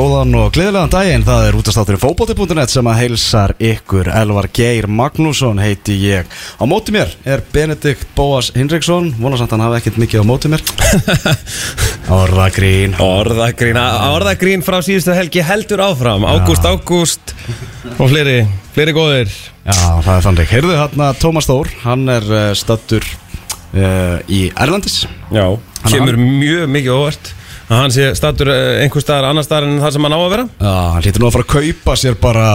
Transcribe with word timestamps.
Góðan 0.00 0.32
og 0.32 0.54
gleðilegan 0.54 0.88
daginn, 0.88 1.24
það 1.26 1.42
er 1.44 1.56
útastátturinn 1.58 2.00
fókbóti.net 2.00 2.70
sem 2.72 2.86
að 2.88 3.00
heilsar 3.02 3.52
ykkur. 3.60 4.08
Elvar 4.16 4.46
Geir 4.56 4.86
Magnússon 4.88 5.58
heiti 5.60 5.92
ég. 6.00 6.28
Á 6.56 6.64
móti 6.64 6.94
mér 6.94 7.10
er 7.28 7.42
Benedikt 7.52 8.06
Bóas 8.16 8.48
Hinriksson. 8.54 9.10
Vonast 9.20 9.44
að 9.44 9.58
hann 9.58 9.64
hafi 9.66 9.76
ekkert 9.82 9.98
mikið 10.00 10.22
á 10.24 10.30
móti 10.30 10.48
mér. 10.48 10.64
Orðagrín. 12.22 12.94
Orðagrín, 13.04 13.76
orðagrín 14.08 14.64
frá 14.64 14.78
síðustu 14.86 15.12
helgi 15.18 15.44
heldur 15.44 15.82
áfram. 15.84 16.24
Ágúst, 16.32 16.64
Ágúst 16.64 17.34
og 17.98 18.06
fleiri, 18.06 18.38
fleiri 18.72 18.94
góðir. 18.96 19.34
Já, 19.66 20.00
það 20.00 20.14
er 20.14 20.24
þannig. 20.30 20.54
Heyrðu 20.54 20.78
hérna 20.78 21.10
Tómas 21.20 21.50
Þór, 21.50 21.74
hann 21.84 22.08
er 22.08 22.30
uh, 22.32 22.46
stattur 22.56 23.04
uh, 23.04 24.16
í 24.32 24.46
Erlandis 24.56 25.02
Já, 25.28 25.44
kemur 25.90 26.16
mjög 26.16 26.72
mikið 26.72 26.96
óvart 26.96 27.34
að 27.70 27.80
hann 27.84 27.94
sé 27.94 28.10
statur 28.18 28.50
einhver 28.52 29.04
staðar 29.04 29.30
annar 29.30 29.46
staðar 29.46 29.68
en 29.68 29.80
það 29.82 29.96
sem 29.96 30.06
hann 30.06 30.16
á 30.16 30.20
að 30.20 30.32
vera? 30.34 30.46
Já, 30.58 30.72
hann 30.94 31.04
hlýtur 31.04 31.22
nú 31.22 31.28
að 31.30 31.36
fara 31.36 31.46
að 31.46 31.52
kaupa 31.54 31.98
sér 32.00 32.16
bara 32.20 32.46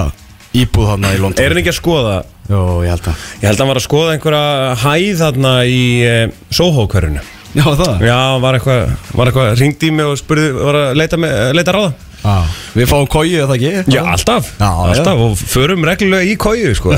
íbúð 0.55 0.89
hann 0.93 1.07
í 1.09 1.19
London. 1.19 1.43
Er 1.43 1.53
hann 1.55 1.61
ekki 1.63 1.71
að 1.73 1.79
skoða? 1.79 2.17
Jó, 2.45 2.59
ég 2.85 2.91
held 2.93 3.07
að. 3.09 3.23
Ég 3.41 3.47
held 3.49 3.55
að 3.55 3.63
hann 3.63 3.71
var 3.71 3.79
að 3.79 3.87
skoða 3.87 4.11
einhverja 4.15 4.75
hæð 4.83 5.23
þarna 5.23 5.53
í 5.65 5.79
eh, 6.05 6.25
Soho-körunu 6.53 7.23
Já, 7.55 7.63
það? 7.79 8.01
Já, 8.03 8.17
var 8.43 8.57
eitthvað, 8.57 8.81
var 9.15 9.29
eitthvað 9.31 9.53
ringd 9.61 9.83
í 9.87 9.91
mig 9.95 10.09
og 10.11 10.17
spurði, 10.19 10.49
var 10.59 10.77
að 10.81 10.97
leita, 10.99 11.19
með, 11.23 11.35
leita 11.55 11.75
ráða 11.75 11.93
Já, 12.25 12.37
við 12.73 12.87
fáum 12.89 13.07
kóið, 13.11 13.35
eða 13.43 13.55
ekki? 13.59 13.93
Já, 13.93 14.01
alltaf, 14.09 14.47
Já, 14.57 14.69
alltaf 14.89 15.19
og 15.21 15.37
förum 15.37 15.85
reglulega 15.85 16.25
í 16.25 16.33
kóju, 16.41 16.71
sko. 16.77 16.95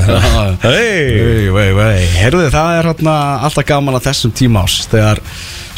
Vei, 0.64 2.06
heyrðu 2.16 2.48
það 2.54 2.78
er 2.78 2.88
hérna 2.88 3.16
alltaf 3.44 3.66
gaman 3.68 3.98
að 3.98 4.06
þessum 4.08 4.32
tíma 4.38 4.64
ás 4.64 4.78
þegar 4.88 5.20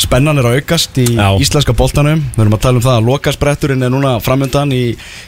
spennan 0.01 0.41
er 0.41 0.49
að 0.49 0.61
aukast 0.61 1.01
í 1.03 1.09
Já. 1.17 1.27
íslenska 1.43 1.75
boltanum. 1.77 2.23
Við 2.37 2.45
erum 2.45 2.57
að 2.57 2.63
tala 2.65 2.81
um 2.81 2.85
það 2.87 2.99
að 3.01 3.09
lokaspretturinn 3.11 3.85
er 3.87 3.93
núna 3.93 4.15
framöndan 4.25 4.73
í, 4.77 4.85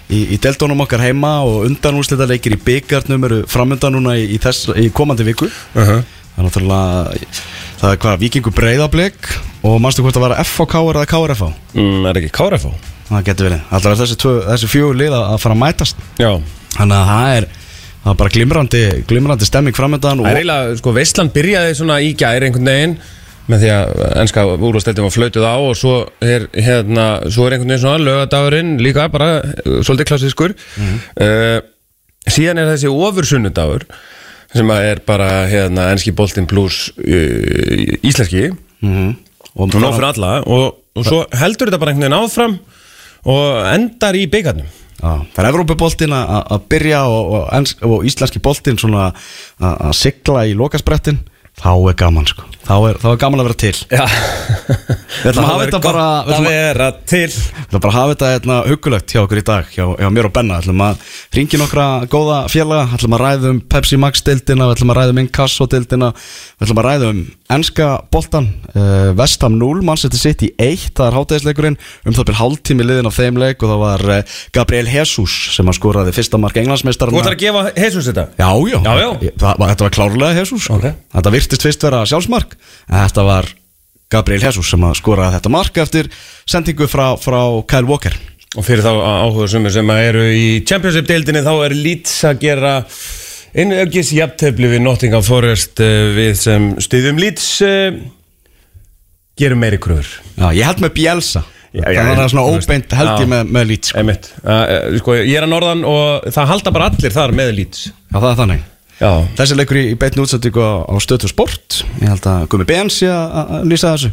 í, 0.08 0.22
í 0.32 0.38
deltónum 0.42 0.86
okkar 0.86 1.02
heima 1.02 1.34
og 1.48 1.66
undanúslita 1.66 2.28
leikir 2.30 2.56
í 2.56 2.60
byggarnum 2.62 3.28
eru 3.28 3.42
framöndan 3.50 3.98
núna 3.98 4.16
í, 4.20 4.30
í, 4.36 4.40
þess, 4.42 4.70
í 4.78 4.88
komandi 4.94 5.26
viku. 5.28 5.50
Uh 5.74 5.82
-huh. 5.82 6.00
það 6.32 6.38
er 6.38 6.48
náttúrulega 6.48 7.18
það 7.82 7.90
er 7.90 8.00
hvað, 8.06 8.18
vikingu 8.22 8.54
breyðablik 8.54 9.32
og 9.66 9.80
manstu 9.82 10.04
hvort 10.04 10.16
að 10.16 10.28
vera 10.28 10.42
FHK 10.46 10.74
eða 10.94 11.06
KRFH 11.10 11.48
mm, 11.74 12.06
Er 12.06 12.20
ekki 12.20 12.30
KRFO? 12.38 12.72
Það 13.08 13.24
getur 13.28 13.48
verið, 13.48 13.64
alltaf 13.70 13.98
þessi, 14.02 14.18
þessi 14.50 14.70
fjögur 14.70 15.00
lið 15.00 15.16
að 15.18 15.40
fara 15.42 15.56
að 15.56 15.62
mætast. 15.62 16.04
Já. 16.20 16.30
Þannig 16.76 16.98
að 16.98 17.10
það 17.10 17.32
er, 17.38 17.48
það 18.02 18.12
er 18.12 18.20
bara 18.22 18.34
glimrandi 18.36 18.84
glimrandi 19.10 19.48
stemming 19.48 19.76
framöndan 19.76 20.22
Það 20.22 20.30
er 20.30 20.40
eiginlega, 20.40 20.78
sko, 20.80 20.94
Veistland 20.96 21.34
byrjaði 21.34 21.74
svona 21.78 21.98
í 22.02 22.14
gæri 22.18 22.48
einhvern 22.48 22.70
veginn 22.72 22.96
með 23.50 23.64
því 23.64 23.70
að 23.74 23.92
ennska 24.22 24.44
úrvasteldin 24.54 25.06
var 25.06 25.14
flautuð 25.14 25.44
á 25.46 25.54
og 25.58 25.74
svo 25.78 25.94
er, 26.22 26.46
hérna, 26.54 27.06
svo 27.26 27.46
er 27.46 27.56
einhvern 27.56 27.72
veginn 27.74 27.82
svona 27.82 28.06
lögadagurinn 28.06 28.72
líka 28.82 29.08
bara 29.12 29.30
uh, 29.42 29.80
svolítið 29.82 30.08
klassískur. 30.12 30.54
Uh, 31.18 31.58
síðan 32.30 32.62
er 32.62 32.70
þessi 32.70 32.92
ofursunnudagur 32.92 33.86
sem 34.52 34.70
er 34.76 35.00
bara 35.08 35.28
hérna, 35.50 35.88
ennski 35.90 36.14
boltinn 36.14 36.46
pluss 36.50 36.92
uh, 37.02 37.98
íslenski. 38.06 38.52
Og 38.82 39.74
nóg 39.74 39.98
fyrir 39.98 40.08
alla 40.14 40.36
og, 40.48 40.78
og 40.96 41.04
svo 41.06 41.24
heldur 41.36 41.68
þetta 41.68 41.82
bara 41.82 41.92
einhvern 41.92 42.08
veginn 42.08 42.22
áfram 42.22 42.54
og 43.28 43.66
endar 43.72 44.18
í 44.18 44.26
byggarnum 44.30 44.70
það 45.02 45.40
er 45.42 45.48
Evrópuboltinn 45.48 46.14
að 46.14 46.66
byrja 46.70 47.02
og, 47.10 47.32
og, 47.34 47.72
og 47.88 48.06
íslenski 48.06 48.42
boltinn 48.42 48.78
að 48.94 49.94
sigla 49.98 50.46
í 50.46 50.54
lokasprettin 50.58 51.18
þá 51.60 51.70
er 51.90 51.98
gaman 52.00 52.26
sko. 52.30 52.48
Þá 52.62 52.74
er, 52.86 52.98
þá 53.02 53.06
er 53.10 53.16
gaman 53.18 53.40
að 53.42 53.46
vera 53.48 53.58
til. 53.58 53.74
Já. 53.90 54.04
Við 55.22 55.28
ætlum 55.32 55.44
að 55.44 55.50
hafa 55.50 55.64
þetta 55.64 55.80
bara 55.82 56.04
við 56.22 56.32
ætlum 56.32 56.46
að, 56.46 56.54
vera 56.54 56.86
til. 57.10 57.20
við 57.26 57.64
ætlum 57.66 57.82
bara 57.82 57.90
að 57.92 57.96
hafa 57.98 58.12
þetta 58.12 58.30
hérna, 58.32 58.58
hugulegt 58.70 59.12
hjá 59.12 59.20
okkur 59.22 59.40
í 59.40 59.44
dag 59.48 59.72
hjá, 59.74 59.82
hjá 59.98 60.08
mér 60.14 60.28
og 60.28 60.34
Benna. 60.36 60.58
Við 60.60 60.68
ætlum 60.68 60.84
að 60.86 61.02
ringi 61.36 61.60
nokkra 61.60 61.86
góða 62.12 62.38
félaga. 62.52 62.86
Við 62.92 62.96
ætlum 63.00 63.16
að 63.18 63.24
ræða 63.24 63.50
um 63.52 63.60
Pepsi 63.74 63.98
Max 64.00 64.24
dildina 64.26 64.68
Við 64.70 64.76
ætlum 64.76 64.94
að 64.94 65.00
ræða 65.00 65.14
um 65.14 65.20
Inkasso 65.22 65.66
dildina 65.74 66.10
Við 66.14 66.66
ætlum 66.68 66.82
að 66.82 66.88
ræða 66.88 67.10
um 67.12 67.22
enska 67.52 67.88
boltan 68.14 68.46
uh, 68.72 69.10
Vestham 69.18 69.58
0, 69.60 69.82
Manchester 69.84 70.20
City 70.20 70.52
1 70.56 70.86
Það 70.96 71.08
er 71.08 71.16
hátæðisleikurinn 71.18 71.78
um 72.06 72.16
það 72.16 72.28
byrð 72.30 72.40
hálftími 72.40 72.86
liðin 72.86 73.10
á 73.10 73.12
þeim 73.12 73.40
leik 73.42 73.64
og 73.64 73.72
það 73.74 73.82
var 73.82 74.04
uh, 74.08 74.38
Gabriel 74.56 74.88
Jesus 74.88 75.34
sem 75.56 75.68
að 75.68 75.76
skoraði 75.76 76.14
fyrsta 76.16 76.40
mark 76.40 76.56
englandsmeistarana 76.62 77.18
Þú 77.18 77.24
ætlar 77.26 77.36
að 77.36 77.42
gefa 77.42 77.64
Jesus 77.76 78.08
þetta? 78.08 78.26
Já, 78.40 78.48
já, 78.72 78.78
Já, 78.78 78.92
já. 79.02 79.34
Það, 79.42 79.66
þetta 79.72 79.86
var 79.86 79.94
klárlega 79.98 80.38
Jesus 80.40 80.64
sko. 80.66 80.78
Ok. 80.78 80.88
Þetta 81.12 81.34
virtist 81.42 81.66
fyrst 81.66 81.86
vera 81.86 82.04
sjálfsmark. 82.08 82.56
En 82.88 83.02
þetta 83.02 83.26
var 83.26 83.48
Gabriel 84.12 84.44
Jesus 84.44 84.68
sem 84.72 84.84
að 84.84 84.98
skoraði 85.00 85.38
þetta 85.38 85.52
mark 85.52 85.80
eftir 85.82 86.10
sendingu 86.48 86.88
frá, 86.90 87.12
frá 87.20 87.40
Kyle 87.68 87.88
Walker. 87.88 88.16
Og 88.52 88.66
fyrir 88.66 88.84
þá 88.84 88.92
áhuga 88.92 89.48
sumir 89.48 89.72
sem 89.72 89.90
eru 89.94 90.26
í 90.28 90.46
Championship-deildinni 90.68 91.44
þá 91.44 91.52
er 91.64 91.76
Leeds 91.76 92.18
að 92.28 92.42
gera 92.42 92.72
einu 93.56 93.78
öggis 93.80 94.12
jafntefli 94.12 94.68
við 94.74 94.84
Nottingham 94.84 95.24
Forest 95.24 95.80
uh, 95.84 96.10
við 96.16 96.36
sem 96.40 96.68
styðjum 96.84 97.20
Leeds 97.20 97.48
uh, 97.64 97.96
gerum 99.40 99.64
meiri 99.64 99.80
kröfur. 99.80 100.20
Já, 100.36 100.50
ég 100.52 100.68
held 100.68 100.84
með 100.84 100.94
Bielsa. 100.98 101.46
Já, 101.72 101.86
já, 101.88 102.02
Það 102.04 102.18
er 102.20 102.32
svona 102.34 102.44
óbeint 102.52 102.94
held 102.98 103.14
ég 103.22 103.30
með, 103.32 103.54
með 103.56 103.70
Leeds 103.70 103.92
sko. 103.94 104.02
Einmitt. 104.02 104.28
Uh, 104.44 104.98
sko, 105.00 105.16
ég 105.16 105.38
er 105.38 105.46
að 105.46 105.54
norðan 105.54 105.86
og 105.88 106.28
það 106.36 106.52
halda 106.52 106.74
bara 106.76 106.90
allir 106.92 107.16
þar 107.16 107.32
með 107.40 107.54
Leeds. 107.62 107.88
Já, 107.88 108.18
það 108.18 108.28
er 108.34 108.38
þannig 108.42 108.68
Já, 109.00 109.10
Þessi 109.38 109.56
leikur 109.58 109.78
í, 109.80 109.84
í 109.92 109.96
beitni 109.98 110.22
útsendingu 110.22 110.62
á, 110.62 110.72
á 110.86 110.94
stötu 111.02 111.30
sport. 111.30 111.80
Ég 112.02 112.10
held 112.12 112.26
að 112.28 112.44
Gumi 112.52 112.66
Bens 112.68 113.00
sé 113.00 113.08
að 113.10 113.64
lýsa 113.70 113.94
þessu. 113.96 114.12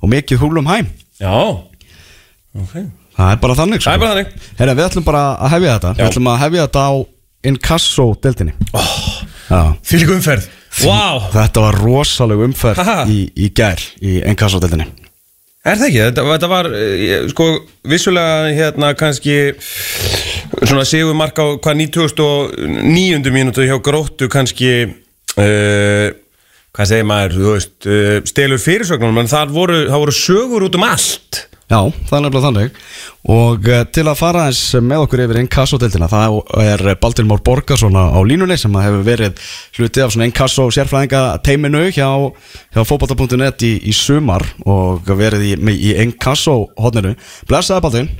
Og 0.00 0.08
mikið 0.14 0.40
húlum 0.40 0.68
hæm 0.70 0.88
já. 1.20 1.34
Okay. 2.62 2.86
Það 3.16 3.34
er 3.34 3.40
bara 3.42 3.56
þannig 3.58 3.82
sko. 3.82 3.90
Það 3.90 3.96
er 3.98 4.04
bara 4.04 4.14
þannig. 4.14 4.46
Herra, 4.60 4.76
við 4.78 4.86
ætlum 4.86 5.04
bara 5.10 5.24
að 5.36 5.52
hefja 5.56 5.74
þetta. 5.74 5.90
Já. 5.90 6.00
Við 6.00 6.08
ætlum 6.12 6.30
að 6.32 6.40
hefja 6.44 6.64
þetta 6.68 6.86
á 6.88 6.92
Inkasso 7.50 8.06
deildinni. 8.20 8.54
Oh, 8.76 9.20
Já. 9.50 9.60
Því 9.82 9.98
líka 10.04 10.14
umferð 10.14 10.48
Vá, 10.84 11.30
Þetta 11.34 11.62
var 11.64 11.78
rosaleg 11.82 12.42
umferð 12.46 12.78
Haha. 12.78 13.04
í, 13.10 13.24
í 13.34 13.48
gær 13.56 13.80
í 13.98 14.20
Enkasso-deldinni 14.30 14.86
Er 15.66 15.76
það 15.76 15.86
ekki? 15.88 15.98
Þetta, 16.06 16.22
þetta 16.30 16.48
var, 16.52 16.68
eh, 16.72 17.24
sko, 17.32 17.46
vissulega 17.90 18.52
hérna 18.56 18.92
kannski 18.96 19.34
svona 20.58 20.86
sigur 20.88 21.16
mark 21.18 21.38
á 21.38 21.46
hvað 21.62 21.84
99. 21.84 23.30
mínútu 23.34 23.66
hjá 23.66 23.76
gróttu 23.82 24.28
kannski 24.32 24.72
uh, 24.86 26.08
hvað 26.70 26.90
segir 26.92 27.06
maður, 27.08 27.36
þú 27.36 27.54
veist, 27.54 27.76
uh, 27.86 28.16
stelur 28.28 28.62
fyrirsögnum, 28.62 29.22
en 29.22 29.30
það 29.30 29.54
voru, 29.54 29.80
það 29.88 30.04
voru 30.04 30.16
sögur 30.16 30.66
út 30.68 30.78
um 30.78 30.86
allt. 30.86 31.46
Já, 31.70 31.84
það 31.86 32.16
er 32.16 32.22
nefnilega 32.24 32.46
þannig 32.48 32.78
og 33.30 33.66
uh, 33.70 33.82
til 33.94 34.02
að 34.10 34.16
fara 34.18 34.46
eins 34.48 34.62
með 34.82 35.04
okkur 35.04 35.20
yfir 35.22 35.38
Enkasso-deldina 35.44 36.08
það 36.10 36.38
er 36.64 36.82
Baldur 36.98 37.28
Borgarsson 37.46 37.94
á 37.94 38.18
línunni 38.26 38.56
sem 38.58 38.74
hefur 38.74 39.04
verið 39.06 39.38
hluti 39.78 40.02
af 40.02 40.16
Enkasso 40.18 40.66
sérfræðinga 40.74 41.20
teiminu 41.46 41.84
hjá, 41.94 42.08
hjá 42.74 42.82
fótbolta.net 42.82 43.62
í, 43.68 43.76
í 43.86 43.94
sumar 43.94 44.42
og 44.66 45.06
verið 45.06 45.46
í, 45.52 45.54
í 45.76 45.94
Enkasso 46.02 46.64
hodninu. 46.74 47.14
Blessaði 47.46 47.86
Baldur 47.86 48.10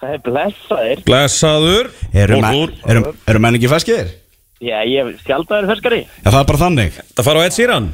Það 0.00 0.12
er 0.16 0.20
blessaðir. 0.24 1.02
Blessaður. 1.04 1.90
Eru 2.16 2.36
Og 2.38 2.44
men, 2.44 2.60
úr. 2.62 2.70
eru, 2.88 3.02
eru 3.28 3.42
menn 3.44 3.58
ekki 3.58 3.68
feskir? 3.68 4.14
Já, 4.60 4.78
ég 4.88 5.14
skjaldaður 5.24 5.68
ferskari. 5.74 6.02
Já, 6.20 6.28
það 6.30 6.40
er 6.42 6.48
bara 6.50 6.60
þannig 6.64 6.96
Það 7.16 7.26
fara 7.26 7.40
á 7.40 7.44
eitt 7.48 7.56
síran? 7.56 7.86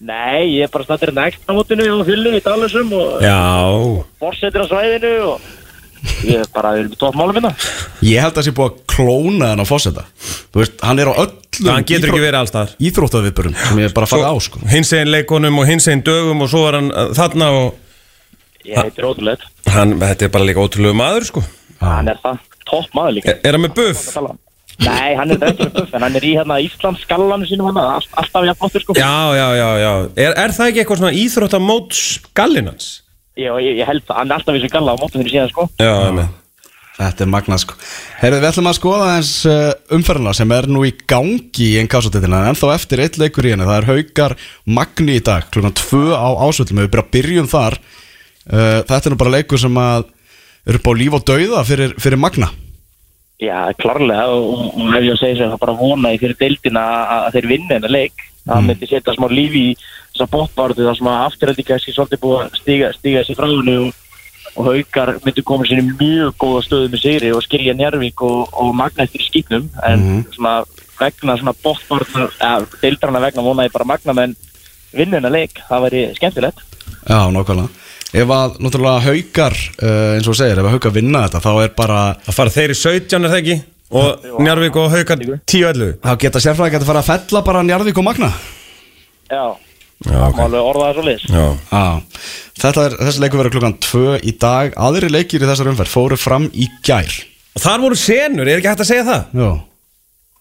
Nei, 0.00 0.56
ég 0.56 0.64
er 0.64 0.70
bara 0.72 0.86
snattir 0.88 1.12
nægt 1.12 1.44
á 1.44 1.52
mótinu 1.52 1.84
á 1.84 2.00
fyllu 2.08 2.30
í 2.32 2.40
Dalusum 2.44 2.92
og 2.96 3.20
Já. 3.20 3.36
borsetir 4.20 4.64
á 4.64 4.66
svæðinu 4.70 5.10
og 5.28 5.48
ég 6.24 6.40
er 6.40 6.48
bara, 6.54 6.70
við 6.72 6.86
erum 6.86 6.94
í 6.96 7.00
toppmálum 7.02 7.36
minna. 7.36 7.50
Ég 8.00 8.22
held 8.24 8.32
að 8.32 8.38
það 8.40 8.46
sé 8.48 8.54
búið 8.56 8.70
að 8.70 8.78
klóna 8.94 9.50
hann 9.52 9.60
á 9.60 9.66
fósetta 9.68 10.06
Þú 10.52 10.62
veist, 10.62 10.78
hann 10.88 11.02
er 11.04 11.10
á 11.12 11.14
öllum 11.20 11.68
Hann 11.68 11.84
getur 11.84 12.08
ekki 12.14 12.22
verið 12.24 12.38
allstaðar. 12.40 12.72
íþróttaviðbörum 12.80 13.58
sem 13.60 13.82
ég 13.84 13.90
er 13.90 13.96
bara 13.98 14.08
að 14.08 14.14
fara 14.16 14.32
á 14.32 14.36
sko 14.40 14.62
Hins 14.72 14.92
einn 14.96 15.12
leikonum 15.12 15.60
og 15.60 15.68
hins 15.68 15.88
einn 15.92 16.00
dögum 16.06 16.40
og 16.46 16.48
svo 16.48 16.64
var 16.64 16.78
hann 16.80 16.88
uh, 16.96 17.10
þarna 17.12 17.50
og 17.60 17.76
Ég 18.68 18.76
heitir 18.76 19.08
ótrúlega. 19.08 19.48
hann, 19.72 19.96
þetta 20.00 20.26
er 20.26 20.32
bara 20.34 20.46
líka 20.48 20.62
ótrúlegu 20.64 20.96
maður, 21.00 21.26
sko. 21.30 21.42
hann 21.80 22.08
er 22.12 22.20
það 22.22 22.40
topp 22.68 22.94
maður 22.96 23.18
líka. 23.18 23.34
Er 23.34 23.50
er 23.50 23.58
hann 23.58 23.66
með 23.66 23.76
buff? 23.78 24.06
Nei, 24.80 25.12
hann 25.16 25.34
er 25.34 25.44
ekki 25.50 25.66
með 25.66 25.76
buff 25.76 25.94
en 25.96 26.04
hann 26.06 26.16
er 26.16 26.24
í 26.24 26.32
hérna 26.38 26.56
Íslands 26.64 27.04
skallanum 27.04 27.48
sínum 27.48 27.68
hann 27.68 27.80
all, 27.82 28.10
alltaf 28.22 28.48
jafnflottur 28.48 28.84
sko. 28.84 28.96
Já, 28.96 29.36
já, 29.36 29.48
já, 29.58 29.70
já. 29.82 29.92
Er, 30.16 30.32
er 30.34 30.56
það 30.56 30.70
ekki 30.70 30.82
eitthvað 30.82 31.00
svona 31.02 31.16
íþróttamóts 31.20 32.02
gallinans? 32.36 32.90
ég, 33.40 33.48
ég, 33.64 33.80
ég 33.80 33.86
held 33.88 34.04
það, 34.04 34.16
hann 34.18 34.30
er 34.30 34.36
alltaf 34.38 34.56
í 34.56 34.60
þessu 34.60 34.72
galla 34.74 34.92
á 34.92 35.00
mótum 35.00 35.20
fyrir 35.22 35.34
síðan 35.36 35.52
sko. 35.54 35.66
Já, 35.80 35.94
með 36.16 36.28
Þetta 37.00 37.24
er 37.24 37.30
magnað 37.32 37.60
sko. 37.62 37.74
Heyrðu, 38.20 38.38
við 38.42 38.48
ætlum 38.50 38.66
að 38.68 38.74
skoða 38.76 39.04
eins 39.14 39.28
uh, 39.48 39.72
umferðina 39.96 40.32
sem 40.36 40.50
er 40.52 40.66
nú 40.68 40.82
í 40.84 40.90
gangi 41.08 41.64
í 41.70 41.78
einn 41.80 41.88
kásatitina 41.88 42.42
en 42.50 42.58
þá 42.60 42.66
eftir 42.74 43.00
eitt 43.00 43.16
leikur 43.16 43.48
í 43.48 43.54
henni, 43.54 43.64
það 43.64 43.80
er 43.80 43.88
Haukar 48.46 48.48
Magni 48.48 48.48
í 48.48 48.48
dag, 48.48 48.48
klukkan 48.48 48.48
2 48.48 48.48
á 48.48 48.48
ásvöldum 48.48 48.48
við 48.48 48.48
byrja 48.48 48.48
að 48.48 48.48
byrjum 48.48 48.48
þar 48.48 48.48
uh, 48.48 48.82
Þetta 48.88 49.06
er 49.06 49.14
nú 49.14 49.20
bara 49.20 49.36
leikur 49.36 49.60
sem 49.60 49.78
að 49.80 50.04
eru 50.66 50.80
upp 50.80 50.88
á 50.88 50.92
líf 50.96 51.14
og 51.14 51.24
dauða 51.24 51.64
fyrir, 51.64 51.94
fyrir 52.00 52.20
Magna. 52.20 52.50
Já, 53.40 53.72
klárlega. 53.80 54.26
Og, 54.28 54.74
og 54.76 54.96
ef 54.96 55.06
ég 55.06 55.14
að 55.14 55.22
segja 55.22 55.38
sem 55.38 55.54
það 55.54 55.62
bara 55.62 55.78
vona 55.78 56.12
í 56.12 56.20
fyrir 56.20 56.36
deildina 56.40 56.82
að, 56.84 57.24
að 57.24 57.32
þeir 57.36 57.48
vinna 57.54 57.78
hennar 57.78 57.94
leik. 57.94 58.26
Það 58.44 58.66
myndi 58.66 58.88
setja 58.88 59.14
smá 59.16 59.26
lífi 59.30 59.64
í 59.70 59.72
þessa 59.80 60.28
bóttbáratu 60.32 60.84
þar 60.84 60.98
sem 60.98 61.08
að 61.10 61.24
afturhaldi 61.24 61.64
kannski 61.68 61.94
svolítið 61.94 62.22
búið 62.22 62.38
að 62.40 62.60
stiga, 62.60 62.92
stiga 62.96 63.22
þessi 63.22 63.36
fráðinu 63.38 63.76
og, 63.84 63.98
og 64.54 64.70
haukar 64.70 65.12
myndi 65.24 65.44
koma 65.46 65.68
sér 65.68 65.82
í 65.82 65.88
mjög 65.90 66.36
góða 66.40 66.62
stöðu 66.66 66.92
með 66.92 67.02
sigri 67.04 67.32
og 67.36 67.44
skilja 67.44 67.76
Njarvík 67.76 68.24
og, 68.26 68.48
og 68.50 68.72
magna 68.76 69.04
eftir 69.04 69.22
í 69.22 69.28
skýtnum 69.28 69.68
en 69.86 70.24
svona 70.34 70.54
vegna 70.98 71.36
svona 71.38 71.54
bóttbáratu 71.62 72.26
ja, 72.40 72.54
deildrana 72.80 73.22
vegna 73.22 73.44
vona 73.44 73.68
ég 73.68 73.76
bara 73.76 73.88
magna 73.92 74.16
menn 74.16 74.34
vinna 74.96 75.20
hennar 75.20 75.36
leik, 75.36 75.60
það 75.68 75.86
væri 75.86 76.02
skemmtilegt. 76.16 76.64
Já, 77.06 77.28
nákvæmlega 77.30 77.79
Ef 78.10 78.30
að, 78.34 78.56
náttúrulega, 78.58 79.02
Haukar, 79.06 79.54
uh, 79.78 80.16
eins 80.16 80.26
og 80.26 80.34
segir, 80.34 80.58
ef 80.58 80.66
að 80.66 80.72
Haukar 80.74 80.94
vinna 80.96 81.20
þetta, 81.28 81.42
þá 81.44 81.50
er 81.62 81.74
bara 81.76 81.98
Það 82.26 82.36
fara 82.40 82.54
þeir 82.56 82.72
í 82.74 82.78
17 82.80 83.20
er 83.20 83.30
það 83.30 83.38
ekki? 83.40 83.56
Og 84.00 84.26
Njarvík 84.42 84.78
og 84.78 84.92
Haukar 84.94 85.22
10-11 85.22 85.92
þá 86.02 86.10
geta 86.24 86.42
sérfræði 86.42 86.80
að 86.80 86.88
fara 86.90 87.02
að 87.04 87.10
fella 87.10 87.42
bara 87.46 87.62
Njarðvík 87.66 88.00
og 88.02 88.06
Magna? 88.06 88.30
Já, 89.30 89.44
Já, 90.00 90.16
það 90.16 90.26
ok. 90.26 90.36
Má 90.38 90.44
alveg 90.46 90.68
orða 90.72 90.84
það 90.88 90.94
svo 90.98 91.06
liðs 91.06 91.24
Já, 91.28 91.46
Já, 91.70 92.26
þetta 92.64 92.84
er, 92.88 92.98
þessi 93.04 93.22
leikur 93.24 93.42
verður 93.42 93.54
klukkan 93.56 93.78
2 93.86 94.04
í 94.26 94.36
dag. 94.42 94.76
Aðri 94.88 95.10
leikir 95.12 95.42
í 95.42 95.50
þessar 95.50 95.70
umferð 95.70 95.92
fóru 95.94 96.18
fram 96.18 96.46
í 96.50 96.70
gær. 96.86 97.18
Og 97.54 97.62
þar 97.62 97.82
voru 97.84 97.98
senur, 97.98 98.48
er 98.48 98.58
ekki 98.62 98.70
hægt 98.72 98.84
að 98.86 98.90
segja 98.90 99.06
það? 99.10 99.42
Já, 99.42 99.50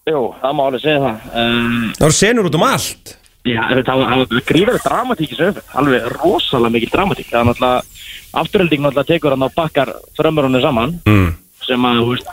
Jú, 0.10 0.22
það 0.42 0.54
má 0.58 0.62
alveg 0.66 0.82
segja 0.82 1.02
það. 1.04 1.26
Um, 1.38 1.82
Það 1.98 2.06
voru 2.08 2.18
senur 2.18 2.50
út 2.50 2.58
um 2.58 2.66
allt 2.66 3.16
Já, 3.50 3.62
það 3.86 4.02
var 4.06 4.42
gríðarlega 4.50 4.86
dramatík 4.86 5.30
í 5.30 5.36
þessu 5.36 5.52
umferð, 5.52 5.76
alveg 5.82 6.10
rosalega 6.16 6.76
mikil 6.76 6.92
dramatík. 6.94 7.30
Það 7.30 7.40
er 7.40 7.48
náttúrulega, 7.50 8.02
afturölding 8.42 8.84
náttúrulega 8.84 9.12
tekur 9.14 9.36
hann 9.36 9.48
á 9.48 9.58
bakkar 9.58 9.94
frömmurunni 10.18 10.62
saman. 10.64 11.00
Mm. 11.10 11.32
sem 11.70 11.86
að, 11.86 12.00
þú 12.00 12.14
veist 12.14 12.30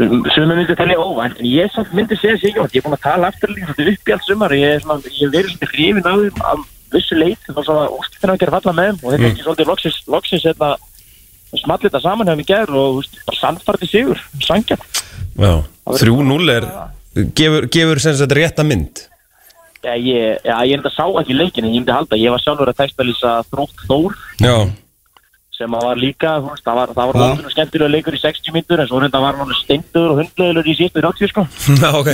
sem 0.00 0.48
myndi 0.48 0.76
telja 0.78 0.96
óvænt, 0.96 1.40
en 1.40 1.48
ég 1.48 1.72
samt 1.74 1.90
myndi 1.92 2.16
segja 2.16 2.38
sig 2.40 2.54
ég 2.56 2.76
er 2.78 2.84
búin 2.84 2.96
að 2.96 3.02
tala 3.04 3.28
afturölding 3.28 3.66
þetta 3.68 3.88
upp 3.92 4.08
í 4.08 4.14
allt 4.14 4.28
sumar 4.28 4.54
ég 4.56 4.76
er 4.76 4.84
svona, 4.84 5.10
ég 5.12 5.32
verið 5.34 5.50
svolítið 5.50 5.72
hrifin 5.74 6.08
af 6.08 6.22
þeim 6.22 6.44
af 6.52 6.62
vissu 6.94 7.18
leit, 7.18 7.42
þá 7.44 7.60
svo 7.60 7.76
að 7.76 7.96
úrslitina 7.98 8.34
að 8.34 8.40
gera 8.42 8.54
falla 8.56 8.74
með 8.78 8.88
þeim 8.88 9.00
og 9.02 9.12
þetta 9.12 9.26
er 9.26 9.30
ekki 9.30 9.44
svolítið 9.44 9.70
loksins, 9.70 9.98
loksins 10.14 10.46
hérna, 10.48 10.70
smallit 11.60 11.86
þetta 11.86 12.02
saman 12.06 12.32
hefum 12.32 12.40
við 12.40 12.50
gerð 12.50 12.80
og 12.80 13.36
sannfærdi 13.36 13.90
sigur, 13.90 14.24
sangja 14.46 14.80
Já, 15.36 15.52
3-0 16.00 16.56
er 16.56 16.68
gefur, 17.36 17.68
gefur 17.76 18.02
sem 18.02 18.16
sagt 18.16 18.36
rétta 18.38 18.66
mynd 18.66 19.04
Já, 19.80 19.94
ég, 19.96 20.38
já, 20.44 20.56
ég 20.68 20.76
enda 20.76 20.90
sá 20.92 21.06
ekki 21.22 21.32
leikin 21.38 21.64
en 21.64 21.72
ég 21.72 21.80
myndi 21.80 21.92
halda, 21.96 22.16
ég 22.20 22.30
var 22.34 22.42
sjálfur 22.44 22.68
að 22.68 22.80
textalýsa 22.82 23.38
þrótt 23.48 23.86
Þór. 23.88 24.16
Já, 24.44 24.56
sem 25.60 25.74
að 25.76 25.82
var 25.84 25.98
líka, 26.00 26.30
veist, 26.40 26.64
það 26.64 26.76
var, 26.78 26.90
það 26.96 27.08
var 27.10 27.16
hóttunum 27.20 27.52
skemmtilega 27.52 27.92
leikur 27.92 28.14
í 28.16 28.20
60 28.22 28.54
myndur 28.54 28.80
en 28.80 28.86
svo 28.88 29.00
reynda 29.02 29.20
var 29.20 29.36
hann 29.36 29.50
steindur 29.58 30.14
og 30.14 30.20
hundlegur 30.22 30.68
í 30.72 30.74
síðustu 30.78 31.02
80 31.04 31.28
sko. 31.32 31.44
Já, 31.82 31.90
ok. 31.98 32.08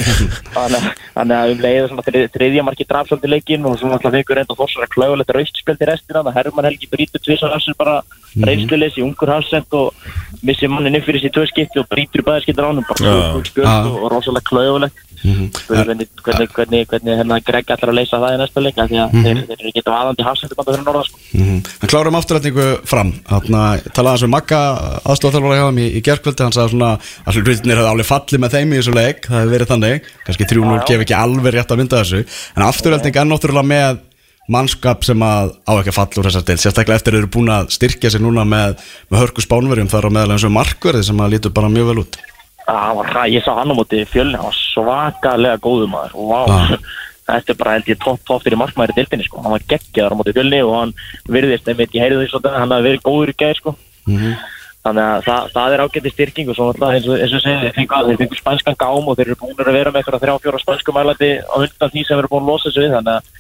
Þannig, 0.57 0.89
þannig 1.15 1.37
að 1.37 1.53
um 1.55 1.61
leiðu 1.63 1.85
svona 1.93 2.05
þrið, 2.09 2.25
þriðja 2.35 2.65
marki 2.67 2.87
draf 2.91 3.07
svolítið 3.07 3.33
leikin 3.37 3.69
og 3.71 3.77
svo 3.79 3.91
náttúrulega 3.93 4.19
fengur 4.19 4.41
reynda 4.41 4.59
þossar 4.59 4.87
að 4.89 4.93
klauðulegt 4.97 5.31
raustspjöld 5.39 5.85
í 5.87 5.89
restina 5.93 6.25
það 6.27 6.39
Herman 6.41 6.69
Helgi 6.71 6.91
brýtur 6.91 7.23
tvisar 7.27 7.55
hafsir 7.55 7.79
bara 7.79 8.01
Mhm. 8.37 8.45
reynsluleysi, 8.51 9.01
ungur 9.01 9.31
hafsend 9.33 9.73
og 9.73 9.95
missi 10.45 10.69
mannin 10.69 10.99
upp 10.99 11.07
fyrir 11.07 11.23
sér 11.23 11.33
tvö 11.33 11.47
skipti 11.49 11.79
og 11.81 11.87
brýtur 11.89 12.21
í 12.21 12.25
bæðarskiptir 12.27 12.67
ánum 12.67 12.85
bara 12.85 13.15
og, 13.33 13.95
og 14.03 14.11
rosalega 14.12 14.45
klauðulegt 14.51 14.99
Mhm. 15.16 15.16
Hvernig, 15.67 16.06
hvernig, 16.23 16.49
hvernig, 16.55 16.81
hvernig 16.90 17.19
hérna 17.20 17.38
Greg 17.46 17.67
ætlar 17.75 17.93
að 17.93 17.99
leysa 17.99 18.20
það 18.23 18.34
í 18.37 18.40
næsta 18.43 18.62
leik 18.64 18.78
af 18.78 18.88
því 18.90 18.99
að 19.02 19.12
Mhm. 19.12 19.25
þeir, 19.26 19.40
þeir 19.46 19.61
eru 19.61 19.73
geta 19.76 19.94
vaðandi 19.96 20.26
hafsendur 20.26 20.56
banda 20.56 20.73
fyrir 20.73 20.87
norða 20.87 21.05
sko. 21.06 21.19
mm 21.34 21.62
En 21.82 21.88
klárum 21.93 22.19
afturlætningu 22.20 22.67
fram. 22.87 23.12
Talaði 23.26 24.11
hans 24.12 24.23
við 24.26 24.32
Magga 24.37 24.61
aðstofþjálfara 25.05 25.58
hjá 25.58 25.67
þeim 25.70 25.78
í, 25.82 25.87
í 25.96 26.02
gerkvöldi 26.02 26.43
hann 26.46 26.52
sagði 26.56 26.75
svona 26.75 26.90
að 27.26 27.40
hlutinir 27.43 27.76
hefði 27.81 27.93
alveg 27.93 28.11
fallið 28.11 28.43
með 28.44 28.55
þeim 28.56 28.73
í 28.73 28.78
þessu 28.81 28.94
leik. 28.94 29.20
Það 29.26 29.40
hefði 29.43 29.55
verið 29.56 29.73
þannig, 29.73 30.11
kannski 30.26 30.49
3-0 30.50 30.84
gef 30.87 31.00
ekki 31.06 31.17
alveg 31.17 31.55
rétt 31.55 31.70
að 31.73 31.81
mynda 31.82 32.02
þessu. 32.02 32.20
En 32.56 32.62
afturlætning 32.67 33.17
er 33.17 33.25
náttúrulega 33.31 33.67
með 33.67 33.99
mannskap 34.49 35.02
sem 35.02 35.19
að 35.26 35.56
á 35.67 35.73
ekki 35.75 35.90
að 35.90 35.99
falla 35.99 36.20
úr 36.23 36.26
þessar 36.28 36.44
deil 36.46 36.61
sérstaklega 36.62 37.00
eftir 37.00 37.12
að 37.12 37.17
þeir 37.17 37.23
eru 37.25 37.32
búin 37.34 37.50
að 37.50 37.70
styrkja 37.75 38.11
sig 38.14 38.20
núna 38.23 38.44
með, 38.46 38.76
með 39.11 39.19
hörku 39.25 39.43
spánverjum 39.43 39.90
þar 39.90 40.06
á 40.06 40.11
meðal 40.14 40.32
eins 40.37 40.44
og 40.46 40.55
markverði 40.55 41.02
sem 41.08 41.19
að 41.19 41.32
lítur 41.34 41.50
bara 41.56 41.69
mjög 41.73 41.88
vel 41.90 41.99
út 42.05 42.19
var 42.67 43.07
hræ, 43.13 43.25
ég 43.31 43.45
sá 43.47 43.53
hann 43.55 43.71
á 43.71 43.79
móti 43.79 44.03
fjölni, 44.11 44.35
hann 44.37 44.49
var 44.51 44.57
svakalega 44.59 45.61
góður 45.63 45.91
maður 45.93 46.17
og 46.19 46.31
vá, 46.33 46.41
Já. 46.51 46.79
þetta 47.27 47.53
er 47.53 47.59
bara 47.61 47.73
held 47.77 47.89
ég 47.91 47.99
topp 48.03 48.21
topp 48.27 48.43
fyrir 48.47 48.59
markmaður 48.59 48.93
í 48.95 48.99
dildinni 49.01 49.25
sko, 49.27 49.43
hann 49.43 49.55
var 49.55 49.65
geggjaður 49.71 50.15
á 50.15 50.19
móti 50.19 50.35
fjölni 50.37 50.61
og 50.67 50.75
hann 50.81 50.93
virðist, 51.31 51.69
einmitt, 51.71 51.95
ég 51.95 52.05
heyrði 52.07 52.21
því 52.25 52.29
svolítið, 52.33 52.59
hann 52.61 52.75
hafi 52.77 52.87
verið 52.91 53.07
góður 53.07 53.33
í 53.33 53.39
gæð 53.45 53.55
sko, 53.61 53.77
Mhm. 54.07 54.37
þannig 54.87 55.03
að 55.03 55.25
það, 55.27 55.49
það 55.55 55.73
er 55.75 55.81
ágætti 55.83 56.11
styrking 56.15 56.49
og 56.51 56.55
svo 56.55 56.67
náttúrulega 56.71 56.95
eins 56.95 57.09
og, 57.11 57.17
eins 57.19 57.33
og 57.35 57.41
segja, 57.43 57.63
þeir 57.65 57.75
fengu, 57.75 58.03
þeir 58.07 58.21
fengu 58.21 58.37
spanskan 58.39 58.77
gám 58.79 59.09
og 59.11 59.17
þeir 59.19 59.27
eru 59.27 59.39
búin 59.41 59.59
að 59.59 59.73
vera 59.75 59.91
með 59.91 59.99
eitthvað 60.03 60.23
þrjá 60.23 60.37
fjóra 60.45 60.61
spansku 60.62 60.95
mælandi 60.95 61.31
á 61.43 61.55
undan 61.59 61.91
því 61.91 62.05
sem 62.07 62.19
eru 62.23 62.31
búin 62.31 62.45
að 62.47 62.51
losa 62.53 62.71
sig 62.71 62.83
við, 62.87 62.95
þannig 62.99 63.19
að 63.19 63.35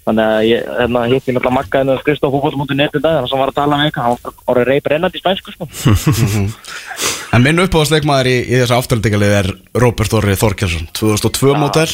Þannig 0.00 0.24
að 0.24 0.44
ég 0.48 0.62
hérna, 0.80 1.00
hitti 1.12 1.32
náttúrulega 1.36 1.54
makka 1.54 1.78
henni 1.82 1.92
að 1.92 1.98
skrifst 2.00 2.24
á 2.24 2.32
fútbolta.net 2.32 2.94
um 2.96 3.02
dag, 3.04 3.16
þannig 3.20 3.26
að 3.28 3.30
hann 3.30 3.42
var 3.42 3.50
að 3.52 3.58
tala 3.60 3.76
með 3.76 3.84
eitthvað, 3.90 4.04
hann 4.06 4.16
var 4.24 4.54
orðið 4.54 4.68
reyp 4.70 4.86
rennandi 4.88 5.20
í 5.20 5.20
spænsku 5.20 5.52
sko. 5.52 5.68
En 7.30 7.44
minn 7.44 7.62
uppáðsleikmaður 7.62 8.26
í, 8.26 8.36
í 8.50 8.56
þessu 8.58 8.74
afturlætningalið 8.74 9.34
er 9.38 9.48
Róbert 9.78 10.14
Orri 10.18 10.34
Þorkjálsson 10.38 10.88
2002 10.98 11.52
mótel 11.60 11.86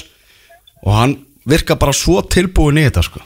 og 0.87 0.93
hann 0.97 1.17
virka 1.49 1.77
bara 1.81 1.93
svo 1.97 2.23
tilbúin 2.25 2.81
í 2.81 2.87
þetta 2.87 3.05
sko. 3.05 3.21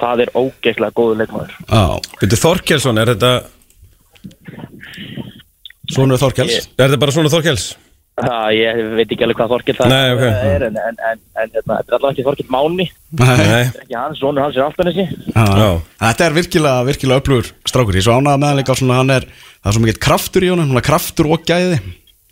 Það 0.00 0.24
er 0.24 0.32
ógeðslega 0.32 0.96
góður 0.96 1.18
leikmaður. 1.20 1.56
Já, 1.68 1.82
Byrju 2.22 2.38
Þorkelsson, 2.40 3.00
er 3.02 3.12
þetta 3.12 3.32
svona 5.92 6.16
Þorkjáls 6.20 6.56
Er 6.78 6.86
þetta 6.86 7.00
bara 7.02 7.14
svona 7.14 7.32
Þorkels? 7.32 7.66
Það, 8.12 8.46
ég 8.58 8.80
veit 8.98 9.12
ekki 9.14 9.24
alveg 9.24 9.38
hvað 9.38 9.52
Þorkill 9.54 9.76
það 9.78 9.88
Nei, 9.88 10.08
ok. 10.12 10.22
er, 10.28 10.64
en, 10.66 10.74
en, 10.76 10.98
en, 11.10 11.20
en 11.32 11.54
hérna, 11.54 11.78
þetta 11.78 11.78
er 11.80 11.96
allavega 11.96 12.10
ekki 12.12 12.26
Þorkill 12.26 12.50
Máni, 12.52 12.86
ekki 13.16 13.96
hans, 13.96 14.20
sonur 14.20 14.44
hans 14.44 14.58
er. 14.60 15.14
Já. 15.32 15.46
Já. 15.62 15.70
Þetta 16.02 16.26
er 16.26 16.36
virkilega, 16.36 16.84
virkilega 16.90 17.22
öflugur 17.22 17.48
strákur 17.72 17.96
Ég 17.96 18.04
svo 18.04 18.18
ánægða 18.18 18.36
með 18.42 18.50
hann 18.50 18.60
líka 18.60 18.76
svona 18.76 19.00
hann 19.00 19.14
er 19.16 19.26
Það 19.32 19.70
er 19.70 19.76
svo 19.76 19.82
mikill 19.86 20.02
kraftur 20.02 20.44
í 20.44 20.52
honum, 20.52 20.68
svona 20.72 20.84
kraftur 20.84 21.28
og 21.32 21.44
gæði 21.48 21.80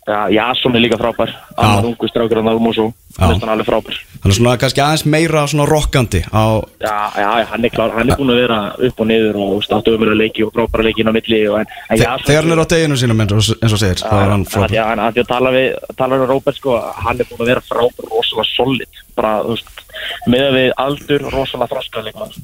Já, 0.07 0.25
Jason 0.33 0.73
er 0.75 0.81
líka 0.81 0.97
frábær, 0.97 1.29
annar 1.61 1.85
ungu 1.85 2.07
strákur 2.09 2.39
en 2.41 2.47
það 2.47 2.57
um 2.57 2.69
og 2.71 2.73
svo, 2.73 2.85
Já. 3.19 3.19
hann 3.21 3.43
er 3.45 3.51
alveg 3.53 3.67
frábær. 3.67 3.99
Hann 4.23 4.31
er 4.31 4.33
svona 4.33 4.55
kannski 4.57 4.81
aðeins 4.81 5.03
meira 5.05 5.43
svona 5.45 5.67
rokkandi 5.69 6.23
á, 6.33 6.57
Já, 6.81 6.95
já, 7.21 7.45
hann 7.51 7.67
er 7.67 7.69
klár, 7.69 7.93
hann 7.93 8.09
er 8.09 8.17
búin 8.17 8.33
að 8.33 8.41
vera 8.41 8.57
upp 8.87 9.03
og 9.03 9.07
niður 9.11 9.37
og 9.45 9.61
státtu 9.61 9.93
um 9.93 10.07
að 10.07 10.17
leiki 10.23 10.47
og 10.47 10.55
frábæra 10.57 10.87
leiki 10.89 11.05
inn 11.05 11.13
á 11.13 11.17
milli 11.19 11.43
en, 11.45 11.69
en 11.85 12.01
þe 12.01 12.17
Þegar 12.25 12.41
hann 12.41 12.57
er 12.57 12.63
á 12.65 12.71
deginu 12.73 12.97
sínum 12.97 13.21
eins 13.21 13.37
og, 13.37 13.61
eins 13.61 13.77
og 13.77 13.83
segir 13.83 14.01
er 14.01 14.73
Já, 14.73 14.83
hann 14.89 15.05
að 15.05 15.13
því 15.13 15.21
að 15.21 15.31
tala 15.35 15.53
við, 15.53 15.69
tala 16.01 16.21
við 16.23 16.29
Róbert 16.33 16.57
sko, 16.57 16.81
hann 17.05 17.21
er 17.21 17.29
búin 17.29 17.45
að 17.45 17.53
vera 17.53 17.67
frábær 17.69 18.09
rosalega 18.09 18.49
solid, 18.57 19.01
bara, 19.13 19.37
þú 19.45 19.53
veist, 19.53 19.89
með 20.25 20.53
við 20.57 20.71
aldur 20.81 21.27
rosalega 21.29 22.07
leikmann. 22.09 22.39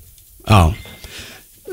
Já. 0.45 0.61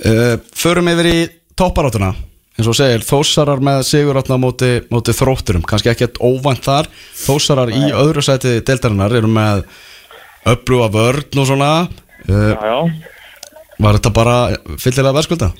Uh, 0.00 0.38
Förum 0.56 0.88
yfir 0.96 1.12
í 1.12 1.18
topparáttuna 1.60 2.14
eins 2.54 2.70
og 2.70 2.76
segir, 2.78 3.02
Þósarar 3.06 3.62
með 3.64 3.82
sigurátna 3.88 4.38
móti, 4.38 4.70
móti 4.92 5.14
þrótturum, 5.16 5.64
kannski 5.66 5.90
ekkert 5.90 6.20
óvænt 6.22 6.62
þar. 6.66 6.90
Þósarar 7.24 7.74
í 7.74 7.90
öðru 7.90 8.22
sæti 8.22 8.60
deildarinnar 8.62 9.16
eru 9.18 9.30
með 9.30 9.64
öfluga 10.46 10.90
vörn 10.94 11.42
og 11.42 11.50
svona. 11.50 11.74
Já, 12.28 12.54
já. 12.54 12.78
Var 13.82 13.98
þetta 13.98 14.12
bara 14.14 14.36
fyllilega 14.78 15.16
verðskulda? 15.16 15.50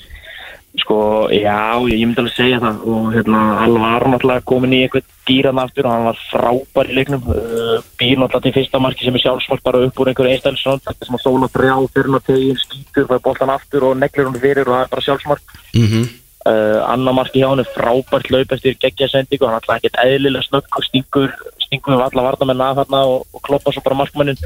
Sko, 0.75 0.97
já, 1.31 1.79
ég, 1.87 2.01
myndi 2.03 2.19
alveg 2.19 2.33
segja 2.35 2.59
það. 2.63 2.81
Og 2.91 3.05
hérna, 3.13 3.41
hann 3.61 3.77
var 3.79 4.05
náttúrulega 4.11 4.43
komin 4.47 4.75
í 4.75 4.81
eitthvað 4.85 5.05
gýran 5.27 5.61
aftur 5.61 5.87
og 5.87 5.93
hann 5.93 6.07
var 6.09 6.19
frábær 6.31 6.91
í 6.91 6.97
leiknum. 6.97 7.23
Uh, 7.31 7.77
býr 7.99 8.19
náttúrulega 8.19 8.43
til 8.47 8.55
fyrsta 8.57 8.81
marki 8.83 9.07
sem 9.07 9.15
er 9.15 9.23
sjálfsmark 9.23 9.63
bara 9.67 9.85
upp 9.87 10.01
úr 10.03 10.11
einhverju 10.11 10.35
einstæðlisson 10.35 10.83
þetta 10.83 11.07
sem 11.07 11.17
að 11.17 11.23
sóla 11.23 11.51
þrjá 11.53 11.77
fyrir 11.95 12.25
tegin 12.27 12.59
skýtur, 12.59 13.07
það 13.07 13.15
er 13.17 13.25
boltan 13.29 13.55
aftur 13.55 13.87
og 13.87 13.97
neglir 14.01 14.29
hann 14.29 14.43
fyrir 14.43 14.67
og 14.67 14.75
það 14.75 14.83
er 14.83 14.93
bara 14.95 15.05
sjálfsmark. 15.07 15.57
Mm 15.75 15.87
-hmm. 15.87 16.13
Uh, 16.49 16.79
annar 16.89 17.15
marki 17.17 17.41
hjá 17.41 17.49
hann 17.49 17.63
er 17.63 17.73
frábært 17.75 18.31
laup 18.33 18.53
eftir 18.55 18.77
geggja 18.81 19.09
sendingu, 19.11 19.47
hann 19.47 19.57
er 19.57 19.61
alltaf 19.61 19.79
ekkert 19.79 19.99
eðlilega 20.03 20.45
snögg 20.45 20.77
og 20.77 20.85
stingur, 20.85 21.33
stingum 21.65 21.95
við 21.95 22.03
alla 22.05 22.25
varnamenn 22.27 22.63
að 22.65 22.81
þarna 22.81 23.01
og, 23.11 23.25
og 23.33 23.43
kloppa 23.45 23.73
svo 23.73 23.83
bara 23.85 23.99
markmannin 24.01 24.39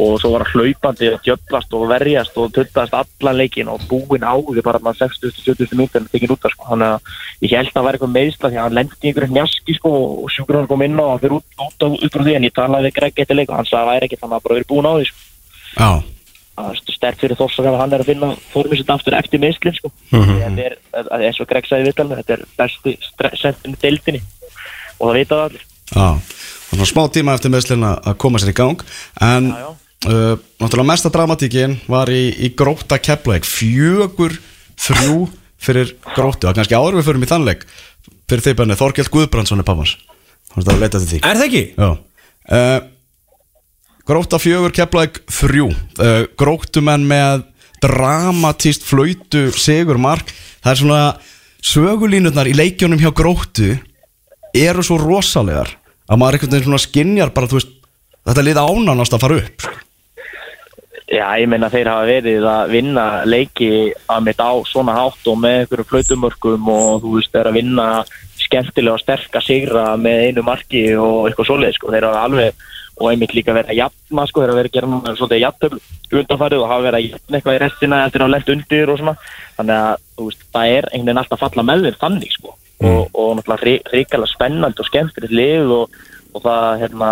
og 0.00 0.16
svo 0.20 0.32
var 0.34 0.44
hann 0.46 0.54
hlaupandi 0.54 1.10
að 1.12 1.18
djöflast 1.26 1.76
og 1.76 1.86
verjast 1.90 2.38
og 2.40 2.52
tuttast 2.56 2.96
allan 2.96 3.38
leikin 3.38 3.70
og 3.70 3.84
búinn 3.90 4.26
á 4.26 4.34
því 4.36 4.64
bara 4.66 4.82
að 4.82 5.02
60-70 5.04 5.74
minnir 5.78 6.06
tekin 6.12 6.34
út 6.34 6.46
af 6.46 6.54
sko. 6.54 6.68
þannig 6.72 6.94
að 6.96 7.46
ég 7.46 7.56
held 7.56 7.70
að 7.70 7.74
það 7.78 7.88
var 7.88 7.98
eitthvað 7.98 8.14
meðsla 8.16 8.52
því 8.52 8.60
að 8.60 8.64
hann 8.66 8.78
lendi 8.78 9.00
í 9.00 9.10
einhverjum 9.10 9.36
njaski 9.38 9.76
sko, 9.78 9.92
og 10.24 10.30
sjúkur 10.34 10.60
hann 10.60 10.70
kom 10.70 10.86
inn 10.86 10.98
og 10.98 11.12
hann 11.14 11.24
fyrir 11.24 11.36
út, 11.40 11.58
út, 11.58 11.88
út, 11.88 11.98
út 12.00 12.14
frá 12.14 12.24
því 12.26 12.38
en 12.38 12.48
ég 12.48 12.56
talaði 12.56 12.90
við 12.90 12.96
Greg 13.00 13.20
eitt 13.22 13.36
leik 13.36 13.52
og 13.52 13.60
hann 13.60 13.68
sagði 13.70 13.80
að 13.80 13.90
það 13.90 13.92
væri 13.94 14.08
ekki 14.10 14.22
þannig 14.22 14.38
að 14.40 14.46
bara 14.46 14.58
verið 14.58 14.72
búinn 14.72 14.90
á 14.90 14.92
því 14.96 15.10
sko. 15.10 15.28
Er 16.58 16.80
stert 16.90 17.20
fyrir 17.22 17.38
þossar 17.38 17.70
ef 17.70 17.76
hann 17.80 17.92
er 17.94 18.02
að 18.02 18.10
finna 18.10 18.30
formið 18.52 18.80
sitt 18.82 18.90
aftur 18.92 19.14
eftir 19.16 19.40
meðslinn 19.40 19.76
sko. 19.78 19.90
þetta 20.10 20.64
er, 20.66 20.74
það 20.92 21.22
er 21.28 21.36
svo 21.36 21.46
Greg 21.48 21.68
sagði 21.68 21.86
viðtalinu 21.88 22.18
þetta 22.20 22.34
er 22.36 22.42
besti 22.58 22.96
sentin 23.40 23.76
í 23.76 23.80
deildinni. 23.80 24.20
Og 24.98 25.08
það 25.08 25.18
vita 25.20 25.38
það 25.38 25.44
allir. 25.48 25.64
Já 25.94 26.08
Það 26.70 26.78
var 26.84 26.86
smá 26.92 27.00
tíma 27.10 27.32
eftir 27.34 27.50
meðslinn 27.50 27.86
að 27.88 28.12
koma 28.22 28.38
sér 28.38 28.52
í 28.52 28.56
gang. 28.60 28.82
En 29.26 29.48
Já, 29.50 29.56
já. 29.64 29.70
uh, 30.06 30.36
náttúrulega 30.62 30.86
mesta 30.92 31.10
dramatíkin 31.10 31.78
var 31.90 32.12
í, 32.14 32.20
í 32.46 32.52
gróta 32.54 33.00
keflaðik 33.02 33.48
Fjögur 33.48 34.36
þrjú 34.78 35.16
fyrir 35.60 35.90
grótu 36.14 36.46
Og 36.48 36.54
kannski 36.56 36.78
áður 36.78 37.00
við 37.00 37.08
förum 37.10 37.26
í 37.26 37.30
þannleik 37.30 37.66
Fyrir 38.30 38.44
því 38.46 38.54
benni 38.60 38.78
Þorkjell 38.78 39.10
Guðbrandsson 39.10 39.60
er 39.60 39.66
pappans 39.66 39.96
að 40.54 40.70
Er 41.18 41.40
það 41.40 41.44
ekki? 41.48 41.64
Já. 41.74 41.90
Uh, 42.50 42.78
Gróta 44.10 44.40
fjögur 44.42 44.72
keflaðik 44.74 45.22
þrjú. 45.30 45.70
Uh, 46.00 46.24
Grótumenn 46.34 47.06
með 47.06 47.44
dramatíst 47.80 48.82
flöytu 48.84 49.48
sigur 49.56 50.00
mark 50.02 50.32
Það 50.60 50.72
er 50.72 50.80
svona 50.80 51.02
sögulínutnar 51.64 52.48
í 52.48 52.56
leikjunum 52.56 53.00
hjá 53.00 53.12
grótu 53.16 53.74
eru 54.56 54.84
svo 54.84 54.98
rosalegar 55.00 55.76
að 56.10 56.18
maður 56.20 56.36
einhvern 56.36 56.52
veginn 56.52 56.66
svona 56.66 56.82
skinjar 56.82 57.32
bara, 57.32 57.48
veist, 57.48 57.70
þetta 58.28 58.44
liða 58.44 58.66
ánanast 58.66 59.14
að 59.14 59.24
fara 59.24 59.38
upp 59.40 59.64
sko. 59.64 59.78
Já, 61.10 61.26
ég 61.42 61.48
meina 61.50 61.70
þeir 61.72 61.88
hafa 61.90 62.06
verið 62.06 62.44
að 62.46 62.72
vinna 62.76 63.04
leiki 63.26 63.70
að 64.06 64.26
mitt 64.28 64.42
á 64.42 64.52
svona 64.68 64.94
hátt 64.94 65.30
og 65.30 65.40
með 65.42 65.56
einhverjum 65.64 65.88
flautumörkum 65.90 66.68
og 66.70 67.00
þú 67.02 67.14
veist, 67.16 67.32
þeir 67.32 67.50
að 67.50 67.56
vinna 67.58 67.86
skemmtilega 68.38 68.94
og 68.94 69.02
sterka 69.02 69.42
sigra 69.42 69.86
með 69.98 70.26
einu 70.28 70.44
marki 70.46 70.84
og 70.94 71.26
eitthvað 71.26 71.48
svoleið, 71.48 71.74
sko, 71.78 71.90
þeir 71.90 72.06
hafa 72.10 72.22
alveg 72.28 72.68
og 73.00 73.08
einmitt 73.08 73.32
líka 73.34 73.54
verið 73.56 73.72
að 73.72 73.80
jafna, 73.80 74.26
sko, 74.28 74.42
þeir 74.42 74.52
hafa 74.52 74.60
verið 74.60 74.70
að 74.70 74.76
gera 74.76 74.90
núna 74.90 75.14
svolítið 75.16 75.42
jafntöfl 75.42 76.18
undanfarið 76.20 76.64
og 76.64 76.70
hafa 76.70 76.86
verið 76.86 76.98
að 76.98 77.06
jafna 77.06 77.38
eitthvað 77.38 77.56
í 77.56 77.60
restina 77.62 78.00
eftir 78.06 78.24
að 78.24 78.32
lett 78.34 78.52
undir 78.54 78.92
og 78.92 79.00
svona, 79.00 79.14
þannig 79.56 79.76
að, 79.80 80.02
veist, 80.20 80.42
það 80.52 80.74
er 80.74 80.88
einhvern 80.90 81.08
veginn 81.08 81.22
alltaf 81.22 81.38
að 81.38 81.44
falla 81.46 81.66
með 81.70 81.86
þeir 81.86 82.00
þannig, 82.04 82.34
sko, 82.36 82.56
og, 82.80 83.00
og 83.22 83.30
náttúrulega 83.38 83.94
ríkala 83.94 84.28
spennandi 84.28 84.84
og 84.84 84.90
skemmtilegt 84.90 85.36
lið 85.40 85.76
og, 85.78 86.00
og 86.34 86.44
það, 86.44 86.66
hérna, 86.84 87.10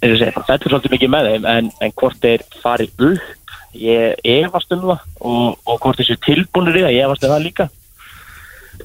það 0.00 0.48
fellur 0.48 0.72
svolítið 0.74 0.96
mikið 0.96 1.12
með 1.14 1.30
þeim 1.30 1.50
en, 1.54 1.70
en 1.78 1.94
hvort 2.02 2.22
þeir 2.24 2.46
farið 2.62 3.06
upp 3.10 3.36
ég 3.78 4.16
efast 4.26 4.72
um 4.74 4.80
það 4.82 5.04
og, 5.20 5.58
og 5.62 5.76
hvort 5.82 6.00
þessu 6.00 6.16
tilbúinir 6.24 6.80
í 6.80 6.84
það, 6.84 6.96
ég 6.96 7.06
efast 7.06 7.26
um 7.26 7.34
það 7.34 7.44
líka 7.44 7.66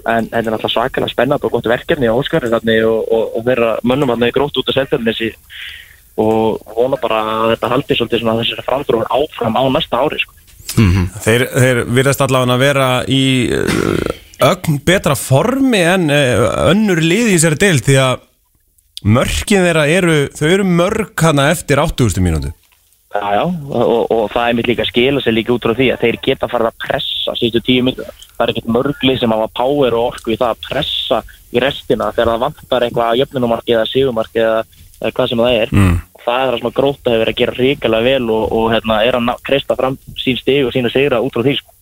en 0.06 0.28
þetta 0.30 0.42
er 0.42 0.54
náttúrulega 0.54 0.74
svakalega 0.74 1.14
spennandi 1.14 1.48
og 1.48 1.56
gott 1.56 1.70
verkefni 1.70 2.10
á 2.10 2.14
Óskari 2.14 2.52
þannig 2.54 2.86
og, 2.86 3.08
og, 3.10 3.24
og 3.40 3.48
þeirra 3.48 3.72
mönnum 3.84 4.14
hann 4.14 4.28
grótt 4.36 4.60
út 4.62 4.70
af 4.72 4.78
seldarnessi 4.78 5.32
og 6.22 6.62
vona 6.78 7.00
bara 7.02 7.22
að 7.24 7.54
þetta 7.56 7.72
haldi 7.74 7.98
svolítið 7.98 8.22
svona 8.24 8.38
þessari 8.40 8.66
framdróður 8.68 9.10
áfram 9.18 9.58
á 9.60 9.64
næsta 9.76 10.04
ári 10.04 10.22
sko. 10.22 10.36
Þeir, 11.24 11.48
þeir 11.56 11.82
virðast 11.98 12.24
allavega 12.24 12.56
að 12.56 12.64
vera 12.64 12.88
í 13.08 13.24
uh, 13.56 14.14
ögn 14.50 14.80
betra 14.88 15.16
formi 15.20 15.82
en 15.84 16.10
uh, 16.12 16.46
önnur 16.72 17.02
lið 17.04 17.32
í 17.32 17.36
þessari 17.38 17.62
deil 17.62 17.82
því 17.84 17.98
að 18.04 18.24
mörkin 19.06 19.66
þeirra 19.68 19.88
eru, 19.92 20.18
þau 20.36 20.48
eru 20.50 20.68
mörk 20.68 21.26
hana 21.28 21.50
eftir 21.54 21.82
80. 21.84 22.24
mínútu 22.24 22.52
Já, 23.16 23.32
já, 23.32 23.44
og, 23.48 24.12
og 24.12 24.24
það 24.34 24.50
er 24.50 24.56
mitt 24.58 24.68
líka 24.68 24.84
að 24.84 24.90
skila 24.90 25.22
sig 25.24 25.36
líka 25.36 25.54
út 25.56 25.64
frá 25.64 25.76
því 25.78 25.86
að 25.94 26.02
þeir 26.04 26.18
geta 26.26 26.50
farið 26.52 26.68
að 26.68 26.80
pressa 26.84 27.36
síðustu 27.40 27.62
tíu 27.64 27.86
myndir. 27.88 28.10
Það 28.36 28.44
er 28.44 28.52
ekkert 28.52 28.74
mörgli 28.76 29.16
sem 29.22 29.36
hafa 29.36 29.46
power 29.56 29.96
og 29.96 30.08
orku 30.10 30.34
í 30.34 30.40
það 30.42 30.52
að 30.52 30.66
pressa 30.66 31.22
í 31.56 31.62
restina 31.64 32.10
þegar 32.12 32.34
það 32.34 32.44
vantar 32.44 32.86
eitthvað 32.88 33.22
jöfnunumarki 33.22 33.78
eða 33.78 33.86
sigumarki 33.88 34.44
eða, 34.44 34.60
eða 35.00 35.14
hvað 35.16 35.32
sem 35.32 35.44
það 35.46 35.62
er. 35.62 35.72
Mm. 35.72 35.96
Það 36.26 36.42
er 36.42 36.52
það 36.52 36.60
sem 36.60 36.70
að 36.72 36.76
gróta 36.82 37.14
hefur 37.14 37.24
verið 37.24 37.34
að 37.36 37.40
gera 37.40 37.58
ríkilega 37.62 38.10
vel 38.10 38.34
og, 38.36 38.44
og 38.60 38.68
hérna, 38.74 39.00
er 39.08 39.20
að 39.22 39.32
kreista 39.48 39.80
fram 39.80 39.98
sín 40.20 40.42
stig 40.42 40.68
og 40.68 40.76
sína 40.76 40.92
sigra 40.92 41.24
út 41.24 41.38
frá 41.38 41.46
því. 41.46 41.56
Sko. 41.62 41.76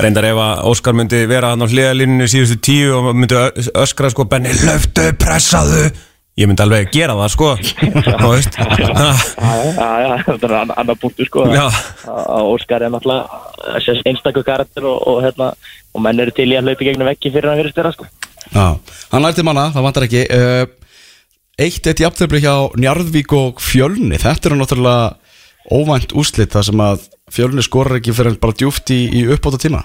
Reyndar 0.00 0.24
ef 0.30 0.38
að 0.40 0.60
Óskar 0.70 0.94
myndi 0.96 1.24
vera 1.28 1.50
hann 1.52 1.64
á 1.64 1.68
hliðalínunni 1.68 2.28
síðustu 2.30 2.56
tíu 2.70 2.94
og 2.96 3.10
myndi 3.16 3.36
öskra 3.76 4.08
sko 4.12 4.24
Benni, 4.30 4.52
löftu, 4.64 5.10
pressaðu 5.20 5.90
Ég 6.36 6.44
myndi 6.50 6.60
alveg 6.60 6.90
gera 6.92 7.14
það 7.16 7.30
sko 7.32 7.50
Þú 8.20 8.30
veist 8.34 8.56
þetta 8.60 10.48
er 10.48 10.54
ann- 10.58 10.74
annar 10.76 10.98
punktu 11.00 11.24
sko. 11.24 11.46
Að- 11.48 11.78
að 12.06 12.50
Óskar 12.52 12.84
er 12.84 12.92
náttúrulega 12.92 14.02
einstakur 14.10 14.44
karakter 14.44 14.84
og, 14.84 14.98
og, 15.08 15.22
hérna, 15.24 15.52
og 15.96 16.04
menn 16.04 16.20
eru 16.20 16.34
til 16.36 16.50
í 16.52 16.58
að 16.58 16.68
hlaupa 16.68 16.88
gegnum 16.88 17.08
veggi 17.08 17.32
fyrir 17.32 17.52
að 17.52 17.62
vera 17.62 17.72
styrra 17.72 17.94
sko. 17.96 18.08
Já, 18.52 18.66
hann 19.14 19.24
lærti 19.24 19.42
manna, 19.46 19.70
það 19.74 19.86
vantar 19.88 20.06
ekki 20.06 20.26
uh, 20.30 20.66
Eitt 21.56 21.88
eitt 21.88 22.02
jafntöfli 22.04 22.42
hjá 22.44 22.52
Njarðvík 22.76 23.32
og 23.32 23.62
Fjölni 23.64 24.18
Þetta 24.20 24.50
eru 24.50 24.58
náttúrulega 24.60 25.16
óvænt 25.72 26.12
úslit 26.14 26.52
þar 26.52 26.66
sem 26.68 26.82
að 26.84 27.06
Fjölni 27.32 27.64
skorar 27.64 27.96
ekki 27.98 28.12
fyrir 28.14 28.36
bara 28.38 28.54
djúft 28.54 28.92
í, 28.92 29.00
í 29.08 29.24
uppbóta 29.32 29.58
tíma 29.62 29.80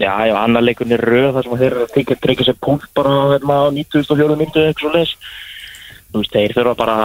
Já, 0.00 0.10
já, 0.26 0.34
annar 0.40 0.64
leikunni 0.64 0.96
röð 0.98 1.36
þar 1.36 1.46
sem 1.46 1.58
þeir 1.60 1.68
eru 1.68 1.84
að 1.84 1.92
tryggja, 1.94 2.46
sér 2.48 2.56
punkt 2.62 2.88
bara 2.98 3.12
hérna, 3.34 3.58
á 3.62 3.70
9004 3.70 4.38
myndu 4.40 4.62
eitthvað 4.64 4.80
svo 4.82 4.90
leis. 4.90 5.12
Veist, 6.14 6.30
þeir 6.30 6.54
þurfa 6.54 6.74
bara 6.78 6.96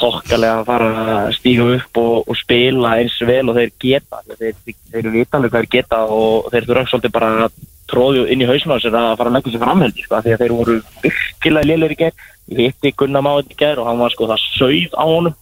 þokkalega 0.00 0.60
að 0.60 0.68
fara 0.68 0.88
að 1.14 1.28
stíga 1.36 1.66
upp 1.76 2.00
og, 2.02 2.14
og 2.26 2.38
spila 2.38 2.94
eins 2.98 3.18
vel 3.28 3.44
og 3.46 3.58
þeir 3.58 3.72
geta. 3.84 4.22
Þeir, 4.32 4.56
þeir, 4.64 4.76
eru 5.00 5.14
vitanlega 5.14 5.54
hvað 5.54 5.66
þeir 5.66 5.70
geta 5.76 6.00
og 6.16 6.48
þeir 6.52 6.66
þurfa 6.70 6.84
svolítið 6.90 7.14
bara 7.14 7.30
að 7.46 7.60
tróðju 7.88 8.26
inn 8.28 8.42
í 8.44 8.48
sér 8.48 8.98
að 8.98 9.14
fara 9.20 9.30
að 9.30 9.36
leggja 9.36 9.54
sér 9.54 9.62
framheldi, 9.62 10.04
sko, 10.04 10.20
því 10.24 10.34
að 10.34 10.42
þeir 10.42 10.56
voru 10.58 10.76
virkilega 11.04 11.70
lélir 11.70 11.94
í 11.94 12.00
gerð. 12.02 12.26
Ég 12.48 12.72
hitti 12.72 12.94
Gunnar 12.98 13.24
Máð 13.24 13.54
í 13.54 13.58
gerð 13.60 13.84
og 13.84 13.88
hann 13.88 14.02
var 14.02 14.12
sko 14.12 14.28
það 14.28 14.44
sauð 14.56 14.98
á 14.98 15.04
honum 15.06 15.38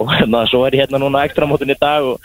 og 0.00 0.12
hérna, 0.14 0.44
svo 0.48 0.64
er 0.66 0.76
ég 0.76 0.84
hérna 0.84 1.00
núna 1.00 1.24
ekstra 1.28 1.48
mótin 1.48 1.72
í 1.72 1.78
dag 1.78 2.06
og 2.08 2.20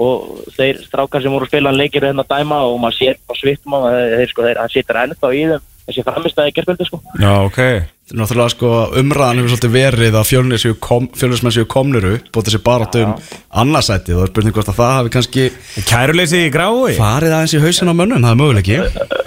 og 0.00 0.44
þeir 0.56 0.80
strákar 0.86 1.22
sem 1.22 1.32
voru 1.32 1.46
að 1.46 1.52
spila 1.52 1.70
hann 1.70 1.80
leikir 1.80 2.06
hérna 2.08 2.24
dæma 2.28 2.62
og 2.68 2.78
maður 2.80 2.96
sér 2.96 3.18
á 3.20 3.32
svittum 3.36 3.76
á 3.76 3.80
þeir, 3.92 4.30
sko, 4.30 4.46
þeir, 4.46 4.60
hann 4.62 4.72
situr 4.72 5.00
ennþá 5.02 5.32
í 5.36 5.42
þeim 5.50 5.66
þessi 5.86 6.04
framistæði 6.06 6.54
gerðböldu 6.56 6.88
sko 6.88 7.02
Já, 7.20 7.32
ok 7.44 7.60
Þetta 7.60 7.76
er 7.76 7.99
náttúrulega 8.16 8.52
sko 8.54 8.70
umræðan 9.00 9.40
hefur 9.40 9.52
svolítið 9.52 9.74
verið 9.74 10.16
að 10.18 10.26
fjölnir 10.30 10.62
séu 10.62 10.76
kom, 10.82 11.06
fjölnismenn 11.16 11.54
séu 11.54 11.68
komnir 11.70 12.06
upp 12.10 12.36
og 12.36 12.46
þessi 12.46 12.62
baráttu 12.64 13.04
um 13.06 13.14
annarsætið 13.62 14.16
og 14.16 14.20
það 14.20 14.26
er 14.26 14.32
spurning 14.32 14.56
hvort 14.56 14.72
að 14.72 14.80
það 14.80 14.92
hafi 14.96 15.12
kannski 15.16 15.46
Kæruleysi 15.90 16.42
í 16.46 16.50
grái? 16.54 16.96
farið 16.98 17.36
aðeins 17.36 17.54
í 17.54 17.62
hausin 17.62 17.92
á 17.92 17.94
mönnum, 17.94 18.24
það 18.24 18.34
er 18.34 18.40
möguleiki. 18.42 18.80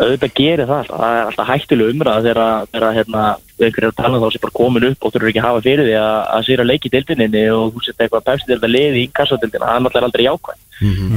Auðvitað 0.04 0.36
gerir 0.40 0.70
það 0.70 0.92
það 0.92 1.08
er 1.14 1.24
alltaf 1.30 1.52
hættuleg 1.54 1.94
umræða 1.96 2.26
þegar 2.28 2.70
þegar 2.74 3.42
einhverjir 3.62 3.92
að 3.92 3.98
tala 4.00 4.22
þá 4.22 4.28
sem 4.34 4.44
bara 4.44 4.58
komin 4.58 4.88
upp 4.90 5.06
og 5.06 5.14
þurfur 5.14 5.30
ekki 5.30 5.42
að 5.42 5.48
hafa 5.48 5.64
fyrir 5.66 5.88
því 5.88 5.96
að, 6.00 6.20
að 6.36 6.46
sýra 6.48 6.68
leik 6.68 6.86
í 6.88 6.94
deildinni 6.94 7.44
og 7.54 7.74
þú 7.74 7.84
setja 7.86 8.06
eitthvað 8.08 8.28
pepsi 8.30 8.60
liði 8.74 9.04
í 9.04 9.10
kassadeildina, 9.14 9.68
það 9.68 9.76
er 9.76 9.84
náttúrulega 9.86 10.10
aldrei 10.10 10.26
jákvæð 10.28 10.64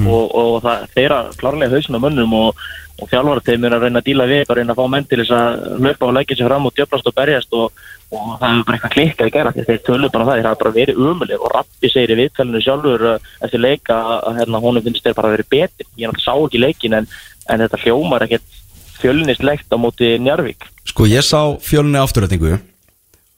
og, 0.07 0.35
og 0.37 0.59
það 0.65 0.91
þeirra 0.95 1.21
klárlega 1.41 1.73
hausin 1.73 1.97
á 1.97 2.05
mönnum 2.05 2.35
og, 2.37 2.67
og 3.01 3.11
þjálfarateimur 3.11 3.77
að 3.77 3.87
reyna 3.87 4.03
að 4.03 4.09
díla 4.09 4.27
við, 4.29 4.43
að 4.45 4.59
reyna 4.61 4.75
að 4.75 4.81
fá 4.81 4.91
menn 4.93 5.09
til 5.09 5.19
þess 5.23 5.35
að 5.37 5.65
löpa 5.87 6.07
og 6.07 6.15
leggja 6.17 6.37
sér 6.39 6.51
fram 6.51 6.69
og 6.69 6.77
djöflast 6.77 7.11
og 7.11 7.17
berjast 7.17 7.57
og, 7.57 7.83
og 8.13 8.29
það 8.41 8.53
hefur 8.53 8.69
bara 8.69 8.77
eitthvað 8.77 8.95
klikkað 8.97 9.31
í 9.31 9.35
gera 9.37 9.55
því 9.57 9.67
þeir 9.71 9.83
tölu 9.89 10.13
bara 10.13 10.29
það, 10.29 10.39
þeir 10.41 10.51
hafa 10.51 10.61
bara 10.63 10.77
verið 10.77 11.03
umulir 11.03 11.43
og 11.43 11.53
Rappi 11.55 11.93
segir 11.93 12.15
í 12.15 12.21
viðtælinu 12.21 12.63
sjálfur 12.65 13.09
uh, 13.11 13.33
eftir 13.43 13.65
leika 13.65 13.99
að 14.21 14.41
hérna, 14.43 14.63
honum 14.65 14.87
finnst 14.87 15.09
þeir 15.09 15.19
bara 15.19 15.35
verið 15.35 15.51
betur 15.57 15.91
ég 16.01 16.23
sá 16.23 16.33
ekki 16.37 16.63
leikin 16.63 17.01
en, 17.01 17.11
en 17.51 17.65
þetta 17.65 17.83
hljómar 17.85 18.27
ekkert 18.29 18.57
fjölnislegt 19.01 19.73
á 19.73 19.77
móti 19.81 20.15
Njarvík 20.23 20.71
Sko 20.87 21.07
ég 21.11 21.25
sá 21.27 21.41
fjölni 21.63 21.99
afturrætingu 22.01 22.57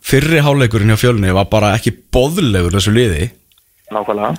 Fyrri 0.09 0.41
hálfleikurinn 0.45 0.93
hjá 0.93 1.01
fjölni 1.01 1.33
var 1.35 1.49
bara 1.51 1.75
ekki 1.77 1.91
boðlegur 2.15 2.73
þessu 2.77 2.93
liði. 2.95 3.29
Nákvæmlega. 3.93 4.37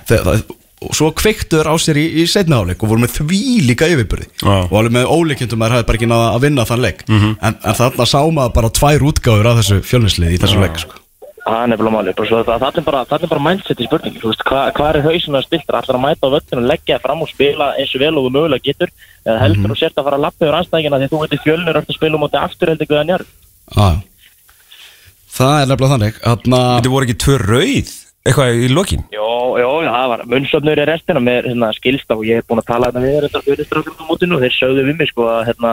Og 0.79 0.93
svo 0.95 1.09
kveiktuður 1.11 1.67
á 1.67 1.75
sér 1.83 1.97
í, 1.99 2.05
í 2.21 2.23
setna 2.31 2.61
hálfleik 2.61 2.79
og 2.85 2.93
voru 2.93 3.03
með 3.03 3.17
því 3.17 3.39
líka 3.67 3.89
yfirbyrði 3.91 4.29
og 4.47 4.75
alveg 4.79 4.93
með 4.95 5.09
að 5.09 5.65
það 5.65 5.75
hefði 5.75 5.87
bara 5.89 5.99
ekki 5.99 6.09
náða 6.09 6.29
að 6.37 6.45
vinna 6.45 6.65
þann 6.69 6.83
leik. 6.85 7.03
En, 7.09 7.57
en 7.59 7.77
þarna 7.81 8.07
sá 8.07 8.19
maður 8.31 8.53
bara 8.55 8.71
tvær 8.79 9.05
útgáfur 9.11 9.49
af 9.51 9.59
þessu 9.59 9.81
fjölnislið 9.89 10.37
í 10.37 10.39
þessu 10.45 10.63
leik 10.63 10.79
sko. 10.85 10.98
Það 11.49 11.63
er 11.63 11.71
nefnilega 11.71 11.95
málið, 11.95 12.19
það, 12.29 12.49
það 12.49 12.79
er 12.79 12.85
bara, 12.87 13.01
það 13.09 13.25
bara 13.31 13.45
mindset 13.47 13.81
í 13.81 13.87
spurningi, 13.87 14.21
hvað 14.21 14.71
hva 14.77 14.89
er 14.89 14.99
hausin 15.05 15.39
að 15.39 15.45
stilta, 15.47 15.75
allar 15.79 15.97
að 15.99 16.03
mæta 16.03 16.29
á 16.29 16.33
völdinu 16.35 16.61
og 16.63 16.69
leggja 16.71 16.97
það 16.97 17.05
fram 17.05 17.23
og 17.25 17.31
spila 17.31 17.69
eins 17.79 17.95
og 17.95 18.03
vel 18.03 18.11
og 18.13 18.27
þú 18.27 18.33
mögulega 18.35 18.65
getur? 18.69 18.93
Eða 19.25 19.39
heldur 19.43 19.73
þú 19.73 19.79
sért 19.79 19.97
að 19.99 20.09
fara 20.09 20.19
að 20.19 20.25
lappa 20.25 20.45
yfir 20.45 20.59
anstæðingina 20.59 20.99
því 20.99 21.09
þú 21.13 21.21
veitir 21.23 21.43
fjölnir 21.45 21.79
að 21.79 21.95
spila 21.95 22.19
um 22.19 22.27
átti 22.27 22.41
afturheldi 22.41 22.89
guða 22.89 23.05
njörg? 23.09 23.33
Ah. 23.75 23.97
Það 25.39 25.55
er 25.55 25.69
nefnilega 25.69 25.95
þannig 25.95 26.21
Þarna, 26.23 26.61
Þetta 26.79 26.93
voru 26.93 27.09
ekki 27.09 27.19
tvö 27.23 27.39
rauð? 27.45 27.95
Eitthvað 28.27 28.57
í 28.59 28.67
lokin? 28.73 29.05
Jó, 29.15 29.29
jó, 29.61 29.69
það 29.85 30.09
var 30.11 30.23
munnsöfnur 30.27 30.81
í 30.81 30.85
restina 30.89 31.21
með 31.23 31.47
hérna, 31.47 31.69
skilsta 31.77 32.17
og 32.17 32.25
ég 32.27 32.41
er 32.41 32.45
búin 32.49 32.59
að 32.59 32.67
tala 32.67 32.89
þetta 32.89 33.03
við 33.05 33.21
þetta 33.25 33.41
fyrir 33.45 33.67
strákum 33.69 34.01
á 34.03 34.09
mótinu 34.09 34.35
og 34.35 34.43
þeir 34.43 34.55
sögðu 34.57 34.83
við 34.89 34.99
mig 34.99 35.11
sko 35.13 35.29
að 35.31 35.45
hérna 35.47 35.71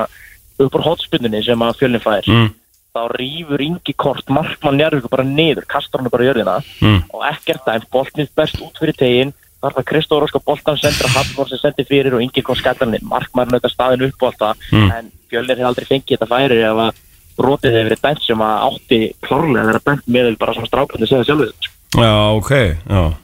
upp 0.63 0.79
á 0.79 0.87
hotspinnunni 0.87 1.43
sem 1.45 1.65
að 1.67 1.81
fjölni 1.81 2.01
fær. 2.05 2.29
Mm. 2.31 2.47
Þá 2.97 3.03
rýfur 3.21 3.63
yngi 3.67 3.95
kort 4.01 4.29
markmann 4.33 4.79
Njarvík 4.81 5.09
bara 5.13 5.25
niður, 5.29 5.67
kastar 5.69 6.01
hann 6.01 6.11
bara 6.11 6.25
í 6.25 6.31
jörðina 6.31 6.57
Mm. 6.83 7.03
og 7.13 7.23
ekkert 7.29 7.65
dæmt, 7.69 7.91
boltnið 7.93 8.29
best 8.37 8.57
út 8.65 8.79
fyrir 8.81 8.97
tegin 8.97 9.33
þar 9.63 9.75
var 9.77 9.85
Kristóf 9.89 10.21
Rósk 10.23 10.37
og 10.37 10.45
boltan 10.45 10.77
sendur 10.81 11.09
að 11.09 11.17
Hallvor 11.17 11.49
sem 11.49 11.59
sendi 11.59 11.85
fyrir 11.89 12.15
og 12.15 12.21
yngi 12.25 12.43
kort 12.45 12.59
skattar 12.61 12.87
hann 12.89 12.99
markmann 13.09 13.49
þetta 13.55 13.71
staðin 13.73 14.07
upp 14.09 14.23
og 14.23 14.29
allt 14.33 14.41
það 14.41 14.55
Mm. 14.73 14.91
en 14.97 15.13
Fjölnir 15.31 15.57
hefur 15.59 15.71
aldrei 15.73 15.87
fengið 15.91 16.17
þetta 16.19 16.29
færi 16.33 16.59
ef 16.63 16.81
að 16.87 16.95
brotið 17.37 17.73
hefur 17.77 17.89
verið 17.91 18.03
dæmt 18.07 18.23
sem 18.25 18.39
að 18.39 18.57
átti 18.71 19.01
klárlega 19.27 19.63
að 19.63 19.67
vera 19.73 19.85
dæmt 19.87 20.07
með 20.09 20.39
bara 20.39 20.55
svona 20.55 20.69
strákandi 20.71 21.09
segja 21.09 21.25
sjálfur 21.25 21.53
Já, 21.97 22.13
ok, 22.37 22.51
já 22.89 23.15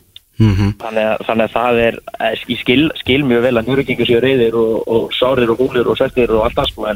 Mhm. 0.43 0.73
þannig 0.81 1.05
að, 1.07 1.19
þannig 1.29 1.45
að 1.45 1.52
það 1.52 1.79
er 1.87 1.95
eh, 2.21 2.35
ég 2.49 2.59
skil, 2.61 2.91
skil 2.99 3.23
mjög 3.23 3.43
vel 3.43 3.59
að 3.61 3.67
njörgingur 3.69 4.07
séu 4.09 4.21
reyðir 4.25 4.55
og, 4.59 4.88
og 4.88 5.11
sárir 5.12 5.50
og 5.52 5.59
húlir 5.61 5.87
og 5.87 5.97
svettir 5.97 6.31
og 6.33 6.45
allt 6.49 6.57
það 6.57 6.69
sko 6.73 6.87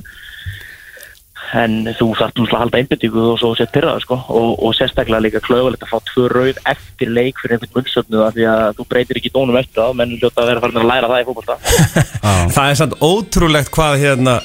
en, 1.55 1.77
þú 1.99 2.09
þarf 2.19 2.33
náttúrulega 2.33 2.57
að 2.57 2.63
halda 2.65 2.81
einbyttingu 2.81 3.23
og 3.33 3.39
svo 3.41 3.53
sett 3.59 3.73
pyrraða 3.75 4.03
sko. 4.03 4.19
Og, 4.33 4.51
og 4.67 4.75
sérstaklega 4.77 5.23
líka 5.23 5.43
klöfulegt 5.45 5.87
að 5.87 5.93
fá 5.93 5.99
tvö 6.11 6.27
rauð 6.33 6.61
eftir 6.73 7.13
leik 7.15 7.39
fyrir 7.43 7.57
einhvern 7.57 7.77
munnsöfnu 7.79 8.25
af 8.27 8.35
því 8.37 8.49
að 8.51 8.67
þú 8.81 8.87
breytir 8.91 9.21
ekki 9.21 9.33
dónum 9.35 9.61
eftir 9.61 9.83
það 9.83 9.97
menn 10.01 10.17
hljóta 10.19 10.43
að 10.43 10.51
vera 10.51 10.65
farin 10.65 10.83
að 10.83 10.91
læra 10.91 11.11
það 11.13 11.23
í 11.23 11.27
fókbalta 11.31 11.59
Það 12.57 12.71
er 12.71 12.79
samt 12.83 12.99
ótrúlegt 13.07 13.73
hvað 13.77 13.99
hérna 14.03 14.37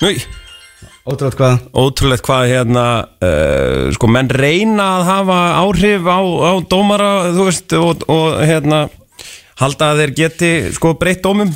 Núi, 0.00 0.14
Ótrúlega 1.10 1.36
hvað? 1.40 1.56
ótrúlegt 1.80 2.24
hvað 2.26 2.46
hérna 2.50 2.84
uh, 3.24 3.88
sko 3.96 4.10
menn 4.12 4.28
reyna 4.32 4.86
að 4.98 5.08
hafa 5.10 5.38
áhrif 5.62 6.06
á, 6.08 6.20
á 6.20 6.52
dómara 6.70 7.10
þú 7.36 7.46
veist 7.48 7.74
og, 7.78 8.04
og 8.12 8.38
hérna 8.44 8.84
halda 9.60 9.90
að 9.92 10.02
þeir 10.04 10.14
geti 10.20 10.52
sko 10.76 10.94
breytt 11.00 11.24
dómum 11.24 11.52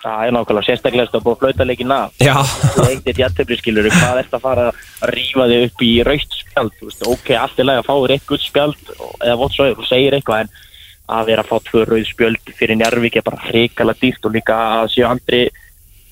Það 0.00 0.22
er 0.24 0.32
nákvæmlega. 0.32 0.64
Sérstaklega 0.64 1.12
að 1.12 1.24
búið 1.26 1.34
að 1.34 1.42
flauta 1.42 1.66
leikin 1.68 1.92
af 1.92 2.22
Já, 2.24 2.34
þú 2.40 2.86
eitt 2.86 3.08
eitt 3.10 3.20
jættefli 3.20 3.58
skilur 3.60 3.88
hvað 3.92 4.20
ert 4.22 4.36
að 4.36 4.44
fara 4.46 4.66
að 4.70 5.12
rífa 5.12 5.48
þig 5.50 5.64
upp 5.66 5.84
í 5.84 5.90
raukt 6.08 6.36
spjald, 6.38 6.74
þú 6.78 6.88
veist, 6.88 7.06
ok, 7.14 7.30
allt 7.36 7.60
er 7.60 7.68
lega 7.68 7.82
að 7.82 7.88
fá 7.90 7.94
þér 7.94 8.14
eitt 8.16 8.28
gutt 8.30 8.46
spjald, 8.46 8.92
eða 9.20 9.38
vott 9.42 9.56
svo 9.56 9.68
þú 9.76 9.88
segir 9.90 10.16
eitthvað, 10.16 10.46
en 10.46 10.68
að 11.10 11.32
vera 11.32 11.44
að 11.44 11.50
fá 11.50 11.66
tvö 11.68 11.84
rauð 11.88 12.06
spjöld 12.08 12.54
fyrir 12.56 12.78
Njarvík 12.80 13.18
er 13.18 13.26
bara 13.26 13.42
hrikalega 13.50 14.00
dýrt 14.00 14.28
og 14.28 14.36
líka 14.38 14.58
að 14.80 14.92
séu 14.94 15.08
andri 15.10 15.42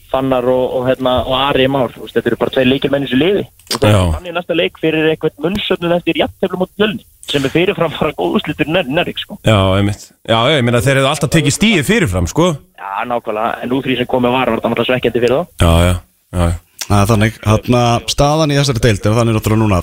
fannar 0.08 0.48
og, 0.48 0.64
og, 0.78 0.88
hérna, 0.88 1.18
og 1.24 1.36
Ari 1.38 1.68
Már, 1.70 1.92
þú 1.94 2.04
veist, 2.04 2.16
þetta 2.16 2.32
eru 2.32 2.40
bara 2.40 2.54
tveir 2.56 2.68
leikir 2.68 2.92
menn 2.92 3.04
í 3.04 3.08
þessu 3.08 3.20
liði. 3.20 3.44
Það 3.78 4.28
er 4.28 4.34
næsta 4.36 4.56
leik 4.56 4.80
fyrir 4.80 5.10
eitthvað 5.12 5.44
munnsöfnum 5.44 5.94
eftir 5.98 6.20
jættefli 6.24 6.60
mot 6.60 6.72
fjölni 6.76 7.04
sem 7.28 7.44
er 7.44 7.52
fyrirfram 7.52 7.92
fara 7.96 8.14
góð 8.16 8.38
úslitur 8.38 8.68
Njarvík, 8.68 9.18
sko. 9.20 9.36
Já, 9.44 9.58
einmitt. 9.76 10.08
Já, 10.24 10.38
ég 10.54 10.64
meina 10.64 10.80
þeir 10.84 11.00
hefðu 11.00 11.10
alltaf 11.10 11.34
tekið 11.34 11.56
stíði 11.56 11.84
fyrirfram 11.86 12.30
sko. 12.30 12.54
Já, 12.78 13.04
nákvæmlega, 13.08 13.50
en 13.64 13.76
því 13.84 13.98
sem 14.00 14.08
komið 14.08 14.34
var 14.34 14.52
var 14.52 14.62
það 14.62 14.72
náttúrulega 14.72 14.88
svekkjandi 14.92 15.24
fyrir 15.26 15.36
þá. 15.36 15.44
Já, 15.60 15.74
já, 15.84 15.94
já 16.38 16.48
er 16.88 17.08
þannig, 17.08 17.38
þarna 17.44 17.84
staðan 18.08 18.52
í 18.52 18.58
þessari 18.58 18.82
deild 18.84 19.06
er 19.06 19.16
þannig 19.18 19.36
náttúrulega 19.36 19.62
núna 19.62 19.80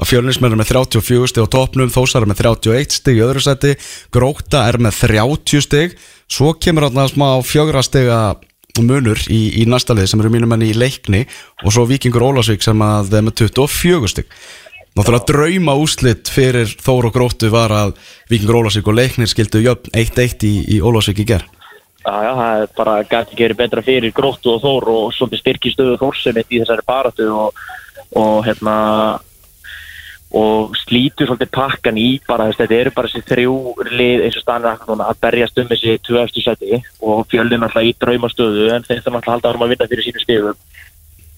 að 0.00 0.08
fjölnismenn 0.08 0.54
er 0.54 0.60
með 0.60 0.70
34 0.72 1.30
stig 1.30 1.44
á 1.44 1.52
topnum, 1.52 1.90
Þósar 1.92 2.24
er 2.24 2.30
með 2.30 2.42
31 2.42 2.94
stig 2.96 3.18
í 3.18 3.24
öðru 3.24 3.42
seti, 3.44 3.74
Gróta 4.14 4.64
er 4.70 4.80
með 4.80 5.02
30 5.04 5.66
stig, 5.66 5.98
svo 6.30 6.54
kemur 6.56 6.88
þarna 6.88 7.04
smá 7.10 7.26
fjögra 7.44 7.84
stiga 7.84 8.20
munur 8.80 9.18
í, 9.28 9.60
í 9.60 9.66
næsta 9.68 9.96
lið 9.98 10.08
sem 10.08 10.22
eru 10.22 10.30
mínum 10.32 10.54
enn 10.54 10.64
í 10.64 10.72
leikni 10.78 11.24
og 11.64 11.74
svo 11.74 11.84
Víkingur 11.90 12.24
Ólásvík 12.30 12.64
sem 12.64 12.80
að 12.86 13.16
er 13.18 13.26
með 13.26 13.42
24 13.44 14.12
stig. 14.14 14.30
Náttúrulega 14.98 15.26
drauma 15.30 15.76
úslit 15.78 16.28
fyrir 16.32 16.66
Þór 16.82 17.10
og 17.10 17.14
Grótu 17.14 17.50
var 17.52 17.70
að 17.70 17.94
Víkingur 18.30 18.58
Ólásvík 18.58 18.90
og 18.90 18.98
leiknir 18.98 19.30
skildu 19.30 19.62
jöfn 19.62 19.94
1-1 19.94 20.46
í, 20.48 20.54
í 20.74 20.80
Ólásvík 20.82 21.22
í 21.22 21.28
gerð. 21.30 21.46
Já, 22.00 22.14
já, 22.24 22.30
það 22.34 22.62
er 22.64 22.70
bara 22.76 22.92
gæti 23.04 23.34
ekki 23.34 23.44
verið 23.44 23.58
betra 23.60 23.82
fyrir 23.84 24.12
gróttu 24.16 24.54
og 24.54 24.62
þór 24.64 24.86
og 24.88 25.10
svolítið 25.12 25.42
styrki 25.42 25.72
stöðu 25.74 25.98
þórsemitt 26.00 26.48
í 26.48 26.62
þessari 26.62 26.86
baratu 26.88 27.26
og, 27.36 27.60
og 28.16 28.38
hérna 28.46 28.76
og 30.30 30.76
slítur 30.78 31.26
svolítið 31.26 31.50
pakkan 31.52 31.98
í 31.98 32.08
bara 32.26 32.46
þess, 32.48 32.60
þetta 32.62 32.76
eru 32.78 32.92
bara 32.94 33.10
þessi 33.10 33.26
þrjú 33.28 33.54
lið 33.90 34.24
eins 34.26 34.38
og 34.38 34.44
stannir 34.44 34.84
núna 34.88 35.08
að 35.10 35.20
berjast 35.26 35.58
um 35.58 35.70
þessi 35.70 35.96
tvö 36.06 36.22
eftir 36.22 36.46
seti 36.46 36.78
og 37.02 37.24
fjölinn 37.30 37.66
alltaf 37.66 37.86
í 37.86 37.96
draumastöðu 37.98 38.68
en 38.74 38.86
þeir 38.86 39.02
þarf 39.02 39.18
alltaf 39.18 39.26
að 39.26 39.32
halda 39.34 39.52
árum 39.52 39.66
að 39.66 39.74
vinna 39.74 39.90
fyrir 39.90 40.06
sínu 40.06 40.22
stigum 40.22 40.60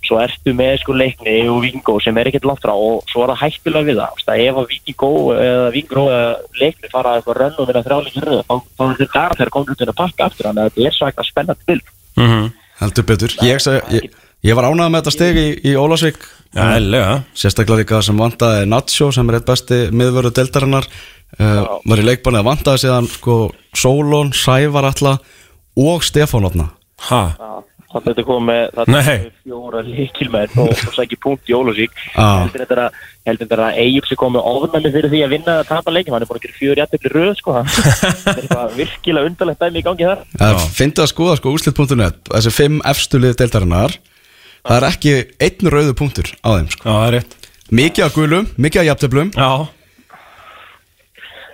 svo 0.06 0.18
ertu 0.22 0.54
með 0.56 0.74
sko 0.82 0.96
leikni 0.96 1.36
og 1.50 1.60
Vingó 1.64 1.98
sem 2.02 2.16
er 2.18 2.30
ekkert 2.30 2.48
langt 2.48 2.64
frá 2.64 2.72
og 2.74 3.04
svo 3.10 3.24
er 3.24 3.32
það 3.32 3.42
hættulega 3.42 3.88
við 3.88 4.00
það, 4.00 4.24
það 4.26 4.42
ef 4.46 4.60
að 4.62 4.72
Vingó 4.72 5.12
eða 5.36 5.68
Vingó 5.76 6.04
eða 6.10 6.32
leikni 6.60 6.90
fara 6.92 7.14
eitthvað 7.18 7.38
rönn 7.40 7.60
og 7.62 7.70
vinna 7.70 7.84
þrjáleikin 7.86 8.26
röð 8.28 8.42
þá, 8.48 8.54
er 8.56 8.92
þetta 8.98 9.08
gara 9.14 9.38
þegar 9.38 9.54
komur 9.54 9.76
út 9.76 9.86
að 9.86 10.00
pakka 10.02 10.26
aftur 10.26 10.48
þannig 10.48 10.64
að 10.64 10.70
þetta 10.72 10.88
er 10.88 10.98
svo 10.98 11.08
eitthvað 11.08 11.30
spennandi 11.30 11.70
bild 11.70 11.94
mm 12.18 12.50
Heldur 12.82 13.04
betur. 13.06 13.30
Ég, 13.46 13.60
ég, 13.94 14.06
ég 14.42 14.56
var 14.58 14.66
ánægð 14.66 14.88
með 14.90 15.02
þetta 15.02 15.14
steg 15.14 15.36
í, 15.38 15.48
í 15.70 15.74
Ólásvík 15.78 16.18
Já, 16.50 16.64
eðlilega 16.64 17.12
Sérstaklega 17.38 17.84
líka 17.84 18.00
sem 18.02 18.18
vantaði 18.18 18.64
Nacho 18.66 19.12
sem 19.14 19.30
er 19.30 19.38
eitt 19.38 19.46
besti 19.46 19.78
miðvörðu 19.94 20.32
deltarinnar 20.40 20.88
uh, 20.88 21.78
var 21.86 22.02
í 22.02 22.08
leikbanni 22.08 22.42
að 22.42 22.48
vantaði 22.48 22.82
síðan 22.82 23.06
sko, 23.12 23.36
Solon, 23.78 24.34
Sævar 24.34 24.90
Alla 24.90 25.14
og 25.78 26.02
Stefán 26.02 26.48
Otna 26.50 26.72
Ha, 27.02 27.22
þannig 27.92 28.06
að 28.06 28.10
þetta 28.10 28.24
kom 28.28 28.46
með 28.48 29.32
fjóra 29.42 29.82
líkilmenn 29.86 30.54
og, 30.62 30.70
og 30.72 30.94
sækja 30.96 31.18
punkt 31.22 31.50
í 31.50 31.56
Ólafsvík. 31.56 31.98
Já. 32.14 32.28
heldur 32.42 32.64
þetta 32.64 33.58
að 33.58 33.66
að 33.68 33.80
Eyjup 33.82 34.08
sem 34.08 34.18
kom 34.18 34.32
með 34.34 34.48
ofnæmi 34.50 34.92
fyrir 34.94 35.12
því 35.12 35.20
að 35.26 35.34
vinna 35.36 35.58
að 35.60 35.68
tapa 35.68 35.94
leikin 35.94 36.14
hann 36.16 36.24
er 36.24 36.30
búin 36.30 36.40
að 36.40 36.46
gera 36.46 36.58
fjögur 36.58 36.80
jættefli 36.82 37.12
röð 37.12 37.34
sko 37.38 37.54
það 37.58 38.32
er 38.32 38.40
eitthvað 38.42 38.78
virkilega 38.80 39.30
undarlegt 39.30 39.62
dæmi 39.62 39.82
í 39.82 39.84
gangi 39.86 40.08
þar. 40.08 40.24
Uh, 40.40 40.64
Fyndi 40.78 41.04
að 41.04 41.12
skoða 41.12 41.36
sko 41.38 41.52
úslit.net 41.56 42.32
þessi 42.32 42.54
fimm 42.56 42.80
efstu 42.92 43.20
lið 43.22 43.36
deltarinnar 43.42 43.94
það 44.62 44.78
er 44.78 44.88
ekki 44.88 45.14
einn 45.46 45.70
rauðu 45.76 45.94
punktur 45.98 46.32
á 46.42 46.48
þeim 46.56 46.72
sko. 46.72 46.82
já, 46.88 46.92
það 46.92 47.06
er 47.06 47.16
rétt. 47.18 47.38
Mikið 47.72 48.04
af 48.04 48.16
gulum, 48.16 48.50
mikið 48.60 48.82
af 48.82 48.88
jafntöflum 48.90 49.30
Já, 49.36 49.52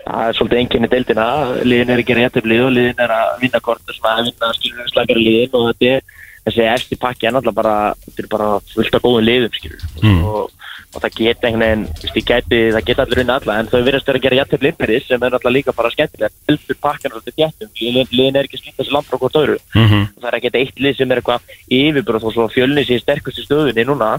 það 0.09 0.25
er 0.25 0.39
svolítið 0.39 0.63
enginni 0.63 0.91
deildina. 0.93 1.27
Liðin 1.69 1.93
er 1.93 2.03
að 2.03 2.09
gera 2.09 2.25
jættefli 2.25 2.61
og 2.65 2.73
liðin 2.75 3.05
er 3.05 3.13
að 3.13 3.35
vinna 3.43 3.61
kort 3.65 3.93
svona 3.93 4.15
að 4.17 4.31
vinna 4.31 4.53
skilur 4.57 4.91
slagara 4.93 5.25
liðin 5.25 5.59
og 5.59 5.69
þetta 5.69 5.93
er 5.99 6.25
þessi 6.49 6.67
eftir 6.75 6.99
pakki 7.03 7.27
er 7.29 7.33
náttúrulega 7.37 7.61
bara 7.63 7.77
þetta 8.07 8.23
er 8.25 8.31
bara 8.37 8.49
fullt 8.75 8.95
af 8.99 9.03
góðum 9.07 9.27
liðum 9.29 9.53
skilur 9.59 9.85
Mm. 10.03 10.25
og, 10.25 10.51
og 10.95 11.03
það 11.03 11.15
geta 11.19 11.47
einhvern 11.49 11.85
veginn 11.85 12.15
ég 12.17 12.27
gæti, 12.29 12.59
það 12.75 12.85
geta 12.89 13.03
allir 13.05 13.21
unna 13.23 13.35
alla 13.41 13.57
en 13.61 13.67
þau 13.69 13.81
virðast 13.85 14.07
vera 14.09 14.19
að 14.19 14.25
gera 14.27 14.39
jættefli 14.41 14.71
innbyrðis 14.73 15.07
sem 15.09 15.23
er 15.23 15.31
náttúrulega 15.35 15.57
líka 15.59 15.75
bara 15.77 15.91
skemmtilegt 15.93 16.35
heldur 16.49 16.79
pakkan 16.81 17.13
þéttum 17.19 17.71
liðin, 17.81 18.09
liðin 18.13 18.37
er 18.41 18.49
ekki 18.49 18.57
að 18.59 18.63
slíta 18.63 18.83
þessi 18.83 18.95
land 18.97 19.07
frá 19.11 19.19
hvort 19.21 19.39
öðru 19.43 19.59
Mhm. 19.75 20.05
það 20.21 20.29
er 20.31 20.39
ekkert 20.39 20.59
eitt 20.63 20.79
lið 20.87 20.97
sem 20.97 21.13
er 21.13 21.21
eitthvað 21.21 21.41
yfirbúr 21.69 22.21
og 22.23 22.33
svo 22.33 22.49
fjölni 22.55 22.85
sér 22.89 23.03
sterkustu 23.05 23.45
stöðunni 23.45 23.85
núna 23.85 24.13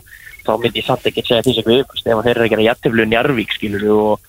þá 0.46 0.52
myndi 0.62 0.80
ég 0.82 0.86
samt 0.86 1.06
ekki 1.10 1.24
segja 1.26 1.42
því 1.44 1.54
sem 1.56 1.68
við 1.68 1.80
ef 1.82 2.24
þeir 2.26 2.36
eru 2.36 2.46
að 2.46 2.50
gera 2.54 2.68
jættefli 2.70 3.06
Njarvík 3.10 3.52
skilur 3.58 3.88
og, 3.96 4.20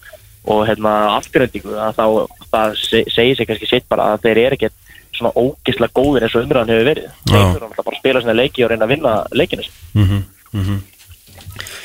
og 0.47 0.67
hérna 0.69 0.95
afturhendingu 1.19 1.75
að 1.77 1.99
þá 1.99 2.07
það 2.53 2.77
se- 2.81 3.05
segir 3.15 3.37
sig 3.37 3.47
kannski 3.51 3.69
sitt 3.69 3.89
bara 3.89 4.15
að 4.15 4.23
þeir 4.25 4.39
eru 4.47 4.57
ekkert 4.57 4.73
svona 5.21 5.33
ógislega 5.37 5.97
góðir 5.97 6.27
eins 6.27 6.37
og 6.37 6.47
umræðan 6.47 6.73
hefur 6.75 6.89
verið. 6.91 7.09
Þeir 7.29 7.41
eru 7.41 7.49
náttúrulega 7.49 7.87
bara 7.87 7.97
að 7.97 8.01
spila 8.03 8.23
svona 8.25 8.39
leiki 8.41 8.65
og 8.65 8.73
reyna 8.73 8.87
að 8.87 8.95
vinna 8.95 9.17
leikinu 9.37 9.67
mhm, 9.95 10.23
mhm. 10.53 10.79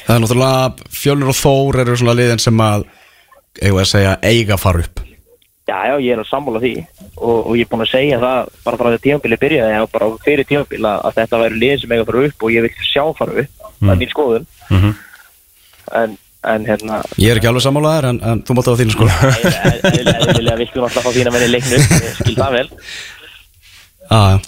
Það 0.06 0.16
er 0.16 0.22
náttúrulega 0.24 0.92
fjölnir 1.02 1.32
og 1.32 1.40
þór 1.40 1.82
eru 1.84 1.98
svona 2.00 2.18
liðin 2.20 2.42
sem 2.44 2.62
að 2.66 2.86
við 3.62 3.82
að 3.82 3.90
segja 3.90 4.16
eiga 4.24 4.58
fara 4.62 4.84
upp. 4.86 5.02
Já, 5.66 5.80
já, 5.90 5.96
ég 5.98 6.12
er 6.14 6.20
að 6.22 6.28
sammála 6.30 6.60
því. 6.62 6.74
Og, 7.16 7.38
og 7.40 7.56
ég 7.58 7.66
er 7.66 7.70
búin 7.72 7.86
að 7.86 7.90
segja 7.90 8.20
það 8.22 8.52
bara 8.68 8.78
frá 8.78 8.90
því 8.90 8.98
að 9.00 9.06
tímabili 9.08 9.40
byrjaði 9.42 9.80
og 9.82 9.90
bara 9.96 10.10
fyrir 10.26 10.46
tímabili 10.50 10.92
að 10.92 11.16
þetta 11.16 11.40
væri 11.42 11.62
liðin 11.64 11.82
sem 11.82 11.96
eiga 11.96 12.06
að 12.06 12.12
fara 12.12 12.28
upp 12.28 12.46
og 12.46 12.54
ég 12.54 12.68
vil 12.68 12.86
sjá 12.86 13.04
fara 13.18 13.40
upp. 13.42 13.66
Það 13.80 13.96
er 13.96 14.00
mín 14.04 14.14
skoðun. 14.14 14.46
Mhm. 14.70 14.94
en, 15.94 16.18
en 16.46 16.66
hérna 16.66 17.00
Ég 17.22 17.32
er 17.32 17.40
ekki 17.40 17.50
alveg 17.50 17.66
sammálaðar 17.66 18.10
en, 18.12 18.20
en 18.26 18.42
þú 18.46 18.58
mátt 18.58 18.70
á 18.70 18.80
þínu 18.80 18.96
sko 18.96 19.08
eðlilega 19.10 20.58
viltu 20.62 20.82
náttúrulega 20.82 21.04
fá 21.06 21.12
þína 21.18 21.34
menni 21.36 21.50
leiknu 21.52 21.78
ég 21.78 22.16
skil 22.20 22.38
það 22.40 22.58
vel 22.58 22.66
Já, 24.06 24.40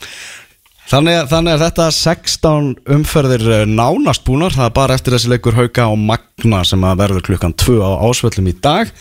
þannig, 0.92 1.22
þannig 1.32 1.56
að 1.56 1.64
þetta 1.66 1.88
16 1.98 2.68
umferðir 2.98 3.48
eh, 3.56 3.64
nánast 3.70 4.26
búnar, 4.28 4.54
það 4.56 4.70
er 4.70 4.76
bara 4.78 4.98
eftir 4.98 5.16
þessi 5.16 5.32
leikur 5.32 5.58
Hauka 5.58 5.88
og 5.92 5.98
Magna 6.02 6.62
sem 6.68 6.86
að 6.86 7.02
verður 7.02 7.26
klukkan 7.32 7.56
2 7.58 7.80
á 7.82 7.92
ásvöllum 8.06 8.52
í 8.52 8.56
dag. 8.62 8.92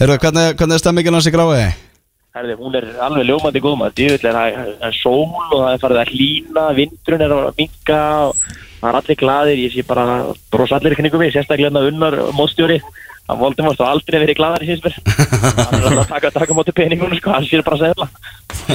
Herðu, 0.00 0.18
hvernig, 0.24 0.56
hvernig 0.56 0.78
er 0.78 0.82
stemmingin 0.82 1.18
hans 1.18 1.28
í 1.28 1.34
gráði? 1.34 1.66
Herði, 2.38 2.54
hún 2.60 2.78
er 2.78 2.88
alveg 3.02 3.28
ljómandi 3.28 3.60
góð 3.64 3.76
maður. 3.80 3.96
Djúvill 3.98 4.30
er 4.30 4.36
það 4.38 4.72
er 4.88 4.96
sól 4.96 5.26
og 5.26 5.58
það 5.58 5.70
er 5.72 5.82
farið 5.84 6.00
að 6.02 6.14
hlýna 6.14 6.64
vindrun 6.76 7.24
er 7.24 7.34
að 7.34 7.48
minka 7.58 8.00
það 8.78 8.88
er 8.90 8.98
allir 9.00 9.20
glaðir. 9.22 9.62
Ég 9.64 9.74
sé 9.74 9.84
bara 9.88 10.06
bros 10.52 10.74
allir 10.76 10.94
í 10.94 10.98
knygum 11.00 11.24
við 11.24 11.34
sérstaklega 11.34 11.70
hérna 11.70 11.86
unnar 11.88 12.18
móðstjóri 12.36 12.78
voldi 13.36 13.64
mást 13.66 13.82
og 13.82 13.90
aldrei 13.90 14.18
verið 14.22 14.38
glaðar 14.38 14.64
í 14.64 14.70
síðan 14.70 14.94
hann 14.96 15.76
er 15.76 15.86
alltaf 15.90 16.04
að 16.04 16.12
taka, 16.14 16.32
taka 16.38 16.56
móti 16.56 16.74
peningunum 16.76 17.20
sko, 17.20 17.34
hann 17.34 17.48
sér 17.48 17.64
bara 17.66 17.76
að 17.76 17.84
segla 17.86 18.08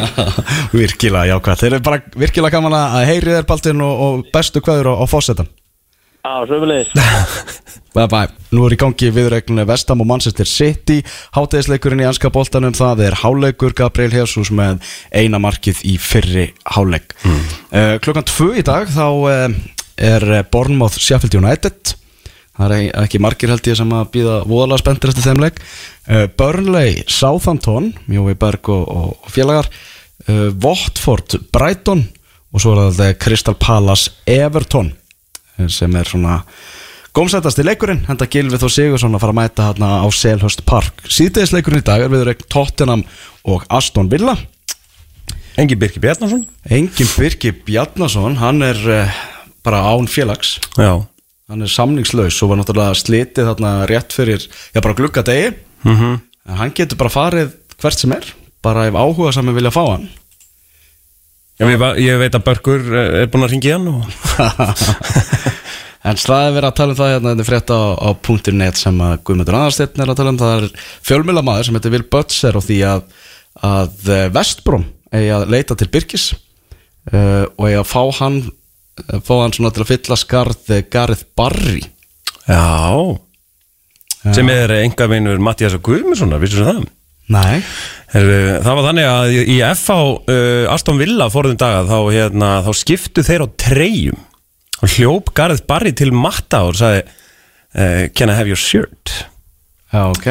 virkilega 0.77 1.33
jákvæð, 1.33 1.59
þeir 1.63 1.71
eru 1.71 1.85
bara 1.89 2.01
virkilega 2.25 2.57
gaman 2.57 2.77
að 2.77 3.09
heyri 3.09 3.37
þér 3.37 3.49
Baltin 3.49 3.83
og, 3.85 4.03
og 4.05 4.25
bestu 4.33 4.61
kveður 4.63 4.93
á, 4.93 4.93
á 5.01 5.05
fósettan 5.09 5.49
á, 6.21 6.45
sömulegis 6.49 6.93
Bye 7.93 8.09
bye. 8.09 8.29
Nú 8.49 8.63
er 8.65 8.73
í 8.73 8.77
gangi 8.81 9.11
viðregninu 9.13 9.67
Vestam 9.69 10.01
og 10.01 10.07
Manchester 10.09 10.49
City. 10.49 10.95
Hátegisleikurinn 11.35 12.01
í 12.01 12.07
anska 12.09 12.31
boltanum 12.33 12.73
Það 12.73 13.03
er 13.05 13.17
háleikur 13.21 13.75
Gabriel 13.77 14.15
Jesus 14.17 14.49
með 14.49 14.81
eina 15.13 15.37
markið 15.37 15.83
í 15.85 15.99
fyrri 16.01 16.47
háleik 16.73 17.13
mm. 17.21 17.43
Klukkan 18.01 18.25
tvö 18.25 18.49
í 18.57 18.65
dag 18.65 18.89
Þá 18.89 19.05
uh, 19.13 19.59
er 20.09 20.25
Bournemouth 20.49 20.97
Sheffield 20.97 21.37
United 21.37 21.93
Það 22.53 22.73
er 22.75 22.89
ekki 23.01 23.21
margir 23.21 23.49
held 23.49 23.65
ég 23.65 23.77
sem 23.79 23.93
að 23.97 24.09
býða 24.13 24.35
voðalega 24.45 24.81
spenntir 24.83 25.09
eftir 25.09 25.25
þeim 25.25 25.41
leik. 25.41 25.59
Uh, 26.05 26.25
Burnley, 26.37 26.99
Southampton 27.09 27.89
Jói 28.11 28.35
Berg 28.37 28.69
og, 28.69 28.83
og, 28.85 29.15
og 29.17 29.33
félagar. 29.33 29.69
Uh, 30.27 30.51
Watford, 30.61 31.39
Brighton 31.55 32.05
og 32.53 32.61
svo 32.61 32.75
er 32.77 32.93
það 32.93 33.15
Crystal 33.23 33.57
Palace 33.57 34.13
Everton 34.29 34.91
eh, 35.57 35.69
sem 35.73 35.95
er 35.97 36.05
svona 36.05 36.37
gómsættasti 37.17 37.65
leikurinn 37.65 38.03
henda 38.05 38.27
Gilvi 38.29 38.59
þó 38.61 38.67
Sigursson 38.69 39.17
að 39.17 39.23
fara 39.23 39.33
að 39.33 39.39
mæta 39.39 39.69
hérna 39.71 39.89
á 40.05 40.07
Selhurst 40.13 40.61
Park. 40.69 41.01
Síðdegisleikurinn 41.09 41.81
í 41.81 41.87
dag 41.87 42.05
er 42.05 42.13
við 42.13 42.27
reikn 42.29 42.45
Tottenham 42.53 43.05
og 43.49 43.65
Aston 43.73 44.11
Villa. 44.13 44.37
Engi 45.57 45.77
Birki 45.77 46.01
Bjarnason. 46.01 46.45
Engin 46.69 47.09
Birki 47.17 47.53
Bjarnason, 47.65 48.37
hann 48.41 48.61
er 48.65 48.79
bara 49.65 49.81
án 49.89 50.09
félags. 50.09 50.59
Já 50.77 51.01
hann 51.51 51.65
er 51.65 51.71
samningslaus 51.71 52.37
og 52.43 52.51
var 52.51 52.61
náttúrulega 52.61 52.99
slitið 52.99 53.49
þarna 53.51 53.73
rétt 53.89 54.15
fyrir, 54.15 54.45
já 54.73 54.79
bara 54.79 54.97
glugga 54.97 55.25
degi 55.27 55.51
mm 55.83 56.21
en 56.43 56.59
hann 56.59 56.73
getur 56.75 56.99
bara 56.99 57.13
farið 57.13 57.53
hvert 57.79 57.99
sem 57.99 58.13
er 58.15 58.27
bara 58.63 58.87
ef 58.89 58.97
áhuga 58.99 59.33
saman 59.35 59.55
vilja 59.55 59.71
fá 59.71 59.83
hann. 59.85 60.07
Ég, 61.61 61.83
ég 62.01 62.17
veit 62.19 62.33
að 62.33 62.45
Börgur 62.47 62.87
eh, 62.97 63.19
er 63.21 63.29
búin 63.31 63.45
að 63.45 63.53
ringi 63.53 63.71
hann 63.71 63.89
og... 63.91 64.07
en 66.07 66.19
staðið 66.19 66.55
verið 66.57 66.67
að 66.67 66.77
tala 66.79 66.95
um 66.95 66.99
það 66.99 67.11
hérna 67.13 67.33
þetta 67.33 67.43
er 67.43 67.49
frétt 67.49 67.71
á, 67.71 67.81
á 67.95 68.09
.net 68.57 68.79
sem 68.79 69.03
að 69.05 69.13
Guðmundur 69.27 69.59
Aðarsteinn 69.59 70.03
er 70.03 70.11
að 70.11 70.19
tala 70.19 70.33
um. 70.33 70.39
Það 70.41 70.55
er 70.57 70.87
fjölmjöla 71.07 71.45
maður 71.45 71.69
sem 71.69 71.77
heitir 71.77 71.93
Will 71.93 72.07
Butzer 72.15 72.57
og 72.59 72.65
því 72.65 72.79
að, 72.89 73.05
að 73.69 74.09
Vestbróm 74.35 74.87
eigi 75.13 75.29
að 75.37 75.45
leita 75.53 75.77
til 75.79 75.89
Birkis 75.93 76.25
uh, 76.33 77.45
og 77.45 77.69
eigi 77.69 77.79
að 77.79 77.89
fá 77.93 78.01
hann 78.19 78.41
eh, 78.41 78.51
fá 79.23 79.33
hann 79.41 79.53
svona 79.55 79.71
til 79.73 79.83
að 79.83 79.91
fylla 79.93 80.17
skarð 80.19 80.73
eh, 80.73 80.83
Gareth 80.91 81.29
Barry. 81.37 81.83
Já. 82.47 83.19
Sem 84.35 84.49
er 84.51 84.71
enga 84.81 85.07
vinur 85.11 85.41
Mattias 85.43 85.75
og 85.75 85.83
Guðmundssonar, 85.87 86.41
vissur 86.43 86.67
það? 86.67 86.83
Nei. 87.33 87.63
Heru, 88.13 88.37
það 88.63 88.77
var 88.77 88.87
þannig 88.89 89.09
að 89.09 89.35
í 89.39 89.57
FH 89.63 89.95
uh, 89.95 90.73
Aston 90.73 90.99
Villa 90.99 91.29
fórðum 91.31 91.59
daga 91.59 91.83
þá, 91.87 91.97
hérna, 92.13 92.51
þá 92.65 92.71
skiptu 92.77 93.23
þeir 93.25 93.45
á 93.45 93.47
treyjum. 93.59 94.19
Og 94.83 94.95
hljóp 94.97 95.31
Gareth 95.35 95.65
Barry 95.67 95.93
til 95.95 96.11
matta 96.15 96.65
og 96.67 96.75
sagði 96.79 97.05
uh, 97.07 98.11
Can 98.15 98.31
I 98.31 98.37
have 98.37 98.51
your 98.51 98.59
shirt? 98.59 99.23
Já, 99.93 100.09
ok 100.09 100.29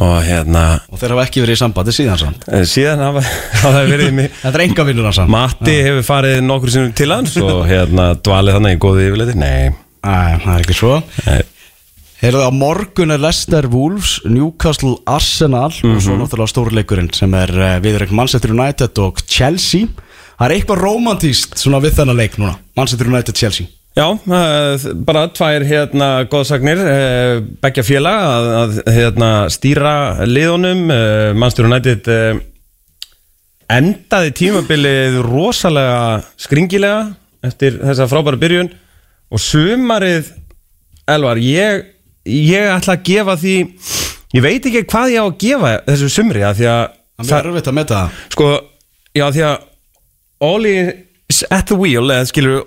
og 0.00 0.16
hérna 0.24 0.64
Og 0.88 0.98
þeir 1.00 1.12
hafa 1.14 1.26
ekki 1.28 1.42
verið 1.44 1.56
í 1.58 1.60
sambandi 1.60 1.92
síðan 1.94 2.20
samt. 2.22 2.44
Uh, 2.48 2.64
síðan 2.68 3.02
hafa 3.04 3.22
hafa 3.64 3.84
verið 3.90 4.12
mig 4.16 4.28
Þetta 4.42 4.56
er 4.56 4.64
enga 4.66 4.86
vinnur 4.88 5.08
hans 5.10 5.20
samt. 5.20 5.32
Matti 5.34 5.76
hefur 5.86 6.04
farið 6.08 6.40
nokkur 6.46 6.74
sinnum 6.74 6.92
til 6.96 7.10
hans 7.14 7.36
og 7.44 7.62
hérna 7.68 8.10
dvalið 8.18 8.58
þannig 8.58 8.76
í 8.76 8.82
góði 8.86 9.08
yfirleiti 9.10 9.38
Nei, 9.40 9.70
Æ, 10.00 10.16
það 10.44 10.52
er 10.54 10.62
ekki 10.64 10.76
svo. 10.78 10.94
Heyrðu 12.20 12.44
á 12.44 12.52
morgun 12.52 13.14
er 13.14 13.20
Leicester 13.20 13.64
Wolves, 13.72 14.18
Newcastle 14.28 14.98
Arsenal 15.08 15.70
og 15.72 16.00
svo 16.04 16.16
náttúrulega 16.20 16.52
stórleikurinn 16.52 17.08
sem 17.16 17.32
er 17.36 17.52
uh, 17.56 17.74
viðreik 17.84 18.12
Manchester 18.16 18.52
United 18.52 19.00
og 19.00 19.20
Chelsea. 19.24 19.88
Það 20.36 20.46
er 20.46 20.54
eitthvað 20.56 20.82
romantíst 20.84 21.56
svona 21.60 21.80
við 21.84 21.98
þennan 21.98 22.16
leik 22.20 22.36
núna 22.40 22.54
Manchester 22.76 23.08
United 23.12 23.36
Chelsea 23.36 23.68
Já, 24.00 24.06
uh, 24.16 24.84
bara 25.04 25.26
tvær 25.28 25.64
hérna 25.68 26.08
góðsagnir 26.30 26.78
uh, 26.80 27.40
Beggja 27.60 27.82
félag 27.84 28.22
að, 28.24 28.46
að 28.60 28.78
hérna, 28.96 29.30
stýra 29.52 29.94
liðunum. 30.24 30.86
Manchester 31.36 31.68
United 31.68 32.08
uh, 32.08 32.38
endaði 33.70 34.32
tímabilið 34.38 35.18
rosalega 35.26 36.22
skringilega 36.40 37.10
eftir 37.44 37.76
þessa 37.82 38.08
frábæra 38.08 38.40
byrjun 38.40 38.70
og 39.30 39.42
sumarið 39.42 40.32
Elvar, 41.10 41.40
ég, 41.42 41.84
ég 42.24 42.70
ætla 42.70 42.94
að 42.96 43.04
gefa 43.08 43.36
því 43.40 43.54
ég 44.36 44.44
veit 44.44 44.66
ekki 44.70 44.86
hvað 44.86 45.12
ég 45.12 45.20
á 45.20 45.26
að 45.26 45.38
gefa 45.42 45.76
þessu 45.90 46.10
sumri 46.14 46.44
að 46.46 46.60
því 46.60 46.70
að 46.70 46.82
Það 47.20 47.36
er 47.36 47.48
erfitt 47.50 47.66
að 47.68 47.76
meta. 47.76 48.00
Það 48.00 48.34
sko, 48.34 48.50
já 49.18 49.26
því 49.34 49.42
að 49.44 49.56
is 50.70 51.09
at 51.50 51.68
the 51.70 51.78
wheel 51.78 52.10
eða 52.10 52.28
skilur, 52.30 52.64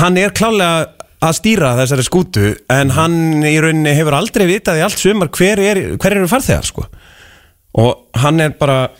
hann 0.00 0.18
er 0.20 0.34
klálega 0.36 0.92
að 1.24 1.36
stýra 1.38 1.72
þessari 1.78 2.04
skútu 2.06 2.52
en 2.72 2.92
hann 2.94 3.44
í 3.46 3.56
rauninni 3.62 3.94
hefur 3.96 4.18
aldrei 4.18 4.46
vitað 4.50 4.80
í 4.80 4.84
allt 4.84 5.00
sumar 5.00 5.30
hver, 5.32 5.62
er, 5.62 5.80
eru 5.96 6.28
farþegar 6.30 6.68
sko. 6.68 6.86
og 7.80 8.20
hann 8.20 8.40
er 8.44 8.54
bara 8.58 8.90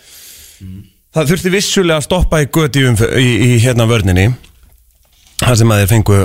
það 1.14 1.30
þurfti 1.32 1.52
vissulega 1.52 2.00
að 2.00 2.06
stoppa 2.08 2.42
í 2.42 2.48
göti 2.52 2.84
í, 2.84 2.92
í, 3.20 3.28
í 3.46 3.50
hérna 3.64 3.88
vörninni 3.88 4.30
það 5.42 5.58
sem 5.60 5.72
að 5.72 5.82
þeir 5.82 5.92
fengu 5.92 6.20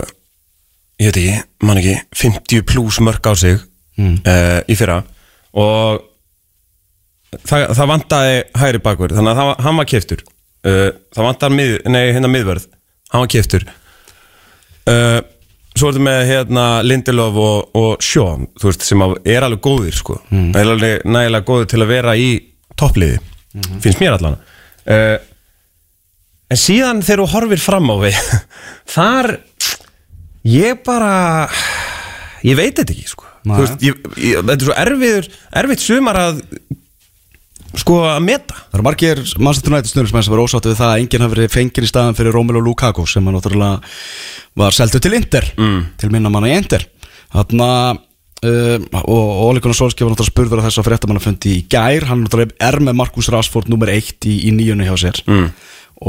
ég 1.01 1.09
veit 1.09 1.19
ekki, 1.21 1.41
man 1.67 1.81
ekki 1.81 1.97
50 2.23 2.65
pluss 2.71 3.01
mörg 3.03 3.27
á 3.27 3.33
sig 3.35 3.59
mm. 3.99 4.17
í 4.71 4.77
fyrra 4.79 5.01
og 5.51 6.03
það, 7.43 7.71
það 7.75 7.89
vantaði 7.93 8.37
hægri 8.61 8.83
bakur 8.83 9.15
þannig 9.15 9.33
að 9.33 9.41
það, 9.41 9.51
hann 9.67 9.81
var 9.81 9.91
keftur 9.91 10.23
uh, 10.67 10.87
það 11.15 11.27
vantar 11.27 11.53
mið, 11.55 11.77
nei, 11.91 12.03
hérna 12.15 12.31
miðvörð. 12.31 12.67
Hann 13.11 13.25
var 13.25 13.31
keftur 13.31 13.65
uh, 14.89 15.19
svo 15.71 15.89
er 15.89 15.95
þetta 15.95 16.03
með 16.05 16.21
hérna 16.29 16.65
Lindelof 16.85 17.37
og, 17.39 17.75
og 17.79 18.03
þú 18.03 18.69
veist, 18.69 18.85
sem 18.85 19.03
er 19.05 19.45
alveg 19.45 19.61
góðir 19.63 19.97
sko. 19.97 20.17
Mm. 20.29 20.49
er 20.55 20.71
alveg 20.75 21.05
nægilega 21.07 21.47
góðir 21.47 21.69
til 21.71 21.81
að 21.81 21.91
vera 21.93 22.15
í 22.19 22.29
toppliði, 22.79 23.19
finnst 23.83 24.01
mér 24.01 24.17
allan. 24.17 24.39
Uh, 24.85 25.17
en 26.51 26.59
síðan 26.59 27.03
þegar 27.05 27.23
þú 27.23 27.31
horfir 27.35 27.63
fram 27.63 27.91
á 27.93 27.95
við 28.01 28.19
þar 28.95 29.35
ég 30.47 30.81
bara 30.85 31.13
ég 32.43 32.57
veit 32.59 32.75
þetta 32.75 32.95
ekki 32.95 33.11
sko. 33.11 33.27
Veist, 33.41 33.79
ég, 33.81 33.97
ég, 34.21 34.41
þetta 34.43 34.57
er 34.57 34.67
svo 34.67 34.75
erfiður 34.77 35.27
erfitt 35.63 35.81
sumar 35.81 36.19
að 36.19 36.41
sko 37.79 38.01
að 38.09 38.19
meta 38.25 38.57
Það 38.57 38.77
eru 38.77 38.85
margir 38.87 39.21
Manchester 39.39 39.71
United 39.71 39.91
snurðismenn 39.91 40.25
sem 40.25 40.33
var 40.33 40.43
ósáttu 40.43 40.71
við 40.71 40.79
það 40.81 40.93
að 40.93 41.01
enginn 41.01 41.25
hafi 41.25 41.35
verið 41.35 41.53
fenginn 41.53 41.87
í 41.87 41.89
staðan 41.89 42.17
fyrir 42.17 42.35
Romelu 42.35 42.61
Lukaku 42.63 43.05
sem 43.07 43.25
hann 43.27 43.37
náttúrulega 43.37 43.79
var 44.59 44.75
seldu 44.75 45.01
til 45.01 45.15
Inter 45.17 45.47
mm. 45.55 45.81
til 46.01 46.11
minna 46.13 46.31
manna 46.33 46.51
í 46.51 46.57
Inter 46.59 46.85
Þarna 47.31 47.69
uh, 47.95 48.77
og 49.05 49.43
Ole 49.47 49.63
Gunnar 49.63 49.77
Solskjaer 49.77 50.09
var 50.09 50.15
náttúrulega 50.15 50.33
spurður 50.33 50.61
að 50.61 50.69
þess 50.69 50.81
að 50.81 50.87
fréttamannafundi 50.89 51.55
í 51.55 51.65
gær 51.71 52.07
hann 52.09 52.25
náttúrulega 52.25 52.57
er 52.67 52.79
með 52.83 52.97
Markus 53.01 53.31
Rashford 53.31 53.71
nummer 53.71 53.91
eitt 53.93 54.27
í, 54.27 54.37
í 54.49 54.55
nýjunni 54.55 54.89
hjá 54.89 54.95
sér 55.05 55.23
mm. 55.27 55.49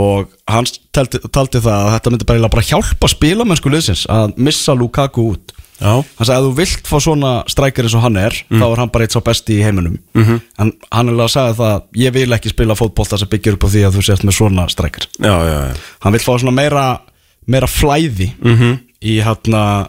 og 0.03 0.33
hann 0.51 0.68
taldi, 0.94 1.22
taldi 1.31 1.62
það 1.62 1.88
að 1.88 1.96
þetta 1.96 2.14
myndi 2.14 2.31
bara, 2.48 2.68
hjálpa 2.72 3.12
spilamennsku 3.12 3.72
liðsins 3.72 4.07
að 4.11 4.38
missa 4.40 4.75
Lukaku 4.75 5.29
út. 5.37 5.55
Hann 5.80 6.26
sagði 6.26 6.37
að 6.37 6.46
þú 6.46 6.52
vilt 6.58 6.88
fá 6.88 6.96
svona 7.02 7.32
strækjar 7.50 7.88
eins 7.88 7.96
og 7.98 8.04
hann 8.04 8.18
er 8.20 8.37
þá 8.50 8.66
er 8.66 8.82
hann 8.82 8.92
bara 8.94 9.06
eitt 9.06 9.14
sá 9.16 9.20
besti 9.24 9.58
í 9.58 9.64
heiminum 9.64 9.98
-hmm. 10.14 10.40
en 10.58 10.72
hann 10.90 11.08
er 11.08 11.14
alveg 11.14 11.24
að 11.24 11.32
sagði 11.35 11.56
það 11.58 11.82
ég 12.04 12.12
vil 12.12 12.32
ekki 12.32 12.52
spila 12.52 12.78
fótbolta 12.78 13.18
sem 13.18 13.28
byggir 13.28 13.56
upp 13.56 13.64
á 13.66 13.72
því 13.72 13.82
að 13.87 13.96
þú 13.96 14.02
sést 14.02 14.24
með 14.24 14.37
svona 14.37 14.68
strækjar 14.68 15.08
já, 15.18 15.37
já, 15.48 15.58
já. 15.68 15.74
hann 16.00 16.12
vil 16.12 16.20
fá 16.22 16.32
svona 16.38 16.54
meira 16.54 17.00
meira 17.46 17.66
flæði 17.66 18.32
-hmm. 18.42 18.78
í 19.02 19.22
hérna 19.22 19.88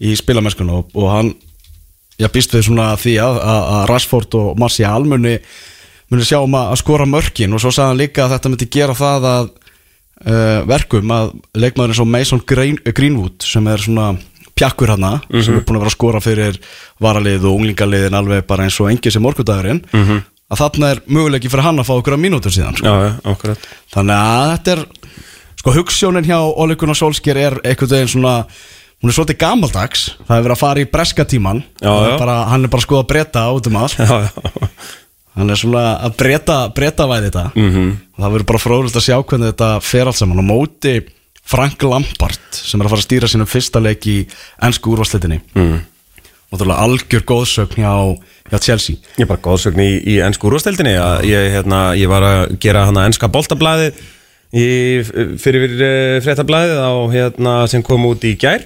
í 0.00 0.14
spilamennskunum 0.16 0.74
og, 0.74 0.90
og 0.94 1.10
hann 1.10 1.34
ég 2.18 2.30
býst 2.30 2.54
við 2.54 2.68
svona 2.68 2.94
því 2.96 3.18
að, 3.18 3.38
að, 3.42 3.62
að 3.74 3.86
Rashford 3.90 4.34
og 4.34 4.58
Martial 4.58 5.04
muni 5.04 5.38
muni 6.10 6.24
sjá 6.26 6.38
um 6.42 6.54
að, 6.54 6.70
að 6.74 6.80
skora 6.82 7.06
mörkin 7.08 7.54
og 7.54 7.62
svo 7.62 7.72
sagði 7.74 7.88
hann 7.88 8.02
líka 8.02 8.24
að 8.24 8.34
þetta 8.36 8.52
myndi 8.52 8.70
gera 8.70 8.94
það 8.94 9.28
að 9.30 9.48
uh, 10.28 10.60
verkum 10.70 11.14
að 11.14 11.32
leikmaður 11.56 11.94
eins 11.94 12.02
og 12.04 12.10
Mason 12.10 12.42
Green, 12.46 12.78
Greenwood 12.94 13.46
sem 13.46 13.66
er 13.70 13.82
svona 13.82 14.12
pjakkur 14.54 14.88
hana 14.94 15.20
sem 15.42 15.54
er 15.56 15.64
búin 15.66 15.76
að 15.78 15.84
vera 15.84 15.90
að 15.92 15.96
skora 15.96 16.20
fyrir 16.20 16.58
varalið 17.02 17.44
og 17.48 17.56
unglingaliðin 17.58 18.14
alveg 18.18 18.46
bara 18.46 18.64
eins 18.68 18.80
og 18.80 18.90
engi 18.90 19.10
sem 19.10 19.22
morgundagurinn 19.22 19.82
-hmm. 19.92 20.20
að 20.50 20.58
þarna 20.62 20.90
er 20.94 21.00
möguleiki 21.06 21.50
fyrir 21.50 21.64
hann 21.64 21.78
að 21.78 21.86
fá 21.88 21.94
okkur 21.98 22.14
að 22.14 22.20
mínútur 22.24 22.52
síðan 22.54 22.76
sko. 22.76 22.86
já, 22.86 23.14
akkurat 23.24 23.58
þannig 23.94 24.16
að 24.16 24.50
þetta 24.52 24.72
er 24.72 24.86
sko 25.58 25.70
hugssjónin 25.72 26.24
hjá 26.24 26.38
Ole 26.56 26.74
Gunnar 26.76 26.96
Solskjær 26.96 27.36
er 27.36 27.60
einhvern 27.64 27.90
veginn 27.90 28.08
svona 28.08 28.44
hún 29.02 29.10
er 29.10 29.14
svolítið 29.16 29.38
gamaldags 29.38 30.02
það 30.26 30.36
hefur 30.36 30.42
verið 30.44 30.56
að 30.56 30.58
fara 30.64 30.80
í 30.80 30.90
breska 30.90 31.24
tíman 31.24 31.62
Já, 31.82 31.88
hann, 31.90 32.12
er 32.12 32.18
bara, 32.18 32.36
hann 32.48 32.64
er 32.64 32.68
bara 32.68 32.80
að 32.80 32.86
skoða 32.86 33.02
að 33.02 33.08
breyta 33.08 33.48
út 33.52 33.66
um 33.66 33.76
allt 33.76 33.98
já, 33.98 34.20
já. 34.22 34.68
hann 35.34 35.50
er 35.50 35.56
svona 35.56 35.82
að 36.04 36.16
breyta, 36.16 36.68
breyta 36.74 37.06
væði 37.10 37.30
þetta 37.30 37.50
Mhm. 37.54 37.70
-hmm. 37.74 37.92
það 38.22 38.32
verður 38.32 38.46
bara 38.46 38.58
fróðilegt 38.58 38.96
að 38.96 39.06
sjá 39.08 39.16
hvernig 39.24 39.48
þetta 39.52 39.80
fer 39.82 40.06
allt 40.06 40.16
saman 40.16 40.38
og 40.38 40.44
móti 40.44 40.94
Frank 41.44 41.82
Lampard 41.84 42.40
sem 42.56 42.80
er 42.80 42.86
að 42.86 42.94
fara 42.94 43.02
að 43.02 43.08
stýra 43.08 43.30
sínum 43.30 43.50
fyrsta 43.50 43.82
leik 43.82 44.06
í 44.08 44.16
ennsku 44.64 44.94
úrvarsleitinni 44.94 45.40
mm. 45.52 45.76
og 46.48 46.56
það 46.56 46.66
er 46.66 46.82
algjör 46.86 47.26
góðsögn 47.28 47.82
hjá, 47.82 47.92
hjá 48.48 48.58
Chelsea. 48.64 48.96
Ég 49.18 49.26
er 49.26 49.30
bara 49.30 49.44
góðsögn 49.44 49.84
í, 49.84 49.90
í 50.14 50.18
ennsku 50.24 50.48
úrvasteldinni 50.48 50.96
að 51.00 51.28
ég, 51.28 51.50
hérna, 51.58 51.84
ég 52.00 52.10
var 52.10 52.26
að 52.28 52.56
gera 52.64 52.86
hana 52.88 53.04
ennska 53.10 53.28
boltablaðið 53.34 54.00
í, 54.56 54.66
fyrir 55.42 55.76
fréttablaðið 56.24 56.80
á, 56.80 56.92
hérna, 57.12 57.54
sem 57.70 57.84
kom 57.84 58.08
út 58.08 58.24
í 58.24 58.36
gær. 58.40 58.64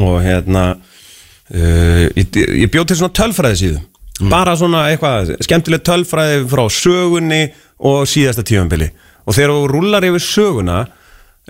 Og 0.00 0.20
hérna 0.24 0.64
uh, 0.78 2.04
ég, 2.14 2.36
ég 2.62 2.70
bjóð 2.72 2.92
til 2.92 3.00
svona 3.02 3.16
tölfræði 3.18 3.62
síðu 3.64 3.80
bara 4.28 4.56
svona 4.58 4.86
eitthvað 4.90 5.34
skemmtileg 5.44 5.84
tölfræði 5.86 6.42
frá 6.50 6.64
sögunni 6.72 7.44
og 7.88 8.08
síðasta 8.10 8.44
tífambili 8.44 8.90
og 9.24 9.36
þegar 9.36 9.54
þú 9.54 9.68
rúlar 9.70 10.06
yfir 10.08 10.24
söguna 10.24 10.80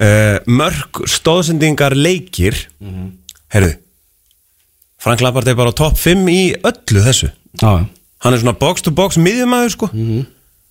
uh, 0.01 0.39
mörg 0.47 1.05
stóðsendingar 1.07 1.95
leikir. 1.97 2.57
Mm 2.81 2.91
-hmm. 2.95 3.11
heyrðu 3.55 3.77
Frank 5.01 5.23
Lampard 5.25 5.49
er 5.49 5.57
bara 5.57 5.73
á 5.73 5.77
topp 5.77 5.97
5 5.97 6.29
í 6.29 6.43
öllu 6.61 7.01
þessu. 7.01 7.31
Já. 7.63 7.87
Hann 8.21 8.35
er 8.35 8.43
svona 8.43 8.59
box 8.59 8.83
to 8.85 8.93
box 8.93 9.17
miðjumæður 9.17 9.73
sko. 9.73 9.89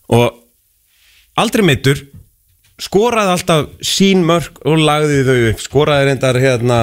Og 0.10 0.34
aldrei 1.36 1.66
meittur 1.66 2.06
Skoraði 2.80 3.34
alltaf 3.34 3.66
sín 3.84 4.22
mörk 4.24 4.62
og 4.64 4.80
lagði 4.80 5.24
þau 5.28 5.40
upp. 5.50 5.60
Skoraði 5.60 6.06
reyndar 6.08 6.38
hérna 6.40 6.78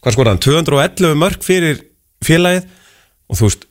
Hvað 0.00 0.14
skoraði 0.14 0.30
hann? 0.32 0.44
211 0.64 1.18
mörk 1.18 1.42
fyrir 1.44 1.82
félagið. 2.24 2.68
Og 3.28 3.36
þú 3.36 3.48
veist 3.50 3.66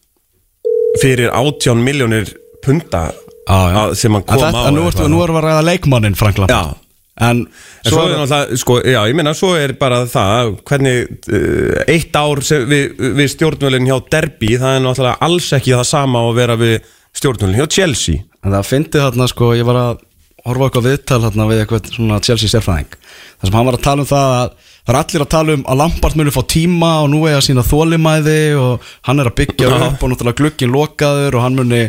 Fyrir 1.01 1.31
18 1.31 1.81
miljónir 1.85 2.29
punta 2.61 3.13
á- 3.49 3.95
Sem 3.95 4.13
hann 4.13 4.23
kom 4.23 4.37
á 4.37 4.67
en 4.67 4.75
nú, 4.75 4.83
erum 4.91 5.17
við 5.17 5.41
að 5.41 5.47
ræða 5.47 5.63
leikmannin 5.63 6.15
Frank 6.15 6.37
Lampard. 6.37 6.77
En 7.17 7.47
En 7.87 7.93
svo 7.93 8.03
er 8.03 8.17
náttúrulega, 8.17 8.57
sko, 8.61 8.75
já, 8.83 8.99
ég 9.09 9.15
meina, 9.17 9.33
svo 9.37 9.53
er 9.57 9.73
bara 9.79 10.03
það, 10.09 10.51
hvernig 10.67 11.13
uh, 11.31 11.77
eitt 11.89 12.17
ár 12.19 12.41
við, 12.43 12.97
við 13.17 13.31
stjórnvölinn 13.33 13.87
hjá 13.87 13.95
Derby, 14.11 14.51
það 14.59 14.75
er 14.75 14.83
náttúrulega 14.83 15.29
alls 15.29 15.47
ekki 15.55 15.73
það 15.73 15.87
sama 15.87 16.25
að 16.27 16.35
vera 16.41 16.57
við 16.59 16.75
stjórnvölinn 17.17 17.61
hjá 17.61 17.69
Chelsea. 17.77 18.25
En 18.43 18.53
það 18.53 18.67
fyndi 18.69 19.01
þarna 19.01 19.29
sko, 19.31 19.53
ég 19.57 19.65
var 19.67 19.79
að 19.81 20.03
horfa 20.47 20.69
okkur 20.69 20.85
viðtal 20.85 21.21
þarna 21.25 21.47
við 21.49 21.63
eitthvað 21.63 21.89
svona 21.95 22.19
Chelsea 22.23 22.51
sérfræðing. 22.51 22.93
Þar 23.37 23.49
sem 23.49 23.57
hann 23.57 23.67
var 23.67 23.77
að 23.77 23.85
tala 23.87 24.03
um 24.03 24.09
það 24.11 24.35
að 24.35 24.51
það 24.87 24.93
er 24.93 24.99
allir 25.01 25.23
að 25.25 25.31
tala 25.33 25.55
um 25.57 25.65
að 25.67 25.79
Lampard 25.81 26.15
muni 26.15 26.31
fá 26.31 26.39
tíma 26.47 26.91
og 27.03 27.09
nú 27.11 27.23
eiga 27.27 27.41
sína 27.43 27.63
þólimæði 27.67 28.37
og 28.61 28.85
hann 29.09 29.19
er 29.19 29.27
að 29.31 29.35
byggja 29.41 29.71
upp 29.89 30.05
og 30.05 30.13
náttúrulega 30.13 30.39
glukkin 30.39 30.71
lokaður 30.71 31.39
og 31.39 31.43
hann 31.43 31.57
muni 31.59 31.81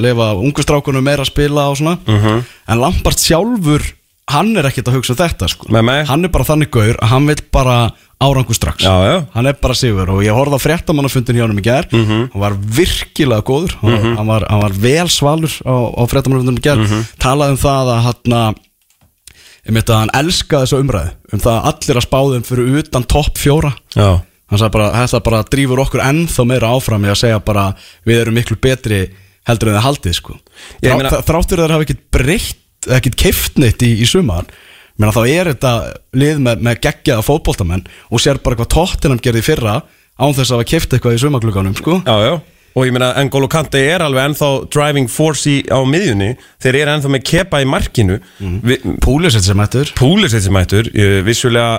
lefa 0.00 0.30
ungustrákunum 0.40 1.04
meira 1.04 1.26
að 1.26 1.32
spila 1.34 1.66
og 1.72 1.76
svona. 1.82 1.98
En 2.64 2.80
Lampard 2.80 3.20
sjálfur 3.20 3.84
hann 4.30 4.56
er 4.56 4.64
ekkert 4.70 4.88
að 4.88 4.96
hugsa 4.98 5.12
um 5.14 5.18
þetta 5.20 5.48
sko 5.52 5.68
Nei, 5.74 5.82
nei. 5.82 6.04
hann 6.08 6.24
er 6.24 6.28
bara 6.32 6.44
þannig 6.48 6.70
gaur 6.72 6.96
að 6.96 7.08
hann 7.12 7.26
vil 7.28 7.36
bara 7.52 7.76
árangu 8.24 8.54
strax 8.56 8.82
Já, 8.86 8.94
já. 9.04 9.16
hann 9.34 9.46
er 9.50 9.56
bara 9.60 9.74
sigur 9.76 10.08
og 10.14 10.22
ég 10.24 10.32
horfði 10.32 10.56
á 10.56 10.64
fréttamannafundin 10.64 11.36
hjá 11.36 11.44
hann 11.46 11.58
í 11.60 11.64
gær 11.66 11.88
Mhm. 11.92 12.30
hann 12.32 12.40
var 12.40 12.54
virkilega 12.56 13.42
góður 13.44 13.74
hann, 13.82 14.16
hann, 14.16 14.26
var, 14.26 14.46
hann 14.48 14.60
var 14.62 14.72
vel 14.72 15.08
svalur 15.12 15.52
á, 15.66 15.74
á 15.92 16.02
fréttamannafundin 16.08 16.58
í 16.58 16.64
gær 16.64 16.78
Mhm. 16.80 17.04
talaði 17.18 17.50
um 17.50 17.60
það 17.60 17.92
að 17.94 18.00
hann 18.08 18.54
um 19.68 19.74
þetta 19.74 19.92
að 19.94 20.00
hann 20.02 20.14
elskaði 20.20 20.66
þessu 20.66 20.80
umræðu 20.82 21.10
um 21.32 21.40
það 21.40 21.54
að 21.58 21.68
allir 21.70 21.96
að 22.00 22.06
spáðum 22.08 22.44
fyrir 22.48 22.78
utan 22.80 23.04
topp 23.04 23.38
fjóra 23.40 23.72
Já. 23.96 24.08
hann 24.50 24.58
sagði 24.60 24.72
bara, 24.72 24.90
þetta 25.06 25.22
bara 25.24 25.42
drífur 25.44 25.80
okkur 25.84 26.00
ennþá 26.04 26.46
meira 26.48 26.68
áfram 26.72 27.04
í 27.04 27.12
að 27.12 27.20
segja 27.22 27.44
bara 27.44 27.74
við 28.06 28.20
erum 28.24 28.34
miklu 28.40 28.56
betri 28.60 29.10
heldur 29.48 29.68
en 29.68 29.78
það 29.80 29.86
haldið 29.88 30.14
sko 30.20 30.36
Ég 30.82 30.90
Þrá, 30.92 30.96
meina- 30.96 31.22
þráttur 31.28 31.60
þeir 31.60 31.74
hafa 31.76 31.84
ekkert 31.84 32.04
breytt 32.10 32.56
ekkert 32.98 33.18
keift 33.20 33.60
neitt 33.60 33.82
í, 33.84 33.92
í 34.02 34.08
sumar 34.08 34.48
menn 35.00 35.14
þá 35.14 35.22
er 35.26 35.52
þetta 35.54 35.74
lið 36.14 36.42
með, 36.46 36.64
með 36.68 36.80
geggjaða 36.86 37.26
fótboltamenn 37.26 37.86
og 38.10 38.22
sér 38.22 38.40
bara 38.44 38.58
hvað 38.60 38.72
tóttinam 38.76 39.22
gerði 39.22 39.44
fyrra 39.46 39.78
án 40.14 40.34
þess 40.34 40.50
að 40.50 40.58
hafa 40.60 40.70
keift 40.70 40.94
eitthvað 40.94 41.16
í 41.16 41.22
sumarklukkanum 41.24 41.78
sko 41.78 42.02
Já, 42.04 42.16
já. 42.22 42.34
Og 42.74 42.88
ég 42.88 42.94
meina, 42.94 43.12
N'Golo 43.22 43.46
Kante 43.46 43.78
er 43.78 44.02
alveg 44.02 44.32
ennþá 44.32 44.48
driving 44.74 45.06
force 45.06 45.46
í, 45.46 45.60
á 45.70 45.78
miðjunni, 45.86 46.32
þeir 46.58 46.78
eru 46.80 46.94
ennþá 46.96 47.10
með 47.14 47.20
kepa 47.30 47.60
í 47.62 47.68
markinu. 47.70 48.16
Mm. 48.42 48.96
Púlisett 48.98 49.46
sem 49.46 49.62
ættur 49.62 49.92
Púlisett 49.94 50.42
sem 50.42 50.58
ættur, 50.58 50.90
vissulega 51.22 51.76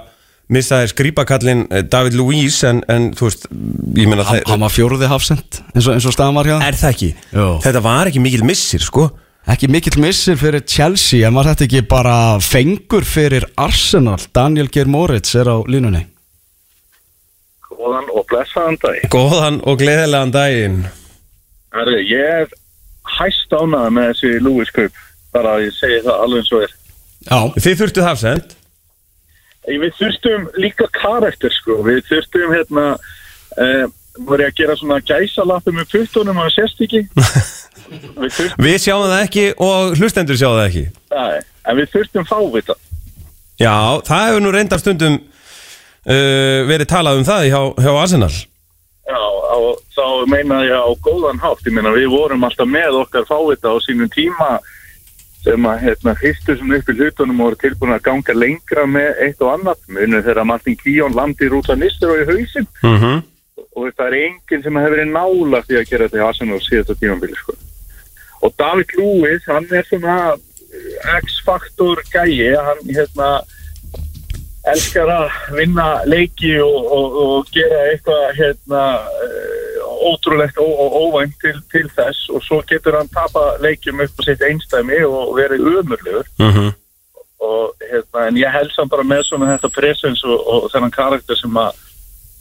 missaði 0.55 0.91
skrýpakallin 0.93 1.65
eh, 1.67 1.83
David 1.89 2.15
Luiz, 2.15 2.61
en, 2.67 2.79
en 2.91 3.09
þú 3.17 3.27
veist, 3.27 3.47
hann, 3.49 4.61
var 4.61 4.73
fjóruði 4.73 5.09
hafsend 5.09 5.61
eins 5.73 5.87
og, 5.89 5.97
og 5.97 6.15
staðan 6.15 6.37
var 6.37 6.51
hjá. 6.51 6.55
Er 6.67 6.79
það 6.79 6.93
ekki? 6.93 7.11
Jú. 7.33 7.47
Þetta 7.65 7.83
var 7.85 8.11
ekki 8.11 8.23
mikil 8.23 8.45
missir, 8.47 8.85
sko. 8.85 9.09
Ekki 9.53 9.69
mikill 9.71 9.99
missir 10.01 10.37
fyrir 10.39 10.63
Chelsea 10.65 11.27
en 11.27 11.37
var 11.37 11.51
þetta 11.51 11.67
ekki 11.67 11.85
bara 11.89 12.17
fengur 12.41 13.05
fyrir 13.05 13.45
Arsenal 13.61 14.19
Daniel 14.35 14.71
Geir 14.73 14.89
Moritz 14.89 15.35
er 15.37 15.49
á 15.51 15.57
línunni 15.69 16.05
Góðan 17.85 18.07
og 18.17 18.23
blessaðan 18.31 18.77
dag. 18.81 19.01
Góðan 19.13 19.57
og 19.67 19.75
gleðilegan 19.77 20.31
daginn. 20.33 20.77
Herri, 21.75 21.99
ég 22.07 22.29
er 22.41 22.53
hæst 23.17 23.53
ánað 23.53 23.91
með 23.93 24.07
þessi 24.09 24.31
Lewis 24.41 24.71
kaup. 24.73 25.01
Bara 25.35 25.57
að 25.57 25.65
ég 25.67 25.75
segi 25.75 25.99
það 26.05 26.23
alveg 26.23 26.41
eins 26.41 26.53
og 26.55 26.63
er. 26.65 26.73
Já, 27.25 27.39
Þið 27.65 27.77
þurftuð 27.81 28.07
hafsend. 28.07 28.55
Ég, 29.67 29.77
Við 29.83 29.93
þurftum 29.99 30.47
líka 30.63 30.89
karakter 30.95 31.53
sko. 31.53 31.77
Við 31.85 32.01
þurftum 32.09 32.55
hérna, 32.55 32.87
uh, 33.59 33.85
voru 34.23 34.47
ég 34.47 34.53
að 34.53 34.59
gera 34.63 34.79
svona 34.79 35.01
gæsalappi 35.05 35.75
með 35.75 35.91
puttunum 35.93 36.41
að 36.41 36.53
sérst 36.55 36.83
ekki. 36.87 37.03
við 37.89 38.41
Við 38.65 38.77
sjáum 38.85 39.05
það 39.09 39.21
ekki 39.21 39.45
og 39.67 39.95
hlustendur 39.99 40.39
sjáum 40.39 40.57
það 40.59 40.67
ekki. 40.69 40.85
nei, 41.15 41.37
en 41.65 41.79
við 41.79 41.93
þurftum 41.93 42.27
fávita. 42.29 42.75
Já, 43.59 44.01
það 44.03 44.27
hefur 44.27 44.43
nú 44.43 44.51
reyndar 44.51 44.81
stundum 44.81 45.15
uh, 45.15 46.59
verið 46.67 46.89
talað 46.91 47.21
um 47.21 47.27
það 47.27 47.47
hjá, 47.49 47.59
hjá 47.79 47.91
Arsenal. 47.95 48.33
Já, 49.05 49.21
og 49.55 49.83
þá 49.93 50.05
meina 50.31 50.63
ég 50.65 50.73
á 50.75 50.89
góðan 51.05 51.41
hátt. 51.43 51.61
Ég 51.67 51.75
meina 51.75 51.93
við 51.93 52.09
vorum 52.13 52.43
alltaf 52.47 52.67
með 52.67 53.03
okkar 53.03 53.27
fávita 53.29 53.71
á 53.71 53.77
sínum 53.85 54.09
tíma 54.11 54.57
sem 55.45 55.67
að 55.69 55.83
hérna 55.83 56.15
hristu 56.17 56.55
sem 56.57 56.73
upp 56.73 56.89
í 56.89 56.95
hlutunum 56.97 57.43
voru 57.43 57.59
tilbúin 57.61 57.93
að 57.93 58.05
ganga 58.07 58.33
lengra 58.33 58.87
með 58.89 59.21
eitt 59.27 59.43
og 59.45 59.53
annað. 59.53 59.83
Munið 59.93 60.25
þegar 60.25 60.49
Martin 60.49 60.79
Kíón 60.81 61.15
landi 61.17 61.49
rúta 61.51 61.77
nistur 61.77 62.15
og 62.15 62.23
í 62.23 62.27
hausinn. 62.31 62.67
Mm 62.81 62.97
-hmm. 63.01 63.23
og 63.75 63.91
það 63.93 64.07
er 64.07 64.17
enginn 64.23 64.63
sem 64.63 64.81
hefur 64.81 64.95
verið 64.95 65.13
nálagt 65.13 65.71
í 65.71 65.77
að 65.77 65.89
gera 65.89 66.07
þetta 66.07 66.17
í 66.17 66.27
Arsenal 66.27 66.61
síðasta 66.65 66.95
tímambili 66.99 67.37
sko. 67.37 67.53
Og 68.41 68.53
David 68.59 68.95
Lewis 68.97 69.45
hann 69.47 69.67
er 69.71 69.83
svona 69.87 70.17
eh, 70.35 71.19
X-faktor 71.23 72.01
gæi. 72.11 72.55
Hann 72.55 72.81
hérna 72.97 73.29
elskar 74.71 75.11
að 75.13 75.27
vinna 75.57 75.87
leiki 76.09 76.55
og, 76.61 76.77
og, 76.97 77.17
og 77.23 77.51
gera 77.53 77.83
eitthvað 77.91 78.23
hérna 78.39 78.83
eh, 79.25 79.83
ótrúlegt 80.05 80.57
og, 80.61 80.97
óvænt 81.01 81.37
til, 81.41 81.59
til 81.71 81.89
þess. 81.97 82.29
Og 82.33 82.43
svo 82.45 82.61
getur 82.69 82.97
hann 82.99 83.11
tapa 83.13 83.55
leikjum 83.63 84.01
upp 84.05 84.19
á 84.19 84.21
sitt 84.25 84.41
einstæmi 84.41 85.03
og 85.05 85.35
verið 85.37 85.69
umurlegur 85.71 86.25
Mm 86.39 86.51
-hmm. 86.51 86.71
og 87.39 87.73
hérna, 87.91 88.27
en 88.27 88.37
ég 88.37 88.51
held 88.51 88.71
samt 88.71 88.91
bara 88.91 89.03
með 89.03 89.23
svona 89.23 89.53
þetta 89.53 89.69
presens 89.69 90.23
og, 90.23 90.47
og 90.47 90.71
þennan 90.71 90.91
karakter 90.91 91.35
sem 91.35 91.57
að 91.57 91.71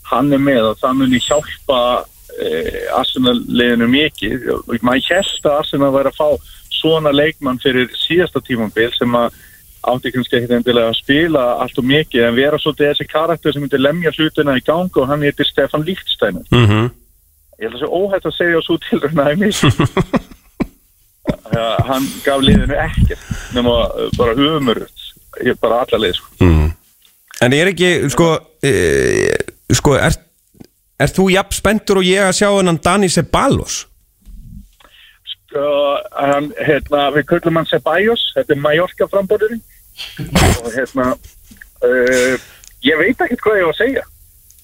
hann 0.02 0.32
er 0.32 0.38
með. 0.38 0.62
Og 0.70 0.76
það 0.78 0.92
muni 0.94 1.18
hjálpa 1.18 2.04
eh, 2.40 2.84
Arsenal-liðinu 2.98 3.88
mikið 3.90 4.48
og 4.54 4.70
maður 4.82 5.10
held 5.10 5.48
að 5.48 5.58
Arsenal 5.58 5.92
væri 5.94 6.12
að 6.12 6.18
fá 6.18 6.28
svona 6.74 7.12
leikmann 7.14 7.60
fyrir 7.62 7.90
síðasta 7.96 8.42
tímambil 8.44 8.90
sem 8.94 9.14
að 9.18 9.36
átti 9.84 10.12
kannski 10.14 10.38
ekkit 10.38 10.54
endilega 10.56 10.90
að 10.90 11.00
spila 11.02 11.44
allt 11.60 11.78
og 11.80 11.86
mikið 11.88 12.26
en 12.28 12.36
vera 12.38 12.58
svolítið 12.60 12.90
þessi 12.90 13.06
karakter 13.10 13.52
sem 13.52 13.64
myndi 13.64 13.80
lemja 13.80 14.12
hlutina 14.16 14.56
í 14.56 14.64
gang 14.64 14.96
og 14.96 15.08
hann 15.10 15.24
heitir 15.26 15.48
Stefan 15.48 15.84
Líftstein 15.84 16.40
Mm 16.50 16.66
-hmm. 16.66 16.90
ég 17.60 17.68
held 17.68 17.74
að 17.74 17.80
það 17.80 17.84
sé 17.84 17.96
óhætt 18.00 18.26
að 18.26 18.36
segja 18.38 18.60
svo 18.62 18.76
til 18.78 19.00
Ja, 21.52 21.76
hann 21.90 22.04
gaf 22.24 22.40
liðinu 22.40 22.74
ekkert 22.74 23.20
nema 23.54 23.88
bara 24.16 24.34
humurut 24.34 25.04
bara 25.60 25.82
alla 25.84 25.98
lið 25.98 26.14
sko. 26.18 26.30
Mm. 26.40 26.72
En 27.42 27.52
er 27.52 27.70
ekki, 27.72 27.90
sko, 28.12 28.28
e, 28.64 28.72
sko, 29.74 29.96
er, 29.98 30.14
er 31.00 31.12
þú 31.12 31.28
jafn 31.34 31.56
spenntur 31.56 32.00
og 32.00 32.08
ég 32.08 32.28
að 32.28 32.38
sjá 32.40 32.48
hennan 32.52 32.80
Dani 32.84 33.10
Ceballos? 33.12 33.84
Sko, 35.34 35.68
hann, 36.14 36.50
hérna, 36.58 37.08
við 37.14 37.28
köllum 37.32 37.60
hann 37.60 37.70
Ceballos 37.70 38.26
þetta 38.36 38.56
er 38.56 38.62
Mallorca 38.64 39.08
frambóðurinn 39.10 39.62
og 40.64 40.70
hérna 40.74 41.12
uh, 41.14 42.34
ég 42.84 43.00
veit 43.00 43.14
ekkert 43.18 43.42
hvað 43.44 43.60
ég 43.60 43.68
var 43.68 43.74
að 43.74 43.80
segja 43.82 44.04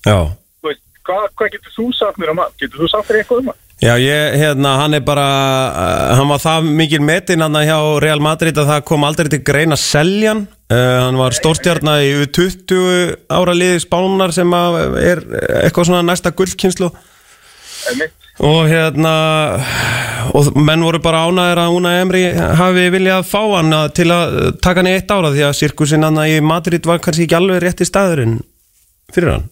Já. 0.00 0.18
Þú 0.60 0.70
veist, 0.70 0.84
hvað, 1.04 1.26
hvað 1.36 1.52
getur 1.56 1.74
þú 1.76 1.88
sagt 1.98 2.20
mér 2.20 2.32
um 2.32 2.40
hann? 2.40 2.54
Getur 2.60 2.82
þú 2.82 2.88
sagt 2.92 3.10
mér 3.10 3.20
eitthvað 3.20 3.42
um 3.42 3.52
hann? 3.52 3.60
Já, 3.80 3.94
ég, 3.96 4.34
hérna, 4.36 4.74
hann 4.76 4.92
er 4.92 5.00
bara, 5.00 5.26
uh, 5.72 6.10
hann 6.18 6.28
var 6.28 6.40
það 6.42 6.66
mikil 6.76 7.00
metin 7.00 7.40
hann 7.40 7.56
hjá 7.64 7.78
Real 8.04 8.20
Madrid 8.20 8.58
að 8.60 8.74
það 8.74 8.80
kom 8.90 9.06
aldrei 9.08 9.30
til 9.32 9.40
grein 9.40 9.72
að 9.72 9.80
selja 9.80 10.34
hann. 10.34 10.42
Uh, 10.68 10.98
hann 11.06 11.16
var 11.16 11.32
stórstjarnar 11.32 12.04
í 12.04 12.10
20 12.28 13.14
ára 13.32 13.54
liði 13.56 13.78
spánar 13.80 14.34
sem 14.36 14.52
er 14.52 15.22
eitthvað 15.62 15.88
svona 15.88 16.02
næsta 16.04 16.34
gullkynslu. 16.36 16.90
Og 18.44 18.68
hérna, 18.68 19.14
og 20.36 20.52
menn 20.60 20.84
voru 20.84 21.00
bara 21.00 21.24
ánæðir 21.28 21.62
að 21.62 21.76
Una 21.78 21.94
Emri 22.02 22.22
hafi 22.36 22.84
viljað 22.92 23.24
fá 23.32 23.40
hann 23.54 23.72
til 23.96 24.10
að 24.12 24.36
taka 24.60 24.82
hann 24.82 24.90
í 24.92 24.94
eitt 24.98 25.12
ára 25.12 25.32
því 25.32 25.46
að 25.48 25.56
sirkusinn 25.56 26.04
hann 26.04 26.20
í 26.26 26.36
Madrid 26.44 26.84
var 26.88 27.00
kannski 27.00 27.24
ekki 27.24 27.40
alveg 27.40 27.64
rétti 27.64 27.88
staðurinn 27.88 28.42
fyrir 29.12 29.38
hann. 29.38 29.48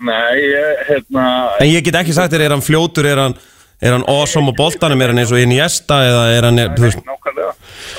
Nei, 0.00 0.36
ég, 0.40 0.84
hérna 0.88 1.24
En 1.60 1.68
ég 1.68 1.84
get 1.84 1.98
ekki 2.00 2.14
sagt 2.16 2.32
þér, 2.32 2.46
er 2.46 2.54
hann 2.56 2.64
fljótur, 2.64 3.08
er 3.10 3.20
hann, 3.20 3.36
er 3.82 3.96
hann 3.96 4.06
awesome 4.08 4.52
á 4.52 4.54
boltanum, 4.56 5.02
er 5.04 5.12
hann 5.12 5.20
eins 5.20 5.32
og 5.34 5.42
Iniesta 5.42 6.00
eða 6.06 6.24
er 6.36 6.48
hann, 6.48 6.62
þú 6.76 6.86
veist, 6.86 7.02
nákvæmlega. 7.04 7.52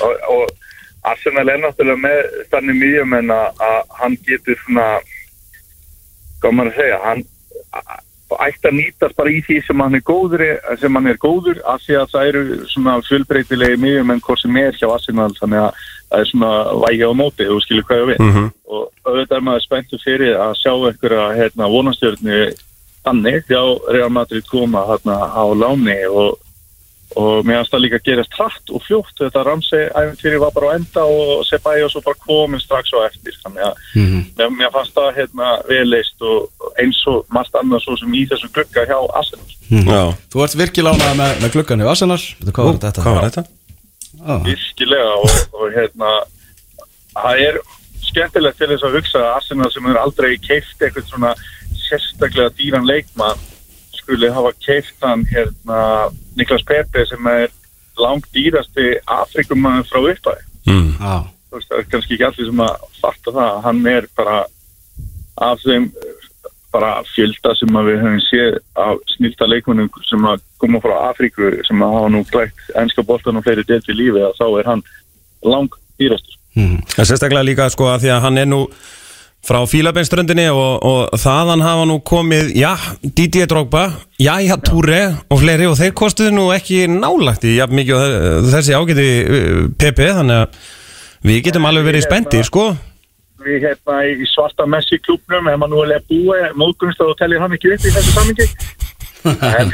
Og, 0.06 0.26
og 0.34 1.10
Arsenal 1.12 1.50
er 1.50 1.60
náttúrulega 1.62 2.02
með 2.02 2.20
þannig 2.52 2.78
mýjum 2.78 3.18
en 3.18 3.34
að 3.34 3.76
hann 3.98 4.16
getur 4.26 4.58
svona 4.62 4.86
hvað 6.42 6.56
maður 6.58 6.72
að 6.72 6.80
segja 6.80 6.98
hann 7.02 7.24
ætti 8.42 8.68
að 8.70 8.76
nýtast 8.78 9.16
bara 9.18 9.32
í 9.32 9.40
því 9.44 9.56
sem 9.66 9.82
hann 9.82 9.98
er 9.98 10.04
góður 10.06 10.44
sem 10.80 10.98
hann 10.98 11.10
er 11.10 11.18
góður 11.20 11.58
af 11.68 11.82
því 11.84 11.98
að 12.00 12.12
það 12.14 12.28
eru 12.30 12.44
svona 12.70 12.94
fjölbreytilegi 13.08 13.80
mýjum 13.82 14.14
en 14.14 14.22
hvort 14.24 14.42
sem 14.42 14.60
er 14.62 14.78
hjá 14.78 14.88
Arsenal 14.90 15.32
þannig 15.38 15.66
að 15.66 15.82
það 16.12 16.20
er 16.20 16.28
svona 16.30 16.52
vægi 16.84 17.08
á 17.08 17.12
móti 17.16 17.48
þú 17.48 17.56
skilur 17.64 17.86
hvað 17.88 18.02
ég 18.04 18.10
við. 18.12 18.20
Mhm. 18.28 18.50
og 18.72 18.84
auðvitað 19.08 19.36
er 19.40 19.46
maður 19.48 19.64
spenntur 19.66 20.00
fyrir 20.04 20.36
að 20.38 20.52
sjá 20.62 20.72
einhverja 20.76 21.24
hérna, 21.40 21.68
vonastjörnu 21.72 22.38
þannig 23.04 23.44
hjá 23.50 23.62
Real 23.90 24.08
Madrid 24.14 24.46
koma 24.48 24.84
þarna 24.86 25.16
á 25.34 25.44
láni 25.58 25.96
og, 26.08 26.38
og 27.18 27.44
mér 27.44 27.58
finnst 27.60 27.72
það 27.74 27.82
líka 27.84 27.98
að 27.98 28.04
gerast 28.06 28.36
hratt 28.38 28.70
og 28.72 28.84
fljótt. 28.86 29.12
Þetta 29.18 29.42
Ramsey 29.44 29.88
æfintýri 29.90 30.38
var 30.40 30.52
bara 30.54 30.70
á 30.72 30.76
enda 30.78 31.02
og 31.04 31.42
Ceballos 31.48 31.96
var 31.98 32.04
bara 32.06 32.20
komin 32.24 32.62
strax 32.62 32.94
á 32.96 32.98
eftir. 33.10 33.34
Þannig 33.42 33.66
að 33.66 33.74
mér, 34.38 34.54
mér 34.60 34.70
fannst 34.72 34.94
það 34.96 35.10
hérna 35.18 35.50
vel 35.68 35.84
leist 35.90 36.22
og 36.22 36.70
eins 36.80 37.02
og 37.10 37.26
margt 37.34 37.58
annað 37.58 37.82
svo 37.84 37.96
sem 38.00 38.14
í 38.14 38.22
þessum 38.30 38.52
glugga 38.54 38.86
hjá 38.88 38.96
Arsenal. 39.18 39.50
Já, 39.72 40.02
Þú 40.32 40.44
ert 40.46 40.56
virkilega 40.62 40.94
ánægð 40.96 41.18
með, 41.20 41.34
með 41.42 41.52
gluggan 41.58 41.82
í 41.84 41.90
Arsenal. 41.92 42.22
Veitu, 42.40 42.52
Hvað 42.56 42.70
var 42.70 42.80
þetta? 42.86 43.02
hvað 43.02 43.18
var 43.18 43.28
þetta? 43.28 43.44
Ah. 44.20 44.42
virkilega 44.44 45.14
og, 45.22 45.30
og 45.56 45.72
hérna 45.72 46.10
það 47.14 47.40
er 47.46 47.58
skemmtilegt 48.02 48.58
til 48.60 48.68
þess 48.68 48.84
að 48.84 48.98
hugsa 48.98 49.22
að 49.22 49.32
Arsenal 49.38 49.70
sem 49.72 49.88
er 49.88 49.98
aldrei 50.02 50.36
keift 50.42 50.82
eitthvað 50.84 51.08
svona 51.08 51.32
sérstaklega 51.86 52.52
dýran 52.58 52.86
leikmann 52.88 53.40
skuli 53.96 54.28
hafa 54.34 54.52
keift 54.60 55.00
hann 55.02 55.24
hérna 55.30 55.80
Niklas 56.36 56.64
Pepe 56.68 57.06
sem 57.08 57.26
er 57.32 57.48
langt 58.00 58.28
dýrasti 58.34 58.96
Afrikumann 59.06 59.84
frá 59.88 60.00
uppæði 60.02 60.48
Mm. 60.62 60.92
Já, 61.00 61.14
þú 61.50 61.58
veist, 61.58 61.68
það 61.70 61.80
er 61.80 61.86
kannski 61.90 62.14
ekki 62.14 62.26
allir 62.28 62.46
sem 62.46 62.60
að 62.62 62.82
fatta 63.00 63.32
það, 63.34 63.56
hann 63.64 63.80
er 63.90 64.04
bara 64.14 64.36
af 65.42 65.64
þeim 65.64 65.88
bara 66.72 66.92
fjölda 67.14 67.52
sem 67.58 67.68
við 67.76 67.98
höfum 68.02 68.20
séð 68.28 68.56
af 68.80 68.96
snilta 69.16 69.46
leikmennum 69.50 69.90
sem 70.08 70.24
koma 70.62 70.80
frá 70.84 70.96
Afríku 71.10 71.50
sem 71.68 71.82
hafa 71.84 72.08
nú 72.12 72.24
glætt 72.32 72.66
ennska 72.80 73.04
boltan 73.06 73.36
og 73.40 73.44
fleiri 73.46 73.64
delt 73.68 73.88
í 73.92 73.96
lífi 73.98 74.22
að 74.24 74.34
þá 74.40 74.46
er 74.62 74.70
hann 74.72 74.82
lang 75.44 75.70
dýrastur. 76.00 76.36
En 76.56 77.06
sérstaklega 77.08 77.44
líka 77.48 77.70
sko 77.72 77.88
að 77.92 78.04
því 78.06 78.10
að 78.16 78.22
hann 78.26 78.38
er 78.42 78.50
nú 78.50 78.60
frá 79.42 79.58
Fílabeinströndinni 79.66 80.44
og, 80.54 80.84
og 80.86 81.16
þaðan 81.18 81.64
hafa 81.66 81.86
nú 81.90 81.96
komið, 82.06 82.52
já, 82.54 82.76
Didier 83.02 83.48
Drogba, 83.50 83.88
já, 84.22 84.36
Túre 84.62 85.00
og 85.32 85.40
fleiri 85.42 85.66
og 85.66 85.74
þeir 85.80 85.96
kostuðu 85.98 86.30
nú 86.36 86.44
ekki 86.54 86.84
nálagt 86.92 87.42
í 87.48 87.56
jafn 87.56 87.74
mikið 87.80 87.96
og 87.96 88.04
þe- 88.04 88.52
þessi 88.52 88.76
ágæti 88.78 89.08
uh, 89.24 89.64
Pepe, 89.82 90.12
þannig 90.20 90.44
að 90.44 90.60
við 91.26 91.40
getum 91.48 91.66
alveg 91.66 91.88
verið 91.90 92.06
spendir, 92.06 92.46
sko. 92.46 92.68
Við 93.42 93.66
hérna 93.66 93.98
í 94.06 94.26
svarta 94.30 94.66
Messi 94.70 94.98
klubnum, 95.02 95.48
ef 95.50 95.58
maður 95.60 95.72
nú 95.72 95.82
er 95.96 96.04
búið, 96.08 96.48
móðgunst 96.60 97.02
og 97.04 97.16
tellir 97.20 97.42
hann 97.42 97.54
ekki 97.56 97.72
upp 97.74 97.86
í 97.86 97.92
þessu 97.94 98.14
samingi. 98.16 98.46
en, 99.22 99.72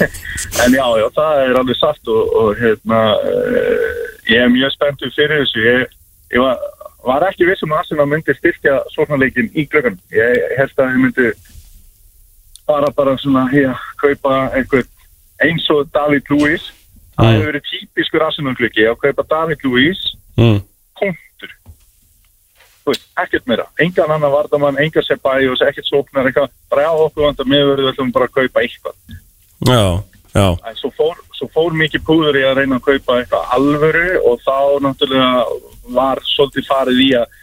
en 0.64 0.76
já, 0.78 0.86
já, 1.00 1.06
það 1.16 1.42
er 1.44 1.58
alveg 1.60 1.78
satt 1.80 2.10
og, 2.14 2.34
og 2.40 2.60
hérna, 2.60 3.00
uh, 3.18 3.98
ég 4.30 4.44
er 4.44 4.52
mjög 4.54 4.74
spenntur 4.76 5.12
fyrir 5.16 5.42
þessu. 5.42 5.64
Ég, 5.66 5.96
ég 6.36 6.44
var, 6.44 6.62
var 7.06 7.26
ekki 7.28 7.48
vissum 7.48 7.74
að 7.74 7.82
Arsenal 7.84 8.08
myndi 8.10 8.36
styrkja 8.38 8.78
svona 8.94 9.18
leikin 9.22 9.50
í 9.54 9.66
glöggan. 9.70 9.98
Ég 10.14 10.56
held 10.60 10.78
að 10.78 10.94
ég 10.94 11.02
myndi 11.06 11.32
bara 12.66 12.88
bara 12.96 13.16
svona 13.20 13.44
hér, 13.52 13.74
kaupa 14.00 14.48
einhvern 14.56 14.88
eins 15.44 15.66
og 15.74 15.90
David 15.92 16.30
Luiz. 16.32 16.70
Það 17.14 17.30
hefur 17.30 17.50
verið 17.50 17.66
típiskur 17.70 18.24
Arsenal 18.26 18.54
glöggi 18.58 18.86
að 18.90 19.00
kaupa 19.02 19.26
David 19.30 19.66
Luiz 19.66 20.10
Mm. 20.34 20.62
þú 20.98 21.08
veist, 22.88 23.06
ekkert 23.20 23.46
meira, 23.48 23.68
engan 23.80 24.12
annan 24.14 24.32
vardamann 24.32 24.80
engan 24.82 25.06
Sebajos, 25.06 25.62
ekkert 25.64 25.88
sóknar 25.88 26.28
eitthvað, 26.28 26.50
bara 26.72 26.90
á 26.90 26.94
okkur 27.06 27.28
vandar 27.28 27.48
meðverðu 27.48 27.92
ætlum 27.92 28.12
bara 28.14 28.28
að 28.28 28.36
kaupa 28.40 28.64
eitthvað, 28.64 28.98
Já, 29.64 30.02
já, 30.34 30.48
en 30.68 30.76
svo 30.76 30.90
fór, 30.92 31.20
svo 31.38 31.48
fór 31.54 31.76
mikið 31.78 32.04
púður 32.04 32.36
í 32.40 32.42
að 32.44 32.58
reyna 32.60 32.80
að 32.80 32.88
kaupa 32.90 33.20
eitthvað 33.20 33.54
alvöru 33.56 34.10
og 34.28 34.42
þá 34.44 34.58
náttúrulega 34.84 35.44
var 35.94 36.20
svolítið 36.28 36.68
farið 36.68 37.00
í 37.04 37.08
að 37.20 37.38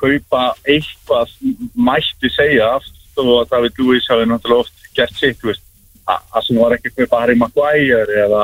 kaupa 0.00 0.42
eitthvað 0.64 1.36
mætti 1.74 2.30
segja 2.32 2.72
aft 2.78 3.20
og 3.20 3.30
að 3.42 3.52
David 3.52 3.78
Lewis 3.78 4.08
hafi 4.10 4.26
náttúrulega 4.26 4.66
oft 4.66 4.88
gert 4.96 5.14
sitt, 5.18 5.38
veist. 5.44 5.62
Að 6.04 6.34
að 6.36 6.42
sem 6.44 6.58
var 6.60 6.74
ekki 6.74 6.90
að 6.90 6.98
kaupa 6.98 7.20
Harry 7.22 7.36
Maguire 7.40 8.16
eða, 8.24 8.42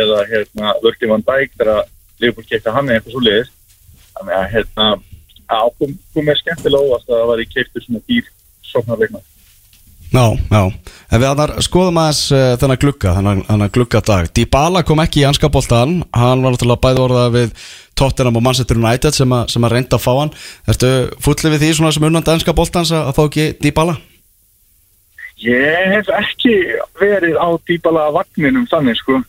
eða 0.00 0.22
hérna, 0.30 0.72
Virgil 0.82 1.12
van 1.12 1.22
Dijk 1.28 1.52
þegar 1.54 1.84
Liverpool 2.18 2.48
kekta 2.48 2.74
hann 2.74 2.90
eitthvað 2.90 3.14
svo 3.14 3.22
liðist 3.22 3.52
þannig 4.16 4.34
að 4.38 4.48
hérna 4.54 4.88
að 5.52 5.72
kom, 5.78 5.94
kom 6.14 6.26
mér 6.28 6.38
skemmtilega 6.40 6.84
óvast 6.84 7.08
að 7.10 7.20
það 7.20 7.30
var 7.30 7.42
í 7.42 7.48
keiptu 7.52 7.82
svona 7.84 8.02
dýr 8.08 8.28
sóknarleikna 8.66 9.22
já, 10.12 10.26
já 10.50 10.62
En 11.06 11.20
við 11.22 11.28
annar 11.28 11.52
skoðum 11.62 12.00
aðeins 12.02 12.22
uh, 12.34 12.56
þennan 12.58 12.80
glugga 12.82 13.14
þennan, 13.18 13.44
þennan 13.46 13.72
gluggadag 13.74 14.30
Dybala 14.34 14.82
kom 14.86 15.02
ekki 15.04 15.22
í 15.22 15.28
anskaboltan 15.28 16.00
hann 16.16 16.42
var 16.42 16.54
náttúrulega 16.54 16.82
bæði 16.82 17.04
orðað 17.04 17.30
við 17.36 17.54
Tottenham 17.96 18.40
og 18.40 18.44
Manchester 18.44 18.80
United 18.80 19.14
sem, 19.16 19.32
a, 19.32 19.44
sem 19.50 19.66
að 19.66 19.76
reynda 19.76 19.98
að 19.98 20.04
fá 20.06 20.12
hann 20.18 20.34
Ertu 20.66 20.92
fullið 21.22 21.56
við 21.56 21.64
því 21.64 21.72
svona 21.78 21.94
sem 21.94 22.08
unnandi 22.10 22.34
anskaboltans 22.34 22.92
að, 22.94 23.08
að 23.12 23.18
fá 23.18 23.22
ekki 23.28 23.48
Dybala? 23.62 23.96
Ég 25.44 25.90
hef 25.92 26.10
ekki 26.16 26.52
verið 26.96 27.36
á 27.36 27.48
dýbala 27.68 28.10
vagninum 28.14 28.68
þannig 28.70 28.96
sko 29.02 29.22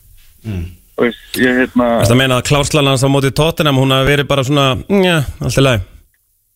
Mm. 0.46 0.66
og 0.94 1.02
veist, 1.02 1.38
ég 1.38 1.56
hérna 1.58 1.86
þetta 2.04 2.16
meina 2.18 2.36
að 2.38 2.44
klárslan 2.46 2.86
hans 2.86 3.02
á 3.02 3.08
móti 3.10 3.32
Tottenham, 3.34 3.80
hún 3.82 3.90
hafi 3.90 4.06
verið 4.06 4.28
bara 4.30 4.44
svona, 4.46 4.66
já, 4.86 5.16
allt 5.42 5.58
í 5.58 5.64
lagi. 5.64 5.82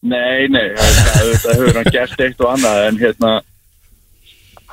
Nei, 0.03 0.49
nei, 0.51 0.73
þetta, 0.75 1.53
hefur 1.55 1.77
hann 1.79 1.93
gert 1.95 2.23
eitt 2.25 2.41
og 2.43 2.49
annað 2.51 2.87
en 2.89 2.97
hérna 2.99 3.33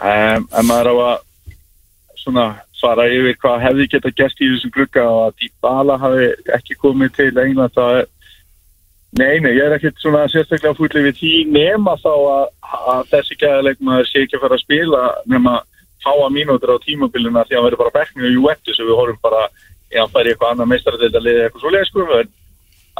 um, 0.01 0.47
en 0.57 0.65
maður 0.65 0.89
á 0.89 0.95
að 1.05 1.51
svona 2.17 2.45
fara 2.79 3.05
yfir 3.11 3.37
hvað 3.41 3.61
hefði 3.67 3.89
geta 3.91 4.11
gert 4.15 4.41
í 4.41 4.47
þessum 4.53 4.73
glugga 4.73 5.03
og 5.05 5.19
að 5.27 5.35
Dybala 5.43 5.99
hafi 6.01 6.31
ekki 6.55 6.79
komið 6.81 7.13
til 7.19 7.29
England 7.43 7.75
það 7.75 7.99
er 7.99 8.09
Nei, 9.17 9.39
nei, 9.41 9.55
ég 9.57 9.63
er 9.65 9.73
ekkert 9.73 9.97
svona 9.97 10.27
sérstaklega 10.29 10.77
fúllið 10.77 11.07
við 11.07 11.15
því 11.17 11.29
nema 11.49 11.95
þá 11.97 12.11
að, 12.13 12.43
að 12.93 13.07
þessi 13.09 13.37
gæðalegmaður 13.41 14.05
sé 14.05 14.21
ekki 14.21 14.37
að 14.37 14.43
fara 14.43 14.57
að 14.59 14.61
spila 14.61 14.99
nema 15.33 15.53
fáa 16.03 16.27
mínútur 16.29 16.75
á 16.77 16.83
tímabilina 16.83 17.41
því 17.47 17.55
að 17.55 17.57
hann 17.57 17.65
verður 17.65 17.81
bara 17.81 17.95
bekknið 17.95 18.27
í 18.29 18.35
Juventus 18.35 18.77
og 18.77 18.85
við 18.85 18.99
horfum 18.99 19.23
bara, 19.23 19.47
ef 19.89 20.03
hann 20.03 20.13
fær 20.13 20.29
í 20.29 20.33
eitthvað 20.33 20.53
annað 20.53 20.69
meistaradölda 20.73 21.23
liðið 21.25 21.47
eitthvað 21.47 21.65
svo 21.65 21.73
leið 21.73 21.87
sko 21.89 22.05
en 22.19 22.29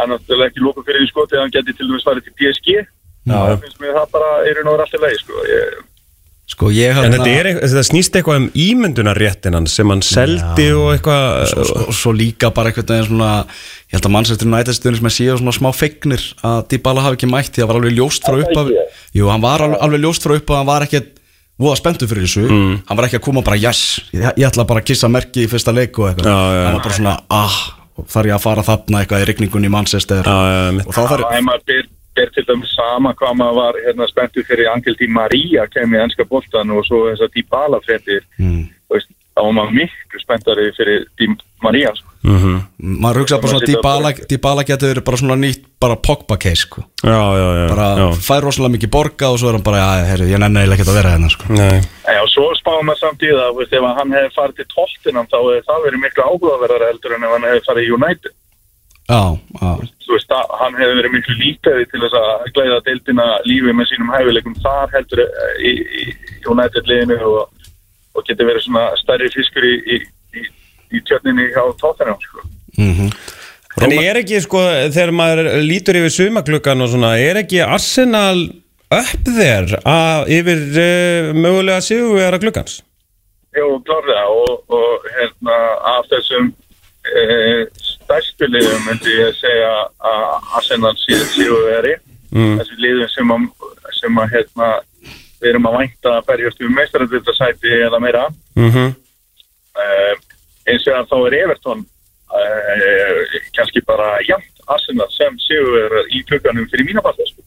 er 0.05 0.11
náttúrulega 0.13 0.49
ekki 0.51 0.65
lókum 0.65 0.85
fyrir 0.87 1.03
því 1.03 1.11
sko 1.11 1.27
þegar 1.29 1.45
hann 1.45 1.55
geti 1.57 1.77
til 1.77 1.87
dæmis 1.89 2.07
farið 2.07 2.27
til 2.29 2.35
PSG 2.39 2.67
það 3.29 3.55
finnst 3.63 3.79
mér 3.83 3.95
það 3.99 4.11
bara 4.17 4.29
er 4.49 4.61
nú 4.65 4.75
alltaf 4.75 5.01
leið 5.05 5.21
sko 5.23 5.45
ég, 5.51 5.79
Sko 6.49 6.71
ég 6.73 6.89
En 6.97 6.97
hérna 6.97 7.17
þetta, 7.19 7.29
er, 7.29 7.45
eitthvað- 7.45 7.69
þetta 7.69 7.81
snýst 7.85 8.15
eitthvað 8.17 8.37
um 8.39 8.45
ímyndunarréttin 8.57 9.53
hans 9.53 9.75
sem 9.77 9.91
hann 9.93 9.99
seldi 10.01 10.65
og 10.73 10.87
eitthvað 10.95 11.53
og, 11.61 11.69
og 11.91 11.93
svo 11.93 12.13
líka 12.17 12.49
bara 12.49 12.71
einhvern 12.71 12.87
veginn 12.89 13.05
svona 13.11 13.27
ég 13.45 13.93
held 13.93 14.07
að 14.07 14.13
Manchester 14.15 14.47
United 14.49 14.73
stundin 14.73 14.97
sem 14.97 15.09
að 15.11 15.13
séu 15.19 15.35
svona 15.37 15.53
smá 15.53 15.69
feignir 15.77 16.23
að 16.41 16.63
Dybala 16.73 17.05
hafi 17.05 17.19
ekki 17.19 17.29
mætt 17.29 17.53
því 17.53 17.61
að 17.61 17.67
það 17.67 17.69
var 17.69 17.79
alveg 17.83 17.95
ljóst 17.99 18.25
frá 18.25 18.39
upp 18.41 18.57
af? 18.63 18.73
Jú, 19.13 19.29
hann 19.29 19.45
var 19.45 19.61
alveg, 19.67 19.79
alveg 19.85 20.03
ljóst 20.07 20.25
frá 20.25 20.35
upp 20.39 20.49
að 20.49 20.61
hann 20.63 20.71
var 20.73 20.87
ekki 20.87 21.03
voða 21.59 21.75
spenntur 21.77 22.07
fyrir 22.09 22.25
þessu. 22.25 22.47
Hann 22.87 22.97
var 22.97 23.05
ekki 23.05 23.19
að 23.19 23.25
koma 23.29 23.41
bara 23.45 23.59
yes, 23.59 23.99
ég, 24.15 24.25
ég 24.39 24.47
ætla 24.49 24.65
bara 24.65 24.81
að 24.81 24.89
kissa 24.89 25.09
merki 25.11 25.43
í 25.45 25.49
fyrsta 25.51 25.73
leik 25.75 25.97
og 25.99 26.09
eitthvað. 26.09 26.29
Já, 26.33 26.39
já. 26.55 26.65
hann 26.65 26.77
var 26.79 26.85
bara 26.87 26.97
svona 26.97 27.15
ah, 27.29 27.57
þarf 28.07 28.29
ég 28.29 28.35
að 28.35 28.43
fara 28.45 28.65
þarna 28.65 29.01
eitthvað 29.01 29.23
í 29.23 29.29
rigningunni 29.29 29.69
í 29.69 29.73
Manchester 29.73 30.29
mitt. 30.75 30.87
og 30.87 30.95
þá 30.95 31.01
þarf 31.13 31.25
ef 31.29 31.45
maður 31.47 31.87
ber, 32.19 32.33
til 32.35 32.45
dæmis 32.47 32.75
sama 32.75 33.13
hvað 33.19 33.39
maður 33.39 33.57
var 33.61 33.79
hérna 33.85 34.09
spenntur 34.09 34.47
fyrir 34.47 34.71
Angel 34.73 34.97
Di 34.99 35.07
Maria 35.07 35.65
kemur 35.71 35.99
í 35.99 36.03
ennska 36.03 36.27
boltan 36.29 36.75
og 36.75 36.85
svo 36.87 37.05
þess 37.09 37.25
að 37.25 37.33
Dybala 37.37 37.81
frettir 37.85 38.25
mm. 38.37 38.63
veist, 38.91 39.11
þá 39.35 39.41
var 39.45 39.57
maður 39.59 39.77
miklu 39.81 40.23
spenntari 40.23 40.69
fyrir 40.77 41.05
Di 41.19 41.31
Maria 41.63 41.93
sko. 41.95 42.08
Mhm. 42.23 42.55
maður 42.99 43.21
hugsa 43.21 43.37
bara 43.39 43.53
svona 43.53 44.13
Dybala, 44.27 44.63
getur 44.67 44.89
verið 44.91 45.05
bara 45.07 45.17
svona 45.17 45.37
nýtt 45.39 45.63
bara 45.79 45.95
Pogba 45.95 46.35
case 46.37 46.65
sko. 46.65 46.83
Já, 47.03 47.15
já, 47.15 47.47
já, 47.55 47.67
bara 47.69 47.87
já. 47.95 48.07
fær 48.19 48.43
rosalega 48.43 48.75
mikið 48.75 48.91
borga 48.91 49.29
og 49.31 49.39
svo 49.39 49.49
er 49.49 49.55
hann 49.55 49.63
bara, 49.63 49.77
já, 49.77 50.05
herru, 50.11 50.27
ég 50.27 50.39
nenni 50.39 50.59
eiginlega 50.59 50.81
ekki 50.81 50.89
að 50.89 50.99
vera 50.99 51.13
hérna 51.15 51.29
sko. 51.31 51.53
Nei. 51.53 51.79
Já, 52.03 52.21
svo 52.27 52.49
spáum 52.59 52.85
maður 52.89 52.99
samt 52.99 53.23
í 53.23 53.31
það 53.31 53.61
ef 53.63 53.87
hann 53.99 54.13
hefði 54.17 54.35
farið 54.35 54.59
til 54.59 54.67
Tottenham 54.73 55.29
þá 55.31 55.37
hefði 55.39 55.63
það 55.69 55.85
verið 55.87 56.03
miklu 56.03 56.27
áhugaverðar 56.27 56.85
heldur 56.89 57.15
en 57.15 57.23
ef 57.23 57.33
hann 57.35 57.47
hefði 57.49 57.65
farið 57.69 57.87
í 57.87 57.93
United 57.95 58.35
já, 59.09 59.23
já, 59.61 59.71
Þú 60.05 60.15
veist, 60.15 60.29
það, 60.29 60.53
hann 60.61 60.77
hefði 60.79 60.97
verið 60.99 61.15
miklu 61.15 61.35
líkaði 61.39 61.87
til 61.89 62.01
þess 62.03 62.19
að 62.19 62.45
glæða 62.57 62.79
deildina 62.87 63.27
lífi 63.47 63.75
með 63.77 63.89
sínum 63.91 64.13
hæfileikum 64.13 64.57
þar 64.63 64.93
heldur 64.95 65.23
eh, 65.25 65.55
í, 65.69 65.73
í 66.01 66.03
United 66.49 66.89
liðinu 66.89 67.19
og, 67.29 67.67
og 68.15 68.27
geti 68.27 68.47
verið 68.47 68.65
svona 68.65 68.85
stærri 69.01 69.29
fiskur 69.33 69.65
í, 69.65 69.75
í, 69.95 69.99
í, 70.93 71.01
tjörninni 71.05 71.49
hjá 71.53 71.63
Tottenham 71.81 72.19
sko. 72.23 72.45
mhm 72.77 73.11
En 73.79 73.93
er 73.95 74.17
ekki, 74.19 74.41
sko, 74.43 74.59
þegar 74.91 75.11
maður 75.15 75.47
lítur 75.63 75.95
yfir 75.95 76.11
sumagluggan 76.11 76.81
og 76.83 76.89
svona, 76.91 77.13
er 77.21 77.37
ekki 77.43 77.61
Arsenal 77.63 78.49
upp 78.91 79.29
þér 79.29 79.75
að 79.87 80.31
yfir 80.35 80.63
uh, 80.81 81.29
mögulega 81.37 81.83
sigurvera 81.85 82.39
gluggans? 82.41 82.81
Jú, 83.55 83.77
klárlega 83.85 84.25
og, 84.33 84.65
og 84.73 85.05
hérna 85.15 85.55
af 85.95 86.09
þessum 86.11 86.51
e, 87.01 87.23
stærstu 87.81 88.49
liðum 88.49 88.83
myndi 88.85 89.15
ég 89.15 89.37
segja 89.39 89.71
að 90.05 90.51
Arsenal 90.59 90.93
síðu 91.05 91.25
síðu 91.33 91.63
veri 91.69 91.95
Mm. 92.29 92.59
þessi 92.59 92.75
liðum 92.77 93.09
sem 93.09 93.31
að, 93.33 93.45
sem 93.97 94.17
að 94.21 94.33
hérna, 94.35 94.65
við 95.41 95.47
erum 95.49 95.63
að 95.65 95.77
vænta 95.79 96.11
að 96.13 96.27
berjast 96.27 96.59
um 96.61 96.75
meistaradildasæti 96.77 97.71
eða 97.87 97.99
meira 98.03 98.27
Mm 98.59 98.69
-hmm. 98.69 98.91
uh, 99.81 100.13
eins 100.69 100.87
og 100.87 100.99
að 100.99 101.09
þá 101.11 101.17
er 101.19 101.37
Everton 101.43 101.83
uh, 101.83 103.37
kannski 103.57 103.83
bara 103.87 104.17
jæmt 104.27 104.63
Arsenal 104.69 105.09
sem 105.13 105.37
séu 105.41 105.79
í 106.13 106.23
klukkanum 106.29 106.67
fyrir 106.69 106.87
mína 106.89 107.03
balla 107.05 107.25
sko. 107.25 107.41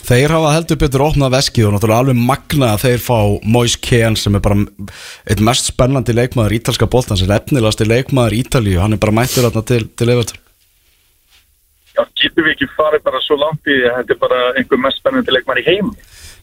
Þeir 0.00 0.32
hafa 0.32 0.52
heldur 0.54 0.78
betur 0.80 1.02
opnað 1.04 1.34
veskið 1.34 1.66
og 1.68 1.74
náttúrulega 1.74 2.04
alveg 2.04 2.20
magna 2.30 2.70
að 2.74 2.84
þeir 2.86 3.02
fá 3.04 3.18
Moise 3.54 3.80
Kean 3.84 4.16
sem 4.18 4.38
er 4.38 4.42
bara 4.42 4.62
eitt 5.28 5.42
mest 5.44 5.68
spennandi 5.68 6.14
leikmaður 6.16 6.56
ítalska 6.56 6.88
boltans 6.90 7.22
er 7.22 7.34
efnilegasti 7.36 7.86
leikmaður 7.86 8.38
Ítalíu, 8.38 8.78
hann 8.80 8.96
er 8.96 9.02
bara 9.02 9.14
mættur 9.18 9.44
þarna 9.46 9.62
til, 9.68 9.82
til 9.92 10.08
Everton. 10.14 10.40
Já, 11.90 12.02
getum 12.22 12.46
við 12.46 12.54
ekki 12.54 12.70
farið 12.78 13.04
bara 13.10 13.20
svo 13.26 13.36
langt 13.38 13.68
í 13.68 13.76
að 13.82 14.00
þetta 14.00 14.16
er 14.16 14.22
bara 14.24 14.40
einhver 14.56 14.82
mest 14.86 15.02
spennandi 15.02 15.36
leikmar 15.36 15.60
í 15.60 15.66
heim 15.68 15.92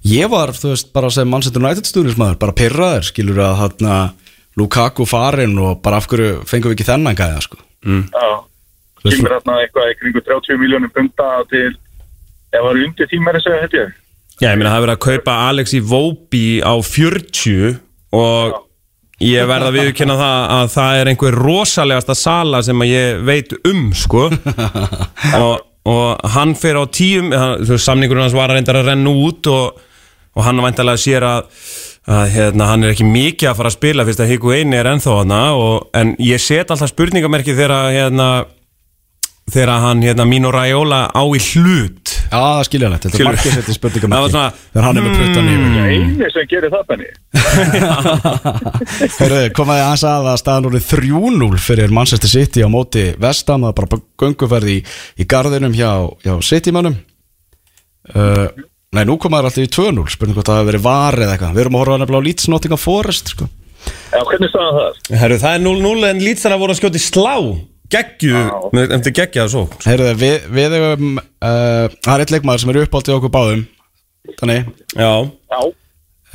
Ég 0.07 0.29
var, 0.29 0.53
þú 0.53 0.71
veist, 0.75 0.91
bara 0.93 1.09
sem 1.11 1.27
Manchester 1.27 1.63
United 1.63 1.87
stúnismæður, 1.89 2.37
bara 2.39 2.55
pyrraður, 2.55 3.07
skilur 3.09 3.41
að 3.43 3.55
hann 3.63 3.91
Lukaku 4.57 5.05
farin 5.05 5.57
og 5.61 5.81
bara 5.85 5.99
af 6.01 6.07
hverju 6.09 6.43
fengum 6.49 6.71
við 6.71 6.79
ekki 6.79 6.87
þennan 6.91 7.17
gæða, 7.17 7.41
sko? 7.45 7.59
Já, 7.87 8.29
Þú 8.97 9.05
veist, 9.05 9.19
kemur 9.19 9.35
hérna 9.35 9.57
eitthvað 9.61 9.91
í 9.91 9.97
kringu 10.01 10.23
30 10.25 10.61
miljónum 10.61 10.93
punta 10.93 11.27
til 11.51 11.67
ef 11.67 12.57
það 12.57 12.69
eru 12.71 12.85
undir 12.87 13.09
tímari 13.11 13.41
segja 13.43 13.65
þetta 13.65 13.81
ég. 13.83 13.91
Já, 14.37 14.47
ég 14.51 14.57
meina 14.59 14.71
það 14.71 14.79
er 14.79 14.85
verið 14.85 14.95
að 14.95 15.03
kaupa 15.05 15.35
Alex 15.47 15.75
í 15.77 15.81
Vóbi 15.91 16.45
á 16.65 16.73
40 16.85 17.77
og 18.17 18.57
ég 19.23 19.47
verð 19.49 19.69
að 19.69 19.77
viðkynna 19.79 20.17
það 20.19 20.51
að 20.57 20.67
það 20.75 20.99
er 20.99 21.11
einhver 21.11 21.37
rosalegasta 21.41 22.15
sala 22.17 22.61
sem 22.65 22.83
að 22.85 22.91
ég 22.91 23.23
veit 23.25 23.55
um, 23.69 23.87
sko. 23.97 24.27
Og, 25.41 25.55
og 25.87 26.29
hann 26.35 26.53
fyrir 26.59 26.83
á 26.83 26.85
tíum 26.91 27.29
samningurinn 27.79 28.25
hans 28.25 28.35
var 28.35 28.51
að 28.51 28.57
reynda 28.59 28.75
að 28.75 28.89
renna 28.91 29.13
út 29.23 29.47
og, 29.51 29.77
og 30.35 30.45
hann 30.45 30.59
væntalega 30.59 30.99
sér 30.99 31.25
að, 31.25 31.47
að 32.07 32.27
hérna, 32.37 32.69
hann 32.71 32.85
er 32.85 32.93
ekki 32.93 33.07
mikið 33.07 33.49
að 33.49 33.57
fara 33.59 33.71
að 33.71 33.75
spila 33.75 34.05
fyrst 34.07 34.21
að 34.23 34.29
Hiku 34.31 34.53
eini 34.55 34.77
er 34.79 34.87
ennþá 34.93 35.17
hana 35.21 35.41
og, 35.59 35.89
en 35.97 36.13
ég 36.23 36.39
set 36.39 36.71
alltaf 36.71 36.93
spurningamerki 36.93 37.55
þegar 37.55 37.73
að, 37.75 37.87
hérna, 37.97 38.27
þegar 39.51 39.71
hann, 39.83 40.03
hérna, 40.07 40.27
Mino 40.29 40.51
Raiola 40.55 41.01
á 41.11 41.23
í 41.27 41.41
hlut. 41.49 42.13
Já, 42.27 42.37
það 42.37 42.59
er 42.61 42.67
skiljanlegt, 42.69 43.07
þetta 43.07 43.19
er 43.19 43.27
margir 43.27 43.57
setið 43.57 43.75
Það 44.07 44.23
hmm. 44.27 44.55
þegar 44.71 44.87
hann 44.87 44.99
er 44.99 45.05
með 45.05 45.19
puttan 45.19 45.51
yfir 45.51 45.75
eini 45.87 46.31
sem 46.35 46.47
gerir 46.53 46.73
það 46.73 46.87
benni. 46.93 47.09
Hörðu, 49.19 49.43
komaði 49.59 49.83
aðeins 49.83 50.05
að 50.07 50.31
að 50.31 50.39
staðan 50.43 50.69
úr 50.71 50.79
3-0 50.93 51.61
fyrir 51.67 51.95
Manchester 51.99 52.31
City 52.31 52.63
á 52.63 52.69
móti 52.71 53.05
Vestam, 53.19 53.67
það 53.67 53.73
er 53.73 53.77
bara 53.81 54.01
gönguferð 54.23 54.73
í, 54.77 54.79
í 55.19 55.27
garðinum 55.27 55.75
hjá, 55.75 55.91
hjá 56.23 56.33
City-mannum 56.53 56.99
uh, 58.15 58.47
Nei, 58.95 59.03
nú 59.03 59.17
komaði 59.19 59.49
alltaf 59.49 59.65
í 59.65 59.69
2-0, 59.75 60.03
spurning 60.13 60.37
hvort 60.37 60.47
það 60.47 60.59
hefur 60.61 60.69
verið 60.71 60.83
var 60.85 61.17
eða 61.19 61.33
eitthvað. 61.35 61.55
Við 61.57 61.63
erum 61.65 61.75
að 61.75 61.81
horfa 61.83 61.97
nefnilega 62.01 62.23
á 62.23 62.27
Leeds 62.27 62.45
Nottingham 62.53 62.79
Forest 62.79 63.31
sko. 63.33 63.47
Já, 64.13 64.21
hvernig 64.29 64.51
sagði 64.53 64.77
það? 64.77 65.01
Herru, 65.21 65.39
það 65.41 65.57
er 65.57 65.63
0-0 65.65 66.07
en 66.07 66.21
lýtsana 66.23 66.59
voru 66.61 66.71
að 66.75 66.79
skjóti 66.79 67.01
slá. 67.03 67.33
Geggju, 67.91 68.39
með- 68.75 68.93
eftir 68.97 69.13
geggjaða 69.19 69.51
svo. 69.51 69.65
Heyrðu, 69.83 70.07
við, 70.19 70.47
við 70.55 70.73
hefum 70.75 71.11
uh, 71.19 71.85
Það 72.03 72.13
er 72.13 72.23
eitt 72.23 72.33
leikmaður 72.35 72.63
sem 72.63 72.71
er 72.73 72.79
uppált 72.83 73.11
í 73.11 73.15
okkur 73.15 73.31
báðum. 73.35 73.61
Þannig 74.39 74.71
Já, 74.95 75.11
Já, 75.51 75.59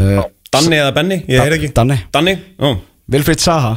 uh, 0.00 0.22
Danni 0.52 0.78
eða 0.80 0.94
Benni, 0.96 1.18
ég 1.32 1.44
heyr 1.44 1.56
ekki. 1.58 1.72
Danni. 1.76 1.98
Danni, 2.12 2.36
já 2.60 2.70
Vilfrid 3.12 3.40
Saha. 3.44 3.74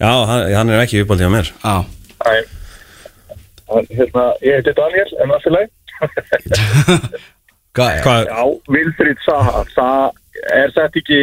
Já, 0.00 0.10
hann, 0.28 0.48
hann 0.52 0.72
er 0.74 0.82
ekki 0.84 1.04
uppáldið 1.04 1.28
á 1.28 1.32
mér. 1.32 1.52
Já, 1.64 1.76
Æ, 2.24 3.84
hérna, 3.96 4.24
ég 4.44 4.58
heiti 4.60 4.72
Daniel, 4.76 5.08
en 5.24 5.28
hvað 7.74 8.28
Já, 8.30 8.42
Vilfrid 8.74 9.22
Saha. 9.24 9.64
Það 9.74 10.20
er 10.54 10.74
þetta 10.76 11.00
ekki 11.00 11.20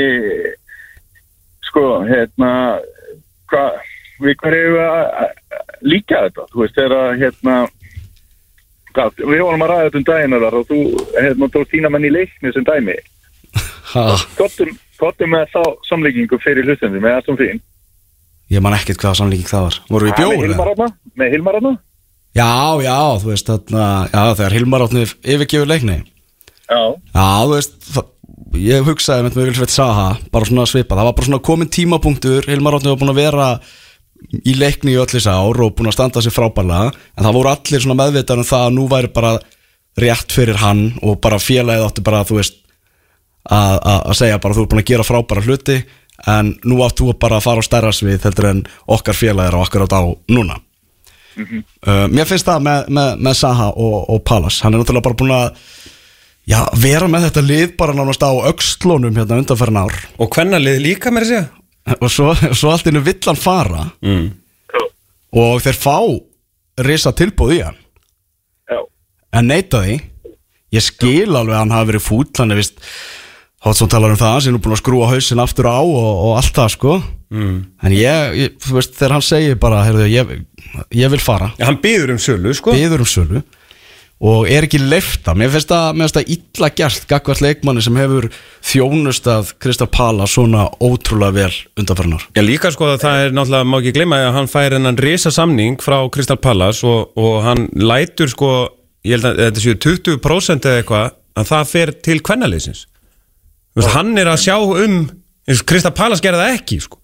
sko, 1.69 1.85
hérna 2.07 2.51
hvað, 3.51 3.77
við 4.23 4.37
hverju 4.41 4.87
líka 5.87 6.25
þetta, 6.27 6.47
þú 6.51 6.63
veist, 6.63 6.77
þegar 6.77 7.19
hérna 7.21 7.55
hvað, 8.91 9.23
við 9.23 9.43
vorum 9.45 9.65
að 9.65 9.71
ræða 9.71 9.87
þetta 9.87 10.01
um 10.01 10.07
daginn 10.11 10.37
þar 10.37 10.59
og 10.59 10.69
þú, 10.69 10.79
hérna, 11.17 11.51
tók 11.55 11.71
þína 11.71 11.91
menn 11.93 12.07
í 12.07 12.13
leikni 12.13 12.53
sem 12.55 12.67
dæmi. 12.67 12.97
Ha, 13.91 14.05
Kottum, 14.39 15.31
með 15.31 15.47
þá 15.51 15.61
samlíkingu 15.89 16.39
fyrir 16.43 16.67
hlustandi 16.67 17.01
með 17.03 17.17
Aston 17.19 17.39
Fín. 17.39 17.63
Ég 18.51 18.63
man 18.63 18.75
ekkert 18.75 19.01
hvaða 19.01 19.21
samlíking 19.23 19.49
það 19.49 19.65
var. 19.67 19.79
Voru 19.91 20.07
við 20.07 20.21
eða? 20.51 20.67
Átna 20.73 20.87
með 21.19 21.35
Hilmar 21.35 21.57
Átna 21.59 21.73
Já, 22.31 22.79
já, 22.79 22.97
þú 23.19 23.27
veist 23.27 23.49
þarna, 23.49 23.85
Já, 24.11 24.21
þegar 24.39 24.55
Hilmar 24.55 24.83
átni 24.85 25.03
yfirgefur 25.03 25.67
leikni 25.67 25.97
Já, 26.71 26.81
Já, 27.11 27.27
þú 27.43 27.53
veist 27.53 27.77
það, 27.91 28.09
Ég 28.61 28.87
hugsaði 28.87 29.27
með 29.27 29.37
Vilfrid 29.41 29.71
Saha 29.71 30.07
Bara 30.31 30.47
svona 30.47 30.67
svipa, 30.67 30.97
það 30.97 31.07
var 31.07 31.15
bara 31.17 31.27
svona 31.29 31.43
komin 31.43 31.71
tímapunktur. 31.71 32.47
Hilmar 32.51 32.77
átni 32.77 32.91
var 32.91 32.99
búin 32.99 33.13
að 33.13 33.21
vera 33.21 33.49
Í 34.47 34.53
leikni 34.55 34.93
í 34.95 34.99
öll 35.01 35.09
þessi 35.09 35.31
ár 35.33 35.61
og 35.65 35.75
búin 35.75 35.89
að 35.89 35.95
standa 35.95 36.21
sér 36.21 36.33
frábærlega. 36.35 36.91
En 37.17 37.25
það 37.25 37.37
voru 37.39 37.49
allir 37.51 37.81
svona 37.81 37.97
meðvitað 37.97 38.43
um 38.43 38.47
það 38.51 38.65
að 38.67 38.75
nú 38.75 38.83
væri 38.91 39.09
bara 39.15 39.31
rétt 39.99 40.35
fyrir 40.35 40.59
hann 40.61 40.83
Og 41.01 41.17
bara 41.23 41.39
félagið 41.41 41.87
átti 41.87 42.03
bara, 42.05 42.25
þú 42.27 42.37
veist 42.37 42.59
að, 43.49 44.13
segja 44.17 44.39
bara 44.41 44.55
þú 44.55 44.65
er 44.65 44.71
búin 44.71 44.83
að 44.83 44.91
gera 44.91 45.07
frábæra 45.07 45.43
hluti 45.45 45.79
en 46.29 46.51
nú 46.69 46.81
átt 46.85 46.99
þú 46.99 47.15
bara 47.17 47.39
að 47.39 47.47
fara 47.47 47.63
á 47.63 47.65
stærra 47.65 47.93
svið 47.95 48.27
heldur 48.27 48.49
en 48.51 48.59
okkar 48.93 49.17
félagir 49.17 49.57
og 49.57 49.65
okkar 49.65 49.87
á 49.89 50.01
núna. 50.29 50.59
Uh, 51.39 52.05
Mér 52.11 52.27
finnst 52.29 52.45
það 52.45 52.65
með, 52.67 52.89
með, 52.93 53.13
með 53.25 53.37
Saha 53.39 53.71
og, 53.71 53.97
og 54.11 54.19
Palas 54.27 54.59
hann 54.61 54.75
er 54.75 54.81
náttúrulega 54.83 55.07
bara 55.07 55.17
búin 55.17 55.33
að 55.33 55.47
já, 56.49 56.59
vera 56.77 57.09
með 57.11 57.27
þetta 57.27 57.43
lið 57.45 57.75
bara 57.79 57.95
nánast 57.97 58.23
á 58.25 58.31
öxlónum 58.51 59.15
hérna 59.17 59.39
undanferðin 59.41 59.81
ár. 59.83 59.97
Og 60.21 60.31
hvernalið 60.33 60.81
líka 60.85 61.13
mér 61.13 61.27
að 61.27 61.33
segja? 61.33 61.47
Og 61.97 62.11
svo, 62.13 62.33
svo 62.57 62.73
allt 62.73 62.89
innu 62.91 63.01
vill 63.05 63.19
hann 63.25 63.39
fara. 63.39 63.87
Mm. 64.05 64.29
og 65.31 65.61
þeir 65.63 65.77
fá 65.79 65.97
risa 66.83 67.13
tilbúð 67.15 67.55
í 67.55 67.61
hann. 67.63 67.79
Já. 68.67 68.79
En 69.39 69.47
neita 69.47 69.83
því. 69.85 70.01
Ég 70.71 70.83
skil 70.83 71.31
alveg 71.35 71.55
að 71.55 71.59
hann 71.65 71.73
hafi 71.75 71.91
verið 71.91 72.05
fúll 72.05 72.29
hann 72.37 72.53
er 72.53 72.61
vist 72.61 72.79
Hátt 73.61 73.77
sem 73.77 73.89
talar 73.91 74.09
um 74.09 74.17
það, 74.17 74.39
sem 74.41 74.49
er 74.49 74.55
nú 74.55 74.59
búin 74.63 74.73
að 74.73 74.79
skrúa 74.79 75.07
hausin 75.11 75.41
aftur 75.43 75.67
á 75.69 75.77
og, 75.77 76.07
og 76.09 76.31
allt 76.39 76.55
það 76.55 76.69
sko. 76.73 76.93
Mm. 77.29 77.57
En 77.85 77.93
ég, 77.93 78.31
ég, 78.39 78.55
þú 78.57 78.77
veist, 78.79 78.95
þegar 78.97 79.13
hann 79.13 79.25
segir 79.27 79.59
bara, 79.61 79.83
heyrðu, 79.85 80.07
ég, 80.09 80.31
ég 80.97 81.11
vil 81.13 81.19
fara. 81.21 81.51
Já, 81.59 81.67
hann 81.67 81.77
býður 81.83 82.15
um 82.15 82.21
sölu, 82.23 82.55
sko. 82.57 82.73
Biður 82.73 83.03
um 83.05 83.09
sölu 83.11 83.43
Og 84.21 84.43
er 84.53 84.67
ekki 84.67 84.77
leifta, 84.77 85.33
mér 85.33 85.49
finnst 85.49 85.71
það, 85.71 85.95
illa 86.35 86.67
gert 86.77 87.07
Gagvart 87.09 87.39
leikmanni 87.41 87.81
sem 87.81 87.95
hefur 87.97 88.27
þjónust 88.69 89.25
að 89.33 89.49
Kristal 89.63 89.87
Pala 89.89 90.27
svona 90.29 90.67
ótrúlega 90.77 91.33
vel 91.39 91.55
undanferðnar 91.81 92.27
Já, 92.37 92.43
líka 92.45 92.69
sko 92.75 92.91
að 92.91 92.99
það 93.01 93.21
er 93.23 93.33
náttúrulega, 93.33 93.69
má 93.71 93.77
ekki 93.79 93.95
gleyma 93.95 94.19
að 94.27 94.35
hann 94.37 94.51
fær 94.51 94.75
hennan 94.77 94.99
risa 95.01 95.33
samning 95.33 95.81
frá 95.81 95.97
Crystal 96.13 96.37
Palace 96.37 96.85
og, 96.85 97.17
og 97.17 97.39
hann 97.47 97.65
lætur 97.81 98.29
sko, 98.29 98.51
ég 99.09 99.17
held 99.17 99.31
að 99.31 99.41
þetta 99.47 99.65
séu 99.65 99.79
20% 99.87 100.69
eða 100.69 100.83
eitthvað, 100.83 101.17
að 101.41 101.49
það 101.55 101.67
fer 101.73 101.95
til 102.05 102.19
veist, 103.81 103.93
hann 103.97 104.13
er 104.21 104.29
að 104.35 104.41
sjá 104.45 104.57
um 104.61 104.99
eins 105.49 105.65
og 105.65 105.69
Crystal 105.73 105.95
Palace 105.97 106.21
gerði 106.21 106.45
það 106.45 106.59
ekki, 106.61 106.77
sko. 106.85 107.01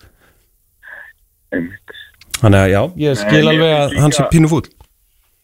Þannig 2.37 2.59
að 2.61 2.71
já, 2.75 2.81
ég 3.01 3.17
skil 3.25 3.45
alveg 3.49 3.71
að 3.73 3.95
sé 4.13 4.21
líka- 4.21 4.29
pínu 4.35 4.49
fúll 4.51 4.67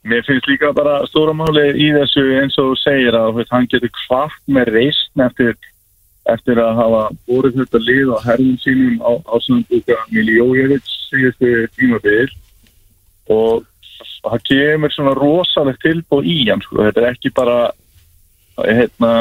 Mér 0.03 0.23
finnst 0.27 0.47
líka 0.51 0.73
bara 0.75 0.97
stóra 1.07 1.31
máli 1.33 1.69
í 1.79 1.91
þessu 1.95 2.23
eins 2.41 2.57
og 2.59 2.73
segir 2.81 3.15
að 3.15 3.37
veist, 3.37 3.51
hann 3.55 3.67
getur 3.71 3.91
kvart 4.03 4.41
með 4.51 4.71
reysn 4.75 5.23
eftir, 5.23 5.53
eftir 6.27 6.59
að 6.59 6.75
hafa 6.81 7.03
búið 7.27 7.59
þetta 7.61 7.79
lið 7.85 8.11
á 8.11 8.17
herðum 8.25 8.57
sínum 8.59 8.97
á, 8.99 9.11
á 9.23 9.35
svona 9.39 9.63
búka 9.69 9.95
Miljójevits 10.11 10.97
síðustu 11.07 11.53
tímabir 11.77 12.33
og 13.31 13.63
það 14.23 14.43
kemur 14.49 14.91
svona 14.91 15.15
rosalegt 15.15 15.81
tilbúð 15.83 16.27
í 16.27 16.37
hann 16.49 16.63
sko. 16.63 16.83
þetta 16.83 17.01
er 17.03 17.09
ekki 17.13 17.31
bara 17.35 17.57
hérna, 18.59 19.13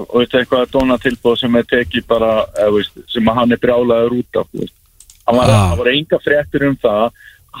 og 0.00 0.16
þetta 0.22 0.38
er 0.38 0.42
eitthvað 0.44 0.72
dónatilbúð 0.72 1.36
sem 1.38 1.60
er 1.60 1.68
tekið 1.70 2.06
bara 2.08 2.32
eða, 2.56 2.72
veist, 2.78 2.96
sem 3.12 3.28
hann 3.36 3.52
er 3.52 3.60
brjálaður 3.62 4.16
út 4.22 4.40
af 4.40 4.48
hann 5.24 5.36
var, 5.38 5.48
Ah. 5.52 5.70
það 5.72 5.78
var 5.78 5.92
enga 5.92 6.18
fréttur 6.24 6.66
um 6.68 6.76
það 6.76 7.12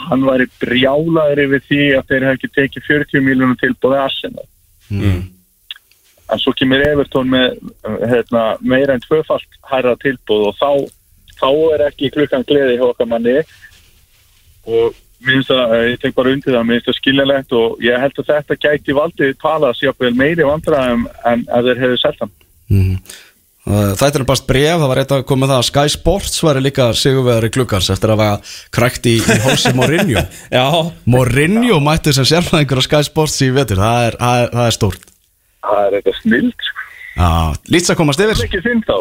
hann 0.08 0.26
væri 0.26 0.48
brjálaður 0.62 1.44
yfir 1.44 1.62
því 1.68 1.84
að 1.98 2.10
þeir 2.10 2.26
hefði 2.28 2.38
ekki 2.38 2.52
tekið 2.58 2.88
40 2.88 3.24
miljónum 3.28 3.60
tilbúið 3.60 4.02
Arsenal 4.02 4.46
mm. 4.90 5.22
en 6.34 6.42
svo 6.42 6.54
kemur 6.58 6.84
Evertón 6.88 7.30
með 7.32 7.56
hérna, 7.84 8.44
meira 8.60 8.96
en 8.96 9.04
tvöfalt 9.04 9.60
hærra 9.70 9.94
tilbúð 10.02 10.50
og 10.50 10.58
þá, 10.60 10.70
þá 11.40 11.48
er 11.76 11.86
ekki 11.88 12.12
klukkan 12.14 12.46
gleði 12.48 12.78
hjá 12.80 12.86
okkar 12.90 13.10
manni 13.10 13.40
og 14.64 14.94
minnst 15.24 15.52
að, 15.54 15.74
eh, 15.76 15.90
ég 15.94 16.00
tek 16.02 16.16
bara 16.16 16.32
undir 16.34 16.56
það 16.56 16.66
minnst 16.68 16.88
að 16.90 16.98
skiljanlegt 16.98 17.52
og 17.56 17.84
ég 17.84 18.00
held 18.00 18.18
að 18.20 18.32
þetta 18.32 18.60
gæti 18.60 18.96
valdið 18.96 19.36
tala 19.40 19.72
sjáfnvel 19.76 20.14
meiri 20.18 20.48
vandræðum 20.48 21.06
en 21.30 21.46
að 21.48 21.70
þeir 21.70 21.84
hefðu 21.86 22.00
selt 22.02 22.24
hann 22.24 22.40
Mm. 22.72 22.96
Þetta 23.64 24.20
er 24.20 24.26
bara 24.28 24.44
bref, 24.44 24.74
það 24.76 24.90
var 24.90 24.98
eitthvað 25.00 25.20
að 25.22 25.28
koma 25.30 25.46
það 25.48 25.60
að 25.62 25.66
Sky 25.70 25.92
Sports 25.94 26.42
var 26.44 26.58
líka 26.60 26.88
sigurveðari 27.00 27.48
klukkars 27.54 27.86
eftir 27.94 28.12
að 28.12 28.20
hafa 28.20 28.56
krækt 28.76 29.06
í, 29.08 29.14
í 29.24 29.36
hósi 29.40 29.72
Mourinho. 29.76 30.24
Já, 30.52 30.64
Mourinho 31.08 31.78
mætti 31.80 32.12
sem 32.12 32.28
sérfræðingur 32.28 32.82
á 32.84 32.84
Sky 32.84 33.00
Sports 33.08 33.38
í 33.46 33.48
vetur, 33.56 33.80
það 33.80 34.08
er, 34.10 34.18
það 34.20 34.42
er, 34.42 34.52
það 34.52 34.68
er 34.68 34.76
stórt. 34.76 35.08
Það 35.64 35.80
er 35.86 35.96
eitthvað 35.98 36.18
snild 36.20 36.66
sko. 36.68 36.84
Að 37.24 37.96
komast 37.96 38.20
það 38.20 38.34
yfir. 38.34 38.44
Ekki 38.48 38.60
þinn 38.66 38.84
þá 38.84 38.94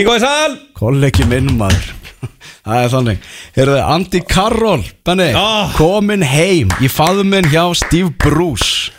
í 0.00 0.04
sal! 0.24 0.54
Kollegi 0.80 1.26
minn 1.30 1.50
maður. 1.60 1.90
Það 2.66 2.82
er 2.84 2.90
þannig. 2.92 3.28
Heyrðu, 3.56 3.76
Andy 3.94 4.20
Carroll, 4.28 4.82
Benni 5.06 5.30
Ah. 5.38 5.70
Komin 5.76 6.24
heim 6.26 6.72
í 6.82 6.90
faðuminn 6.92 7.48
hjá 7.52 7.62
Steve 7.78 8.10
Bruce. 8.20 8.90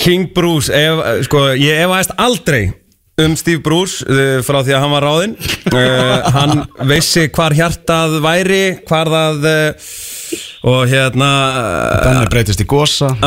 King 0.00 0.30
Bruce, 0.34 0.70
ef, 0.72 1.24
sko, 1.26 1.48
ég 1.58 1.82
efaðist 1.84 2.14
aldrei 2.20 2.62
um 3.24 3.36
Steve 3.38 3.62
Bruce 3.64 4.04
uh, 4.06 4.40
frá 4.46 4.60
því 4.64 4.76
að 4.76 4.84
hann 4.84 4.94
var 4.94 5.06
ráðinn. 5.06 5.36
Uh, 5.70 6.16
hann 6.34 6.64
vissi 6.90 7.28
hvar 7.32 7.56
hjartað 7.56 8.18
væri 8.24 8.64
hvar 8.88 9.10
það 9.12 9.48
uh, 9.50 9.94
og 10.70 10.82
hérna 10.90 11.30
Benni 12.04 12.28
breytist 12.32 12.62
í 12.64 12.68
gosa. 12.68 13.14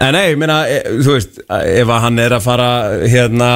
En 0.00 0.14
nei, 0.16 0.32
ég 0.32 0.38
meina, 0.40 0.62
e, 0.64 0.80
þú 1.04 1.16
veist 1.18 1.40
ef 1.44 1.90
hann 1.92 2.20
er 2.22 2.32
að 2.32 2.44
fara 2.46 2.68
hérna 3.04 3.48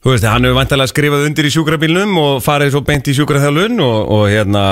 þú 0.00 0.14
veist, 0.14 0.26
hann 0.26 0.46
hefur 0.46 0.56
vantilega 0.56 0.90
skrifað 0.90 1.26
undir 1.28 1.48
í 1.48 1.52
sjúkrabílnum 1.54 2.16
og 2.20 2.40
farið 2.44 2.72
svo 2.74 2.82
beint 2.88 3.10
í 3.10 3.14
sjúkraþjálfun 3.18 3.82
og, 3.84 3.98
og 4.16 4.24
hérna, 4.32 4.64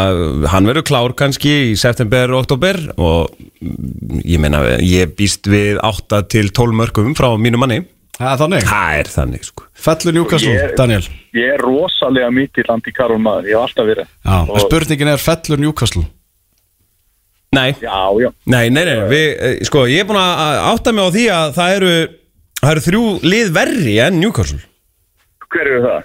hann 0.54 0.68
verður 0.70 0.86
klár 0.88 1.14
kannski 1.18 1.54
í 1.68 1.76
september 1.80 2.32
og 2.32 2.46
oktober 2.46 2.80
og 2.96 3.34
mm, 3.36 4.22
ég 4.24 4.42
meina, 4.42 4.64
ég 4.82 5.14
býst 5.18 5.48
við 5.50 5.82
8 5.84 6.24
til 6.32 6.50
12 6.50 6.80
mörgum 6.80 7.14
frá 7.18 7.30
mínu 7.36 7.60
manni 7.60 7.82
Það 8.18 8.30
er 8.32 8.38
þannig? 8.42 8.64
Það 8.66 8.98
er 8.98 9.08
þannig, 9.14 9.42
sko. 9.46 9.64
Fellur 9.78 10.14
Newcastle, 10.16 10.54
Ég- 10.56 10.72
Daniel? 10.76 11.04
Ég 11.38 11.52
er 11.54 11.62
rosalega 11.62 12.30
mikið 12.34 12.70
anti-Karol 12.74 13.20
maður, 13.22 13.46
ég 13.46 13.54
hef 13.54 13.66
alltaf 13.68 13.86
verið. 13.86 14.08
Já, 14.26 14.36
en 14.42 14.48
Og- 14.50 14.64
spurningin 14.64 15.08
er 15.12 15.20
fellur 15.22 15.58
Newcastle? 15.62 16.02
Nei, 17.52 17.72
Já, 17.80 18.00
já, 18.20 18.28
nei, 18.44 18.68
nei, 18.68 18.84
nei 18.84 18.96
við, 19.08 19.28
eh, 19.40 19.64
sko, 19.64 19.86
ég 19.88 20.00
er 20.02 20.04
búin 20.04 20.18
að 20.20 20.58
átta 20.74 20.92
mig 20.92 21.04
á 21.06 21.10
því 21.14 21.22
að 21.32 21.54
það 21.56 21.76
eru 21.78 21.92
það 22.60 22.70
eru 22.74 22.80
þrjú 22.88 23.04
lið 23.22 23.52
verri 23.54 23.94
en 24.04 24.20
Newcastle. 24.20 24.58
Hver 25.48 25.66
eru 25.70 25.80
það? 25.86 26.02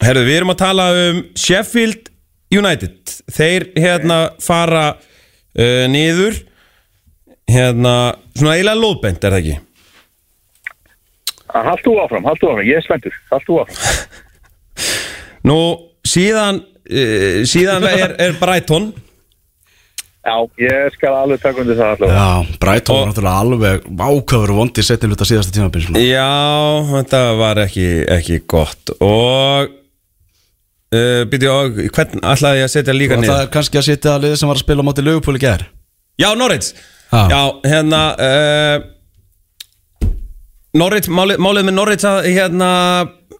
Herðu, 0.00 0.22
við 0.24 0.36
erum 0.38 0.54
að 0.54 0.56
tala 0.62 0.86
um 1.10 1.18
Sheffield 1.36 2.08
United. 2.50 2.96
Þeir 3.30 3.66
hérna 3.76 4.20
fara 4.40 4.86
uh, 5.58 5.86
niður. 5.92 6.38
Hérna, 7.50 8.14
svona 8.38 8.54
eiginlega 8.56 8.78
lóðbent 8.80 9.24
er 9.26 9.34
það 9.34 9.40
ekki 9.42 9.58
Hald 11.54 11.84
þú 11.84 11.94
áfram, 12.04 12.26
hald 12.28 12.40
þú 12.42 12.50
áfram, 12.52 12.66
ég 12.68 12.80
er 12.80 12.84
spenntur, 12.86 13.14
hald 13.30 13.46
þú 13.48 13.60
áfram. 13.62 13.78
Nú, 15.50 15.56
síðan 16.06 16.60
uh, 16.64 17.40
síðan 17.48 17.86
er, 17.88 18.14
er 18.20 18.36
Brighton. 18.40 18.90
Já, 20.20 20.34
ég 20.60 20.92
skal 20.98 21.14
alveg 21.16 21.40
taka 21.40 21.62
undir 21.62 21.78
það 21.78 21.92
allavega. 21.94 22.20
Já, 22.20 22.56
Brighton 22.60 22.94
Og- 22.94 23.00
var 23.00 23.10
náttúrulega 23.10 23.40
alveg 23.40 23.86
ákafur 24.04 24.52
vondi 24.58 24.84
setni 24.84 25.08
hluta 25.08 25.24
síðasta 25.28 25.54
tímabils 25.56 25.88
Já, 25.96 26.28
þetta 26.90 27.20
var 27.40 27.62
ekki, 27.64 27.86
ekki 28.18 28.40
gott. 28.44 28.92
Og 29.00 29.72
uh, 30.92 31.22
byrju, 31.32 31.54
og 31.56 31.80
hvern 31.96 32.20
ætlaði 32.20 32.60
ég 32.60 32.68
að 32.68 32.74
setja 32.76 32.96
líka 32.96 33.16
Og 33.16 33.24
það 33.24 33.28
niður? 33.30 33.44
er 33.48 33.52
kannski 33.56 33.80
að 33.80 33.88
setja 33.88 34.14
að 34.18 34.26
liði 34.26 34.40
sem 34.42 34.52
var 34.52 34.60
að 34.60 34.64
spila 34.66 34.84
á 34.84 34.88
móti 34.90 35.06
í 35.08 35.42
gær? 35.46 35.66
Já, 36.20 36.28
Norwich. 36.36 36.74
Já. 37.10 37.22
Já, 37.32 37.42
hérna 37.72 38.02
uh, 38.20 38.76
Norwich, 40.78 41.08
málið, 41.10 41.40
málið 41.42 41.66
með 41.66 42.04
að 42.06 42.26
hérna 42.30 42.66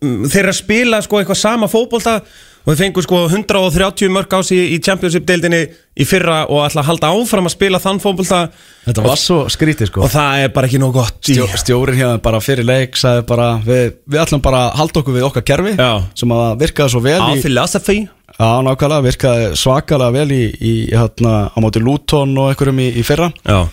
mm, 0.01 0.23
þeir 0.31 0.41
eru 0.43 0.51
að 0.51 0.57
spila 0.59 0.99
sko 1.05 1.21
eitthvað 1.21 1.39
sama 1.39 1.69
fótbolta 1.71 2.17
og 2.61 2.73
þeir 2.73 2.79
fengu 2.81 3.03
sko 3.05 3.21
130 3.29 4.11
mörg 4.13 4.35
ás 4.35 4.51
í, 4.53 4.59
í 4.75 4.79
Championship-deildinni 4.83 5.61
í 5.95 6.07
fyrra 6.09 6.41
og 6.51 6.65
ætla 6.65 6.83
að 6.83 6.89
halda 6.91 7.11
áfram 7.15 7.47
að 7.47 7.55
spila 7.55 7.81
þann 7.81 8.01
fótbolta. 8.03 8.41
Þetta 8.85 9.05
var 9.05 9.21
svo 9.23 9.39
skrítið 9.53 9.93
sko. 9.93 10.03
og 10.05 10.11
það 10.13 10.43
er 10.43 10.53
bara 10.57 10.69
ekki 10.69 10.81
nóg 10.83 10.97
gott 10.99 11.21
Stjó, 11.23 11.47
Stjórin 11.63 12.01
hérna 12.01 12.21
bara 12.25 12.41
fyrir 12.43 12.67
leik 12.67 12.99
sagði 12.99 13.25
bara 13.31 13.51
við, 13.65 13.93
við 14.11 14.23
ætlum 14.25 14.43
bara 14.45 14.65
að 14.67 14.81
halda 14.81 15.03
okkur 15.03 15.17
við 15.17 15.27
okkar 15.29 15.47
kerfi 15.53 15.75
Já. 15.79 15.91
sem 16.19 16.35
að 16.35 16.49
virkaði 16.65 16.95
svo 16.95 17.03
vel 17.05 17.21
philosophy 17.45 17.99
Já, 18.41 18.49
nákvæmlega, 18.65 19.05
virkaði 19.05 19.51
svakalega 19.61 20.17
vel 20.17 20.33
í, 20.35 20.43
í 20.51 20.73
hérna, 20.91 21.35
á 21.53 21.59
móti 21.63 21.83
Luton 21.83 22.33
og 22.41 22.51
einhverjum 22.51 22.79
í, 22.81 22.89
í 22.97 23.05
fyrra. 23.05 23.29
Já, 23.45 23.67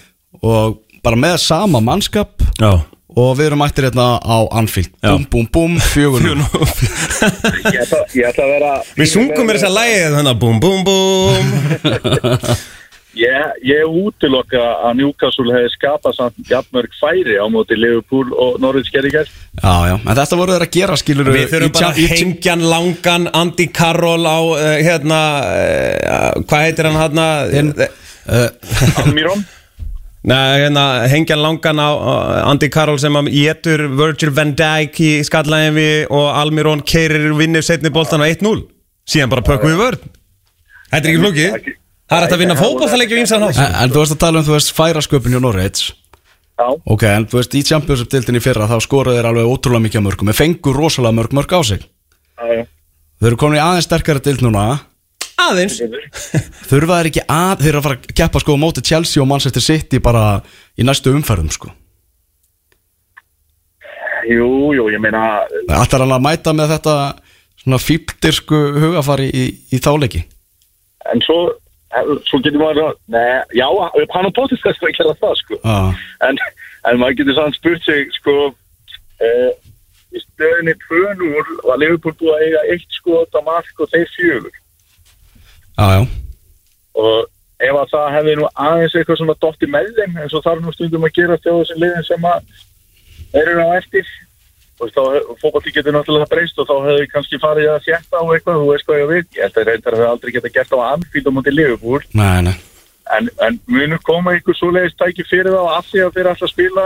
og 0.43 0.77
bara 1.05 1.19
með 1.19 1.37
sama 1.45 1.79
mannskap 1.81 2.43
já 2.59 2.83
og 3.18 3.34
við 3.39 3.49
erum 3.49 3.61
mættir 3.63 3.88
hérna 3.89 4.07
á 4.22 4.38
Anfield. 4.59 4.91
Já. 5.01 5.09
búm, 5.15 5.26
búm, 5.32 5.47
búm, 5.53 5.78
fjögur 5.82 6.22
nú. 6.22 6.47
Ég 7.74 7.80
ætla, 7.82 8.01
ég 8.13 8.30
ætla 8.30 8.45
að 8.45 8.51
vera 8.55 8.74
Við 8.97 9.13
sungum 9.13 9.47
mér 9.49 9.59
þess 9.59 9.70
að 9.72 9.78
lægið 9.80 10.18
þannig 10.18 10.34
að 10.34 10.41
búm 10.43 10.59
búm 10.63 10.84
búm. 10.88 11.45
Ég, 13.18 13.53
ég 13.65 13.88
útilokka 13.89 14.59
að 14.86 14.99
Newcastle 14.99 15.53
hefði 15.55 15.72
skapað 15.74 16.18
samt 16.20 16.51
jafnmörg 16.51 16.93
færi 16.99 17.38
á 17.41 17.45
móti 17.49 17.74
Liverpool 17.78 18.30
og 18.38 18.59
Norwich 18.61 18.91
gerði 18.93 19.13
gæst 19.15 19.34
Já, 19.57 19.74
já, 19.89 19.95
en 19.97 20.11
þetta 20.20 20.38
voru 20.38 20.53
þeir 20.53 20.65
að 20.68 20.76
gera 20.76 20.97
skilur 21.01 21.32
Við 21.34 21.47
þurfum 21.53 21.74
bara 21.80 21.89
að 21.89 22.13
hengjan 22.13 22.65
langan 22.70 23.28
Andy 23.34 23.68
Carroll 23.74 24.28
á 24.30 24.38
uh, 24.38 24.65
hérna 24.86 25.22
uh, 25.49 26.30
hvað 26.45 26.65
heitir 26.68 26.89
hann 26.91 27.01
hérna? 27.01 27.28
Hinn- 27.55 27.74
Almirón 29.01 29.45
Nei, 30.28 30.59
hérna, 30.59 30.84
hengjan 31.07 31.39
langan 31.39 31.80
á 31.80 31.89
Andy 32.49 32.67
Carroll 32.73 32.99
sem 32.99 33.15
að 33.15 33.30
getur 33.32 33.86
Virgil 33.95 34.34
van 34.36 34.51
Dijk 34.59 34.97
í 34.99 35.11
skallæðin 35.23 35.78
við 35.78 36.11
og 36.11 36.25
Almirón 36.36 36.84
keirir 36.84 37.30
vinnir 37.38 37.63
setni 37.63 37.91
boltan 37.95 38.19
á 38.19 38.28
1-0 38.28 38.65
síðan 39.07 39.32
bara 39.32 39.45
pökkum 39.47 39.71
við 39.71 39.80
vörn. 39.80 40.09
Þetta 40.91 40.99
er 40.99 41.13
ekki 41.13 41.21
flókið. 41.23 41.69
Það 42.07 42.17
er 42.17 42.25
hægt 42.25 42.36
að 42.36 42.41
vinna 42.43 42.57
hátt. 43.45 43.61
En, 43.63 43.78
en 43.86 43.93
þú 43.93 44.03
veist 44.03 44.15
að 44.17 44.21
tala 44.25 44.41
um, 44.41 44.47
þú 44.47 44.55
veist, 44.57 44.73
færasköpun 44.75 45.36
hjá 45.36 45.41
Norveits 45.43 45.88
Já, 46.57 46.67
Ok, 46.89 47.03
en 47.07 47.28
þú 47.30 47.39
veist, 47.39 47.55
í 47.55 47.63
Championship-dildinni 47.67 48.41
fyrra 48.43 48.67
þá 48.67 48.78
skoruðu 48.84 49.19
þeir 49.19 49.28
alveg 49.30 49.49
ótrúlega 49.51 49.84
mikið 49.84 50.05
mörgum 50.07 50.32
en 50.32 50.38
fengur 50.38 50.80
rosalega 50.80 51.15
mörg 51.19 51.36
mörg 51.38 51.51
á 51.53 51.61
sig. 51.67 51.84
Já, 52.36 52.45
já. 52.51 52.63
Þeir 53.21 53.32
eru 53.32 53.39
komin 53.43 53.59
í 53.59 53.63
aðeins 53.63 53.88
sterkara 53.88 54.23
dild 54.23 54.43
núna 54.45 54.63
Aðeins. 55.38 55.81
Þurfa 56.69 56.99
þeir 56.99 57.09
ekki 57.11 57.25
að, 57.29 57.65
þeir 57.65 57.79
að 57.79 57.85
fara 57.85 57.97
að 57.99 58.15
keppa 58.17 58.41
sko 58.41 58.55
móti 58.59 58.83
Chelsea 58.85 59.21
og 59.21 59.29
Manchester 59.29 59.63
City 59.63 60.01
bara 60.03 60.39
í 60.77 60.85
næstu 60.88 61.13
umferðum 61.13 61.51
sko. 61.53 61.73
Jú, 64.27 64.73
jú, 64.75 64.88
ég 64.91 64.99
meina 64.99 65.45
Ætlar 65.71 66.03
hann 66.03 66.15
að 66.17 66.25
mæta 66.25 66.53
með 66.55 66.73
þetta 66.75 66.95
svona 67.61 67.79
fíptirsku 67.79 68.57
hugafari 68.81 69.29
í, 69.31 69.45
í 69.71 69.79
þáleiki 69.83 70.23
En 71.07 71.23
svo, 71.23 71.38
svo 72.27 72.41
getur 72.43 72.59
maður 72.59 72.89
að 72.89 72.97
Nei, 73.15 73.29
já, 73.55 73.67
hann 74.15 74.27
á 74.27 74.31
potið 74.35 74.59
þess 74.65 74.83
að 74.83 74.97
gera 74.97 75.15
það 75.21 75.35
sko. 75.39 75.59
Já, 75.63 75.77
en, 76.27 76.41
en 76.89 76.99
maður 76.99 77.19
getur 77.21 77.38
samt 77.38 77.59
spurt 77.59 77.88
sig 77.88 78.11
sko 78.17 78.35
uh, 78.49 79.51
í 80.11 80.23
stöðinni 80.25 80.75
2-0 80.88 81.57
var 81.69 81.79
Liverpool 81.79 82.17
búið 82.19 82.35
að 82.35 82.45
eiga 82.47 82.65
eitt 82.73 82.99
skot 82.99 83.39
á 83.39 83.41
mark 83.47 83.83
og 83.83 83.93
þeir 83.93 84.11
fjögur 84.17 84.63
já, 85.78 85.86
já. 85.95 86.05
Og 86.97 87.28
ef 87.57 87.80
að 87.82 87.91
það 87.93 88.13
hefði 88.15 88.38
nú 88.38 88.47
aðeins 88.53 88.95
eitthvað 88.95 89.19
svona 89.21 89.38
dotti 89.41 89.69
með 89.73 89.91
þeim 89.97 90.21
eins 90.21 90.38
og 90.38 90.45
þarf 90.45 90.63
nú 90.63 90.73
stundum 90.75 91.07
að 91.07 91.15
gera 91.17 91.41
þjóðu 91.41 91.67
sem 91.69 91.82
liðin 91.82 92.07
sem 92.07 92.28
að 92.30 92.55
þeir 93.34 93.51
eru 93.53 93.65
á 93.65 93.69
eftir 93.78 94.15
og 94.78 94.91
þá 94.93 95.01
fókbalti 95.41 95.73
getur 95.73 95.95
náttúrulega 95.95 96.30
breyst 96.30 96.59
og 96.61 96.67
þá 96.69 96.75
hefði 96.86 97.09
kannski 97.09 97.39
farið 97.41 97.71
að 97.73 97.86
fjetta 97.88 98.21
á 98.21 98.25
eitthvað 98.30 98.59
þú 98.61 98.67
veist 98.69 98.88
hvað 98.88 99.01
ég 99.01 99.11
veit, 99.11 99.30
ég 99.34 99.45
held 99.45 99.57
að 99.57 99.69
reyndar 99.71 99.97
hefur 99.97 100.11
aldrei 100.11 100.34
geta 100.36 100.53
gert 100.53 100.75
á 100.78 100.80
Liverpool. 101.57 102.01
Nei, 102.13 102.41
nei. 102.45 102.55
En, 103.17 103.30
en 103.41 103.59
munur 103.71 104.01
koma 104.05 104.36
ykkur 104.38 104.57
svoleiðis 104.57 104.97
tæki 104.99 105.25
fyrir 105.25 105.55
þá 105.55 105.78
af 105.80 105.88
því 105.89 106.03
að 106.05 106.17
þeir 106.17 106.30
að 106.34 106.51
spila 106.51 106.86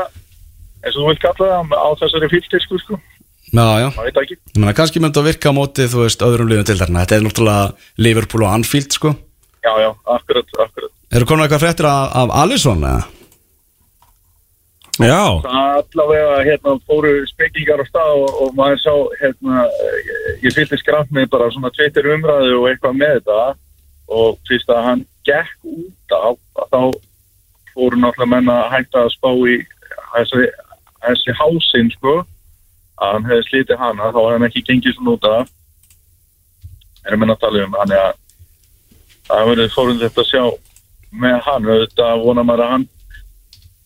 eins 0.82 0.96
og 0.96 1.02
þú 1.02 1.08
vilt 1.10 1.24
kalla 1.26 1.50
það 1.52 1.76
á 1.76 1.90
þessari 2.00 2.30
fylgtirsku 2.32 2.80
sko, 2.80 3.00
Já, 3.52 3.80
já. 3.84 3.90
Ég 4.16 4.38
meina, 4.56 4.74
kannski 4.76 5.02
myndi 5.04 5.20
að 5.20 5.28
virka 5.28 5.52
á 5.52 5.54
móti, 5.56 5.88
þú 5.92 6.06
veist, 6.06 6.22
öðrum 6.24 6.48
liðum 6.48 6.68
til 6.70 6.78
þarna 6.80 7.04
Þetta 7.04 7.18
er 7.18 7.26
náttúrulega 7.26 7.64
Liverpool 8.00 8.46
og 8.46 8.54
Anfield, 8.56 8.96
sko. 8.96 9.12
Já, 9.62 9.74
já, 9.84 9.90
akkurat, 10.08 10.54
akkurat. 10.56 10.94
Eru 11.12 11.28
komin 11.28 11.44
eitthvað 11.44 11.66
fréttir 11.66 11.88
af, 11.90 12.14
af 12.16 12.32
Alisson, 12.44 12.86
eða? 12.88 13.04
Já. 15.02 15.20
Allavega 15.44 16.40
hérna 16.46 16.78
fóru 16.88 17.12
spekingar 17.28 17.84
á 17.84 17.86
stað 17.90 18.16
og, 18.22 18.32
og 18.46 18.56
maður 18.56 18.82
sá 18.84 18.94
hérna, 19.20 19.68
ég, 20.44 20.52
fylgdi 20.56 20.80
skramt 20.80 21.12
með 21.16 21.30
bara 21.36 21.52
svona 21.52 21.72
tveitir 21.76 22.10
umræðu 22.16 22.58
og 22.60 22.68
eitthvað 22.72 23.00
með 23.00 23.16
þetta. 23.20 23.40
Og 24.12 24.40
fyrst 24.48 24.72
að 24.72 24.84
hann 24.88 25.06
gekk 25.28 25.56
út 25.68 26.16
á 26.16 26.32
að 26.32 26.68
þá 26.72 26.82
fóru 27.72 28.00
náttúrulega 28.00 28.32
menn 28.34 28.52
að 28.52 28.68
hætta 28.76 29.06
að 29.06 29.14
spá 29.16 29.30
í 29.32 29.58
þessi, 30.16 30.52
þessi 31.08 31.36
hásinn 31.40 31.92
sko 31.96 32.22
að 33.02 33.16
hann 33.16 33.28
hefði 33.30 33.48
slítið 33.50 33.82
hana 33.82 34.12
þá 34.12 34.20
hefði 34.22 34.38
hann 34.38 34.48
ekki 34.50 34.66
gengið 34.70 34.98
svona 34.98 35.16
út 35.16 35.30
af. 35.32 35.54
Erum 37.10 37.28
að 37.28 37.42
tala 37.42 37.66
um 37.66 37.78
hann 37.80 37.94
að 37.98 38.10
það 39.28 39.52
verður 39.52 39.76
fórund 39.76 40.04
þetta 40.06 40.26
að 40.26 40.32
sjá 40.32 40.44
með 41.22 41.38
hann 41.48 41.70
auðvitað 41.70 42.26
vonar 42.26 42.48
maður 42.48 42.66
að 42.66 42.74
hann 42.76 42.90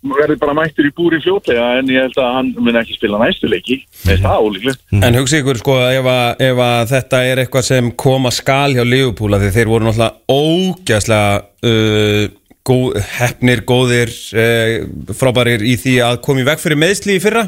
verður 0.05 0.37
bara 0.41 0.53
mættur 0.53 0.85
í 0.85 0.93
búri 0.93 1.19
fljótlega 1.23 1.79
en 1.79 1.89
ég 1.89 2.05
held 2.05 2.19
að 2.21 2.35
hann 2.37 2.51
mun 2.59 2.77
ekki 2.77 2.97
spila 2.97 3.19
næstu 3.21 3.49
leiki. 3.49 3.79
Með 4.05 4.23
það 4.25 4.45
ólíklegt. 4.45 4.81
En 4.99 5.17
hugsi 5.17 5.41
ykkur 5.41 5.59
sko 5.61 5.77
ef 5.81 6.09
að, 6.11 6.43
ef 6.45 6.61
að 6.67 6.91
þetta 6.93 7.21
er 7.25 7.41
eitthvað 7.41 7.67
sem 7.71 7.91
koma 8.05 8.31
skal 8.35 8.75
hjá 8.75 8.83
af 8.83 9.41
því 9.41 9.51
þeir 9.57 9.71
voru 9.71 9.87
náttúrulega 9.87 10.13
ógæslega 10.29 11.41
uh, 11.71 12.23
góð, 12.65 12.99
hefnir, 13.17 13.65
góðir 13.65 14.13
uh, 14.37 15.13
frábærir 15.17 15.65
í 15.65 15.75
því 15.81 15.99
að 16.05 16.21
koma 16.27 16.43
í 16.43 16.49
veg 16.51 16.61
fyrir 16.61 16.81
meðsli 16.85 17.17
í 17.17 17.23
fyrra. 17.23 17.47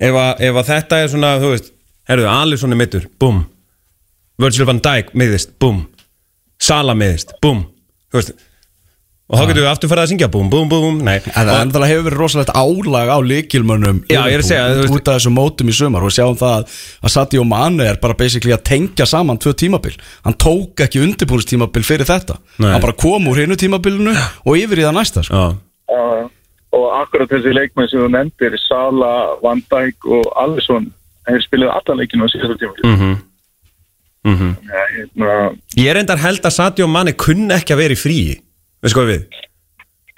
Ef 0.00 0.18
að, 0.24 0.40
ef 0.48 0.54
að 0.62 0.68
þetta 0.72 0.98
er 1.04 1.08
svona, 1.14 1.32
þú 1.42 1.52
veist 1.54 1.72
herruðu, 2.08 2.28
Alisson 2.34 2.72
er 2.74 2.80
mittur, 2.82 3.06
búm. 3.20 3.44
Virgil 4.38 4.66
van 4.68 4.78
Dijk 4.84 5.14
miðist, 5.18 5.56
búm. 5.60 5.86
Sala 6.62 6.94
miðist, 6.98 7.34
búm. 7.42 7.64
Þú 8.12 8.20
veist 8.22 8.36
og 9.28 9.36
þá 9.36 9.42
getum 9.50 9.60
við 9.60 9.66
aftur 9.68 9.90
farið 9.90 10.04
að 10.06 10.08
syngja 10.14 10.26
búm, 10.32 10.46
búm, 10.48 10.68
búm, 10.72 11.00
nei. 11.04 11.18
En 11.36 11.44
það 11.44 11.58
ennþá 11.66 11.88
hefur 11.90 12.04
verið 12.06 12.20
rosalegt 12.22 12.52
álag 12.56 13.10
á 13.12 13.18
líkilmönnum 13.20 13.98
Já, 14.08 14.22
ég 14.24 14.38
er 14.38 14.40
að 14.40 14.46
segja, 14.48 14.62
þú 14.72 14.78
veist- 14.86 14.94
út 14.96 15.10
af 15.12 15.18
þessum 15.18 15.34
mótum 15.36 15.68
í 15.68 15.74
sumar 15.76 16.00
og 16.00 16.08
við 16.08 16.14
sjáum 16.16 16.38
það 16.40 16.54
að- 16.54 16.76
að 17.04 17.12
Sadio 17.12 17.44
Mane 17.44 17.84
er 17.90 17.98
bara 18.00 18.14
basically 18.16 18.54
að 18.56 18.62
tengja 18.64 19.04
saman 19.06 19.36
tvö 19.36 19.52
tímabil. 19.52 19.98
Hann 20.24 20.32
tók 20.32 20.80
ekki 20.80 21.02
undirbúinistímabil 21.04 21.84
fyrir 21.84 22.08
þetta. 22.08 22.38
Nei. 22.58 22.70
hann 22.72 22.80
bara 22.80 22.92
kom 22.96 23.28
úr 23.28 23.36
hinu 23.44 23.52
tímabilinu 23.60 24.16
og 24.46 24.56
yfir 24.56 24.80
í 24.80 24.86
það 24.88 24.96
næsta 24.96 25.22
sko. 25.28 25.34
Já, 25.34 25.56
Já, 25.92 26.30
og 26.72 26.86
akkurat 27.02 27.28
þessi 27.30 27.54
leikmenn 27.54 27.88
sem 27.88 28.00
þú 28.00 28.08
nefndir, 28.12 28.58
Sala, 28.68 29.12
Van 29.42 29.62
Dijk 29.70 30.04
og 30.06 30.26
Alisson, 30.36 30.90
þeir 31.28 31.42
spilaði 31.46 31.72
alla 31.78 31.98
leikinu 32.02 32.24
á 32.24 32.28
síðasta 32.34 32.58
tíma. 32.60 32.74
mhm 32.84 33.16
Mhm. 34.24 34.56
Ja, 34.66 34.80
hérna, 34.92 35.34
Ég 35.78 35.86
er 35.92 35.96
endar 36.00 36.18
held 36.18 36.42
að 36.42 36.52
Sadio 36.52 36.86
Mane 36.90 37.12
kunni 37.16 37.54
ekki 37.54 37.72
að 37.72 37.78
vera 37.78 37.94
í 37.94 37.96
fríi 37.96 38.40
Veist 38.82 38.96
hvað 38.98 39.06
við? 39.12 39.22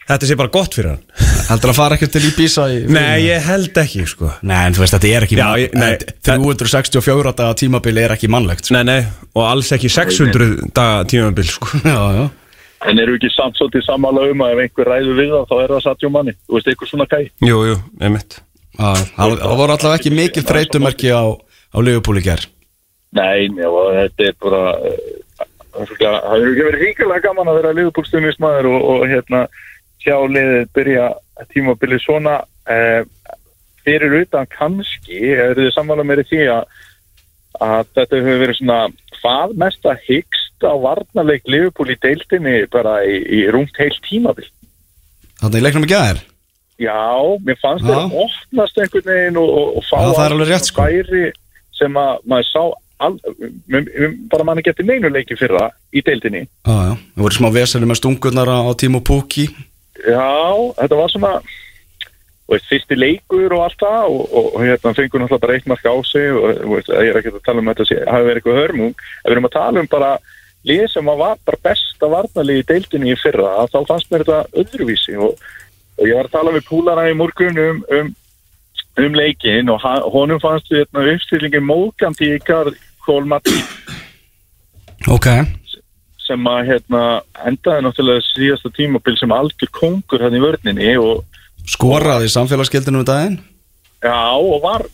Þetta 0.08 0.26
sé 0.26 0.36
bara 0.40 0.48
gott 0.50 0.74
fyrir 0.74 0.88
hann 0.96 1.02
heldur 1.50 1.70
að 1.70 1.76
fara 1.76 1.96
ekkert 1.98 2.12
til 2.16 2.24
Ibiza 2.30 2.64
í 2.72 2.80
Nei, 2.90 3.20
ég 3.28 3.44
held 3.44 3.76
ekki, 3.76 4.06
sko 4.08 4.32
Nei, 4.42 4.56
en 4.66 4.74
þú 4.74 4.82
veist, 4.82 4.94
þetta 4.96 5.10
er 5.14 5.26
ekki 5.28 5.36
Já, 5.38 5.46
ég- 5.60 5.74
nei, 5.78 5.92
en 5.92 6.42
364 6.48 7.34
daga 7.36 7.54
tímabili 7.60 8.02
er 8.02 8.16
ekki 8.16 8.28
mannlegt 8.32 8.64
sko. 8.64 8.74
Nei, 8.74 8.82
nei, 8.88 9.06
og 9.36 9.44
alls 9.46 9.70
ekki 9.76 9.92
600 9.92 10.72
daga 10.74 11.04
tímabil, 11.04 11.44
sko 11.52 11.68
Já, 11.84 12.00
já 12.16 12.30
en 12.88 13.02
eru 13.02 13.16
ekki 13.18 13.32
samt 13.34 13.58
svolítið 13.58 13.84
sammála 13.88 14.28
um 14.30 14.44
að 14.46 14.54
ef 14.54 14.62
einhver 14.64 14.88
ræður 14.94 15.18
við 15.18 15.34
það, 15.34 15.48
þá 15.50 15.56
er 15.62 15.74
það 15.74 15.82
Sadio 15.86 16.12
Manni. 16.14 16.36
Þú 16.46 16.56
veist, 16.56 16.70
eitthvað 16.70 16.92
svona 16.92 17.10
gæi. 17.10 17.26
Jú, 17.44 17.58
jú, 17.68 17.80
einmitt 18.00 18.40
Það 18.80 19.56
voru 19.58 19.74
allavega 19.74 19.98
ekki 19.98 20.12
mikil 20.14 20.44
þreytumerki 20.46 21.10
á, 21.12 21.24
á 21.36 21.78
ger 22.24 22.46
Nei, 23.10 23.50
já, 23.50 23.66
þetta 23.66 24.26
er 24.28 24.36
bara, 24.38 24.60
uh, 24.86 25.46
það 25.74 25.88
hefur 25.90 26.52
ekki 26.52 26.66
verið 26.68 26.84
ríkilega 26.84 27.24
gaman 27.24 27.50
að 27.50 27.58
vera 27.58 27.72
liðbúlstumismæður 27.74 28.68
og, 28.70 28.84
og 28.92 29.02
hérna, 29.10 29.40
sjá 29.98 30.14
liðið 30.30 30.68
byrja 30.78 31.08
tímabilið 31.50 32.04
svona 32.04 32.36
uh, 32.70 33.02
fyrir 33.82 34.14
utan 34.20 34.46
kannski, 34.54 35.18
er 35.34 35.58
þið 35.58 35.72
sammála 35.74 36.06
meiri 36.06 36.22
því 36.30 36.46
að, 36.54 36.78
að 37.58 37.90
þetta 37.98 38.20
hefur 38.20 38.40
verið 38.44 38.60
svona 38.60 38.78
hvað 39.18 39.58
mesta 39.64 39.96
hyggst 40.06 40.49
á 40.66 40.74
varnarleik 40.82 41.46
Liverpool 41.48 41.92
í 41.92 41.96
deildinni 42.02 42.56
bara 42.72 42.98
í, 43.06 43.16
í 43.24 43.40
rúmt 43.52 43.76
heilt 43.80 44.00
tímabil. 44.08 44.48
Þannig 45.40 45.60
í 45.62 45.64
leiknum 45.64 45.86
í 45.88 45.90
gær 45.94 46.20
Já, 46.80 46.96
mér 47.44 47.58
fannst 47.60 47.84
þetta 47.84 48.04
að 48.06 48.14
opnast 48.24 48.78
einhvern 48.80 49.08
veginn 49.10 49.36
og, 49.40 49.50
og, 49.52 49.72
og 49.80 49.84
fá 49.84 49.96
Já, 50.00 50.12
það 50.16 50.34
alveg 50.34 50.48
rétt, 50.48 50.68
sko. 50.70 50.84
færi 50.86 51.24
sem 51.76 51.96
að 52.00 52.12
maður 52.32 52.46
sá 52.48 52.62
al, 53.00 53.16
m- 53.68 53.90
m- 54.04 54.14
bara 54.32 54.44
manni 54.48 54.64
getið 54.64 54.88
neinu 54.88 55.10
leiki 55.12 55.36
fyrir 55.36 55.56
það 55.60 55.74
í 55.96 56.02
deildinni. 56.08 56.42
Já, 56.68 56.76
já, 56.88 56.94
það 57.16 57.24
voru 57.26 57.36
smá 57.36 57.50
vesenni 57.52 57.88
með 57.90 58.00
stungurnar 58.00 58.48
á, 58.52 58.58
á 58.64 58.72
Timo 58.80 59.00
Pukki 59.04 59.46
Já, 60.00 60.24
þetta 60.80 60.96
var 61.02 61.12
svona 61.12 61.32
og 62.50 62.64
fyrsti 62.66 62.96
leikur 62.98 63.52
og 63.54 63.60
allt 63.68 63.78
það 63.84 64.06
og, 64.10 64.22
og, 64.32 64.46
og 64.56 64.64
hérna 64.64 64.92
fengur 64.96 65.20
náttúrulega 65.22 65.44
bara 65.44 65.56
eitt 65.58 65.68
mark 65.70 65.84
á 65.86 65.94
sig 66.08 66.32
og 66.32 66.64
og 66.64 66.88
ég 66.88 67.10
er 67.12 67.18
ekki 67.20 67.30
að 67.36 67.42
tala 67.46 67.60
um 67.62 67.68
að 67.70 67.76
þetta 67.78 67.88
sé, 67.92 67.98
hafi 68.10 68.26
verið 68.26 68.40
eitthvað 68.40 68.58
hörmung 68.64 68.94
við 68.96 69.34
erum 69.36 69.46
að 69.46 69.54
tala 69.54 69.84
um 69.84 69.90
bara 69.92 70.08
lið 70.68 70.86
sem 70.92 71.08
að 71.08 71.22
var 71.22 71.38
bara 71.46 71.62
besta 71.64 72.10
varnalið 72.10 72.60
í 72.60 72.66
deildinni 72.68 73.14
í 73.14 73.18
fyrra 73.20 73.66
þá 73.72 73.78
fannst 73.88 74.10
mér 74.10 74.24
þetta 74.26 74.62
öðruvísi. 74.62 75.16
Og, 75.16 75.38
og 75.96 76.08
ég 76.08 76.18
var 76.18 76.28
að 76.28 76.34
tala 76.36 76.54
við 76.56 76.66
púlara 76.68 77.06
í 77.10 77.16
morgun 77.16 77.62
um, 77.64 77.80
um, 77.96 78.12
um 79.00 79.16
leikin 79.16 79.72
og 79.72 79.86
honum 80.12 80.42
fannst 80.42 80.70
við 80.72 80.84
hérna, 80.84 81.06
uppstillingin 81.14 81.66
mókandi 81.66 82.36
garð 82.46 82.78
Kólmatti 83.00 83.62
Ok. 85.08 85.26
sem 86.20 86.48
að 86.50 86.66
hérna 86.68 87.04
endaði 87.48 87.86
náttúrulega 87.86 88.26
síðasta 88.28 88.70
tímabil 88.76 89.16
sem 89.16 89.32
algjör 89.32 89.72
kongur 89.72 90.26
hann 90.26 90.36
í 90.36 90.42
vörninni 90.42 90.92
og 91.00 91.24
Skoraði 91.70 92.28
samfélagsgildinu 92.32 93.00
um 93.00 93.06
daginn? 93.06 93.38
Já, 94.00 94.32
og 94.36 94.62
var 94.64 94.84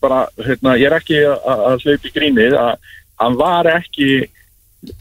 bara, 0.00 0.24
hérna, 0.40 0.76
ég 0.80 0.88
er 0.88 0.96
ekki 0.96 1.18
að 1.28 1.64
að 1.70 1.84
hlaupa 1.84 2.08
í 2.08 2.14
grínið 2.14 2.56
að 2.58 2.92
hann 3.20 3.36
var 3.40 3.68
ekki 3.74 4.08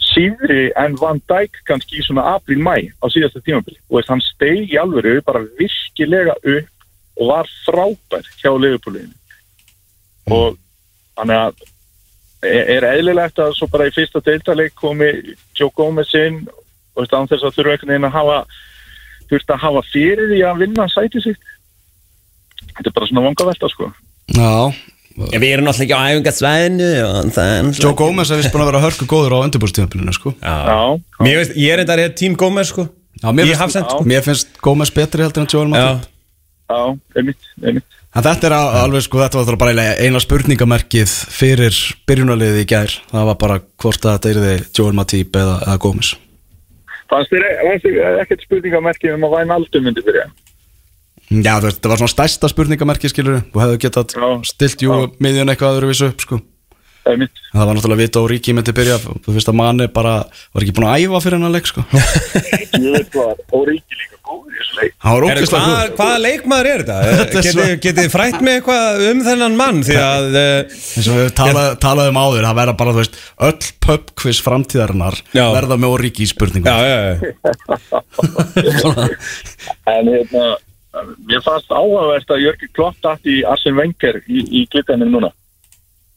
síðri 0.01 0.69
en 0.79 0.95
Van 0.99 1.21
Dijk 1.29 1.59
kannski 1.67 1.99
í 1.99 2.05
svona 2.05 2.25
april-mæ 2.35 2.75
á 3.01 3.05
síðasta 3.11 3.41
tímabili. 3.43 3.79
Og 3.89 3.99
hann 4.09 4.23
steig 4.23 4.71
í 4.71 4.79
alvöru 4.79 5.19
bara 5.25 5.43
virkilega 5.59 6.35
upp 6.39 6.69
og 7.19 7.29
var 7.29 7.49
frábær 7.65 8.27
hjá 8.41 8.51
Liverpoolinu. 8.57 9.13
Og 10.31 10.57
þannig 11.17 11.39
að 11.39 11.63
er 12.43 12.69
er 12.75 12.89
eðlilegt 12.97 13.39
að 13.39 13.55
svo 13.57 13.69
bara 13.71 13.87
í 13.87 13.93
fyrsta 13.95 14.21
deildarleik 14.23 14.75
komi 14.75 15.09
Joe 15.55 15.71
Gomez 15.75 16.11
inn 16.17 16.43
og 16.93 17.07
þess 17.07 17.43
að 17.43 17.55
þurfa 17.55 17.75
einhvern 17.75 17.93
veginn 17.93 18.09
að 18.09 18.17
hafa 18.17 18.39
þurft 19.29 19.53
að 19.53 19.63
hafa 19.63 19.83
fyrir 19.89 20.31
því 20.31 20.41
að 20.47 20.63
vinna 20.63 20.87
sæti 20.91 21.21
sitt? 21.23 21.51
Þetta 22.73 22.89
er 22.89 22.95
bara 22.97 23.09
svona 23.09 23.25
vanga 23.27 23.47
velta 23.47 23.69
sko. 23.71 23.89
Já, 24.33 24.51
Við 25.13 25.43
erum 25.51 25.67
náttúrulega 25.67 25.85
ekki 25.85 25.93
á 25.93 26.01
er 26.09 27.67
Joe 27.77 27.93
Gomez 27.97 28.31
er 28.33 28.39
vist 28.41 28.53
búin 28.53 28.63
að 28.65 28.69
vera 28.71 28.81
hörku 28.81 29.05
góður 29.09 29.35
á 29.37 29.43
undirbúrstíðanbílinu 29.45 30.13
sko. 30.15 30.33
Ég 31.23 31.69
er 31.73 31.83
hér 32.01 32.15
tím 32.17 32.37
Gómez, 32.39 32.71
sko. 32.73 32.87
Já, 33.21 33.29
mér 33.31 33.45
finnst, 33.51 33.61
hafsend, 33.61 33.91
sko 33.93 34.07
mér 34.09 34.23
finnst 34.25 34.57
Gomez 34.65 34.89
betri 34.91 35.21
heldur 35.23 35.43
en 35.45 35.51
Joel 35.53 35.69
Já, 35.69 35.69
Matip. 35.69 36.09
Já, 36.73 36.79
einmitt, 37.19 37.51
einmitt. 37.61 37.99
En 38.13 38.21
þetta 38.25 38.45
er 38.49 38.53
al- 38.57 38.73
alveg 38.83 39.01
sko, 39.05 39.21
þetta 39.21 39.45
var 39.45 39.57
bara 39.61 39.71
eina 40.05 40.19
spurningamerkið 40.21 41.13
fyrir 41.33 41.77
byrjunarliðið 42.09 42.59
í 42.61 42.67
gær. 42.69 42.91
Það 43.13 43.25
var 43.29 43.37
bara 43.41 43.59
hvort 43.81 44.05
að 44.05 44.17
þetta 44.17 44.33
yrði 44.33 44.51
Joel 44.77 44.93
Matip 44.97 45.37
eða, 45.39 45.55
eða 45.67 45.77
Gomez. 45.85 46.11
Fannst 47.09 47.29
þér 47.33 47.45
fannst 47.61 47.85
þér 47.85 48.19
ekkert 48.25 48.45
spurningamerki 48.45 49.13
um 49.13 49.25
að 49.29 49.33
væn 49.37 49.53
aldur 49.55 49.81
myndi 49.85 50.01
byrja? 50.05 50.25
Já, 51.41 51.53
þú 51.57 51.65
veist, 51.69 51.77
þetta 51.79 51.91
var 51.93 52.01
svona 52.03 52.13
stærsta 52.13 52.49
spurningamerkið 52.51 53.13
skilur 53.13 53.41
Þú 53.53 53.63
hefðu 53.63 53.77
getað 53.87 54.17
Já. 54.19 54.27
stilt 54.51 54.83
jú 54.85 54.97
miðjun 55.23 55.49
eitthvað 55.53 55.77
öðruvísu 55.79 56.11
upp 56.13 56.21
sko 56.27 56.41
Einmitt. 57.03 57.35
Það 57.51 57.65
var 57.67 57.75
náttúrulega 57.75 57.99
vita 57.99 58.21
og 58.21 58.29
ríki 58.31 58.53
myndi 58.55 58.71
byrja 58.75 58.95
Þú 59.03 59.33
veist 59.35 59.49
að 59.51 59.57
manni 59.59 59.89
bara 59.91 60.13
var 60.55 60.63
ekki 60.63 60.75
búin 60.77 60.87
að 60.87 61.01
æfa 61.03 61.19
fyrir 61.25 61.35
hennar 61.35 61.51
leik 61.51 61.67
sko 61.67 61.81
Ég 61.91 62.93
veit 62.93 63.09
hvað, 63.11 63.41
og 63.51 63.65
Ríki 63.67 63.97
líka 63.99 64.15
góður 64.23 64.53
í 64.53 64.55
þessu 64.61 64.75
leik. 64.79 64.93
Hann 65.03 65.11
var 65.11 65.19
Heru, 65.19 65.27
ógeðslega 65.27 65.63
hvað, 65.65 65.75
góður 65.75 65.91
hvaða 65.99 66.21
leikmaður 66.23 66.69
er 66.71 66.83
þetta? 66.87 66.97
Getið 67.43 67.73
geti 67.83 68.05
frætt 68.13 68.39
mig 68.39 68.53
eitthvað 68.61 69.03
um 69.09 69.19
þennan 69.27 69.59
mann 69.59 69.79
því 69.83 69.97
að 69.99 70.27
uh, 70.31 70.39
eins 70.71 71.09
og 71.11 71.15
við 71.19 71.27
talað, 71.41 71.67
talaðum 71.83 72.21
áður 72.23 72.47
það 72.47 72.59
verða 72.61 72.75
bara, 72.79 72.95
þú 72.95 72.99
veist, 73.03 73.19
öll 73.49 73.67
pubquiz 73.83 74.39
framtíðarinnar 74.47 75.19
Já. 75.35 75.45
verða 75.57 75.75
með 75.83 75.89
Origi 75.97 76.23
í 76.23 76.31
spurningum 76.31 76.71
Mér 81.25 81.41
fannst 81.41 81.71
áhugavert 81.73 82.29
að 82.29 82.43
Jörgi 82.43 82.67
Klopp 82.69 82.99
datt 83.01 83.25
í 83.25 83.39
Arsene 83.49 83.79
Wenger 83.79 84.19
í, 84.29 84.43
í 84.61 84.65
glittanum 84.69 85.09
núna. 85.09 85.31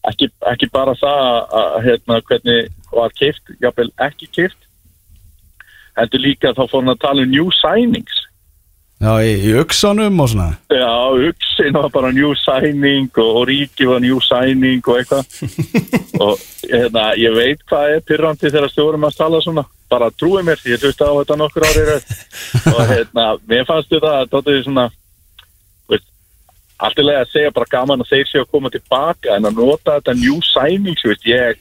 Ekki, 0.06 0.28
ekki 0.52 0.68
bara 0.70 0.92
það 1.00 1.22
að, 1.58 1.76
hérna, 1.86 2.18
hvernig 2.28 2.68
var 2.92 3.14
kift, 3.16 3.54
jáfnvel 3.62 3.88
ekki 4.04 4.28
kift. 4.36 4.58
Heldur 5.96 6.22
líka 6.22 6.52
þá 6.52 6.62
fór 6.68 6.82
hann 6.82 6.92
að 6.92 7.02
tala 7.06 7.24
um 7.24 7.32
new 7.32 7.48
signings. 7.56 8.25
Já, 8.96 9.12
í, 9.20 9.32
í 9.44 9.52
uksanum 9.60 10.20
og 10.24 10.30
svona? 10.32 10.48
Já, 10.72 10.92
Uxin 11.28 11.76
var 11.76 11.90
bara 11.92 12.12
new 12.16 12.30
signing 12.40 13.10
og, 13.12 13.42
og 13.42 13.42
Ríki 13.50 13.88
var 13.88 14.00
new 14.00 14.20
signing 14.24 14.80
og 14.88 15.00
eitthvað. 15.02 15.40
Og 16.24 16.40
hérna, 16.64 17.10
ég 17.20 17.34
veit 17.36 17.60
hvað 17.68 17.90
er 17.92 18.04
pyrrandi 18.08 18.48
þegar 18.48 18.72
stjórum 18.72 19.04
að 19.04 19.18
tala 19.18 19.40
svona. 19.44 19.66
Bara 19.92 20.08
trúi 20.16 20.40
mér, 20.42 20.62
ég 20.64 20.80
hlusta 20.80 21.10
á 21.12 21.18
þetta 21.18 21.36
nokkur 21.36 21.66
árið 21.68 21.90
og 22.72 22.80
hérna, 22.88 23.26
mér 23.46 23.66
fannst 23.68 23.92
þetta 23.92 24.14
að 24.22 24.32
þetta 24.32 24.54
er 24.54 24.64
svona 24.64 24.86
alltilega 26.76 27.22
að 27.24 27.30
segja 27.32 27.52
bara 27.56 27.70
gaman 27.70 28.02
að 28.04 28.10
þeir 28.10 28.26
séu 28.30 28.42
að 28.42 28.50
koma 28.52 28.72
tilbaka 28.72 29.36
en 29.36 29.48
að 29.48 29.60
nota 29.60 29.96
þetta 29.96 30.16
new 30.18 30.40
signings, 30.44 31.04
veist, 31.06 31.28
ég 31.28 31.60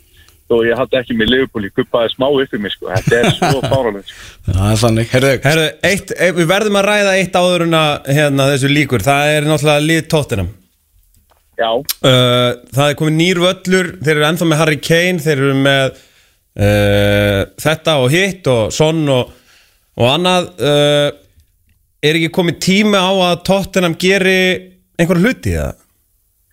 og 0.53 0.61
ég 0.67 0.77
hafði 0.77 0.99
ekki 0.99 1.15
með 1.17 1.31
Liverpool, 1.31 1.63
ég 1.65 1.73
kuppaði 1.73 2.11
smá 2.13 2.27
upp 2.29 2.53
í 2.53 2.59
mig 2.61 2.73
sko, 2.75 2.89
þetta 2.91 3.17
er 3.17 3.29
svo 3.33 3.61
fáralegt 3.71 4.11
sko. 4.11 4.51
Það 4.51 4.67
er 4.67 4.81
þannig, 4.83 5.09
heyrðu, 5.13 5.31
Herru, 5.47 5.65
eitt, 5.89 6.13
eh, 6.17 6.33
við 6.37 6.49
verðum 6.51 6.79
að 6.81 6.87
ræða 6.89 7.15
eitt 7.21 7.39
áður 7.39 7.65
en 7.65 7.79
að 7.79 8.11
hérna, 8.19 8.47
þessu 8.53 8.71
líkur. 8.73 9.05
Það 9.05 9.31
er 9.33 9.49
náttúrulega 9.49 9.85
lið 9.89 10.05
tóttinam 10.13 10.53
Já, 11.55 11.69
uh, 11.71 12.49
Það 12.75 12.89
er 12.89 12.97
komið 12.99 13.13
nýr 13.15 13.39
völlur. 13.39 13.89
Þeir 14.03 14.17
eru 14.17 14.25
ennþá 14.27 14.47
með 14.49 14.59
Harry 14.59 14.79
Kane 14.83 15.21
Þeir 15.23 15.37
eru 15.37 15.53
með 15.55 15.85
uh, 15.95 17.41
þetta 17.63 17.93
og 18.03 18.09
hitt 18.11 18.49
og 18.51 18.73
sonn 18.75 19.05
og, 19.13 19.29
og 19.95 20.09
annað. 20.11 20.49
Uh, 20.59 21.07
Er 22.05 22.19
ekki 22.19 22.33
komið 22.35 22.59
tími 22.61 22.99
á 22.99 23.09
að 23.31 23.39
tóttinam 23.47 23.95
geri 23.97 24.37
einhver 24.99 25.17
hluti 25.23 25.55
eða? 25.55 25.71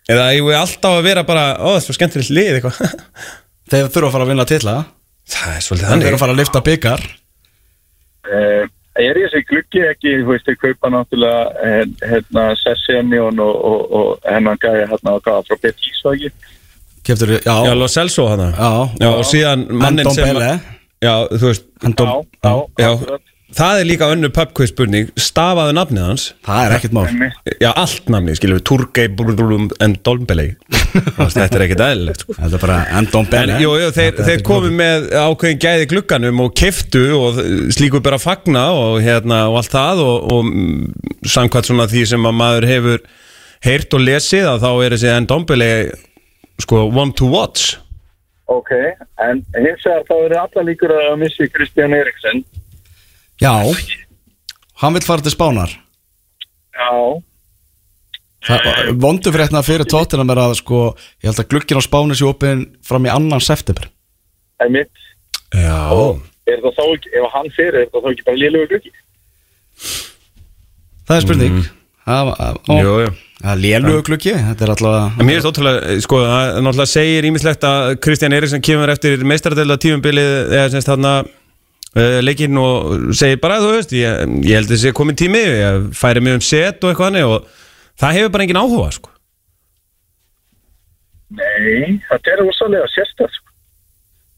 Eða 0.09 0.23
eigum 0.33 0.49
við 0.49 0.57
alltaf 0.59 0.97
að 0.97 1.05
vera 1.05 1.23
bara 1.27 1.43
Ó, 1.59 1.67
það 1.67 1.77
er 1.77 1.83
svo 1.85 1.95
skemmtilegt 1.95 2.33
lið 2.33 2.57
eitthvað 2.57 2.79
þeir 3.71 3.89
þurfa 3.89 4.07
að 4.07 4.15
fara 4.15 4.27
að 4.27 4.31
vinna 4.33 4.45
titla. 4.49 4.77
Það 5.33 5.51
er 5.55 5.65
svolítið 5.65 5.87
Þeir 5.87 5.93
þurfa 5.93 6.03
þannig 6.03 6.15
að 6.17 6.23
fara 6.23 6.35
að 6.35 6.41
lifta 6.43 6.65
byggar 6.69 7.05
Uh, 8.23 8.63
er 8.95 9.17
ég 9.19 9.25
þessi 9.27 9.43
gluggi 9.49 9.81
ekki, 9.83 10.11
þú 10.21 10.29
veist, 10.29 10.45
þeir 10.47 10.59
kaupa 10.61 10.91
náttúrulega 10.93 11.39
eh, 11.67 11.81
hérna 12.07 12.43
Sessenion 12.55 13.41
og, 13.43 13.57
og, 13.67 13.81
og 13.99 14.29
hennan 14.29 14.59
gæja 14.61 14.85
hérna 14.91 15.15
og 15.17 15.25
gæja 15.25 15.41
frá 15.49 15.57
Betis? 15.65 15.99
Keftur, 17.03 17.33
já, 17.43 17.55
Já, 17.67 17.73
Lo 17.75 17.87
Celso 17.91 18.29
hana. 18.29 18.53
Já. 18.55 18.69
já 19.01 19.09
og 19.09 19.25
síðan 19.27 19.65
mannin 19.75 20.07
sem 20.15 20.39
Já, 21.03 21.27
þú 21.27 21.49
veist 21.49 21.65
já, 21.83 22.13
já, 22.45 22.53
já. 22.79 23.19
Það 23.57 23.79
er 23.79 23.89
líka 23.89 24.09
önnu 24.13 24.31
pubquiz 24.33 24.73
spurning. 24.73 25.11
Stafaðu 25.19 25.75
nafnið 25.77 26.07
hans. 26.09 26.27
Það 26.45 26.65
er 26.65 26.77
ekkert 26.77 26.97
mál. 26.97 27.07
Já, 27.61 27.69
allt 27.71 28.11
nafnið, 28.13 28.39
skilur 28.39 28.59
við. 28.59 28.65
Turgei, 28.69 29.07
Brulum, 29.13 29.69
en 29.83 29.97
Dolmbelei 30.05 30.53
Þetta 30.93 31.57
er 31.57 31.65
ekkert 31.65 31.83
eðlilegt 31.83 32.23
sko. 32.23 32.35
Þetta 32.37 32.57
er 32.57 32.63
bara 32.63 33.25
Bene 33.31 33.57
jú, 33.61 33.73
jú, 33.81 33.89
þeir, 33.95 34.21
þeir 34.27 34.43
komu 34.45 34.71
með 34.75 35.07
ákveðin 35.17 35.61
gæði 35.61 35.89
glugganum 35.91 36.41
og 36.43 36.55
keftu 36.57 37.03
og 37.17 37.39
slíku 37.73 38.01
bara 38.03 38.19
fagna 38.21 38.67
og, 38.77 38.97
hérna, 39.03 39.43
og 39.51 39.59
allt 39.61 39.73
það 39.73 40.03
og, 40.05 40.33
og 40.33 41.29
samkvæmt 41.33 41.69
svona 41.69 41.87
því 41.91 42.05
sem 42.13 42.29
að 42.29 42.37
maður 42.39 42.69
hefur 42.69 43.05
heyrt 43.65 43.95
og 43.95 44.03
lesið 44.03 44.49
að 44.51 44.65
þá 44.65 44.71
er 44.73 44.95
þessi 44.95 45.13
Endombele 45.13 45.69
sko 46.61 46.85
one 46.91 47.15
to 47.17 47.29
watch. 47.31 47.77
Ok, 48.51 48.73
en 49.23 49.39
hins 49.55 49.85
vegar 49.87 50.05
þá 50.09 50.15
eru 50.19 50.41
alla 50.43 50.65
líkur 50.67 50.93
að 50.93 51.15
missi 51.23 51.47
Kristján 51.49 51.95
Eriksson 51.97 52.43
Já. 53.43 53.55
Hann 54.81 54.95
vill 54.95 55.05
fara 55.05 55.21
til 55.25 55.33
Spánar. 55.35 55.71
Já, 56.73 57.21
Það- 58.43 58.97
Vondu 58.99 59.31
fréttina 59.31 59.61
fyrir 59.63 59.87
tóttina 59.87 60.25
mér 60.27 60.39
að 60.41 60.55
sko 60.59 60.79
Ég 61.23 61.29
held 61.29 61.39
að 61.39 61.47
glugginn 61.53 61.79
á 61.79 61.83
Spáni 61.85 62.15
sé 62.17 62.25
opinn 62.27 62.65
fram 62.83 63.05
í 63.07 63.11
annan 63.13 63.39
september. 63.39 63.87
En 64.59 64.71
mitt 64.71 64.89
Já 65.53 65.91
er 66.47 66.59
það 66.59 66.73
þá 66.75 66.83
ekki, 66.95 67.11
ef 67.15 67.29
hann 67.31 67.49
fyrir 67.55 67.77
er 67.83 67.87
það 67.93 68.03
þá 68.03 68.09
ekki 68.11 68.25
bara 68.27 68.41
lélögu 68.41 68.67
glöggi 68.73 68.91
Það 71.07 71.15
er 71.17 71.21
spurning. 71.21 71.63
Það 72.07 72.33
Mhm. 72.67 72.81
Jú, 72.83 72.95
jú. 73.03 73.13
Er 73.43 73.57
lélugu 73.59 74.01
gluggi. 74.07 74.33
Þetta 74.33 74.61
er 74.63 74.71
En 75.19 75.25
mér 75.27 75.37
er 75.37 75.47
ótrúlega, 75.51 76.01
sko, 76.01 76.15
það 76.23 76.61
náttúrulega 76.63 76.87
segir 76.87 77.25
ímislegt 77.27 77.63
að 77.67 77.95
Kristján 77.99 78.33
Eriksson 78.33 78.61
kemur 78.61 78.89
eftir 78.89 79.17
meistaradela 79.23 79.75
tímumbilið 79.77 80.51
eða 80.51 80.69
semst 80.71 80.87
þarna 80.87 81.13
uh, 81.19 81.29
leikinn 81.95 82.57
og 82.57 83.13
segir 83.17 83.39
bara, 83.41 83.59
þú 83.61 83.73
veist, 83.75 83.93
ég, 83.93 84.23
ég 84.47 84.57
held 84.57 84.69
að 84.69 84.75
þessi 84.75 84.93
komin 84.97 85.17
tími, 85.19 85.41
ég 85.45 85.89
færi 85.97 86.23
mig 86.25 86.39
um 86.39 86.43
set 86.43 86.81
og 86.83 86.91
eitthvað 86.91 87.11
hannig 87.11 87.25
og 87.29 87.49
það 88.01 88.15
hefur 88.17 88.33
bara 88.33 88.47
engin 88.47 88.61
áhuga, 88.61 88.91
sko. 88.95 89.11
Nei, 91.33 91.97
þetta 92.09 92.33
er 92.33 92.41
rosalega 92.43 92.89
sérstæð 92.93 93.31
sko. 93.33 93.49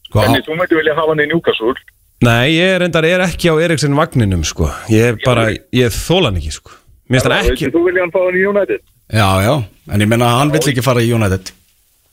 sko, 0.08 0.24
En 0.24 0.42
þú 0.46 0.56
mætti 0.56 0.78
vilja 0.78 0.96
hafa 0.96 1.12
hann 1.12 1.24
í 1.24 1.28
Newcastle 1.32 1.74
Nei, 2.24 2.56
ég 2.56 2.76
er 2.78 2.84
endar 2.86 3.04
er 3.04 3.24
ekki 3.26 3.50
á 3.52 3.54
Eriksson 3.60 3.96
vagninum, 3.96 4.44
sko. 4.48 4.70
Ég 4.88 5.12
er 5.12 5.18
bara, 5.24 5.50
ég 5.76 5.92
þóla 5.92 6.30
hann 6.30 6.40
ekki, 6.40 6.54
sko. 6.56 6.72
Mér 7.10 7.20
finnst 7.20 7.28
hann 7.28 7.50
ekki, 7.52 7.72
Þú 7.74 7.82
vilja 7.88 8.04
hann 8.06 8.14
fá 8.14 8.20
hann 8.24 8.38
í 8.38 8.44
United 8.48 8.84
Já, 9.12 9.28
já 9.44 9.54
En 9.92 10.02
ég 10.02 10.08
menna 10.10 10.32
að 10.32 10.40
hann 10.40 10.54
vill 10.56 10.64
ekki 10.72 10.84
fara 10.84 11.04
í 11.04 11.12
United 11.12 11.52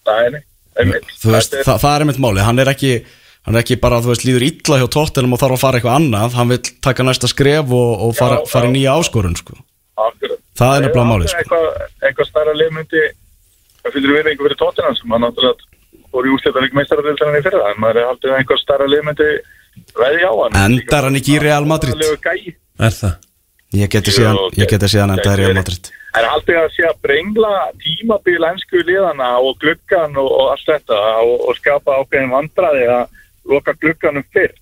Nei, 0.08 0.26
nei 0.36 0.42
einmitt. 0.80 1.08
Þú 1.22 1.34
veist, 1.34 1.56
það, 1.64 1.80
það 1.82 1.96
er 1.96 2.06
einmitt 2.06 2.22
máli 2.22 2.46
Hann 2.46 2.62
er 2.62 2.72
ekki 2.74 2.92
Hann 3.44 3.58
er 3.58 3.64
ekki 3.66 3.76
bara, 3.84 4.00
þú 4.00 4.14
veist, 4.14 4.24
líður 4.28 4.46
illa 4.48 4.80
hjá 4.80 4.88
tóttinum 4.96 5.36
og 5.36 5.42
þarf 5.42 5.58
að 5.58 5.64
fara 5.66 5.80
eitthvað 5.80 5.98
annað 6.00 6.38
Hann 6.38 6.54
vill 6.54 6.62
taka 6.86 7.04
næsta 7.04 7.28
skref 7.28 7.74
og, 7.76 7.92
og 8.08 8.16
fara, 8.16 8.40
Já, 8.40 8.50
fara 8.54 8.70
í 8.70 8.76
nýja 8.78 8.96
áskorun 8.96 9.36
sko. 9.36 9.58
Það 10.56 10.78
er 10.78 10.86
nefnilega 10.86 11.10
málið, 11.10 11.34
sko. 11.34 11.42
Eitthvað, 11.44 11.68
eitthvað 12.08 12.30
stærra 12.30 12.56
liðmyndi 12.56 13.04
Það 13.84 13.98
fylgir 13.98 14.14
við 14.14 14.30
einhver 14.32 14.48
fyrir 14.48 14.60
tóttina 14.62 14.94
sem 14.96 15.16
hann 15.16 15.26
náttúrulega 15.26 15.72
fór 16.14 16.30
í 16.30 16.32
úsletan 16.34 16.68
ekki 16.68 16.78
meistaradeildan 16.78 17.36
í 17.40 17.44
fyrra 17.44 17.72
en 17.74 17.82
maður 17.84 18.00
er 18.00 18.10
haldið 18.12 18.32
að 18.32 18.40
einhver 18.40 18.62
stærra 18.62 18.88
liðmyndi 18.88 19.30
veði 19.98 20.30
á 20.30 20.34
hann 20.40 20.60
Endar 20.62 21.08
hann 21.08 21.20
ekki 21.20 21.36
í 21.36 21.42
Real 21.42 21.68
Madrid? 21.68 22.04
Er 22.80 22.96
það? 22.96 23.18
Ég 23.74 23.90
geti 23.90 24.14
síðan, 24.14 24.38
ég 24.54 24.70
geti 24.70 24.90
síðan 24.94 25.16
enda 25.16 25.34
í 25.34 25.40
Real 25.42 25.58
Madrid 25.58 25.90
En 26.14 26.28
haldið 26.30 26.60
að 26.62 26.70
sé 26.76 26.86
að 26.86 27.00
brengla 27.02 27.52
tímabil 27.82 28.38
ennsku 28.52 28.84
liðana 28.86 29.32
og 29.42 29.58
gluggan 29.64 30.14
og, 30.22 30.30
og 30.30 30.52
allt 30.54 30.68
þetta 30.70 31.00
og, 31.24 31.48
og 31.50 31.58
skapa 31.58 31.98
ákveðin 32.04 32.34
vandraði 32.36 32.86
að 32.94 33.23
loka 33.50 33.74
glugganum 33.80 34.26
fyrr. 34.34 34.54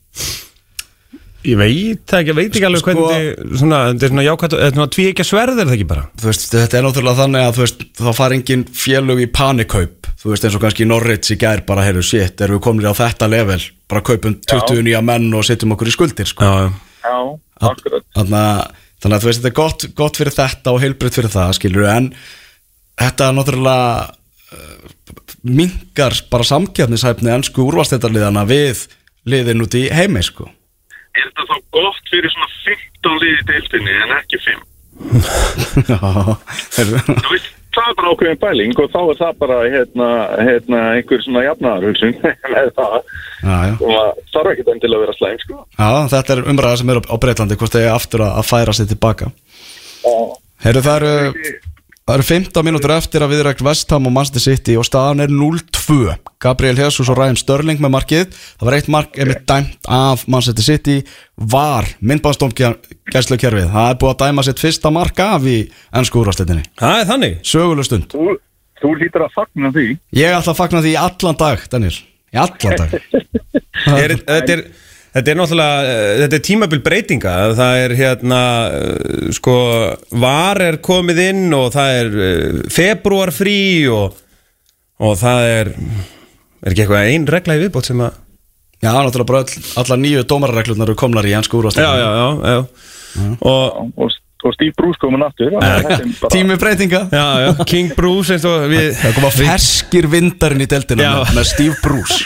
Ég 1.41 1.57
veit 1.57 2.11
ekki, 2.13 2.29
ég 2.29 2.35
veit 2.37 2.51
ekki 2.53 2.65
alveg 2.67 2.83
Sko- 2.83 2.93
hvernig, 2.93 3.55
svona, 3.57 3.77
þetta 3.89 4.05
er 4.05 4.11
svona 4.11 4.25
jákvæmt, 4.27 4.51
þetta 4.53 4.65
er 4.67 4.75
svona 4.75 4.91
tví 4.93 5.05
ekki 5.09 5.23
að 5.23 5.29
sverð 5.31 5.61
er 5.61 5.65
það 5.65 5.77
ekki 5.77 5.87
bara? 5.89 6.03
Þú 6.21 6.27
veist, 6.29 6.43
þetta 6.53 6.77
er 6.77 6.85
náttúrulega 6.85 7.17
þannig 7.17 7.45
að 7.47 7.55
þú 7.55 7.63
veist, 7.63 7.81
þá 7.97 8.09
fara 8.19 8.37
engin 8.37 8.65
félög 8.81 9.21
í 9.23 9.27
panikaup. 9.39 10.09
Þú 10.21 10.29
veist, 10.29 10.45
eins 10.45 10.57
og 10.59 10.61
kannski 10.61 10.85
Norrids 10.85 11.33
í 11.33 11.37
gær 11.41 11.63
bara, 11.65 11.87
heyrðu, 11.87 12.03
shit, 12.05 12.43
erum 12.45 12.59
við 12.59 12.63
komin 12.67 12.85
á 12.85 12.93
þetta 12.93 13.29
level? 13.31 13.57
Bara 13.89 14.03
kaupum 14.05 14.37
20 14.37 14.85
nýja 14.85 15.01
menn 15.01 15.33
og 15.33 15.47
setjum 15.49 15.73
okkur 15.73 15.89
í 15.89 15.95
skuldir, 15.97 16.29
sko. 16.29 16.45
Já, 16.45 16.69
Já, 17.01 17.17
akkurat. 17.71 18.05
Þannig 18.13 18.37
að, 18.37 18.61
þannig 19.01 19.17
að 19.17 19.25
þú 19.25 19.31
veist, 19.31 19.41
þetta 19.41 19.49
er 19.49 19.59
gott, 19.63 19.87
gott 19.97 20.21
fyrir 20.21 20.37
þetta 20.37 20.75
og 20.75 20.81
heilbritt 20.85 21.17
fyrir 21.17 21.33
það, 21.33 21.57
skilur 21.57 21.89
en 21.89 22.11
þetta 23.01 23.31
er 23.31 23.37
náttúrulega 23.39 23.81
minkar 25.43 26.15
bara 26.31 26.47
samkjarnishæfni 26.47 27.31
ennsku 27.33 27.65
úrvastættarliðana 27.67 28.43
við 28.49 28.85
liðin 29.29 29.63
út 29.65 29.77
í 29.77 29.87
heimi, 29.93 30.23
sko. 30.25 30.49
Er 31.17 31.27
þetta 31.27 31.47
þá 31.49 31.55
gott 31.75 32.11
fyrir 32.11 32.33
svona 32.33 32.49
15 32.65 33.23
liði 33.23 33.47
deildinni 33.49 33.95
en 34.05 34.13
ekki 34.19 34.41
5? 34.45 34.67
Já, 35.91 35.97
það 37.71 37.87
er 37.87 37.95
bara 37.97 38.11
ákveðin 38.11 38.39
bæling 38.41 38.79
og 38.83 38.91
þá 38.91 38.99
er 39.01 39.19
það 39.21 39.39
bara 39.41 39.57
hérna, 39.71 40.09
hérna 40.43 40.81
einhver 40.97 41.23
svona 41.23 41.43
jafnaðarhugsun 41.45 42.15
með 42.53 42.71
það. 42.77 42.95
Og 43.47 43.89
það 43.89 44.21
þarf 44.35 44.51
ekki 44.53 44.67
til 44.69 44.91
að 44.91 45.03
vera 45.05 45.17
slæm 45.17 45.41
sko. 45.41 45.59
já, 45.79 45.89
þetta 46.13 46.35
er 46.35 46.43
umræða 46.53 46.81
sem 46.81 46.93
er 46.93 47.01
á 47.01 47.15
Breitlandi 47.25 47.59
hvort 47.59 47.75
það 47.75 47.87
er 47.87 47.95
aftur 47.95 48.25
að, 48.27 48.41
færa 48.51 48.77
sig 48.77 48.91
tilbaka. 48.91 49.31
Heyrðu, 50.61 50.85
það 50.85 50.95
eru 51.01 51.59
Það 52.01 52.15
eru 52.17 52.25
15 52.25 52.65
mínútur 52.65 52.91
eftir 52.95 53.21
að 53.21 53.35
viðrækt 53.35 53.61
Vestham 53.63 54.07
og 54.09 54.13
Manchester 54.15 54.41
City 54.41 54.73
og 54.79 54.87
staðan 54.87 55.21
er 55.21 55.31
0-2 55.31 56.15
Gabriel 56.41 56.79
Jesus 56.81 57.11
og 57.13 57.19
Ryan 57.19 57.37
Sterling 57.37 57.81
með 57.83 57.93
markið. 57.93 58.31
Það 58.57 58.67
var 58.67 58.75
eitt 58.77 58.89
mark 58.91 59.19
einmitt 59.21 59.43
dæmt 59.47 59.85
af 59.85 60.23
Manchester 60.25 60.65
City. 60.65 60.97
Var 61.37 61.91
myndbáðsdómgæslu 62.01 63.37
Það 63.37 63.85
er 63.85 63.99
búið 64.01 64.13
að 64.15 64.23
dæma 64.23 64.45
sitt 64.47 64.63
fyrsta 64.63 64.91
mark 64.91 65.21
af 65.21 65.45
í 65.45 65.57
ennsku 65.93 66.23
úrvarsleitinni 66.23 66.65
það 66.81 67.03
er 67.03 67.09
þannig. 67.13 67.37
Söguleg 67.45 67.87
stund. 67.87 68.09
Þú, 68.17 68.37
þú 68.81 68.93
lítur 69.03 69.27
að 69.27 69.35
fagna 69.37 69.71
því. 69.77 69.87
Ég 70.17 70.37
ætla 70.39 70.55
að 70.55 70.61
fagna 70.63 70.81
því 70.81 70.95
í 70.95 70.99
allan 71.05 71.39
dag, 71.45 71.67
Daniel. 71.71 71.95
Í 72.33 72.41
allan 72.47 72.81
dag. 72.81 72.97
Er, 73.81 74.11
þetta, 74.13 74.53
er, 74.53 74.59
þetta 75.15 75.33
er 75.33 75.39
náttúrulega 75.39 75.91
eh, 75.91 76.13
þetta 76.23 76.37
er 76.37 76.45
tímabil 76.47 76.81
breytinga. 76.85 77.35
Það 77.59 77.83
er 77.83 77.95
hérna 77.99 78.41
eh, 78.77 79.27
sko 79.35 79.57
var 80.23 80.63
er 80.63 80.79
komið 80.83 81.21
inn 81.27 81.45
og 81.57 81.69
það 81.75 81.99
er 81.99 82.17
eh, 82.27 82.63
februar 82.73 83.33
frí 83.35 83.61
og, 83.91 84.17
og 85.01 85.15
það 85.19 85.47
er 85.51 85.73
er 86.61 86.73
ekki 86.73 86.83
eitthvað 86.83 87.11
ein 87.11 87.29
regla 87.29 87.57
í 87.57 87.63
viðbót 87.65 87.91
sem 87.91 88.03
að 88.05 88.19
Já, 88.81 88.95
náttúrulega 88.97 89.29
bara 89.29 89.41
öll, 89.43 89.65
allar 89.77 89.99
nýju 90.01 90.21
dómararreglurnar 90.25 90.89
eru 90.89 90.97
komnar 90.97 91.25
í 91.29 91.35
ennsku 91.37 91.53
já, 91.53 91.59
úrvarsleitinni 91.59 92.01
já, 92.01 92.07
já, 92.17 92.55
já. 92.55 93.33
og 93.45 93.91
og, 93.93 94.15
og 94.47 94.55
Steve 94.55 94.73
Bruce 94.77 94.99
komin 95.01 95.23
aftur 95.25 95.51
þetta 95.55 95.97
er 95.97 96.05
bara- 96.21 96.31
Tími 96.35 96.57
breytinga. 96.61 97.01
Já, 97.11 97.25
já, 97.45 97.65
King 97.69 97.91
Bruce 97.97 98.35
eins 98.35 98.45
og 98.49 98.65
við 98.71 98.89
Það 99.01 99.15
koma 99.19 99.31
ferskir 99.35 100.07
vindarinn 100.11 100.65
í 100.65 100.69
deltina 100.71 101.11
með, 101.19 101.35
með 101.37 101.45
Steve 101.51 101.75
Bruce. 101.83 102.17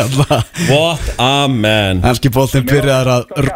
Alltaf 0.00 0.50
what 0.70 1.14
a 1.18 1.46
man. 1.48 2.02
Ennski 2.06 2.30
bóltinn 2.34 2.66
byrjaðar 2.68 3.08
að 3.16 3.54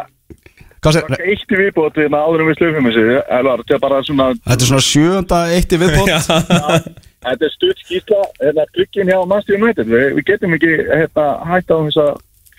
eitt 0.81 1.51
í 1.53 1.57
viðbót 1.59 1.97
við 1.99 2.09
áður 2.17 2.41
en 2.41 2.47
við 2.49 2.55
slöfum 2.57 2.87
þetta 2.89 3.75
er 3.75 3.81
bara 3.83 3.99
svona 4.01 4.31
Þetta 4.33 4.55
er 4.65 4.69
svona 4.71 4.85
sjönda 4.87 5.41
eitt 5.53 5.75
í 5.75 5.77
viðbót. 5.77 6.09
Þetta 7.21 7.45
er 7.45 7.53
stutt 7.53 7.83
skýrsla 7.85 8.21
hérna 8.41 8.65
glukkin 8.73 9.11
hjá 9.11 9.19
Manchester 9.29 9.59
United. 9.61 9.91
Við, 9.91 10.07
við 10.17 10.25
getum 10.31 10.55
ekki 10.57 10.71
hérna, 10.89 11.25
hætta 11.51 11.77
á 11.77 11.79
þess 11.85 11.99
að 12.01 12.11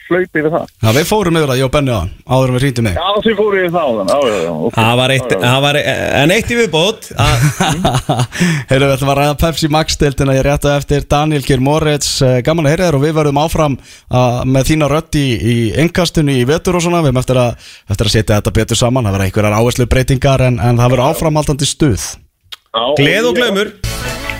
flaupi 0.08 0.42
við 0.44 0.50
það. 0.54 0.66
Já, 0.82 0.88
við 0.96 1.06
fórum 1.08 1.36
yfir 1.40 1.50
það, 1.52 1.58
ég 1.62 1.66
og 1.68 1.72
Benni 1.76 1.92
á 1.92 1.98
hann 2.02 2.10
Áður 2.32 2.50
en 2.52 2.56
við 2.56 2.62
hringdum 2.66 2.86
mig 2.88 2.96
Já, 2.98 3.06
þið 3.26 3.36
fóruð 3.40 3.62
í 3.62 3.70
það 3.72 3.82
á 3.82 3.92
þann 3.98 4.10
Já, 4.12 4.18
já, 4.32 4.38
já, 4.42 4.52
ok. 4.66 4.76
það 4.78 4.94
var 5.02 5.14
eitt, 5.16 5.34
það 5.42 5.60
var 5.66 5.78
en 5.82 6.34
eitt 6.36 6.52
í 6.52 6.58
viðbót 6.58 7.08
að, 7.22 7.46
Heyrðu, 8.72 8.86
við 8.88 8.94
ætlum 8.96 9.12
að 9.12 9.18
ræða 9.20 9.36
Pepsi 9.42 9.70
Max 9.72 9.98
deildina 10.00 10.36
Ég 10.36 10.44
rétta 10.46 10.74
eftir 10.78 11.06
Daniel 11.10 11.44
Geir 11.46 11.62
Moritz 11.64 12.10
Eh, 12.22 12.38
Gaman 12.46 12.66
að 12.68 12.74
heyra 12.76 12.88
þér 12.90 12.98
og 12.98 13.02
við 13.06 13.14
verðum 13.16 13.40
áfram 13.42 13.74
með 14.52 14.68
þína 14.72 14.88
rödd 14.92 15.16
í, 15.18 15.24
í 15.38 15.56
innkastunni 15.82 16.36
í 16.42 16.44
vetur 16.48 16.76
og 16.78 16.84
svona 16.84 17.00
Við 17.02 17.10
erum 17.12 17.22
eftir 17.22 17.40
að, 17.42 17.70
eftir 17.90 18.08
að 18.10 18.14
setja 18.16 18.36
þetta 18.38 18.52
betur 18.58 18.78
saman 18.78 19.08
Það 19.08 19.16
verða 19.16 19.26
einhverjar 19.30 19.56
áherslu 19.58 19.86
breytingar 19.90 20.44
en, 20.48 20.58
en 20.62 20.78
það 20.80 20.92
verður 20.94 21.08
áframhaldandi 21.12 21.68
stuð. 21.68 22.04
Já, 22.72 22.84
gleð 22.98 23.26
og 23.30 23.36
glaumur. 23.36 23.72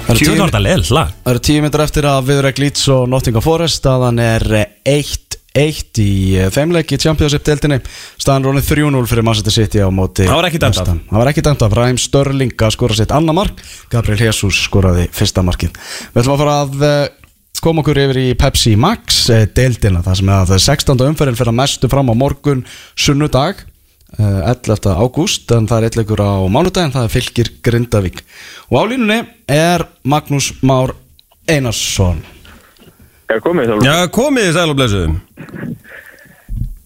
Það 0.03 1.33
eru 1.33 1.43
tíu- 1.45 1.61
myndir 1.63 1.83
eftir 1.85 2.07
að 2.11 2.25
viðræk 2.31 2.59
Leeds 2.63 2.87
og 2.93 3.05
Nottingham 3.13 3.45
Forest 3.45 3.81
staðan 3.83 4.19
er 4.23 4.45
1-1 5.53 6.01
í 6.01 6.13
eh, 6.41 6.51
þeimleik 6.53 6.95
í 6.95 6.99
Championship-deildinni 7.03 7.81
staðan 8.17 8.43
er 8.43 8.49
rónið 8.49 8.69
3-0 8.73 9.09
fyrir 9.11 9.27
Manchester 9.27 9.55
City 9.55 9.83
á 9.85 9.89
móti 9.93 10.25
Það 10.29 10.39
var 10.39 10.49
ekki 10.49 10.61
dæmt 10.63 10.81
af. 10.81 10.93
Það 11.11 11.19
var 11.21 11.31
ekki 11.33 11.45
dæmt 11.49 11.65
af 11.67 11.75
Ræm 11.77 11.99
Störling 12.01 12.55
að 12.57 12.77
skora 12.77 12.97
sitt 12.97 13.13
annar 13.13 13.37
mark 13.37 13.61
Gabriel 13.93 14.25
Jesus 14.29 14.63
skoraði 14.65 15.09
fyrsta 15.13 15.45
markið 15.45 15.77
Við 16.15 16.23
ætlum 16.23 16.37
að 16.37 16.45
fara 16.45 16.57
að 16.63 16.87
eh, 16.89 17.03
koma 17.63 17.85
okkur 17.85 18.01
yfir 18.07 18.23
í 18.23 18.29
Pepsi 18.39 18.73
Max 18.81 19.27
eh, 19.31 19.45
það 19.47 20.17
sem 20.19 20.33
er 20.33 20.39
að 20.41 20.49
það 20.51 20.57
er 20.57 20.65
16. 20.65 21.05
umferðin 21.13 21.39
fyrir 21.39 21.53
að 21.53 21.61
mestu 21.61 21.93
fram 21.93 22.11
á 22.11 22.15
morgun 22.17 22.65
sunnudag 22.97 23.61
eh, 24.19 24.51
11. 24.51 24.89
ágúst 24.97 25.53
en 25.55 25.69
það 25.71 25.79
er 25.79 26.01
eitthvað 26.03 26.25
á 26.27 26.49
mánudagin 26.49 26.97
það 26.97 27.07
er 27.07 27.15
fylgir 27.19 27.53
Grindavík 27.63 28.25
og 28.73 28.77
á 28.81 28.83
línunni 28.89 29.21
er 29.53 29.87
Magnús 30.03 30.55
Már 30.65 30.97
Einarsson 31.47 32.25
Er 33.33 33.41
komið 33.45 33.71
þá? 33.71 33.75
já, 33.87 33.97
komið 34.13 34.49
þið 34.49 34.57
sæl 34.59 34.69
og 34.73 34.79
blessuðum 34.81 35.15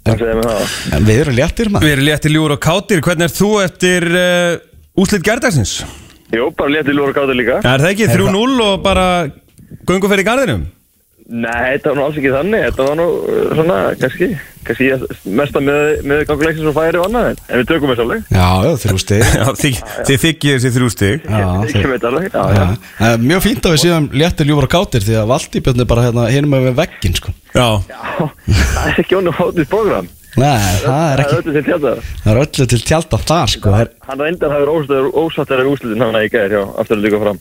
Það 0.07 0.21
segir 0.21 0.37
mér 0.39 0.47
það 0.53 0.75
En 0.97 1.07
við 1.09 1.21
erum 1.25 1.37
léttir 1.41 1.71
maður 1.73 1.87
Við 1.87 1.95
erum 1.97 2.07
léttir 2.07 2.35
ljúur 2.37 2.55
og 2.55 2.61
kátir 2.63 3.03
Hvernig 3.03 3.27
er 3.27 3.35
þú 3.35 3.51
eftir 3.65 4.07
uh, 4.13 4.59
úslit 5.03 5.27
gerdagsins? 5.27 5.73
Jú, 6.35 6.51
bara 6.59 6.73
létti 6.77 6.95
lúra 6.95 7.15
gáður 7.17 7.39
líka 7.41 7.59
Er 7.63 7.83
það 7.83 7.91
ekki 7.93 8.09
3-0 8.13 8.63
og 8.69 8.81
bara 8.85 9.07
göngu 9.89 10.11
fyrir 10.13 10.27
garðinum? 10.29 10.65
Nei, 11.27 11.73
þetta 11.75 11.91
var 11.91 11.97
nú 11.99 12.03
alls 12.07 12.19
ekki 12.21 12.31
þannig. 12.31 12.61
Þetta 12.69 12.85
var 12.87 12.99
nú 13.01 13.07
uh, 13.19 13.39
svona, 13.59 13.77
kannski 13.99 14.29
kannski 14.67 14.87
mesta 15.39 15.61
með, 15.63 15.81
með 16.07 16.21
ganguleiksins 16.27 16.69
og 16.71 16.75
færi 16.75 16.99
og 16.99 17.05
annað 17.09 17.27
en, 17.33 17.41
við 17.61 17.67
tökum 17.71 17.91
þessu 17.93 18.05
alveg. 18.05 18.23
Já, 18.35 18.47
já, 18.67 18.71
þrjú 18.85 19.01
stig. 19.03 19.25
Já, 19.41 19.45
þið, 19.61 19.81
þið 20.09 20.21
þykir 20.25 20.57
þessi 20.57 20.73
þrjú 20.77 20.91
stig. 20.95 21.27
Já, 21.27 21.47
Ég 21.67 21.73
þeir- 21.75 21.91
veit 21.93 22.07
alveg, 22.11 22.29
já, 22.31 22.45
Já. 22.47 22.61
já. 22.63 22.91
Það 23.01 23.15
er 23.17 23.25
Mjög 23.31 23.45
fínt 23.47 23.67
að 23.71 23.75
við 23.77 23.83
séum 23.85 24.09
léttir 24.23 24.51
ljúfur 24.51 24.69
og 24.69 24.73
kátir 24.77 25.07
Því 25.07 25.17
að 25.23 25.31
Valdíbjörn 25.35 25.83
er 25.87 25.91
bara 25.95 26.05
hérna 26.07 26.27
hinum 26.35 26.55
með 26.57 26.69
veggin 26.83 27.17
sko. 27.19 27.35
Já, 27.55 27.67
Já, 27.91 28.29
það 28.47 28.87
er 28.93 29.01
ekki 29.05 29.19
honum 29.21 29.39
hóttið 29.41 29.71
program 29.75 30.11
Nei, 30.37 30.61
það 30.83 31.05
er 31.15 31.21
ekki 31.23 31.37
öllu 31.41 31.53
til 31.57 31.65
tjálta 31.65 31.93
Það 32.05 32.31
er 32.35 32.41
öllu 32.43 32.67
til 32.75 32.81
tjálta 32.91 33.21
þar 33.23 33.53
sko. 33.55 33.71
það 33.73 33.85
er, 33.87 33.93
Hann 34.11 34.21
reyndar 34.27 34.53
hafður 34.53 35.07
ósattar 35.23 35.63
af 35.63 35.71
úslitin 35.71 36.05
hann 36.05 36.19
í 36.21 36.27
gæðir, 36.29 36.59
já, 36.59 36.63
aftur 36.83 36.99
að 36.99 37.07
líka 37.07 37.21
fram. 37.23 37.39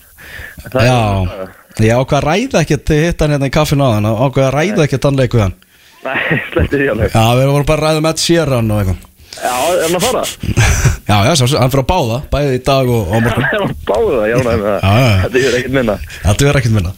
Það 0.69 0.79
er- 0.79 0.87
Já, 0.87 1.49
ég 1.83 1.97
ákvað 1.99 2.19
að 2.21 2.27
ræða 2.29 2.61
ekkert 2.63 2.87
Þið 2.91 3.03
hitt 3.03 3.23
hann 3.23 3.35
hérna 3.35 3.49
í 3.49 3.55
kaffinu 3.55 3.87
á 3.87 3.89
hann 3.97 4.07
Ákvað 4.11 4.47
að 4.47 4.55
ræða 4.55 4.85
ekkert 4.85 5.09
hann 5.09 5.19
leiku 5.19 5.41
hann. 5.43 5.57
Nei, 6.05 6.21
sleppti 6.53 6.79
því 6.79 6.87
alveg. 6.93 7.11
Já, 7.15 7.25
við 7.39 7.51
vorum 7.51 7.67
bara 7.67 7.81
að 7.81 7.89
ræða 7.89 8.05
með 8.05 8.23
Sheeran 8.23 8.71
og 8.71 8.81
eitthvað. 8.81 9.11
Já, 9.35 9.51
er 9.51 9.81
hann 9.83 9.97
að 9.97 10.05
fara? 10.05 10.21
Já, 11.05 11.17
já, 11.27 11.31
svo, 11.37 11.47
hann 11.59 11.69
fyrir 11.69 11.83
að 11.83 11.89
báða 11.91 12.15
Bæði 12.31 12.53
í 12.55 12.61
dag 12.65 12.87
og, 12.89 13.09
og 13.13 13.19
morgun. 13.21 13.43
Hann 13.51 13.73
báða, 13.85 14.21
já, 14.31 14.35
næ, 14.41 14.47
með 14.47 14.63
Já, 14.71 14.77
já. 14.81 15.09
það 15.21 15.25
Þetta 15.25 15.41
er 15.49 15.57
ekkert 15.59 15.75
minna. 15.75 15.95
Þetta 16.23 16.47
er 16.47 16.59
ekkert 16.61 16.73
minna. 16.73 16.93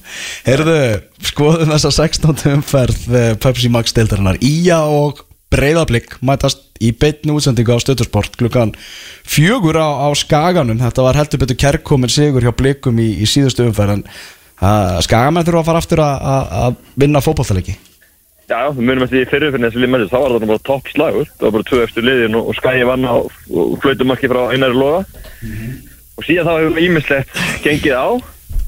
Heyrðu, 0.46 0.76
skoðum 1.28 1.74
þessa 1.74 1.92
16. 1.98 2.46
umferð 2.54 3.18
eh, 3.20 3.32
Pepsi 3.44 3.72
Max 3.74 3.98
deildarinnar. 3.98 4.40
Ía 4.48 4.80
og 4.86 5.26
Breiðablík 5.52 6.18
mætast 6.28 6.64
í 6.84 6.94
beinni 6.96 7.36
útsendingu 7.36 7.76
á 7.76 7.80
stöðusport 7.84 8.40
klukkan 8.40 8.74
fjögur 9.28 9.80
á, 9.80 10.08
á 10.08 10.08
Skaganum. 10.16 10.80
Þetta 10.84 11.06
var 11.10 11.20
heldur 11.20 11.44
betur 11.44 11.60
kærkomin 11.60 12.12
sigur 12.12 12.44
hjá 12.48 12.52
blikum 12.56 13.00
í, 13.04 13.10
í 13.24 13.28
síðustu 13.28 13.68
umferð 13.68 13.98
en 13.98 14.04
uh, 14.08 14.37
Skagamenn 15.05 15.45
þurfa 15.45 15.62
að 15.62 15.68
fara 15.70 15.82
aftur 15.84 16.01
að- 16.01 16.80
vinna 16.97 17.22
fótballtalegi 17.22 17.76
Já, 18.47 18.72
við 18.72 18.80
munum 18.88 19.03
eftir 19.03 19.20
því 19.20 19.30
fyrirfinn 19.34 19.66
þessi 19.68 19.82
lið 19.84 19.89
með 19.91 20.01
þessu, 20.05 20.14
þá 20.14 20.22
var 20.24 20.34
það 20.38 20.47
bara 20.47 20.64
topp 20.70 20.86
slagur 20.93 21.28
það 21.28 21.43
var 21.45 21.51
bara 21.58 21.68
tvö 21.68 21.80
eftir 21.84 22.05
liðin 22.08 22.38
og, 22.39 22.45
og 22.47 22.55
skæði 22.55 22.86
vann 22.88 23.03
á 23.03 23.16
og 23.20 23.74
flautumarki 23.84 24.30
frá 24.32 24.39
einari 24.55 24.78
loga. 24.78 25.01
Og 26.18 26.24
síðan 26.24 26.47
þá 26.47 26.53
hefur 26.55 26.80
ímislegt 26.86 27.41
gengið 27.66 27.97
á. 27.99 28.08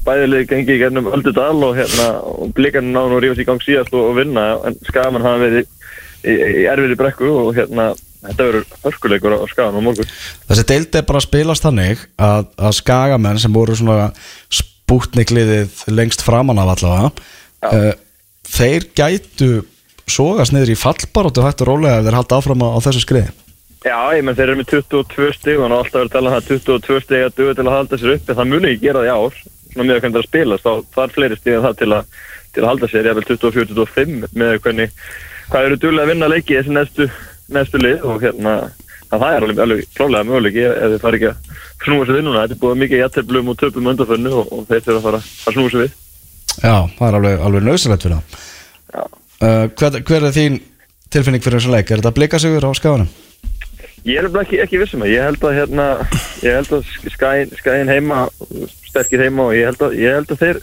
Bæðilið 0.04 0.44
gengið 0.50 0.74
í 0.76 0.82
gennum 0.82 1.08
Öldudal 1.16 1.64
og 1.64 1.80
hérna 1.80 2.06
og 2.28 2.52
blikarnir 2.56 2.92
náðu 2.92 3.08
nú 3.08 3.16
að 3.16 3.24
rífa 3.24 3.38
sig 3.38 3.46
í 3.46 3.48
gang 3.48 3.64
síðast 3.64 3.96
og, 3.96 4.04
og 4.12 4.20
vinna. 4.20 4.44
En 4.68 4.76
skagamann 4.84 5.24
hafa 5.24 5.42
verið 5.46 5.64
í, 5.64 6.36
í 6.36 6.68
erfiðri 6.70 7.00
brekku 7.00 7.32
og 7.32 7.50
hérna 7.56 7.88
þetta 8.20 8.46
verður 8.50 8.66
hörkuleikur 8.84 9.36
á 9.40 9.44
skagan 9.48 9.80
á 9.80 9.86
morgun. 9.88 10.12
Þessi 10.44 10.66
deild 10.68 11.00
er 11.00 11.08
bara 11.08 11.20
að 11.24 11.26
spilast 11.30 11.64
þannig 11.64 12.04
að, 12.20 12.50
að 12.60 12.76
Skagamenn 12.82 13.40
sem 13.40 13.56
voru 13.56 13.80
svona 13.80 14.10
spútnikliðið 14.90 15.84
lengst 15.94 16.24
framan 16.26 16.58
af 16.58 16.74
allavega. 16.74 17.10
Uh, 17.62 17.92
þeir 18.50 18.88
gætu 18.98 19.50
sogast 20.10 20.54
niður 20.54 20.74
í 20.74 20.80
fallbaróttu 20.80 21.44
hægt 21.44 21.62
og 21.62 21.70
rólega 21.70 22.00
ef 22.00 22.08
þeir 22.08 22.18
halda 22.18 22.40
áfram 22.40 22.64
á, 22.66 22.82
þessu 22.82 23.04
skriði. 23.04 23.30
Já, 23.86 23.96
ég 24.12 24.24
menn 24.26 24.36
þeir 24.36 24.50
eru 24.50 24.58
með 24.58 24.72
22 24.74 25.30
stig 25.38 25.60
og 25.60 25.70
alltaf 25.70 25.94
verið 25.94 26.10
að 26.10 26.16
tala 26.16 26.32
um 26.32 26.36
að 26.36 26.48
22 26.50 26.98
stig 27.04 27.22
að 27.24 27.36
duga 27.38 27.54
til 27.56 27.64
að 27.64 27.76
halda 27.76 27.98
sér 28.00 28.14
uppi, 28.16 28.36
það 28.36 28.50
muni 28.50 28.72
ekki 28.74 28.82
gera 28.82 29.04
það 29.04 29.08
í 29.08 29.14
ár 29.14 29.38
svona 29.70 29.86
með 29.86 29.94
að 29.94 30.02
hvernig 30.02 30.16
það 30.16 30.18
er 30.18 30.24
að 30.24 30.28
spilast, 30.28 30.66
þá 30.90 31.00
er 31.04 31.14
fleiri 31.14 31.38
stig 31.38 31.54
en 31.54 31.64
það 31.64 31.78
til 31.78 31.88
að, 31.96 32.18
til 32.50 32.64
að 32.64 32.68
halda 32.70 32.90
sér, 32.90 33.08
ég 33.08 33.16
vel 33.16 33.24
24-25 33.30 34.36
með 34.42 34.52
hvernig, 34.66 34.96
hvað 35.48 35.68
eru 35.68 35.78
duðlega 35.80 36.04
að 36.04 36.12
vinna 36.12 36.30
leiki 36.34 36.58
þessi 36.58 36.74
næstu, 36.76 37.08
næstu 37.56 37.80
lið 37.80 38.04
og 38.10 38.20
hérna, 38.26 38.54
að 39.10 39.24
það 39.24 39.36
er 39.36 39.46
alveg, 39.46 39.62
alveg 39.64 39.88
klálega 39.96 40.28
möguleiki 40.28 40.66
ef 40.66 40.92
þið 40.94 41.02
fari 41.04 41.20
ekki 41.20 41.30
að 41.30 41.58
snúa 41.84 42.06
sér 42.06 42.18
vinnuna, 42.18 42.44
þetta 42.44 42.56
er 42.56 42.62
búið 42.62 42.80
mikið 42.84 43.02
jætteblum 43.02 43.50
og 43.50 43.58
töpum 43.60 43.90
undarfönnu 43.92 44.34
og, 44.36 44.52
og 44.54 44.68
þeir 44.68 44.84
þurfa 44.86 45.00
að 45.00 45.06
fara 45.08 45.22
að 45.22 45.56
snúa 45.56 45.72
sér 45.72 45.84
við 45.84 45.96
Já, 46.60 46.76
það 46.98 47.06
er 47.08 47.18
alveg, 47.20 47.42
alveg 47.48 47.66
nöðsilegt 47.66 48.06
fyrir 48.06 48.20
það 48.20 48.38
uh, 49.40 49.66
hver, 49.80 49.98
hver 50.06 50.28
er 50.28 50.36
þín 50.36 50.60
tilfinning 51.10 51.42
fyrir 51.42 51.58
þessu 51.58 51.74
leik? 51.74 51.90
Er 51.90 52.02
þetta 52.02 52.14
blika 52.16 52.40
sigur 52.42 52.66
á 52.66 52.70
Skaganum? 52.78 53.10
Ég 54.06 54.16
er 54.16 54.28
ekki, 54.40 54.60
ekki 54.62 54.80
vissum 54.80 55.02
að 55.04 55.12
ég 55.12 55.26
held 55.26 55.42
að 55.44 55.56
hérna, 55.58 55.86
ég 56.40 56.54
held 56.56 56.70
að 56.78 56.92
skæin, 57.12 57.50
skæin 57.58 57.90
heima, 57.90 58.22
sterkir 58.88 59.26
heima 59.26 59.50
og 59.50 59.56
ég 59.58 59.68
held 59.68 59.82
að, 59.84 59.96
ég 60.00 60.16
held 60.16 60.30
að 60.32 60.44
þeir 60.44 60.60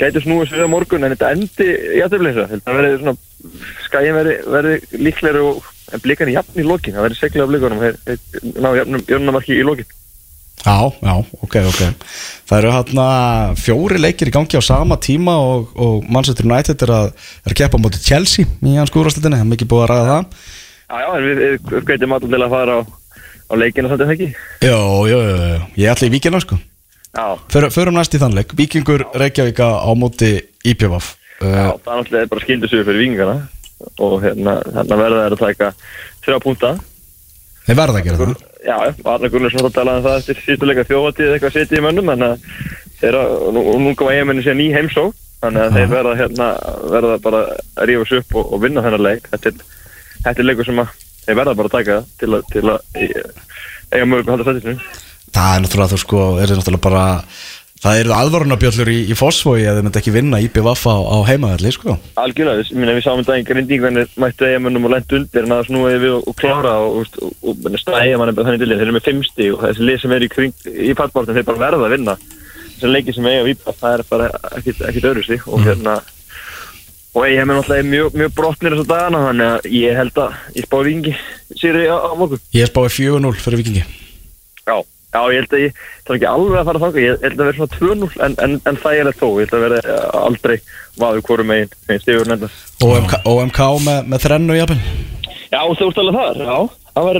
gæti 0.00 0.22
snúið 0.24 0.50
sér 0.50 0.66
á 0.66 0.72
morgun 0.72 1.06
en 1.06 1.14
þetta 1.14 1.30
endi 1.36 1.68
aðtöfleysa. 2.02 2.48
Þetta 2.50 4.02
verði 4.56 4.74
líklegri 4.98 5.44
og 5.46 5.62
en 5.92 6.02
blikan 6.04 6.30
í 6.30 6.36
jafn 6.36 6.60
í 6.60 6.66
lokin, 6.66 6.94
það 6.96 7.06
verði 7.06 7.18
seglega 7.18 7.44
á 7.44 7.50
blikunum, 7.50 7.82
ná 8.64 8.70
jafnum, 8.78 9.04
jafnumarki 9.08 9.58
í 9.58 9.66
lokin. 9.66 9.90
Já, 10.62 10.76
já, 11.02 11.14
ok, 11.42 11.54
ok. 11.72 12.08
Það 12.46 12.58
eru 12.58 12.72
hérna 12.76 13.06
fjóri 13.58 13.98
leikir 13.98 14.30
í 14.30 14.34
gangi 14.34 14.60
á 14.60 14.62
sama 14.62 14.98
tíma 15.02 15.34
og, 15.42 15.72
og 15.74 16.04
Manchester 16.06 16.46
United 16.46 16.84
er 16.86 16.92
að, 16.94 17.08
er 17.42 17.54
að 17.54 17.58
keppa 17.62 17.80
móti 17.82 18.02
Chelsea 18.02 18.46
í 18.46 18.74
hans 18.76 18.92
skúrastildinni, 18.92 19.40
það 19.40 19.46
er 19.46 19.52
mikið 19.54 19.70
búið 19.72 19.86
að 19.86 19.90
ræða 19.92 20.10
það. 20.10 20.50
Já, 20.82 20.98
já, 21.02 21.08
en 21.16 21.26
við, 21.26 21.80
gætum 21.88 22.14
alltaf 22.14 22.34
til 22.34 22.42
að 22.42 22.54
fara 22.54 22.76
á, 22.78 22.80
á 23.50 23.54
leikinu 23.58 23.90
samt 23.90 24.04
en 24.04 24.12
ekki. 24.14 24.28
Jó, 24.62 24.82
jó, 25.10 25.18
jó, 25.18 25.34
jó, 25.40 25.64
ég 25.82 25.94
ætla 25.94 26.10
í 26.10 26.14
víkina 26.14 26.42
sko. 26.44 26.60
Já, 27.12 27.26
För, 27.52 27.66
Förum 27.74 27.98
næst 27.98 28.14
í 28.16 28.20
þannleik, 28.22 28.54
Víkingur 28.56 29.02
Reykjavík 29.20 29.58
á 29.60 29.92
móti 29.98 30.38
IPVF 30.64 31.10
já, 31.42 31.74
það 31.82 31.90
er 31.92 31.98
náttúrulega 32.00 32.30
bara 32.30 32.44
skildisugur 32.44 32.86
fyrir 32.88 33.02
vingana 33.02 33.34
og 34.02 34.16
hérna, 34.22 34.56
hérna 34.76 34.98
verða 35.00 35.24
þeir 35.24 35.36
að 35.36 35.42
taka 35.42 35.70
þrjá 36.24 36.38
púnta. 36.44 36.72
Þeir 37.66 37.78
verða 37.78 38.00
að 38.00 38.08
gera 38.08 38.20
það. 38.22 38.46
Já, 38.62 38.76
Arna 39.10 39.30
Gunnarsson 39.32 39.66
þá 39.66 39.74
talaði 39.74 40.00
um 40.00 40.06
það 40.06 40.18
eftir 40.20 40.40
síðuleika 40.46 40.86
þjóðatíð 40.86 41.34
eitthvað 41.34 41.54
setið 41.56 41.80
í 41.80 41.84
mönnum 41.86 42.10
þannig 42.12 42.32
að 42.32 42.48
þeirra, 43.00 43.22
og 43.34 43.54
nú, 43.56 43.62
og 43.72 43.80
nú 43.82 43.94
kom 43.98 44.10
eigamenni 44.12 44.44
sér 44.46 44.58
ný 44.58 44.68
heimsó 44.74 45.08
þannig 45.42 45.64
að 45.64 45.78
þeir 45.78 45.88
verða 45.90 46.18
hérna 46.20 46.48
verða 46.92 47.16
bara 47.24 47.40
að 47.50 47.88
rífa 47.90 48.08
sig 48.08 48.22
upp 48.22 48.36
og, 48.38 48.52
og 48.54 48.62
vinna 48.62 48.84
þennan 48.84 49.06
leik. 49.08 49.30
Þetta 49.32 49.50
er, 49.50 49.64
þetta 50.28 50.36
er 50.36 50.48
leikur 50.48 50.68
sem 50.68 50.82
að 50.82 50.92
þeir 51.24 51.40
verða 51.40 51.56
bara 51.58 51.72
að 51.72 51.78
taka 51.78 51.98
til 52.22 52.30
að, 52.36 52.44
til 52.52 52.64
að 52.70 52.78
e, 52.94 53.08
eiga 53.92 54.06
mjög 54.06 54.22
að 54.22 54.34
halda 54.36 54.48
sættisinu 54.50 54.78
Það 55.32 55.54
er 55.54 55.62
náttúrulega 55.64 55.92
þú 55.92 55.98
sko, 56.02 56.22
er 56.42 56.50
náttúrulega 56.52 56.84
bara 56.84 57.04
Það 57.82 57.98
eru 57.98 58.12
aðvarunarbjöllur 58.14 58.88
í, 58.92 58.98
í 59.10 59.14
Fossvogi 59.18 59.64
að 59.66 59.80
þeir 59.80 59.86
myndi 59.88 59.98
ekki 59.98 60.12
vinna 60.14 60.38
IPVF 60.44 60.84
á, 60.86 60.96
á 61.02 61.18
heimaðalli 61.26 61.72
sko. 61.74 61.96
Algjörlega, 62.22 62.66
minna, 62.78 62.92
við 62.94 63.02
sáum 63.08 63.22
þetta 63.24 63.34
einhver 63.34 63.58
reyndingvenir 63.58 64.12
mættu 64.22 64.46
eigamennum 64.46 64.86
og 64.86 64.92
lendt 64.94 65.14
undir 65.18 65.48
en 65.48 65.54
að 65.56 65.64
snúa 65.66 65.96
við 65.98 66.14
og, 66.20 66.28
klára 66.38 66.76
og, 66.84 67.00
og, 67.00 67.16
og, 67.26 67.32
og, 67.42 67.66
og 67.66 67.80
staða 67.82 68.04
eigamann 68.06 68.30
er 68.30 68.38
þannig 68.38 68.62
til 68.62 68.70
þeir 68.70 68.84
eru 68.84 68.94
með 68.94 69.08
fimmsti 69.08 69.48
og 69.50 69.64
þessi 69.66 69.88
lið 69.88 69.98
sem 70.04 70.14
er 70.14 70.26
í, 70.28 70.30
í 70.92 70.94
fallbártum 71.00 71.40
þeir 71.40 71.48
bara 71.50 71.62
verða 71.64 71.88
að 71.88 71.96
vinna. 71.96 72.16
Þessi 72.68 72.92
leiki 72.92 73.16
sem 73.18 73.28
eiga 73.32 73.42
við 73.50 73.66
það 73.66 73.88
er 73.90 74.06
bara 74.12 74.30
ekkit, 74.60 74.86
ekkit 74.92 75.10
öðru 75.10 75.26
sig 75.26 75.50
og 75.50 75.66
hérna 75.66 75.98
og 77.16 77.26
eigamenn 77.26 77.58
alltaf 77.58 77.82
er 77.82 77.90
mjög, 77.90 78.14
mjög 78.14 78.36
brotnir 78.38 78.78
þessa 78.78 78.90
dagana 78.94 79.26
þannig 79.26 79.50
að 79.50 79.70
ég 79.74 79.98
held 79.98 80.22
að 80.22 80.38
ég 80.54 80.70
spá 80.70 80.78
vingi 80.86 81.18
sér 81.58 81.82
á, 81.90 81.98
á 81.98 82.14
morgun. 82.14 82.46
Ég 82.54 82.70
spáið 82.70 82.94
4-0 83.02 83.42
fyrir 83.42 83.64
Vikingi 83.64 83.84
Já, 85.12 85.20
ég 85.28 85.42
held 85.42 85.52
að 85.52 85.62
ég 85.62 85.80
er 86.08 86.14
ekki 86.16 86.28
alveg 86.30 86.58
að 86.58 86.68
fara 86.68 86.80
að 86.80 86.84
þanga, 86.86 87.02
ég 87.04 87.24
held 87.26 87.40
að 87.40 87.48
vera 87.48 87.56
svona 87.58 87.78
2-0 87.78 88.22
en, 88.26 88.36
en, 88.46 88.58
en 88.70 88.78
það 88.80 89.00
er 89.00 89.10
þó, 89.20 89.26
ég 89.28 89.42
held 89.42 89.56
að 89.58 89.64
vera 89.66 89.96
aldrei 90.22 90.54
vaður 91.02 91.24
hvorum 91.28 91.50
megin, 91.52 91.74
megin 91.88 92.04
stigur 92.04 92.30
nefnast 92.32 92.86
OMK, 92.86 93.18
OMK 93.28 93.60
með, 93.88 93.98
með 94.08 94.24
þrennu 94.26 94.56
jafn 94.56 94.80
Já, 95.52 95.60
þú 95.76 95.90
ert 95.90 95.98
alveg 96.00 96.16
þar, 96.16 96.38
já. 96.48 96.56
Það 96.92 97.06
var 97.08 97.18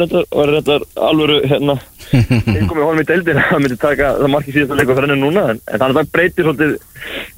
reyndar 0.53 0.83
alvöru 1.01 1.37
hérna. 1.49 1.75
Kom 2.69 2.79
í 2.81 2.85
honum 2.85 3.01
í 3.01 3.05
deildin 3.09 3.39
Það 3.41 3.61
myndi 3.65 3.79
taka 3.81 4.11
það 4.19 4.33
marki 4.33 4.53
síðast 4.53 4.73
að 4.75 4.81
leika 4.83 4.97
henni 4.99 5.17
núna 5.21 5.45
En, 5.53 5.61
en 5.65 5.81
þannig 5.81 5.95
að 5.95 5.99
það 6.01 6.11
breytir 6.17 6.49
svolítið 6.49 6.75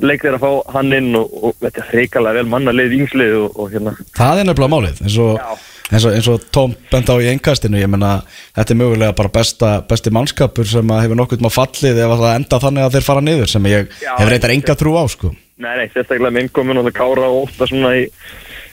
Leik 0.02 0.24
þeir 0.24 0.38
að 0.38 0.42
fá 0.42 0.72
hann 0.74 0.96
inn 0.98 1.18
og, 1.18 1.36
og 1.38 1.54
þetta 1.62 1.84
er 1.84 1.92
reikalega 1.98 2.38
vel 2.40 2.50
manna 2.50 2.74
leið 2.74 2.94
vingslið 2.94 3.36
og, 3.38 3.58
og 3.58 3.70
hérna. 3.74 3.94
Það 4.18 4.40
er 4.42 4.48
nefnilega 4.50 4.74
málið 4.74 5.04
eins 5.04 5.18
og, 5.22 5.38
Já. 5.38 5.73
Eins 5.90 6.04
og, 6.06 6.14
eins 6.16 6.28
og 6.32 6.44
Tom 6.54 6.74
bent 6.90 7.10
á 7.12 7.14
í 7.20 7.28
einkastinu 7.28 7.80
ég 7.80 7.90
menna 7.92 8.16
þetta 8.56 8.72
er 8.72 8.80
mögulega 8.80 9.16
bara 9.16 9.32
besta, 9.32 9.72
besti 9.88 10.12
mannskapur 10.14 10.68
sem 10.68 10.92
að 10.94 11.02
hefur 11.04 11.20
nokkuð 11.20 11.44
maður 11.44 11.58
fallið 11.58 12.00
ef 12.04 12.14
að 12.14 12.22
það 12.24 12.36
enda 12.38 12.60
þannig 12.64 12.86
að 12.86 12.96
þeir 12.96 13.06
fara 13.08 13.24
niður 13.24 13.52
sem 13.52 13.68
ég 13.68 13.90
Já, 14.00 14.12
hefur 14.16 14.32
reyndar 14.32 14.54
enga 14.54 14.76
trú 14.80 14.94
á 14.96 15.04
sko. 15.12 15.32
Nei, 15.60 15.74
nei, 15.78 15.86
sérstaklega 15.92 16.32
með 16.34 16.46
innkomin 16.46 16.80
og 16.80 16.88
það 16.88 16.96
kára 16.96 17.28
óta 17.30 17.68
svona 17.70 17.92
í, 18.00 18.06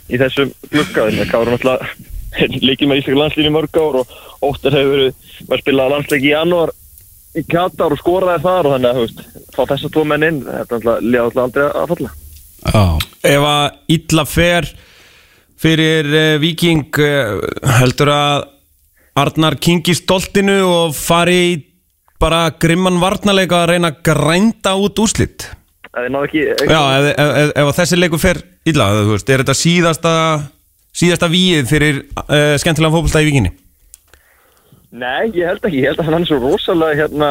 í 0.10 0.20
þessum 0.22 0.54
glukka 0.72 1.08
Þannig 1.08 1.26
að 1.26 1.34
kára 1.34 1.56
náttúrulega 1.56 1.90
leikið 2.68 2.88
með 2.90 3.02
Ísaka 3.02 3.20
landslínu 3.20 3.52
í 3.52 3.56
mörg 3.58 3.82
ár 3.82 3.98
og 4.02 4.16
óttar 4.48 4.78
hefur 4.80 4.96
verið 4.96 5.28
var 5.50 5.58
að 5.58 5.66
spila 5.66 5.90
landsleiki 5.92 6.30
í 6.30 6.32
janúar 6.32 6.72
í 7.38 7.44
Katar 7.48 7.94
og 7.94 8.00
skoraði 8.00 8.44
þar 8.44 8.68
og 8.70 8.76
þannig 8.76 8.90
að, 8.92 9.02
veist, 9.04 9.22
fá 9.56 9.62
þessa 9.66 9.92
tvo 9.92 10.06
menn 10.08 10.26
inn 10.28 10.40
Þetta 10.48 10.80
er 10.80 10.88
náttúrulega 10.88 11.44
aldrei 11.46 11.66
að 11.68 11.94
falla. 11.94 12.14
Já, 12.62 12.84
Ef 13.32 13.46
að 13.52 13.96
illa 13.96 14.26
fer 14.26 14.72
fyrir 15.62 16.10
uh, 16.12 16.36
Viking 16.42 17.02
uh, 17.02 17.40
heldur 17.80 18.12
að 18.14 18.48
Arnar 19.22 19.58
kingi 19.60 19.94
stoltinu 19.98 20.62
og 20.64 20.94
fari 20.96 21.68
bara 22.22 22.46
grimman 22.62 23.02
varnarleika 23.02 23.64
að 23.64 23.74
reyna 23.74 23.92
að 23.92 24.04
grænda 24.08 24.78
út 24.80 25.02
úrslit? 25.04 25.50
Það 25.92 26.06
er 26.08 26.14
náðu 26.14 26.30
ekki, 26.30 26.44
Já, 26.72 26.80
ef, 26.80 27.08
ef, 27.12 27.32
ef, 27.42 27.50
ef 27.52 27.66
að 27.66 27.78
þessi 27.82 28.00
leikur 28.00 28.22
fer 28.22 28.40
illa, 28.72 28.88
þú 28.96 29.16
veist, 29.18 29.32
er 29.34 29.44
þetta 29.44 29.58
síðasta 29.60 30.14
síðasta 30.96 31.28
víið 31.32 31.68
fyrir 31.72 32.00
uh, 32.24 32.56
skemmtilega 32.62 32.94
fótbolta 32.96 33.24
í 33.24 33.28
vikinni 33.28 33.52
Nei, 34.92 35.30
ég 35.38 35.48
held 35.48 35.64
ekki, 35.64 35.78
ég 35.80 35.94
held 35.94 36.02
að 36.04 36.08
hann 36.10 36.26
er 36.26 36.28
svo 36.28 36.38
rosalega 36.42 36.98
hérna 37.00 37.28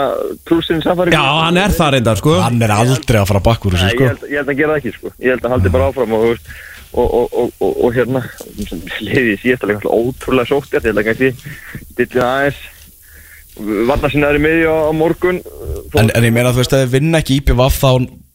trúsinn 0.48 0.80
samfæri 0.80 1.12
Já, 1.12 1.20
hann 1.44 1.58
er 1.60 1.74
það 1.76 1.90
reyndar 1.92 2.20
sko. 2.20 2.36
Hann 2.40 2.62
er 2.64 2.72
aldrei 2.72 3.18
að 3.20 3.26
fara 3.28 3.42
bakkur 3.44 3.76
Nei, 3.76 3.82
þessu 3.82 3.90
ég 3.90 3.98
sko 3.98 4.06
held, 4.08 4.22
ég 4.24 4.38
held 4.38 4.46
að 4.46 4.52
hann 4.52 4.60
gera 4.60 4.72
það 4.72 4.80
ekki 4.80 4.92
sko. 4.94 5.12
Ég 5.20 5.34
held 5.34 5.42
að 5.42 5.44
hann 5.44 5.54
haldi 5.58 5.72
bara 5.74 5.88
áfram 5.90 6.14
og, 6.16 6.22
þú 6.24 6.30
veist, 6.30 6.54
og, 6.92 7.06
og, 7.06 7.26
og, 7.32 7.52
og, 7.62 7.74
og 7.86 7.94
hérna 7.94 8.22
liðið 9.00 9.32
í 9.34 9.38
síðasta 9.44 9.68
leik 9.70 9.80
alltaf 9.80 9.94
ótrúlega 9.94 10.50
sótt 10.50 10.74
ég 10.74 10.86
held 10.88 10.98
að 11.02 11.08
kannski 11.10 11.30
dillið 11.98 12.24
aðeins 12.26 12.62
varna 13.90 14.08
sinna 14.10 14.30
í 14.34 14.40
miðju 14.40 14.70
á, 14.72 14.76
á 14.88 14.92
morgun. 14.96 15.38
Þó- 15.92 16.00
En, 16.00 16.10
en 16.16 16.24
ég 16.26 16.32
meina 16.34 16.52
þú 16.54 16.62
veist, 16.62 16.72
ef 16.74 16.84
þið 16.86 16.92
vinna 16.96 17.20
ekki 17.20 17.40
IPVF 17.42 17.76
þá 17.82 17.90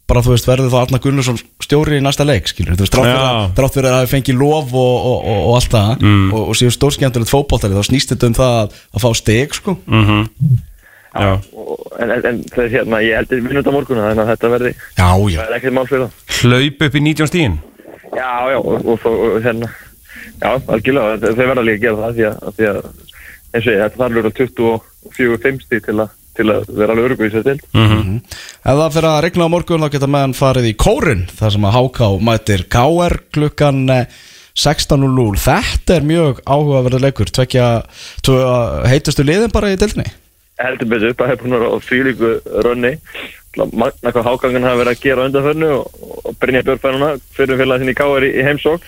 bara 0.06 0.20
þú 0.22 0.30
veist 0.36 0.46
verður 0.46 0.70
þá 0.70 0.76
Arna 0.84 1.00
Gunnarsson 1.02 1.38
stjóri 1.66 1.96
í 1.98 2.02
næsta 2.04 2.22
leik, 2.28 2.46
skilur 2.46 2.76
þú 2.78 2.84
veist, 2.84 2.94
fyrir 2.94 3.10
Já. 3.10 3.16
að, 3.16 3.58
að 3.58 3.88
það 3.88 4.10
fengi 4.12 4.36
lof 4.38 4.70
og, 4.70 4.94
og, 5.10 5.16
og, 5.26 5.40
og 5.48 5.56
allt 5.58 5.72
það 5.72 6.04
og, 6.06 6.36
og 6.52 6.54
séu 6.60 6.70
stórskjæmtilegt 6.76 7.32
fótballtali 7.32 7.74
þá 7.74 7.88
snýst 7.88 8.12
þetta 8.14 8.30
um 8.30 8.36
það 8.38 8.54
að, 8.60 8.76
að 8.94 9.02
fá 9.02 9.08
steg 9.18 9.56
sko. 9.58 9.74
Já, 11.16 11.30
og, 11.56 11.80
en, 11.98 12.10
en, 12.12 12.22
en 12.28 12.38
það 12.52 12.62
er 12.66 12.72
hérna, 12.76 13.00
ég 13.02 13.16
held 13.18 13.30
að 13.32 13.34
við 13.38 13.46
vinnum 13.48 13.62
þetta 13.64 13.72
á 13.72 13.76
morgun 13.80 14.00
þannig 14.04 14.22
að 14.22 14.30
þetta 14.34 14.50
verði, 14.52 14.72
Já, 15.00 15.08
já, 15.32 15.38
það 15.40 15.46
er 15.50 15.56
ekkert 15.58 15.76
mál 15.80 15.86
fyrir 15.90 16.04
það. 16.04 16.18
Hlaup 16.38 16.84
upp 16.86 16.98
í 17.00 17.02
19 17.06 17.30
stíðin 17.32 17.56
Já, 18.14 18.30
já, 18.52 18.58
og, 18.60 18.86
og 19.06 19.40
hérna 19.44 19.70
Já, 20.36 20.50
algjörlega, 20.68 21.32
þau 21.32 21.46
verða 21.48 21.64
líka 21.64 21.76
að 21.76 21.82
gera 21.86 21.96
það 22.02 22.14
því 22.16 22.24
að, 22.28 22.36
að, 22.46 22.54
því 22.56 22.68
að 22.70 22.78
eins 23.56 23.66
og 23.66 23.72
ég, 23.72 23.80
þetta 23.82 24.00
þarf 24.02 24.14
lögur 24.16 24.36
24-5 24.40 25.60
stíð 25.66 25.84
til, 25.86 25.96
að- 26.04 26.14
til 26.36 26.46
að 26.52 26.66
vera 26.76 26.92
alveg 26.92 27.06
örugu 27.08 27.26
í 27.28 27.32
sér 27.32 27.44
til 27.46 27.56
Ef 28.66 28.76
það 28.76 28.94
fyrir 28.96 29.08
að 29.10 29.20
regna 29.24 29.46
á 29.48 29.54
morgun 29.54 29.84
þá 29.86 29.92
geta 29.94 30.08
meðan 30.12 30.34
farið 30.36 30.68
í 30.68 30.74
kórin 30.76 31.22
þar 31.38 31.54
sem 31.54 31.64
að 31.68 31.76
HK 31.78 32.08
mætir 32.28 32.64
KR 32.76 33.16
klukkan 33.32 33.82
eh, 33.94 34.04
16.00 34.56 35.40
Þetta 35.46 35.96
er 35.98 36.04
mjög 36.08 36.38
áhugaverður 36.48 37.02
leikur. 37.04 37.28
Tvekja 37.28 37.66
tvö 38.24 38.38
heitustu 38.88 39.24
liðin 39.24 39.52
bara 39.52 39.72
í 39.74 39.80
dildinni 39.80 40.08
heldur 40.56 40.88
betur, 40.88 41.12
bara 41.18 41.34
hefur 41.34 41.44
búin 41.44 41.56
að 41.58 41.64
vera 41.66 41.76
á 41.76 41.78
fýlíku 41.84 42.28
rönni 42.64 42.92
magna 43.56 44.12
hvað 44.12 44.28
hágangan 44.28 44.68
hafa 44.68 44.80
verið 44.82 44.92
að 44.92 45.04
gera 45.04 45.26
undanförnu 45.28 45.70
og, 45.78 46.00
og 46.22 46.36
Brynja 46.40 46.64
Björnfænuna 46.66 47.10
fyrir 47.36 47.60
félag 47.60 47.82
sinni 47.82 47.94
í 47.96 47.98
Káar 47.98 48.26
í, 48.26 48.32
heimsók 48.46 48.84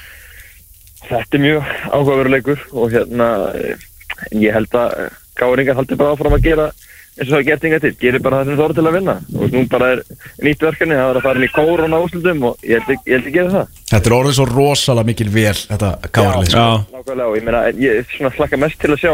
þetta 1.09 1.39
er 1.39 1.45
mjög 1.45 1.73
áhugaveruleikur 1.89 2.66
og 2.73 2.93
hérna 2.93 3.31
eh, 3.57 3.89
ég 4.37 4.55
held 4.55 4.77
að 4.77 5.09
Káaringar 5.39 5.79
haldi 5.79 5.99
bara 5.99 6.16
áfram 6.16 6.37
að 6.37 6.47
gera 6.51 6.71
eins 7.19 7.31
og 7.33 7.35
það 7.35 7.47
gert 7.49 7.64
inga 7.66 7.79
til, 7.83 7.93
gerir 7.99 8.23
bara 8.23 8.39
það 8.39 8.49
sem 8.49 8.57
það 8.57 8.62
voru 8.62 8.77
til 8.77 8.87
að 8.87 8.97
vinna. 8.99 9.14
Og 9.35 9.55
nú 9.55 9.62
bara 9.71 9.89
er 9.95 10.03
nýtt 10.47 10.62
verkefni 10.62 10.99
það 10.99 11.09
er 11.11 11.19
að 11.19 11.27
fara 11.27 11.41
inn 11.41 11.47
í 11.47 11.51
kór 11.55 11.83
og 11.85 11.91
náslundum 11.93 12.45
og 12.49 12.66
ég 12.66 12.85
held, 12.87 13.03
ég 13.09 13.16
held 13.16 13.27
að 13.31 13.37
gera 13.39 13.55
það. 13.55 13.81
Þetta 13.91 14.11
er 14.11 14.16
orðið 14.19 14.37
svo 14.39 14.47
rosalega 14.53 15.09
mikil 15.09 15.29
vel 15.35 15.57
þetta 15.59 15.91
KR 16.07 16.39
lið 16.39 16.53
sko. 16.53 16.62
Já, 16.62 16.95
Nákvæmlega 16.95 17.29
og 17.33 17.39
ég 17.39 17.49
meina, 17.49 17.62
ég 17.75 18.01
er 18.03 18.09
svona 18.14 18.33
slaka 18.37 18.61
mest 18.62 18.79
til 18.83 18.93
að 18.95 19.03
sjá 19.03 19.12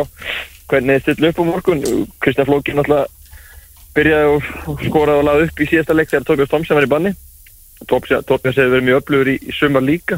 hvernig 0.72 1.00
þið 1.00 1.16
stilla 1.16 1.32
upp 1.32 1.40
á 1.40 1.44
morgun. 1.48 1.84
Kristján 2.24 2.50
Flókin 2.50 2.84
alltaf 2.84 3.23
byrjaði 3.94 4.26
og 4.34 4.40
skoraði 4.88 5.18
og 5.22 5.26
laði 5.28 5.42
upp 5.48 5.56
í 5.60 5.68
síðasta 5.70 5.96
leik 5.96 6.10
þegar 6.10 6.26
Tóbjörn 6.28 6.52
Tomsen 6.52 6.78
var 6.78 6.86
í 6.86 6.92
banni. 6.94 7.12
Tóbjörn 7.90 8.24
hefur 8.28 8.72
verið 8.74 8.86
mjög 8.88 8.98
öflugur 9.02 9.28
í, 9.30 9.32
í 9.40 9.42
sumar 9.54 9.84
líka. 9.84 10.14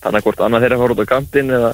Þannig 0.00 0.18
að 0.20 0.24
hvort 0.26 0.40
annað 0.46 0.62
þeirra 0.64 0.80
fór 0.80 0.92
út 0.94 1.04
á 1.04 1.12
kantinn 1.12 1.52
eða 1.52 1.70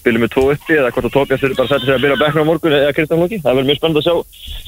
spilum 0.00 0.22
með 0.24 0.32
tvo 0.34 0.42
uppi 0.54 0.74
eða 0.76 0.92
hvort 0.94 1.08
að 1.08 1.16
Tóbjörn 1.16 1.42
þeirra 1.42 1.60
bara 1.60 1.70
sætti 1.70 1.86
sig 1.86 1.94
að 1.94 2.02
byrja 2.04 2.16
að 2.18 2.24
bekna 2.24 2.40
á 2.42 2.48
morgun 2.50 2.76
eða 2.76 2.94
Kristján 2.96 3.20
Flókin, 3.20 3.42
það 3.44 3.54
verður 3.56 3.68
mjög 3.70 3.80
spennandi 3.80 4.00
að 4.00 4.06
sjá 4.08 4.16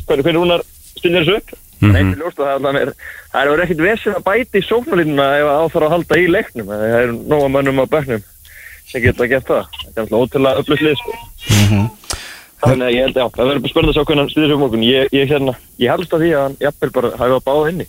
hvernig 0.07 0.25
hvernig 0.27 0.43
húnar 0.43 0.63
stillir 0.93 1.23
þessu 1.23 1.35
upp. 1.41 1.49
Mm 1.83 1.89
-hmm. 1.91 1.93
Nei, 1.93 2.03
ljóst, 2.21 2.39
það, 2.39 2.47
er 2.79 2.91
það 3.33 3.43
er 3.43 3.51
verið 3.51 3.65
ekkit 3.65 3.83
vesinn 3.83 4.15
að 4.15 4.27
bæti 4.29 4.57
í 4.61 4.69
sóknarlínuna 4.69 5.27
ef 5.41 5.47
á 5.51 5.53
þarf 5.73 5.87
að 5.87 5.95
halda 5.97 6.15
í 6.21 6.25
leiknum. 6.31 6.69
Það 6.71 6.83
er 7.01 7.09
nóga 7.33 7.49
mönnum 7.49 7.83
á 7.83 7.85
beknum 7.91 8.23
sem 8.87 9.03
geta 9.03 9.27
gert 9.27 9.47
það. 9.51 9.65
Þetta 9.95 9.99
er 9.99 10.03
þannig 12.63 12.87
að 12.87 12.95
ég 12.95 13.07
held 13.07 13.19
já, 13.21 13.27
það 13.37 13.49
verður 13.51 13.63
bara 13.65 13.73
spörð 13.73 13.91
að 13.91 13.97
sjá 13.97 14.05
hvernig 14.07 14.23
hann 14.23 14.33
stýðir 14.33 14.51
sér 14.53 14.61
morgun. 14.63 14.85
Ég, 14.87 15.09
ég, 15.13 15.29
hérna, 15.33 15.55
ég 15.83 15.93
helst 15.93 16.15
að 16.17 16.23
því 16.25 16.31
að 16.33 16.43
hann 16.47 16.57
jafnvel 16.63 16.91
bara 16.97 17.11
hafa 17.21 17.41
báða 17.47 17.71
inni 17.73 17.87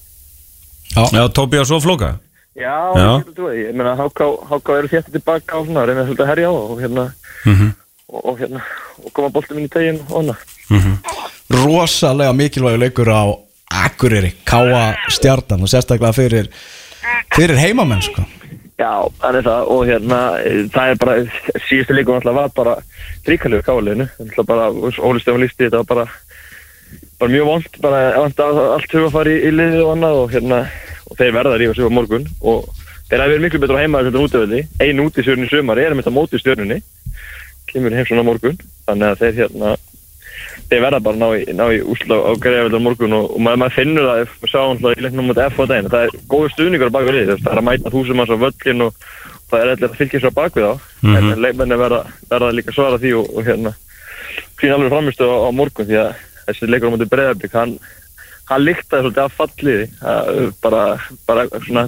já. 0.93 1.23
Tóbi 1.33 1.61
og 1.61 1.67
svo 1.69 1.79
flóka 1.83 2.11
já, 2.53 2.75
Já. 2.93 3.07
ég, 3.07 3.23
getur 3.23 3.37
trúið, 3.39 3.59
ég 3.63 3.77
meina 3.77 3.95
háká, 3.97 4.27
háká 4.49 4.77
eru 4.77 4.91
þétti 4.91 5.15
tilbaka 5.15 5.57
á 5.57 5.59
svona, 5.65 5.85
reyna 5.89 6.05
svolítið 6.05 6.25
að 6.25 6.31
herja 6.33 6.49
á 6.49 6.53
og 6.53 6.81
hérna 6.83 7.05
og, 8.13 8.19
og 8.21 8.37
hérna, 8.43 8.61
og 9.01 9.13
koma 9.17 9.31
boltum 9.33 9.57
inn 9.61 9.65
í 9.69 9.73
tegin 9.73 10.01
og 10.09 10.19
hana 10.19 10.37
Rosalega 11.53 12.33
mikilvægur 12.37 12.81
leikur 12.83 13.09
á 13.09 13.23
Akureyri, 13.73 14.35
Káa 14.45 14.93
stjarnan 15.09 15.65
og 15.65 15.71
sérstaklega 15.71 16.13
fyrir 16.13 16.49
fyrir 17.33 17.57
heimamenn 17.57 18.03
sko. 18.05 18.21
Já, 18.83 18.93
er 19.29 19.39
það 19.45 19.69
og 19.73 19.83
hérna, 19.87 20.21
það 20.73 20.91
er 20.91 20.97
bara 20.99 21.17
síðustu 21.69 21.95
leikum 21.95 22.17
alltaf 22.17 22.35
var 22.35 22.55
bara 22.57 22.77
ríkalegu 23.29 23.63
káliðinu, 23.63 24.09
alltaf 24.19 24.47
bara 24.49 24.69
Óli 24.73 25.21
Stefán 25.23 25.43
lísti 25.45 25.69
þetta 25.69 25.83
var 25.83 25.91
bara 25.93 26.07
bara 27.19 27.31
mjög 27.31 27.47
vond, 27.47 27.77
bara 27.83 28.01
að 28.19 28.41
allt 28.73 28.95
huga 28.97 29.11
fari 29.13 29.37
í, 29.37 29.45
í 29.47 29.53
liðið 29.55 29.85
og 29.85 29.93
annað 29.93 30.19
og 30.19 30.33
hérna 30.33 30.59
og 31.13 31.19
þeir 31.19 31.35
verða 31.35 31.53
að 31.53 31.61
rífa 31.61 31.77
sig 31.77 31.87
á 31.87 31.97
morgun. 31.97 32.27
Og 32.41 32.67
þeir 33.09 33.21
hafa 33.21 33.31
verið 33.31 33.45
miklu 33.45 33.61
betur 33.63 33.77
á 33.77 33.81
heimaður 33.83 34.09
þetta 34.09 34.23
útöfelli 34.27 34.61
ein 34.83 35.01
út 35.03 35.17
í 35.17 35.25
sörunni 35.25 35.49
sumar, 35.51 35.81
erum 35.81 36.01
þetta 36.01 36.15
móti 36.15 36.41
stjörnunni. 36.41 36.79
Kemur 37.69 37.95
heim 37.95 38.07
svona 38.09 38.25
morgun. 38.27 38.59
Þannig 38.87 39.09
að 39.09 39.23
þeir 39.23 39.39
hérna 39.41 39.75
þeir 40.69 40.83
verða 40.85 41.01
bara 41.05 41.15
að 41.15 41.21
ná 41.21 41.65
í, 41.67 41.77
í 41.77 41.81
úsla 41.93 42.19
á 42.23 42.31
greiðavöldur 42.43 42.81
á 42.81 42.85
morgun 42.87 43.17
og, 43.17 43.29
og 43.35 43.43
maður, 43.43 43.61
maður 43.63 43.77
finnur 43.77 44.09
það 44.09 44.23
ef 44.23 44.35
maður 44.39 44.53
sá 44.53 44.59
hann 44.63 44.81
í 44.93 45.05
leiknum 45.05 45.33
á 45.33 45.35
daginn. 45.37 45.91
Það 45.93 46.05
er 46.07 46.15
góður 46.31 46.53
stuðningur 46.55 46.91
á 46.91 46.95
bakvið 46.97 47.17
liðið, 47.19 47.43
það 47.43 47.53
er 47.53 47.61
að 47.61 47.67
mæta 47.69 47.93
þúsum 47.93 48.19
manns 48.21 48.33
á 48.33 48.43
völlin 48.43 48.85
og 48.87 49.07
það 49.53 49.63
er 49.63 49.73
eitthvað 49.73 49.89
að 49.89 49.97
fylgja 50.01 50.21
svo 50.23 50.33
á 50.33 50.39
bakvið 50.39 50.69
á 50.69 50.73
en 51.13 51.33
leikmenni 51.43 51.79
verða, 51.79 52.03
verða 52.31 52.53
líka 52.57 52.75
svara 52.75 53.01
því 53.01 53.17
og, 53.19 53.33
og 53.33 53.47
hérna 53.47 53.73
sín 54.63 54.73
alveg 54.73 54.93
framistu 54.93 55.27
á, 55.27 55.35
á 55.43 55.49
morgun 55.51 55.89
því 55.89 55.99
að 55.99 56.13
þessi 56.47 56.69
leikur 56.69 56.89
á 56.89 56.93
móti 56.93 57.09
Breiðarbygg 57.11 57.57
hann, 57.57 57.73
hann 58.49 58.63
líktaði 58.63 59.03
svolítið 59.03 59.23
af 59.23 59.37
falliði 59.39 59.87
bara, 60.63 60.83
bara 61.27 61.45
svona 61.65 61.85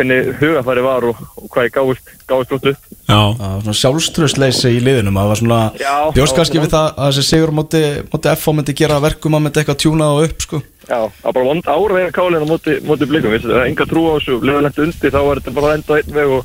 hvernig 0.00 0.32
hugafæri 0.40 0.82
var 0.84 1.06
og, 1.10 1.20
og 1.36 1.48
hvað 1.52 1.66
ég 1.68 1.74
gáðist 1.76 2.10
gáðist 2.30 2.50
gott 2.54 2.66
upp. 2.70 2.80
Já, 3.10 3.20
Það 3.36 3.50
var 3.52 3.62
svona 3.64 3.80
sjálfströðsleysi 3.80 4.72
í 4.72 4.82
liðinum 4.84 5.18
það 5.20 5.30
var 5.30 5.40
svona, 5.40 5.60
Já, 5.80 5.94
bjóst 6.16 6.34
já, 6.34 6.38
kannski 6.40 6.62
við 6.62 6.70
það 6.74 6.86
að 6.90 7.08
þessi 7.10 7.24
sigur 7.28 7.52
móti, 7.54 7.82
móti 8.12 8.32
FH 8.34 8.54
myndi 8.56 8.76
gera 8.80 8.98
að 8.98 9.06
verkum 9.08 9.36
að 9.36 9.42
myndi 9.46 9.60
eitthvað 9.62 9.80
tjúnað 9.84 10.14
og 10.14 10.20
upp 10.28 10.46
sko. 10.46 10.62
Já, 10.86 11.00
það 11.00 11.26
var 11.26 11.36
bara 11.38 11.48
vond 11.50 11.70
ára 11.70 11.98
vega 11.98 12.14
kálina 12.16 12.46
móti, 12.48 12.72
móti 12.86 13.10
blikum, 13.10 13.34
við 13.34 13.42
það 13.48 13.58
er 13.58 13.66
enga 13.68 13.88
trú 13.90 14.02
á 14.06 14.12
þessu. 14.16 14.34
Leðalegt 14.46 14.82
undir, 14.86 15.14
þá 15.14 15.20
var 15.26 15.36
þetta 15.40 15.56
bara 15.58 15.74
enda 15.76 15.90
á 15.90 15.98
einn 15.98 16.16
veg 16.20 16.28
og, 16.38 16.42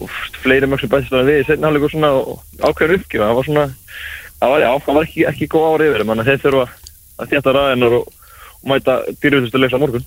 og 0.00 0.08
fleiri 0.44 0.70
mörg 0.70 0.80
sem 0.84 0.92
bæst 0.92 1.14
við 1.14 1.36
í 1.36 1.46
setna 1.48 1.66
hálfleikur 1.68 1.94
svona 1.94 2.10
og 2.16 2.34
ákveðin 2.64 2.96
uppgjöf 3.00 3.26
það 3.26 3.36
var 3.40 3.46
svona, 3.50 3.66
það 4.40 4.48
var, 4.54 4.60
já, 4.64 4.70
það 4.86 4.96
var 4.96 5.04
ekki, 5.10 5.22
ekki 5.30 5.50
og, 8.62 8.68
mæta 8.72 8.98
dýrjutustu 9.22 9.58
leikla 9.62 9.78
morgun. 9.82 10.04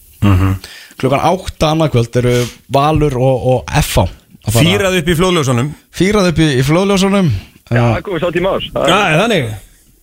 Klukkan 1.01 1.19
átta 1.25 1.71
annarkvöld 1.73 2.15
eru 2.21 2.33
Valur 2.73 3.15
og, 3.17 3.47
og 3.53 3.73
FH 3.81 4.03
að 4.43 4.53
fara- 4.53 4.63
fýrað 4.67 4.97
upp 5.01 5.07
í 5.09 5.15
flóðljósunum. 5.19 5.69
Fýrað 5.95 6.29
upp 6.33 6.39
í, 6.43 6.47
í 6.59 6.63
flóðljósunum. 6.67 7.29
Já, 7.71 7.79
það 7.81 7.97
er 7.97 8.03
komið 8.09 8.23
sá 8.25 8.31
tíma 8.35 8.51
ás 8.57 8.65
Já, 8.73 8.97
er 9.07 9.21
þannig? 9.23 9.45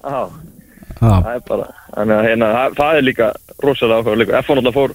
Já, 0.01 0.21
það 1.01 1.29
er 1.35 1.43
bara, 1.49 1.67
þannig 1.95 2.15
að 2.17 2.27
hérna, 2.29 2.49
það, 2.57 2.75
það 2.81 2.99
er 3.01 3.05
líka 3.07 3.27
rosalega 3.61 4.15
leikur, 4.17 4.37
F1 4.41 4.59
náttúrulega 4.59 4.77
fór 4.77 4.95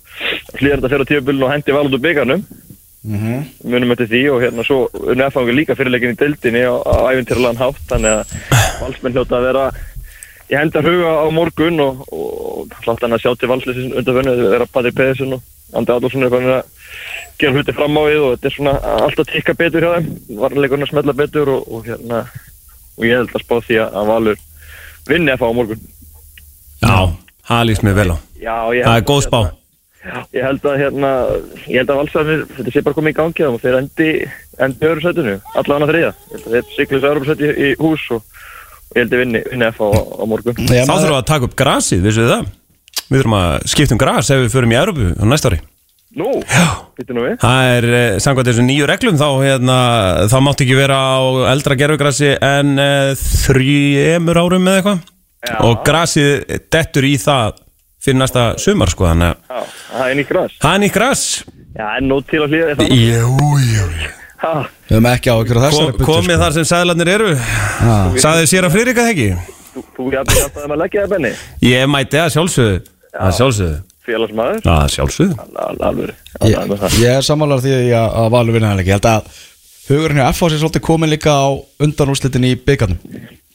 hlýðar 0.59 0.79
þetta 0.81 0.91
fyrir 0.95 1.09
tíubilinu 1.11 1.45
og 1.47 1.51
hendi 1.53 1.75
val 1.75 1.85
út 1.87 1.95
úr 1.97 2.03
byggarnum 2.03 2.43
munum 3.69 3.91
eftir 3.93 4.07
því 4.09 4.21
og 4.33 4.39
hérna 4.41 4.63
svo 4.65 4.77
unni 4.97 5.25
F1 5.29 5.51
líka 5.53 5.75
fyrirleikin 5.77 6.15
í 6.15 6.17
deildinni 6.17 6.63
á, 6.65 6.73
á 6.73 6.95
æfintýralagan 7.13 7.59
hátt 7.61 7.83
þannig 7.91 8.15
að 8.17 8.23
valsmenn 8.81 9.13
hljóta 9.13 9.37
að 9.37 9.45
vera 9.51 9.65
í 10.49 10.57
hendar 10.57 10.85
huga 10.89 11.11
á 11.21 11.25
morgun 11.33 11.83
og, 11.85 12.01
og 12.09 12.44
hlátt 12.85 13.03
hann 13.05 13.15
að 13.15 13.23
sjá 13.23 13.31
til 13.35 13.49
valsliðsins 13.51 13.97
undanfönnu 13.99 14.33
að 14.33 14.53
vera 14.53 14.67
Patrik 14.71 14.97
Pedersen 14.97 15.37
og 15.37 15.43
Andi 15.75 15.91
Adolfsson 15.91 16.25
er 16.25 16.31
farin 16.33 16.53
að 16.53 16.63
gera 17.39 17.57
hluti 17.57 17.75
fram 17.75 17.97
á 17.99 18.01
við 18.05 18.21
og 18.21 18.35
þetta 18.35 18.49
er 18.49 18.55
svona 18.55 18.75
alltaf 19.05 19.31
tikka 19.31 19.55
betur 19.59 19.85
hjá 19.85 19.91
þeim. 19.97 20.09
Varleikurinn 20.39 20.85
að 20.85 20.91
smetla 20.93 21.17
betur 21.17 21.51
og, 21.55 21.67
og 21.67 21.89
hérna 21.89 22.21
og 22.95 23.07
ég 23.07 23.19
held 23.19 23.35
að 23.35 23.43
spá 23.43 23.55
því 23.65 23.81
að 23.83 24.09
Valur 24.11 24.41
vinni 25.09 25.35
F1 25.35 25.51
á 25.51 25.57
morgun. 25.57 25.85
Já, 26.85 26.95
það 27.49 27.67
líst 27.69 27.85
mér 27.85 27.99
vel 27.99 28.09
á. 28.13 28.17
Já, 28.39 28.57
ég 28.77 28.87
Það 28.87 28.99
er 28.99 29.07
góð 29.09 29.21
að, 29.21 29.27
spá. 29.27 29.39
Hérna, 29.41 29.61
Ég 30.05 30.43
held 30.45 30.65
að 30.69 30.75
hérna 30.83 31.11
ég 31.65 31.79
held 31.79 31.89
að 31.89 31.99
valsarnir, 32.03 32.41
þetta 32.53 32.73
sé 32.73 32.81
bara 32.85 32.97
komið 32.97 33.13
í 33.15 33.17
gangi 33.17 33.45
og 33.47 33.55
þeir 33.63 33.77
endi, 33.79 34.09
endi 34.61 34.85
öðru 34.85 35.01
sætinu 35.01 35.33
allavega 35.57 36.11
að 36.11 36.43
þeir 36.45 36.67
siglis 36.75 37.07
öðru 37.09 37.25
sæti 37.25 37.49
í 37.49 37.71
hús 37.79 38.03
og 38.13 38.43
ég 38.93 38.99
held 39.01 39.15
að 39.15 39.23
vinni, 39.23 39.41
vinni 39.51 39.69
F 39.71 39.81
á, 39.81 39.89
á 39.89 40.23
morgun. 40.29 40.59
Þá 40.59 40.91
þurfum 40.91 41.09
við 41.09 41.17
að 41.19 41.29
taka 41.31 41.49
upp 41.49 41.55
grasið, 41.59 42.03
vissu 42.05 42.25
þið 42.25 42.33
það? 42.33 42.51
Við 43.05 43.17
þurfum 43.19 43.37
að 43.39 43.55
skipta 43.71 43.95
um 43.95 44.01
gras 44.01 44.29
ef 44.33 44.43
við 44.43 44.53
förum 44.53 44.75
í 44.75 44.77
Európu 44.79 45.09
á 45.15 45.23
næsta 45.29 45.51
ári. 45.51 45.61
Nú, 46.15 46.29
nú 47.11 47.23
við. 47.25 47.33
Það 47.41 47.71
er, 47.73 47.85
eh, 47.97 48.19
samkvæmt 48.23 48.47
þessu 48.47 48.63
nýju 48.63 48.85
reglum 48.87 49.17
þá, 49.19 49.27
hérna, 49.41 49.79
þá 50.31 50.37
mátt 50.45 50.61
ekki 50.63 50.77
vera 50.77 50.95
á 50.95 51.19
eldra 51.51 51.75
gerfugrasi 51.75 52.37
en 52.39 52.79
uh, 52.79 53.11
þrjemur 53.19 54.39
árum 54.39 54.69
eða 54.71 54.79
eitthvað. 54.79 55.03
Já. 55.45 55.59
og 55.61 55.83
grasið 55.85 56.59
dettur 56.73 57.05
í 57.05 57.15
það 57.21 57.59
fyrir 58.01 58.17
næsta 58.17 58.45
sumar 58.61 58.89
sko 58.89 59.05
þannig 59.11 59.33
að 59.33 59.35
Já, 59.45 59.73
það 59.91 60.07
er 60.07 60.19
nýtt 60.19 60.31
græs 60.31 60.59
það 60.61 60.75
er 60.75 60.83
nýtt 60.83 60.95
gras. 60.95 61.25
Já, 61.75 61.87
en 61.99 62.07
nú 62.09 62.21
til 62.25 62.41
að 62.41 62.53
hlýða 62.53 62.77
það. 62.79 62.93
Jú, 62.95 63.33
jú, 63.61 63.89
jú 64.01 64.13
Við 64.35 64.95
höfum 64.95 65.07
ekki 65.09 65.31
á 65.31 65.35
ykkur 65.41 65.59
á 65.59 65.65
þessari 65.65 65.95
Kom, 65.95 66.07
komið 66.09 66.41
þar 66.43 66.55
sem 66.57 66.67
sæðlarnir 66.69 67.11
eru. 67.15 67.29
Saðið 68.21 68.49
sér 68.51 68.67
að 68.67 68.75
Friðrika 68.75 69.05
ekki? 69.13 69.29
þú, 69.75 69.83
þú 69.95 70.05
jafnir 70.13 70.43
alltaf 70.45 70.61
að 70.61 70.69
maður 70.71 70.81
leggja 70.83 71.03
það 71.03 71.15
benni. 71.15 71.31
Ég 71.65 71.89
mæti 71.91 72.21
að 72.21 72.31
sjálfsögðu. 72.35 72.77
Að 73.15 73.33
sjálfsögðu. 73.39 73.79
Félagsmaður? 74.05 74.67
Að 74.75 74.85
sjálfsögðu. 74.93 76.09
Ég, 76.45 76.75
það. 76.83 76.99
er 77.09 77.25
sammálar 77.25 77.63
því 77.63 77.75
að, 77.95 78.07
að 78.21 78.29
Valur 78.35 78.57
vinna 78.57 78.75
Ég 78.77 78.91
held 78.93 79.09
að 79.09 79.31
hugurinn 79.89 80.21
hjá 80.21 80.27
FH 80.29 80.51
sé 80.51 80.61
svolítið 80.61 80.85
komin 80.85 81.11
líka 81.11 81.33
á 81.33 81.47
undanúrslitin 81.81 82.47
í 82.51 82.53
byggarnum 82.59 83.01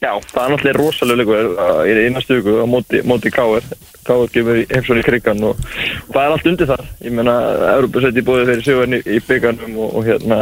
Já, 0.01 0.15
það 0.31 0.39
er 0.41 0.51
náttúrulega 0.55 0.79
rosalega 0.79 1.19
leikur 1.19 1.49
uh, 1.61 1.81
í 1.85 2.05
næstu 2.09 2.39
viku 2.39 2.53
á 2.57 2.65
móti, 2.65 3.01
móti 3.05 3.29
Káir 3.29 3.65
Káir 4.01 4.31
gefur 4.33 4.97
í 4.97 5.03
krigan 5.05 5.43
og, 5.45 5.59
og 6.07 6.15
það 6.15 6.23
er 6.23 6.33
allt 6.33 6.49
undir 6.49 6.69
þar? 6.71 6.87
Ég 7.05 7.13
meina, 7.13 7.35
Európa-seti 7.75 8.23
búið 8.25 8.49
fyrir 8.49 8.65
sigurinn 8.65 8.97
í, 8.97 9.01
í 9.05 9.19
byggarnum 9.27 9.77
og, 9.77 9.93
og 9.99 10.09
hérna 10.09 10.39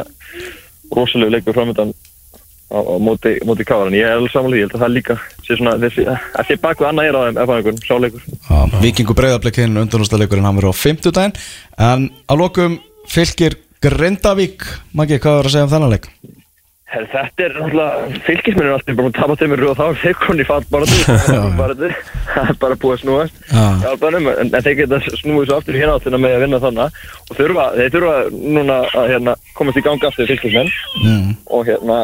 rosalega 0.95 1.35
leikur 1.35 1.59
framöndan 1.59 1.91
á, 1.91 2.79
á 2.79 2.95
móti, 3.03 3.35
móti 3.43 3.67
Káir 3.67 3.91
en 3.91 3.99
ég 3.99 4.07
er 4.07 4.15
alveg 4.15 4.31
samanlega, 4.31 4.63
ég 4.63 4.69
held 4.69 4.79
að 4.79 4.85
það 4.85 4.95
líka 4.95 5.19
sé 5.43 5.59
svona 5.59 5.75
þessi, 5.83 6.07
að 6.07 6.47
sé 6.47 6.59
bak 6.63 6.79
við 6.79 6.91
annað 6.93 7.11
er 7.11 7.19
á 7.19 7.21
þeim 7.27 7.55
einhvern 7.59 7.83
sáleikur 7.83 8.81
Vikingu 8.87 9.19
breyðarblikinn 9.19 9.83
undanúrslileikurinn 9.83 10.47
hann 10.47 10.61
verður 10.63 10.71
á 10.71 10.83
50 10.87 11.19
daginn 11.19 11.39
En 11.75 12.11
að 12.31 12.45
lokum 12.45 12.79
fylgir 13.11 13.59
Grindavík 13.83 14.63
Maggi, 14.95 15.19
hvað 15.19 15.41
er 15.43 15.49
að 15.51 15.57
segja 15.57 15.67
um 15.67 15.75
þennan 15.75 15.97
leik? 15.97 16.13
Her, 16.89 17.03
þetta 17.11 17.43
er 17.45 17.51
náttúrulega 17.53 18.21
fylgismennir 18.25 18.73
alltaf 18.73 18.95
bara 18.97 19.09
að 19.11 19.17
tapa 19.19 19.35
þeim 19.37 19.51
og 19.53 19.75
þá 19.77 19.83
er 19.85 19.97
þeir 20.01 20.15
konni 20.23 20.45
fatt 20.47 20.69
bara 20.73 20.87
þetta 20.89 21.89
það 22.33 22.47
er 22.49 22.57
bara 22.63 22.77
búið 22.81 22.95
að 22.95 23.01
snúast 23.03 23.35
Já. 23.51 23.65
Hjálpanum, 23.83 24.29
en, 24.31 24.49
en 24.57 24.65
þeir 24.65 24.77
geta 24.79 24.99
snúið 25.19 25.51
svo 25.51 25.59
aftur 25.59 25.77
í 25.77 25.83
hérna 25.83 25.99
áttina 25.99 26.19
með 26.23 26.33
að 26.37 26.43
vinna 26.45 26.61
þannig 26.63 26.97
og 27.29 27.37
þurfa, 27.37 27.65
þeir 27.77 27.93
þurfa 27.93 28.15
núna 28.57 28.79
að 28.89 29.11
hérna, 29.13 29.35
komast 29.59 29.77
í 29.77 29.85
ganga 29.85 30.09
aftur 30.09 30.31
fylgismenn 30.33 30.73
Mm. 30.99 31.35
og 31.53 31.69
hérna 31.69 31.99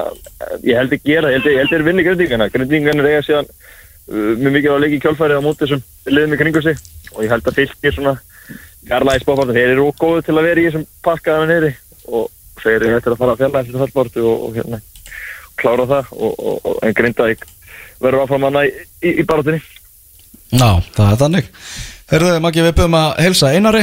ég 0.63 0.77
held 0.77 0.93
ekki 0.95 1.15
gera, 1.15 1.31
ég 1.33 1.41
held, 1.43 1.71
þeir 1.73 1.83
vinni 1.89 2.05
grindingana 2.05 2.47
grindingarnir 2.53 3.09
eiga 3.09 3.25
síðan 3.25 3.49
uh, 3.49 4.31
mjög 4.37 4.53
mikið 4.55 4.71
á 4.77 4.81
leiki 4.85 5.01
kjálfæri 5.03 5.35
á 5.35 5.41
móti 5.43 5.65
þessum 5.65 5.81
liðum 6.13 6.37
í 6.37 6.39
kringu 6.39 6.61
sig. 6.63 6.79
Og 7.15 7.25
ég 7.25 7.33
held 7.33 7.49
að 7.49 7.57
fylgir 7.59 7.95
svona 7.97 8.15
garlæði 8.87 9.23
spáfaldum, 9.25 9.57
þeir 9.57 9.73
eru 9.73 9.89
ógóðu 9.89 10.23
til 10.27 10.37
að 10.37 10.47
vera 10.47 10.61
í 10.61 10.67
þessum 10.69 10.87
pakkaðan 11.05 11.51
neyri 11.51 11.73
eru 12.73 12.93
hættir 12.95 13.13
að 13.15 13.19
fara 13.21 13.35
að 13.35 13.41
fjalla 13.43 13.61
eftir 13.63 13.79
fallbortu 13.83 14.25
og, 14.25 14.45
og 14.49 14.55
hérna 14.59 14.79
klára 15.61 15.85
það 15.87 16.09
og, 16.17 16.33
og, 16.39 16.57
og 16.71 16.79
en 16.83 16.93
Grindavík 16.97 17.45
verður 18.01 18.25
áfram 18.25 18.43
hana 18.49 18.65
í, 18.67 18.71
í, 19.05 19.13
í 19.21 19.27
barátinni 19.27 19.61
Já, 20.55 20.67
það 20.95 21.07
er 21.11 21.17
þannig. 21.19 21.47
Herðu, 22.11 22.33
Maggi, 22.45 22.61
við 22.63 22.75
byrjum 22.77 22.93
að 22.99 23.15
heilsa 23.25 23.47
Einari. 23.57 23.79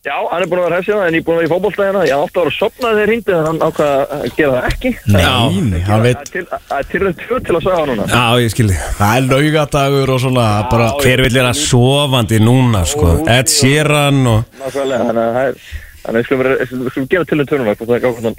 Já, 0.00 0.14
hann 0.30 0.40
er 0.40 0.48
búin 0.48 0.62
að 0.62 0.64
vera 0.70 0.78
hefsið 0.80 1.00
en 1.04 1.12
ég 1.14 1.20
er 1.20 1.24
búin 1.26 1.36
að 1.36 1.40
vera 1.42 1.48
í 1.48 1.50
fótbolta 1.52 1.84
hérna 1.84 2.04
ég 2.08 2.14
átti 2.16 2.38
að 2.40 2.40
vera 2.40 2.50
að 2.50 2.56
sopna 2.56 2.92
þegar 2.96 3.10
hindi 3.12 3.34
en 3.36 3.44
hann 3.50 3.58
ákvað 3.66 4.14
að 4.16 4.22
gera 4.38 4.52
það 4.54 4.68
ekki. 4.70 4.92
Nei, 5.12 5.82
hann 5.90 6.04
veit 6.06 6.16
Það 6.16 6.30
er 6.30 6.30
til- 6.32 6.46
það 6.70 6.88
til 6.94 7.02
að 7.10 7.18
tvö 7.20 7.40
til 7.44 7.58
að 7.58 7.66
sagja 7.66 7.84
núna. 7.90 8.06
Já, 8.08 8.22
ég 8.40 8.54
skilði 8.54 8.78
Það 8.96 9.12
er 9.18 9.28
laugadagur 9.28 10.14
og 10.16 10.22
svona 10.24 10.46
bara, 10.72 10.88
Hver 11.04 11.22
vil 11.26 11.34
vera 11.36 11.52
sofandi 11.60 12.40
núna, 12.40 12.82
sko? 12.88 13.12
Ed 13.28 13.52
Sheeran 13.52 14.22
og 14.24 14.40
Nákvæmlega, 14.62 15.04
þannig 15.04 15.22
að 15.26 15.36
það 15.36 15.52
er 15.52 15.54
Þannig 16.00 16.10
að 16.10 16.18
við 16.20 16.26
skulum 16.26 16.42
vera- 16.42 16.58
við 16.64 16.90
skulum 16.94 17.08
gera 17.12 17.24
til 17.28 17.40
um 17.40 17.46
törnum 17.50 17.70
og 17.70 17.80
það 17.80 17.96
er 17.96 18.04
gáðan 18.04 18.36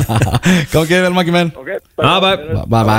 Gangið 0.72 1.02
vel 1.06 1.14
Maggi 1.16 1.34
menn 1.34 1.50
Ok, 1.60 1.70
Ah, 2.00 2.18
bye. 2.24 2.36
Bæ, 2.64 2.78
bæ. 2.88 2.98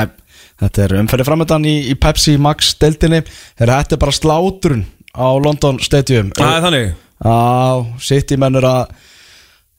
Þetta 0.61 0.84
er 0.86 0.93
umferði 1.01 1.25
framöndan 1.25 1.63
í, 1.65 1.75
í 1.89 1.95
Pepsi 1.97 2.36
Max 2.38 2.75
deildinni. 2.82 3.23
Þetta 3.57 3.95
er 3.97 4.01
bara 4.03 4.13
slátrun 4.13 4.84
á 5.17 5.25
London 5.41 5.79
Stadium. 5.82 6.29
Það 6.38 6.53
er 6.59 6.65
þannig. 6.67 6.91
Á, 7.25 7.34
City 8.01 8.38
mennur 8.41 8.67
að 8.69 8.91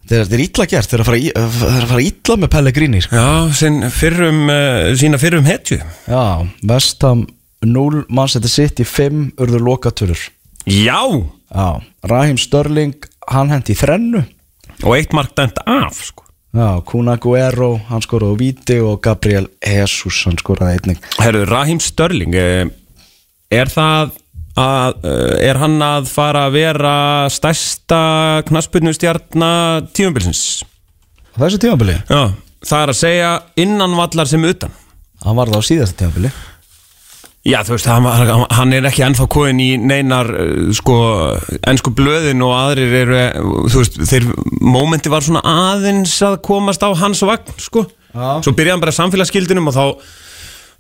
Þetta 0.03 0.35
er, 0.35 0.41
illa 0.43 0.65
gert, 0.67 0.91
þeir 0.91 0.97
eru 0.99 1.05
að 1.05 1.07
fara, 1.07 1.19
í- 1.23 1.31
þeir 1.31 1.69
eru 1.71 1.85
að 1.87 1.91
fara 1.93 2.03
illa 2.09 2.35
með 2.43 2.49
Pellegrini 2.51 3.01
sko. 3.05 3.15
Já, 3.23 3.53
sinn 3.55 3.77
fyrrum, 3.95 4.41
uh, 4.51 4.89
sína 4.99 5.21
fyrrum 5.23 5.47
hetju. 5.47 5.79
Já, 6.11 6.23
Vestham 6.67 7.23
0, 7.63 8.01
Manchester 8.11 8.51
City 8.51 8.83
5 8.83 9.21
urður 9.39 9.63
lokatölur. 9.69 10.25
Já. 10.67 10.99
Já, 11.55 11.69
Raheem 12.11 12.35
Störling 12.43 12.97
hann 13.31 13.53
hendi 13.53 13.77
þrennu. 13.79 14.25
Og 14.83 14.97
eitt 14.97 15.15
mark 15.15 15.35
dæmt 15.39 15.61
af, 15.69 16.01
sko. 16.09 16.27
Já, 16.53 16.83
Kuna 16.85 17.17
Guerro, 17.17 17.79
hann 17.89 18.03
skoraði 18.05 18.37
Víti 18.41 18.77
og 18.85 18.99
Gabriel 19.05 19.47
Jesus, 19.65 20.19
hann 20.27 20.37
skoraði 20.41 20.81
einnig. 20.81 20.99
Herru, 21.23 21.47
Rahim 21.49 21.81
Störling 21.81 22.35
eh, 22.37 22.67
Er 23.53 23.71
það 23.73 24.13
að, 24.61 24.99
eh, 25.09 25.49
er 25.49 25.61
hann 25.63 25.79
að 25.81 26.11
fara 26.13 26.47
að 26.49 26.59
vera 26.59 26.95
stærsta 27.33 28.03
knaspunustjarnar 28.51 29.89
tímabilsins? 29.97 30.63
Á 31.33 31.41
Þessu 31.41 31.63
tímabili, 31.63 31.97
Já, 32.05 32.35
það 32.61 32.83
er 32.83 32.93
að 32.93 33.01
segja 33.01 33.33
innan 33.65 33.97
vallar 33.97 34.29
sem 34.29 34.45
utan. 34.45 34.77
Hann 35.25 35.39
var 35.39 35.49
það 35.49 35.65
á 35.65 35.69
síðasta 35.71 36.03
tímabili 36.03 36.33
Já, 37.43 37.59
þú 37.67 37.75
veist, 37.75 37.87
hann, 37.91 38.05
hann- 38.55 38.73
er 38.73 38.85
ekki 38.87 39.03
ennþá 39.03 39.25
koðin 39.27 39.59
í 39.59 39.71
neinar, 39.83 40.29
eh, 40.31 40.73
sko, 40.79 40.95
ennsku 41.67 41.91
blöðin 41.91 42.43
og 42.47 42.53
aðrir 42.55 42.93
eru, 43.01 43.17
eh, 43.19 43.33
þú 43.67 43.81
veist, 43.81 43.99
þeir, 43.99 44.29
mómenti 44.63 45.11
var 45.11 45.21
svona 45.27 45.43
aðeins 45.43 46.15
að 46.23 46.41
komast 46.41 46.85
á 46.87 46.95
hans 46.95 47.21
vagn, 47.27 47.51
sko. 47.59 47.87
Já. 48.15 48.41
Svo 48.45 48.53
byrjaði 48.55 48.71
hann 48.71 48.81
bara 48.85 48.93
samfélagsskildinum 48.93 49.67
og 49.67 49.75
þá, 49.75 49.99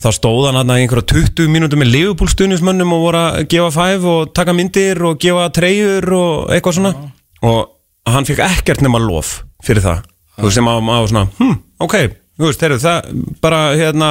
þá 0.03 0.09
stóð 0.15 0.47
hann 0.47 0.55
hann 0.61 0.71
í 0.79 0.87
einhverja 0.87 1.07
20 1.11 1.49
mínútur 1.51 1.81
með 1.83 1.91
Liverpool 1.91 2.29
stuðnismönnum 2.31 2.93
og 2.95 3.03
voru 3.09 3.19
að 3.19 3.49
gefa 3.49 3.71
fæf 3.75 4.05
og 4.05 4.33
taka 4.33 4.53
myndir 4.55 5.03
og 5.03 5.19
gefa 5.19 5.51
treyjur 5.51 6.13
og 6.13 6.51
eitthvað 6.51 6.79
svona. 6.79 6.95
Og 7.43 7.69
hann 8.07 8.25
fikk 8.25 8.39
ekkert 8.39 8.83
nema 8.83 9.01
lof 9.03 9.43
fyrir 9.65 9.83
það. 9.83 10.05
Þú 10.39 10.43
veist, 10.47 10.55
sem 10.55 10.65
að 10.71 10.83
maður 10.87 11.09
svona, 11.11 11.29
hm, 11.39 11.59
ok, 11.81 11.97
þú 12.43 12.51
veist, 12.51 12.65
heyrðu, 12.67 12.81
það 12.83 13.21
bara, 13.45 13.61
hérna, 13.79 14.09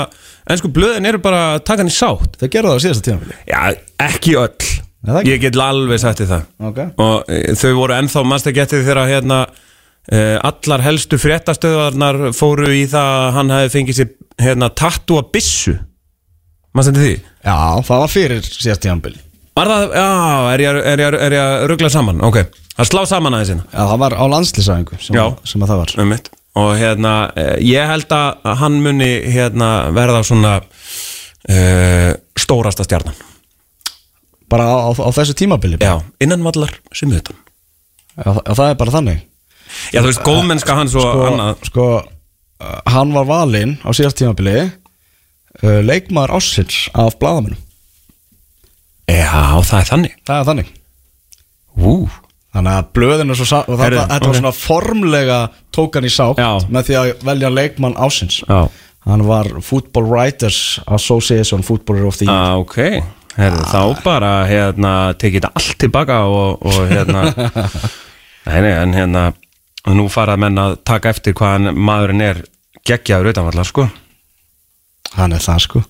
ennsku 0.49 0.71
blöðin 0.73 1.09
eru 1.11 1.21
bara 1.23 1.41
að 1.55 1.65
taka 1.69 1.83
hann 1.83 1.91
í 1.91 1.95
sátt. 1.95 2.37
Það 2.41 2.53
gerði 2.55 2.71
það 2.71 2.79
á 2.79 2.83
síðasta 2.85 3.07
tímabili 3.07 3.37
Já, 3.51 3.59
ekki 4.07 4.37
öll 4.41 4.69
það 5.05 5.19
ekki? 5.21 5.33
Ég 5.33 5.43
get 5.45 5.59
alveg 5.61 6.01
þér 6.01 6.29
það 6.29 6.43
Ok. 6.69 6.79
Og 7.01 7.31
e, 7.31 7.41
þau 7.57 7.71
voru 7.79 7.97
ennþá 7.97 8.23
mannstagettið 8.31 8.85
þegar 8.87 9.09
hérna 9.09 9.39
e, 10.07 10.21
allar 10.49 10.85
helstu 10.85 11.19
fréttastöðarnar 11.21 12.21
fóru 12.37 12.69
í 12.73 12.83
það 12.89 13.15
að 13.21 13.31
hann 13.37 13.55
hefði 13.55 13.73
fengið 13.75 13.99
sér 14.01 14.11
hérna 14.41 14.71
tattúa 14.73 15.25
bissu 15.33 15.77
Mannstætti 16.71 17.03
því? 17.03 17.15
Já, 17.43 17.55
það 17.83 18.03
var 18.05 18.11
fyrir 18.13 18.45
síðasta 18.47 18.85
tímabili 18.87 19.19
Var 19.57 19.67
það, 19.67 19.81
já, 19.99 20.09
er 20.53 20.61
ég, 20.63 20.77
er 20.93 21.01
ég, 21.03 21.15
er 21.27 21.33
ég 21.35 21.41
að 21.43 21.65
ruggla 21.73 21.89
saman? 21.91 22.21
Ok, 22.23 22.37
að 22.79 22.87
slá 22.87 23.01
saman 23.09 23.35
aðeins 23.35 23.57
Og 26.59 26.73
hérna, 26.75 27.31
e, 27.35 27.45
ég 27.63 27.87
held 27.87 28.11
að 28.11 28.47
hann 28.59 28.81
muni 28.83 29.11
hérna 29.31 29.69
verða 29.95 30.23
svona 30.27 30.57
e, 31.47 32.15
stórasta 32.39 32.83
stjarnan. 32.83 33.15
Bara 34.51 34.67
á, 34.67 34.75
á, 34.83 34.91
á 34.91 35.09
þessu 35.15 35.35
tímabili 35.39 35.79
Já, 35.79 36.01
innan 36.19 36.43
vallar 36.43 36.73
sem 36.91 37.11
utan. 37.15 37.37
Já, 38.17 38.35
það, 38.51 38.65
er 38.67 38.77
bara 38.81 38.95
þannig. 38.97 39.21
Já, 39.93 40.01
þú 40.01 40.07
veist, 40.09 40.25
góðmennska 40.27 40.75
hans 40.75 40.95
og 40.99 41.07
sko, 41.07 41.25
annað. 41.29 41.65
sko, 41.69 41.87
uh, 42.59 42.77
hann 42.91 43.13
var 43.15 43.29
valinn 43.29 43.77
á 43.87 43.89
síðast 43.95 44.19
tímabili 44.19 44.57
uh, 44.67 45.79
leikmaður 45.87 46.35
ásins 46.35 46.89
af 46.91 47.15
bladamennum 47.21 47.61
Já, 49.11 49.59
það 49.65 49.77
er 49.79 49.87
þannig. 49.89 50.13
Það 50.27 50.37
er 50.41 50.47
þannig. 50.47 50.69
Ú, 51.81 51.93
þannig 52.55 52.77
að 52.77 52.87
blöðin 52.97 53.35
svo 53.35 53.45
sa- 53.47 53.63
og 53.67 53.79
þetta 53.79 54.07
var 54.09 54.27
ok. 54.27 54.35
svona 54.39 54.51
formlega 54.55 55.39
tók 55.75 55.95
hann 55.95 56.07
í 56.07 56.11
sátt 56.11 56.37
Já. 56.41 56.49
með 56.69 56.89
því 56.89 56.97
að 57.01 57.11
velja 57.29 57.49
leikmann 57.53 57.95
ásins 57.95 58.41
já. 58.47 58.69
Hann 59.07 59.23
var 59.25 59.47
Football 59.65 60.05
Writers 60.11 60.79
Association 60.87 61.63
Footballer 61.65 62.05
of 62.05 62.17
the 62.19 62.25
Year. 62.25 62.35
Ah, 62.37 62.59
Ok, 62.59 62.75
Herðu, 63.37 63.63
þá 63.71 64.03
bara 64.03 64.45
hérna, 64.45 65.13
tekið 65.17 65.47
allt 65.49 65.77
tilbaka 65.81 66.19
og, 66.27 66.61
og 66.61 66.91
hérna. 66.91 67.23
Nei, 68.45 68.59
nei, 68.61 68.71
en 68.73 68.93
hérna 68.93 69.23
nú 69.95 70.07
fara 70.09 70.35
menn 70.37 70.57
að 70.57 70.77
taka 70.85 71.09
eftir 71.09 71.33
hvað 71.33 71.51
hann, 71.55 71.75
maðurinn 71.77 72.21
er 72.25 72.43
geggjaður 72.85 73.31
utanvallar, 73.33 73.65
sko. 73.69 73.87
Hann 75.17 75.33
er 75.33 75.41
það 75.43 75.59
sko 75.65 75.83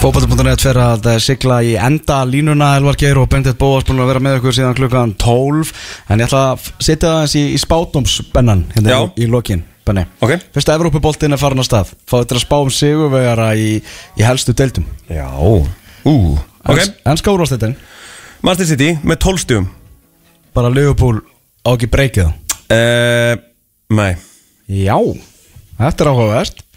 Fótbolti.net 0.00 0.62
fyrir 0.64 0.78
að 0.80 1.06
eh, 1.12 1.16
sigla 1.20 1.58
í 1.60 1.74
enda 1.76 2.22
línuna 2.24 2.70
Elvar 2.78 2.96
Geir 2.96 3.18
og 3.20 3.26
Bendit 3.28 3.58
Bóas 3.60 3.84
búin 3.84 3.98
að 4.00 4.08
vera 4.08 4.22
með 4.24 4.38
ykkur 4.38 4.54
síðan 4.56 4.76
klukkan 4.78 5.10
12 5.20 5.72
en 6.08 6.22
ég 6.22 6.30
ætla 6.30 6.40
að 6.54 6.70
setja 6.80 7.10
það 7.10 7.24
eins 7.26 7.34
í, 7.36 7.42
í 7.52 7.58
spátnámsbennan 7.60 8.62
hérna 8.72 8.94
Já. 8.94 8.96
í, 9.02 9.26
í 9.26 9.28
lokin 9.28 9.66
Benni. 9.84 10.06
Ok. 10.24 10.32
Fyrsta 10.56 10.78
Evrópuboltin 10.78 11.36
er 11.36 11.42
farin 11.42 11.60
að 11.60 11.68
stað. 11.68 11.92
Fáðu 12.08 12.30
til 12.30 12.38
að 12.38 12.42
spá 12.46 12.56
um 12.62 12.72
sigurvegara 12.72 13.50
í, 13.60 13.68
í 14.16 14.24
helstu 14.24 14.56
deildum. 14.56 14.88
Já. 15.12 15.28
Ú, 15.36 16.16
ok. 16.40 16.82
Ennska 17.04 17.36
úrvastættin 17.36 17.76
Manchester 18.40 18.72
City 18.72 18.90
með 19.04 19.20
12 19.26 19.44
stjum 19.44 19.70
Bara 20.56 20.72
Liverpool 20.72 21.20
á 21.60 21.76
ekki 21.76 21.92
breykið 21.92 22.32
uh, 22.32 23.36
Nei. 24.00 24.12
Já, 24.64 24.96
þetta 25.76 26.04
er 26.06 26.14
áhugavert. 26.14 26.68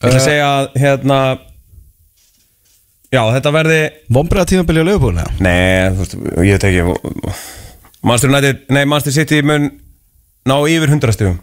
Ég 0.00 0.08
ætla 0.08 0.18
að 0.18 0.30
segja 0.30 0.52
að 0.56 0.76
hérna 0.80 1.22
Já, 3.12 3.20
þetta 3.34 3.52
verði 3.52 3.80
Vombriða 4.12 4.48
tímabili 4.48 4.82
á 4.82 4.88
eða? 4.88 5.26
Nei, 5.44 5.90
þú 5.92 6.04
veist, 6.04 6.14
ég 6.48 6.56
veit 6.56 6.68
ekki 6.68 6.84
Manchester 8.02 8.32
United, 8.32 8.62
nei, 8.72 8.84
Manchester 8.88 9.16
City 9.18 9.42
mun 9.46 9.68
ná 10.48 10.56
yfir 10.66 10.88
100 10.88 11.16
stjum 11.16 11.36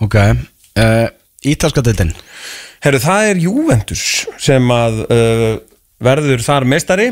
Ok 0.00 0.16
uh, 0.16 1.08
Ítalska 1.46 1.84
deildin? 1.84 2.14
Herru, 2.80 3.00
það 3.04 3.26
er 3.28 3.42
Juventus 3.44 4.04
sem 4.40 4.72
að 4.72 5.02
uh, 5.12 5.50
verður 6.00 6.42
þar 6.44 6.66
meistari 6.68 7.10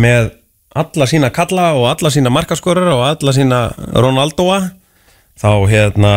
með 0.00 0.32
alla 0.74 1.06
sína 1.06 1.30
kalla 1.34 1.70
og 1.78 1.86
alla 1.92 2.10
sína 2.10 2.32
markaskorur 2.34 2.88
og 2.90 3.04
alla 3.06 3.34
sína 3.36 3.60
Ronaldoa. 3.94 4.58
Þá 5.38 5.50
hérna 5.70 6.14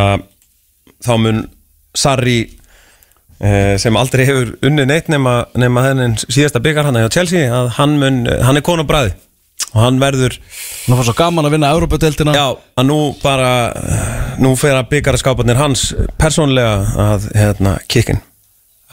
þá 1.03 1.14
mun 1.22 1.44
Sarri 1.98 2.56
sem 3.77 3.97
aldrei 3.99 4.26
hefur 4.26 4.55
unnið 4.65 4.88
neitt 4.89 5.09
nema, 5.14 5.45
nema 5.59 5.84
þennin 5.85 6.15
síðasta 6.26 6.61
byggar 6.64 6.88
hann 6.89 6.97
hjá 6.97 7.09
Chelsea 7.14 7.47
að 7.53 7.68
hann 7.77 7.97
mun, 8.01 8.23
hann 8.41 8.57
er 8.57 8.65
konu 8.65 8.85
bræði. 8.88 9.14
Og 9.73 9.81
hann 9.81 9.97
verður 9.99 10.35
Nú 10.88 10.95
fannst 10.95 11.09
svo 11.09 11.15
gaman 11.18 11.45
að 11.47 11.55
vinna 11.57 11.72
Európa-deildina 11.76 12.34
Já, 12.38 12.45
að 12.77 12.85
nú 12.88 12.97
bara 13.19 13.49
nú 14.39 14.53
fer 14.55 14.77
að 14.77 14.85
byggaraskápanir 14.93 15.57
hans 15.59 15.89
persónlega 16.22 16.76
að 17.03 17.26
hérna 17.35 17.73
kikkin 17.89 18.22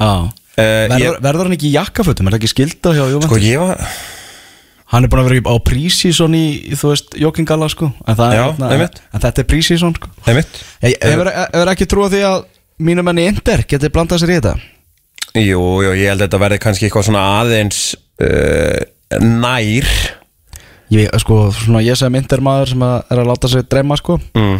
Já. 0.01 0.09
Eh, 0.57 0.89
Verður, 0.89 1.05
ég- 1.05 1.21
verður 1.23 1.47
hann 1.49 1.57
ekki 1.59 1.69
í 1.69 1.75
jakkafötum? 1.77 2.27
Er 2.27 2.35
það 2.35 2.41
ekki 2.41 2.53
skilda 2.55 2.95
hjá 2.97 3.05
Juventus? 3.05 3.31
Sko 3.31 3.39
ég 3.45 3.61
var 3.63 3.85
Hann 4.95 5.05
er 5.07 5.11
búin 5.13 5.23
að 5.25 5.31
vera 5.31 5.53
á 5.53 5.57
prísísson 5.65 6.35
í, 6.39 6.45
þú 6.79 6.91
veist, 6.93 7.15
Jokkingalla 7.19 7.69
sko. 7.73 7.89
En, 8.07 8.15
það 8.15 8.27
er, 8.33 8.37
Já, 8.37 8.45
hérna- 8.55 8.91
en 9.15 9.21
þetta 9.25 9.41
er 9.43 9.49
prísísson 9.51 9.95
sko. 9.97 10.11
Ég 10.27 10.99
hefur, 11.03 11.31
hefur 11.35 11.71
ekki 11.73 11.89
trúið 11.91 12.13
því 12.15 12.21
að 12.29 12.45
mínum 12.83 13.07
menni 13.07 13.29
Inder 13.31 13.65
geti 13.69 13.91
blandað 13.93 14.25
sér 14.25 14.35
í 14.35 14.39
þetta? 14.39 14.55
Jú, 15.35 15.63
jú, 15.83 15.95
ég 15.99 16.13
held 16.13 16.21
að 16.21 16.27
þetta 16.29 16.43
verði 16.45 16.61
kannski 16.63 16.87
eitthvað 16.89 17.09
svona 17.09 17.25
aðeins 17.41 17.81
uh, 18.23 18.83
nær. 19.23 19.89
Ég, 20.95 21.11
sko, 21.23 21.49
svona 21.55 21.83
ég 21.83 21.99
sem 21.99 22.21
Inder 22.21 22.45
maður 22.45 22.75
sem 22.75 22.87
að 22.87 22.97
er 23.11 23.23
að 23.23 23.31
láta 23.33 23.51
sig 23.51 23.67
dreyma 23.67 23.99
sko 23.99 24.19
mm. 24.37 24.57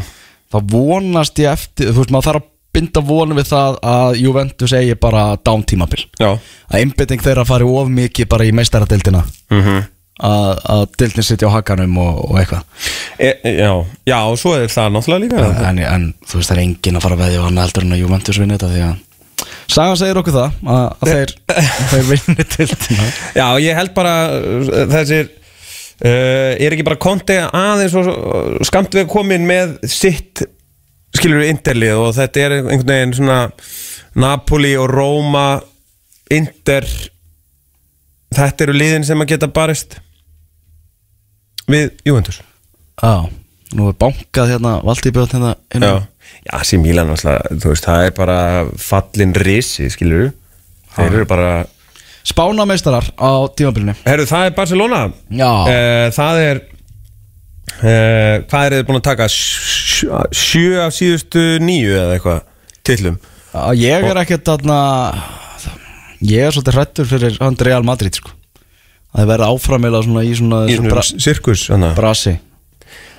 þá 0.51 0.59
vonast 0.73 1.39
ég 1.43 1.53
eftir, 1.53 1.93
þú 1.93 2.03
veist, 2.03 2.15
maður 2.15 2.31
þarf 2.31 2.43
að 2.43 2.51
binda 2.75 3.03
vonum 3.07 3.39
við 3.39 3.51
það 3.53 3.77
að 3.87 4.17
Juventus 4.19 4.73
eigi 4.75 4.97
bara 4.99 5.25
dántímabil 5.47 6.01
Já. 6.19 6.33
Að 6.35 6.81
einbytting 6.81 7.23
þeirra 7.23 7.45
fari 7.47 7.69
of 7.71 7.93
mikið 7.93 8.31
bara 8.33 8.49
í 8.49 8.55
meistaradeildina. 8.57 9.23
Mm 9.53 9.61
að, 9.63 9.83
að 10.25 10.85
deildin 11.01 11.27
sitja 11.27 11.51
á 11.51 11.57
hakanum 11.57 11.99
og, 12.01 12.21
og 12.31 12.39
eitthvað. 12.41 12.63
E, 13.19 13.31
e, 13.31 13.55
Já, 13.59 13.73
já, 14.09 14.19
og 14.25 14.39
svo 14.41 14.55
er 14.57 14.71
það 14.73 14.95
náttúrulega 14.95 15.25
líka 15.25 15.69
en, 15.69 15.83
en 15.85 16.07
þú 16.25 16.41
veist 16.41 16.53
það 16.53 16.57
er 16.57 16.63
engin 16.65 16.99
að 16.99 17.05
fara 17.07 17.19
að 17.19 17.25
veðja 17.25 17.43
á 17.43 17.47
hann 17.47 17.61
heldur 17.63 17.87
en 17.87 17.97
að 17.97 18.03
Juventus 18.03 18.41
vinni 18.41 18.57
þetta 18.57 18.73
því 18.73 18.85
að 18.89 19.03
Sagan 19.75 19.97
segir 19.99 20.19
okkur 20.21 20.35
það 20.35 20.59
að, 20.71 20.85
að 20.85 21.11
þeir, 21.11 21.33
þeir 21.91 22.05
vinni 22.11 22.45
deildina. 22.55 23.07
Já, 23.35 23.47
ég 23.65 23.79
held 23.79 23.95
bara 23.97 24.13
uh, 24.37 24.83
þessir 24.93 25.31
uh, 25.31 26.53
er 26.59 26.77
ekki 26.77 26.87
bara 26.87 27.01
konti 27.01 27.39
aðeins 27.45 27.97
og 27.99 28.61
skamt 28.69 28.95
við 28.97 29.09
komin 29.11 29.49
með 29.49 29.79
sitt 29.91 30.45
skilur 31.15 31.43
við 31.43 31.53
Interlið 31.55 32.01
og 32.03 32.15
þetta 32.17 32.45
er 32.45 32.57
einhvern 32.59 32.91
veginn 32.91 33.17
svona 33.17 33.41
Napoli 34.21 34.75
og 34.79 34.89
Róma 34.93 35.47
Inter 36.35 36.87
þetta 38.35 38.67
eru 38.67 38.75
liðin 38.77 39.07
sem 39.07 39.21
að 39.23 39.35
geta 39.35 39.51
barist 39.55 39.99
við 41.71 41.91
Juventus. 42.07 42.41
Já, 43.03 43.29
nú 43.75 43.89
er 43.91 43.97
bankað 43.99 44.53
hérna 44.55 44.77
Valdíbjörn 44.87 45.31
hérna 45.35 45.55
inn 45.75 45.83
á- 45.83 45.87
Já, 45.87 46.03
já 46.53 46.65
sem 46.65 46.83
Mílan 46.83 47.11
alltaf, 47.15 47.49
þú 47.61 47.73
veist, 47.73 47.85
það 47.89 48.07
er 48.07 48.13
bara 48.17 48.39
fallin 48.79 49.35
risi, 49.35 49.89
skilur 49.91 50.33
þeir 50.97 51.11
eru 51.21 51.25
bara 51.27 51.67
Spánameistarar 52.25 53.05
á 53.21 53.31
tímabilinu. 53.53 53.93
Herru, 54.07 54.25
það 54.25 54.47
er 54.47 54.55
Barcelona. 54.57 55.01
Já. 55.29 55.51
Eh, 55.69 56.07
Það 56.17 56.39
er 56.41 56.61
uh, 57.83 58.37
Hvað 58.49 58.65
er 58.65 58.77
þið 58.79 58.87
búin 58.89 59.01
að 59.01 59.07
taka? 59.11 59.27
Sjö, 59.29 60.71
af 60.87 60.95
síðustu 60.97 61.43
nýju 61.61 61.93
eða 61.99 62.17
eitthvað 62.17 62.41
Tillum 62.85 63.19
Ég 63.79 64.05
er 64.09 64.19
ekkert 64.23 64.45
þarna 64.49 64.79
Ég 66.25 66.47
er 66.49 66.55
svolítið 66.55 66.79
hrættur 66.79 67.09
fyrir 67.11 67.37
Real 67.69 67.85
Madrid 67.87 68.17
sko 68.19 68.33
að 69.15 69.21
það 69.23 69.31
verða 69.31 69.51
áframila 69.55 70.03
svona 70.03 70.25
í 70.27 70.35
svona 70.35 70.65
Í 70.67 70.77
svona 70.81 71.05
sirkus 71.07 71.69
brasi. 71.95 72.35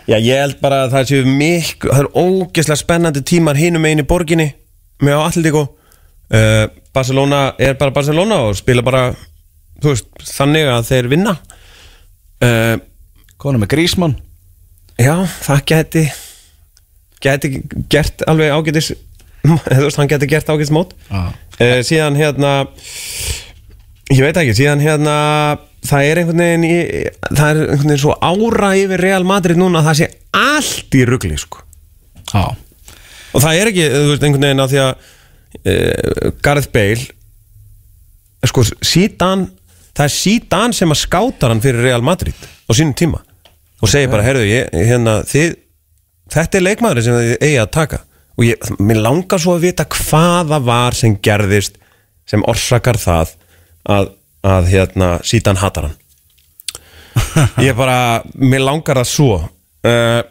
Já, 0.05 0.19
ég 0.21 0.37
held 0.37 0.59
bara 0.61 0.83
að 0.85 0.91
það 0.93 1.07
séu 1.09 1.29
miklu 1.29 1.89
Það 1.89 2.01
er 2.03 2.09
ógeðslega 2.13 2.77
spennandi 2.77 3.23
tímar 3.25 3.57
hinum 3.57 3.87
einu 3.89 4.05
borginni 4.05 4.51
með 5.01 5.17
á 5.17 5.21
Atletico. 5.25 5.63
Uh, 6.29 6.67
Barcelona 6.95 7.39
er 7.61 7.77
bara 7.79 7.93
Barcelona 7.95 8.41
og 8.47 8.57
spila 8.59 8.83
bara 8.85 9.07
veist, 9.83 10.07
þannig 10.35 10.69
að 10.71 10.85
þeir 10.91 11.09
vinna. 11.11 11.33
Uh, 12.43 12.75
Konum 13.39 13.63
með 13.63 13.73
Grísmann 13.75 14.15
Já, 14.99 15.25
það 15.43 15.61
geti 15.71 16.03
geti 17.23 17.49
gert 17.91 18.23
alveg 18.29 18.53
ágætis 18.53 18.91
veist, 19.83 19.97
hann 19.99 20.09
geti 20.11 20.29
gert 20.29 20.49
ágætis 20.49 20.73
mót. 20.73 20.93
Já. 21.09 21.31
uh, 21.31 21.79
síðan 21.87 22.19
hérna 22.19 22.53
ég 24.13 24.21
veit 24.21 24.37
ekki, 24.37 24.55
síðan 24.57 24.83
hérna 24.83 25.15
það 25.89 26.09
er 26.09 26.21
einhvern 26.21 26.43
veginn 26.43 26.67
í, 26.67 26.75
það 27.31 27.47
er 27.47 27.59
einhvern 27.63 27.89
veginn 27.89 28.03
svo 28.03 28.15
ára 28.19 28.71
yfir 28.79 29.03
Real 29.05 29.27
Madrid 29.27 29.59
núna 29.59 29.81
að 29.81 29.89
það 29.89 29.99
sé 30.01 30.09
allt 30.35 30.97
í 30.97 31.03
rugli 31.07 31.37
sko. 31.39 31.61
Já, 32.31 32.45
og 33.35 33.43
það 33.43 33.59
er 33.59 33.71
ekki, 33.71 33.85
þú 33.93 34.07
veist, 34.13 34.25
einhvern 34.27 34.47
veginn 34.47 34.63
að 34.65 34.73
því 34.73 34.81
að 34.85 34.95
uh, 34.95 36.31
Gareth 36.45 36.73
Bale 36.73 38.49
sko, 38.49 38.65
síðan 38.85 39.47
það 39.95 40.07
er 40.07 40.15
síðan 40.15 40.75
sem 40.75 40.91
að 40.91 41.01
skátar 41.01 41.53
hann 41.53 41.63
fyrir 41.63 41.85
Real 41.85 42.03
Madrid 42.05 42.35
á 42.37 42.71
sínum 42.75 42.95
tíma 42.97 43.21
og 43.81 43.91
segir 43.91 44.11
bara, 44.11 44.25
heyrðu, 44.25 44.45
ég, 44.49 44.73
hérna, 44.73 45.19
þið 45.27 45.55
þetta 46.33 46.59
er 46.59 46.65
leikmaður 46.65 47.05
sem 47.05 47.17
þið 47.19 47.33
eigi 47.39 47.57
að 47.61 47.73
taka 47.75 48.01
og 48.35 48.45
ég, 48.47 48.69
mér 48.83 49.01
langar 49.05 49.41
svo 49.41 49.55
að 49.55 49.67
vita 49.69 49.87
hvaða 49.87 50.59
var 50.65 50.97
sem 50.97 51.15
gerðist 51.23 51.79
sem 52.29 52.43
orsakar 52.49 52.97
það 52.99 53.35
að, 53.93 54.09
að 54.45 54.71
hérna, 54.73 55.09
síðan 55.25 55.59
hatar 55.61 55.89
hann. 55.89 55.99
Ég 57.63 57.75
bara, 57.77 58.21
mér 58.35 58.65
langar 58.65 58.99
það 59.01 59.09
svo. 59.09 59.37
Uh, 59.85 60.21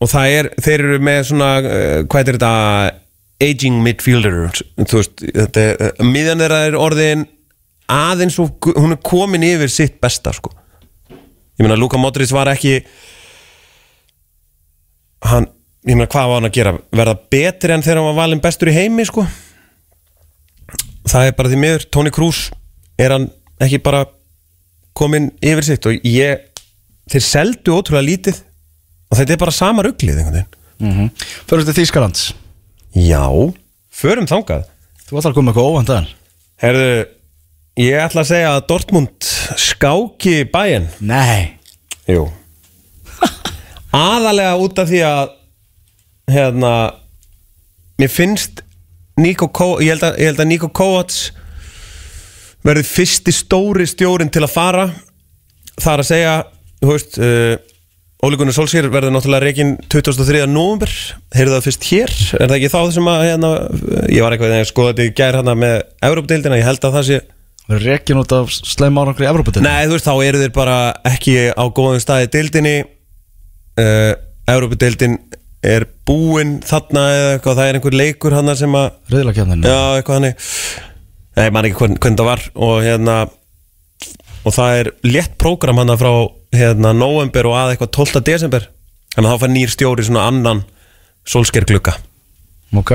og 0.00 0.10
það 0.10 0.34
er, 0.36 0.48
þeir 0.60 0.84
eru 0.86 0.98
með 1.04 1.20
svona 1.30 1.50
uh, 1.60 2.00
hvað 2.10 2.32
er 2.32 2.38
þetta 2.38 2.54
aging 3.40 3.78
midfielder 3.80 4.34
þú 4.52 4.98
veist, 4.98 5.22
þetta 5.24 5.62
er, 5.64 5.78
uh, 5.80 6.02
miðjan 6.04 6.42
þeirra 6.44 6.58
er 6.68 6.76
orðin 6.76 7.24
aðeins 7.90 8.36
og 8.42 8.68
hún 8.76 8.94
er 8.94 9.00
komin 9.04 9.46
yfir 9.48 9.72
sitt 9.72 9.96
besta 10.02 10.34
sko. 10.36 10.52
Ég 11.10 11.64
meina 11.64 11.78
Luka 11.80 11.98
Modric 12.00 12.30
var 12.32 12.52
ekki 12.52 12.78
hann, 15.26 15.48
ég 15.88 15.96
meina 15.96 16.08
hvað 16.12 16.30
var 16.30 16.38
hann 16.38 16.50
að 16.50 16.56
gera? 16.60 16.76
Verða 17.00 17.16
betri 17.32 17.74
en 17.74 17.84
þegar 17.84 18.00
hann 18.02 18.10
var 18.12 18.20
valinn 18.22 18.44
bestur 18.44 18.70
í 18.70 18.76
heimi 18.76 19.08
sko? 19.08 19.26
Það 21.10 21.26
er 21.26 21.36
bara 21.36 21.50
því 21.50 21.58
miður, 21.64 21.88
Toni 21.90 22.12
Kroos 22.14 22.46
er 23.00 23.14
hann 23.14 23.28
ekki 23.60 23.80
bara 23.82 24.04
komin 24.96 25.30
yfir 25.40 25.66
sitt 25.66 25.86
og 25.88 26.06
ég 26.06 26.46
þeir 27.10 27.24
seldu 27.26 27.76
ótrúlega 27.76 28.06
lítið 28.06 28.40
og 29.10 29.18
þetta 29.18 29.34
er 29.34 29.42
bara 29.42 29.54
sama 29.54 29.84
ruglið 29.86 30.20
einhvern 30.20 30.40
veginn. 30.40 30.56
Mm 30.80 31.10
Fyrir 31.50 31.66
til 31.68 31.76
Þýskalands. 31.76 32.30
Já, 32.96 33.26
förum 33.92 34.28
þangað. 34.30 34.68
Þú 35.06 35.18
ætlar 35.18 35.32
að 35.32 35.38
koma 35.38 35.52
eitthvað 35.52 35.70
óvænt 35.70 35.92
að 35.94 36.12
Herðu, 36.60 36.88
ég 37.80 38.02
ætla 38.04 38.22
að 38.22 38.30
segja 38.30 38.52
að 38.54 38.64
Dortmund 38.68 39.28
skáki 39.58 40.34
bæinn 40.52 40.90
Nei. 41.00 41.56
Jú. 42.08 42.26
Aðalega 43.96 44.58
út 44.60 44.80
af 44.82 44.90
því 44.90 45.00
að 45.08 45.32
hérna 46.30 46.72
mér 48.00 48.12
finnst 48.12 48.62
Nico 49.20 49.48
Ko 49.52 49.78
ég 49.82 49.96
held 49.96 50.06
að, 50.06 50.20
að 50.30 50.48
Nico 50.48 50.70
Kovacs 50.72 51.30
verði 52.66 52.86
fyrsti 52.88 53.34
stóri 53.34 53.86
stjórin 53.88 54.32
til 54.32 54.44
að 54.44 54.54
fara. 54.54 54.86
Þar 55.80 56.02
að 56.04 56.10
segja 56.10 56.34
þú 56.80 56.94
veist 56.94 57.18
uh, 57.20 57.56
Óli 58.20 58.36
Gunnar 58.36 58.52
Solskjær 58.52 58.90
verður 58.92 59.14
náttúrulega 59.14 59.46
reygin 59.46 59.74
23. 59.88 60.42
november 60.50 60.90
heyrðu 61.32 61.54
það 61.56 61.66
fyrst 61.66 61.86
hér, 61.88 62.10
er 62.36 62.50
það 62.50 62.56
ekki 62.58 62.72
þá 62.74 62.80
sem 62.92 63.06
að 63.08 63.22
hérna, 63.24 63.52
ég 64.12 64.24
var 64.24 64.36
eitthvað 64.36 64.56
að 64.58 64.66
skoða 64.68 64.90
þetta 64.90 65.06
í 65.06 65.14
gær 65.16 65.38
hérna 65.38 65.54
með 65.56 65.76
Európa-deildina, 66.10 66.58
ég 66.60 66.68
held 66.68 66.84
að 66.84 66.98
það 66.98 67.06
sé 67.08 67.20
Verður 67.70 67.86
rekin 67.86 68.18
út 68.18 68.32
af 68.34 68.48
sleim 68.50 68.96
árangri 68.98 69.24
í 69.24 69.30
Evropatil 69.30 69.62
Nei, 69.62 69.86
þú 69.86 69.94
veist, 69.94 70.08
þá 70.08 70.26
eru 70.26 70.42
þeir 70.42 70.52
bara 70.56 70.76
ekki 71.06 71.34
á 71.54 71.64
góðum 71.70 72.00
staði 72.02 72.30
deildinni. 72.34 72.72
Uh, 73.78 74.12
Európa-deildin 74.50 75.14
er 75.70 75.86
búinn 76.08 76.56
þarna 76.66 77.04
eða 77.14 77.32
eitthvað, 77.36 77.60
það 77.60 77.68
er 77.68 77.78
einhver 77.78 77.96
leikur 78.00 78.34
hann 78.34 78.52
sem 78.58 78.74
að 78.74 78.88
Ég 81.38 81.52
man 81.54 81.68
ekki 81.68 81.78
hvern, 81.78 82.00
hvern 82.02 82.18
það 82.18 82.30
var. 82.30 82.44
Og 82.58 82.82
hérna 82.82 83.16
og 84.40 84.54
það 84.56 84.76
er 84.80 84.92
létt 85.04 85.36
prógram 85.38 85.78
hann 85.78 85.92
frá 86.00 86.12
hérna 86.56 86.94
november 86.96 87.50
og 87.50 87.58
að 87.60 87.74
eitthvað 87.74 87.94
12. 87.98 88.22
desember. 88.26 88.68
Þannig 89.14 89.26
að 89.28 89.34
þá 89.34 89.42
fær 89.42 89.52
nýr 89.54 89.72
stjóri 89.74 90.06
svona 90.06 90.28
annan 90.30 90.62
solsker 91.26 91.66
glugga 91.68 91.96
Ok. 92.78 92.92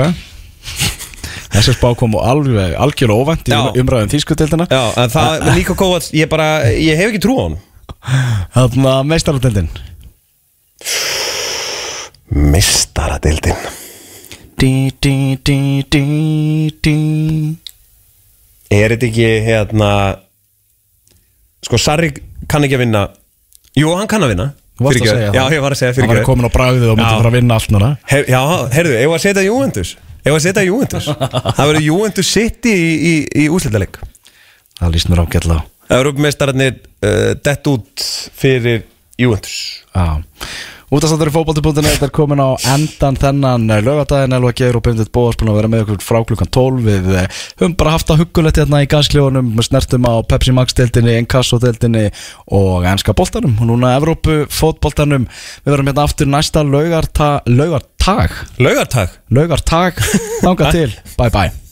Þessi 1.55 1.75
spá 1.75 1.89
kom 1.99 2.15
og 2.15 2.23
alveg 2.27 2.75
algjörlega 2.79 3.19
óvænt 3.19 3.49
í 3.51 3.81
umræðum 3.81 4.11
Þýskutildina 4.11 4.67
Já, 4.71 4.81
en 5.03 5.11
það, 5.11 5.43
með 5.43 5.59
Nico 5.59 5.75
Kovacs, 5.79 6.09
ég 6.15 6.29
bara 6.31 6.47
ég 6.71 6.99
hef 6.99 7.11
ekki 7.11 7.21
trú 7.23 7.35
á 7.35 7.43
hann 7.45 7.57
Þarna 8.55 8.95
meistaratildin 9.07 9.69
Mistaradeildin 12.31 13.59
Dí, 14.55 14.71
dí, 15.03 15.15
dí, 15.43 15.59
dí, 15.91 16.03
dí 16.83 16.97
Er 18.75 18.93
þetta 18.95 19.07
ekki 19.09 19.27
hérna 19.45 19.89
Sko 21.65 21.79
Sarri 21.81 22.11
kann 22.51 22.65
ekki 22.65 22.77
að 22.77 22.83
vinna. 22.85 23.03
Jú, 23.75 23.89
hann 23.97 24.09
kann 24.09 24.23
að 24.25 24.35
vinna. 24.35 24.49
Fyrirgefðu. 24.75 25.13
segja 25.15 25.31
Já, 25.31 25.43
ég 25.55 25.61
var 25.63 25.73
að 25.73 25.79
segja 25.79 25.93
Hann 25.93 26.01
fyrir 26.01 26.19
var 26.19 26.27
komin 26.27 26.47
á 26.47 26.51
bragðið 26.51 26.89
og 26.91 26.97
myndi 26.99 27.13
fara 27.15 27.29
að 27.31 27.37
vinna 27.37 27.57
allt 27.57 27.71
núna. 27.71 27.91
Her, 28.11 28.25
Já, 28.27 28.41
heyrðu, 28.75 28.97
ef 28.99 29.13
að 29.15 29.21
setja 29.23 29.43
Juventus? 29.45 29.93
Ef 30.25 30.33
að 30.33 30.41
setja 30.43 30.65
Juventus? 30.65 31.07
Það 31.07 31.61
verður 31.69 31.85
Juventus 31.85 32.31
City 32.35 32.73
í, 32.75 32.91
í, 32.95 33.13
í 33.45 33.47
úslitaleik 33.55 34.01
Það 34.75 34.91
líst 34.97 35.09
mér 35.11 35.21
ágætlega 35.23 35.63
á. 35.63 35.67
Európmeistararnir 35.95 36.75
uh, 36.75 37.31
dett 37.45 37.69
út 37.71 38.05
fyrir 38.35 38.83
Juventus. 39.21 39.85
Já 39.95 40.19
Útastáttur 40.93 41.31
í 41.31 41.33
fótbolti.net 41.33 41.87
þetta 41.95 42.05
er 42.05 42.13
komin 42.13 42.41
á 42.41 42.53
endan 42.75 43.17
þennan 43.17 43.65
lögadaginn 43.81 44.35
Elva 44.37 44.51
Geir 44.53 44.77
og 44.77 44.83
Bindit 44.85 45.09
Bóas 45.15 45.37
búin 45.39 45.49
að 45.49 45.57
vera 45.57 45.71
með 45.73 45.83
okkur 45.85 46.05
frá 46.05 46.19
klukkan 46.29 46.51
12 46.53 46.85
við 46.85 47.09
eh, 47.23 47.41
höfum 47.57 47.73
bara 47.79 47.95
haft 47.95 48.11
það 48.11 48.21
huggulegt 48.21 48.61
hérna 48.61 48.83
í 48.85 48.91
gaskljónum 48.91 49.49
snertum 49.65 50.05
á 50.05 50.21
Pepsi 50.29 50.53
Max 50.53 50.77
deildinni, 50.77 51.17
Encasso 51.23 51.57
deildinni 51.63 52.05
og 52.53 52.85
enska 52.85 53.17
boltanum 53.17 53.57
og 53.57 53.71
núna 53.71 53.95
Evrópu 53.97 54.43
fótboltanum. 54.53 55.25
Við 55.65 55.73
verum 55.73 55.89
hérna 55.89 56.05
aftur 56.05 56.29
næsta 56.29 56.61
laugarta, 56.61 57.33
laugartag. 57.49 58.39
Laugartag? 58.61 59.19
Laugartag, 59.33 60.01
þanga 60.45 60.73
til, 60.77 60.91
bye 61.17 61.33
bye 61.33 61.64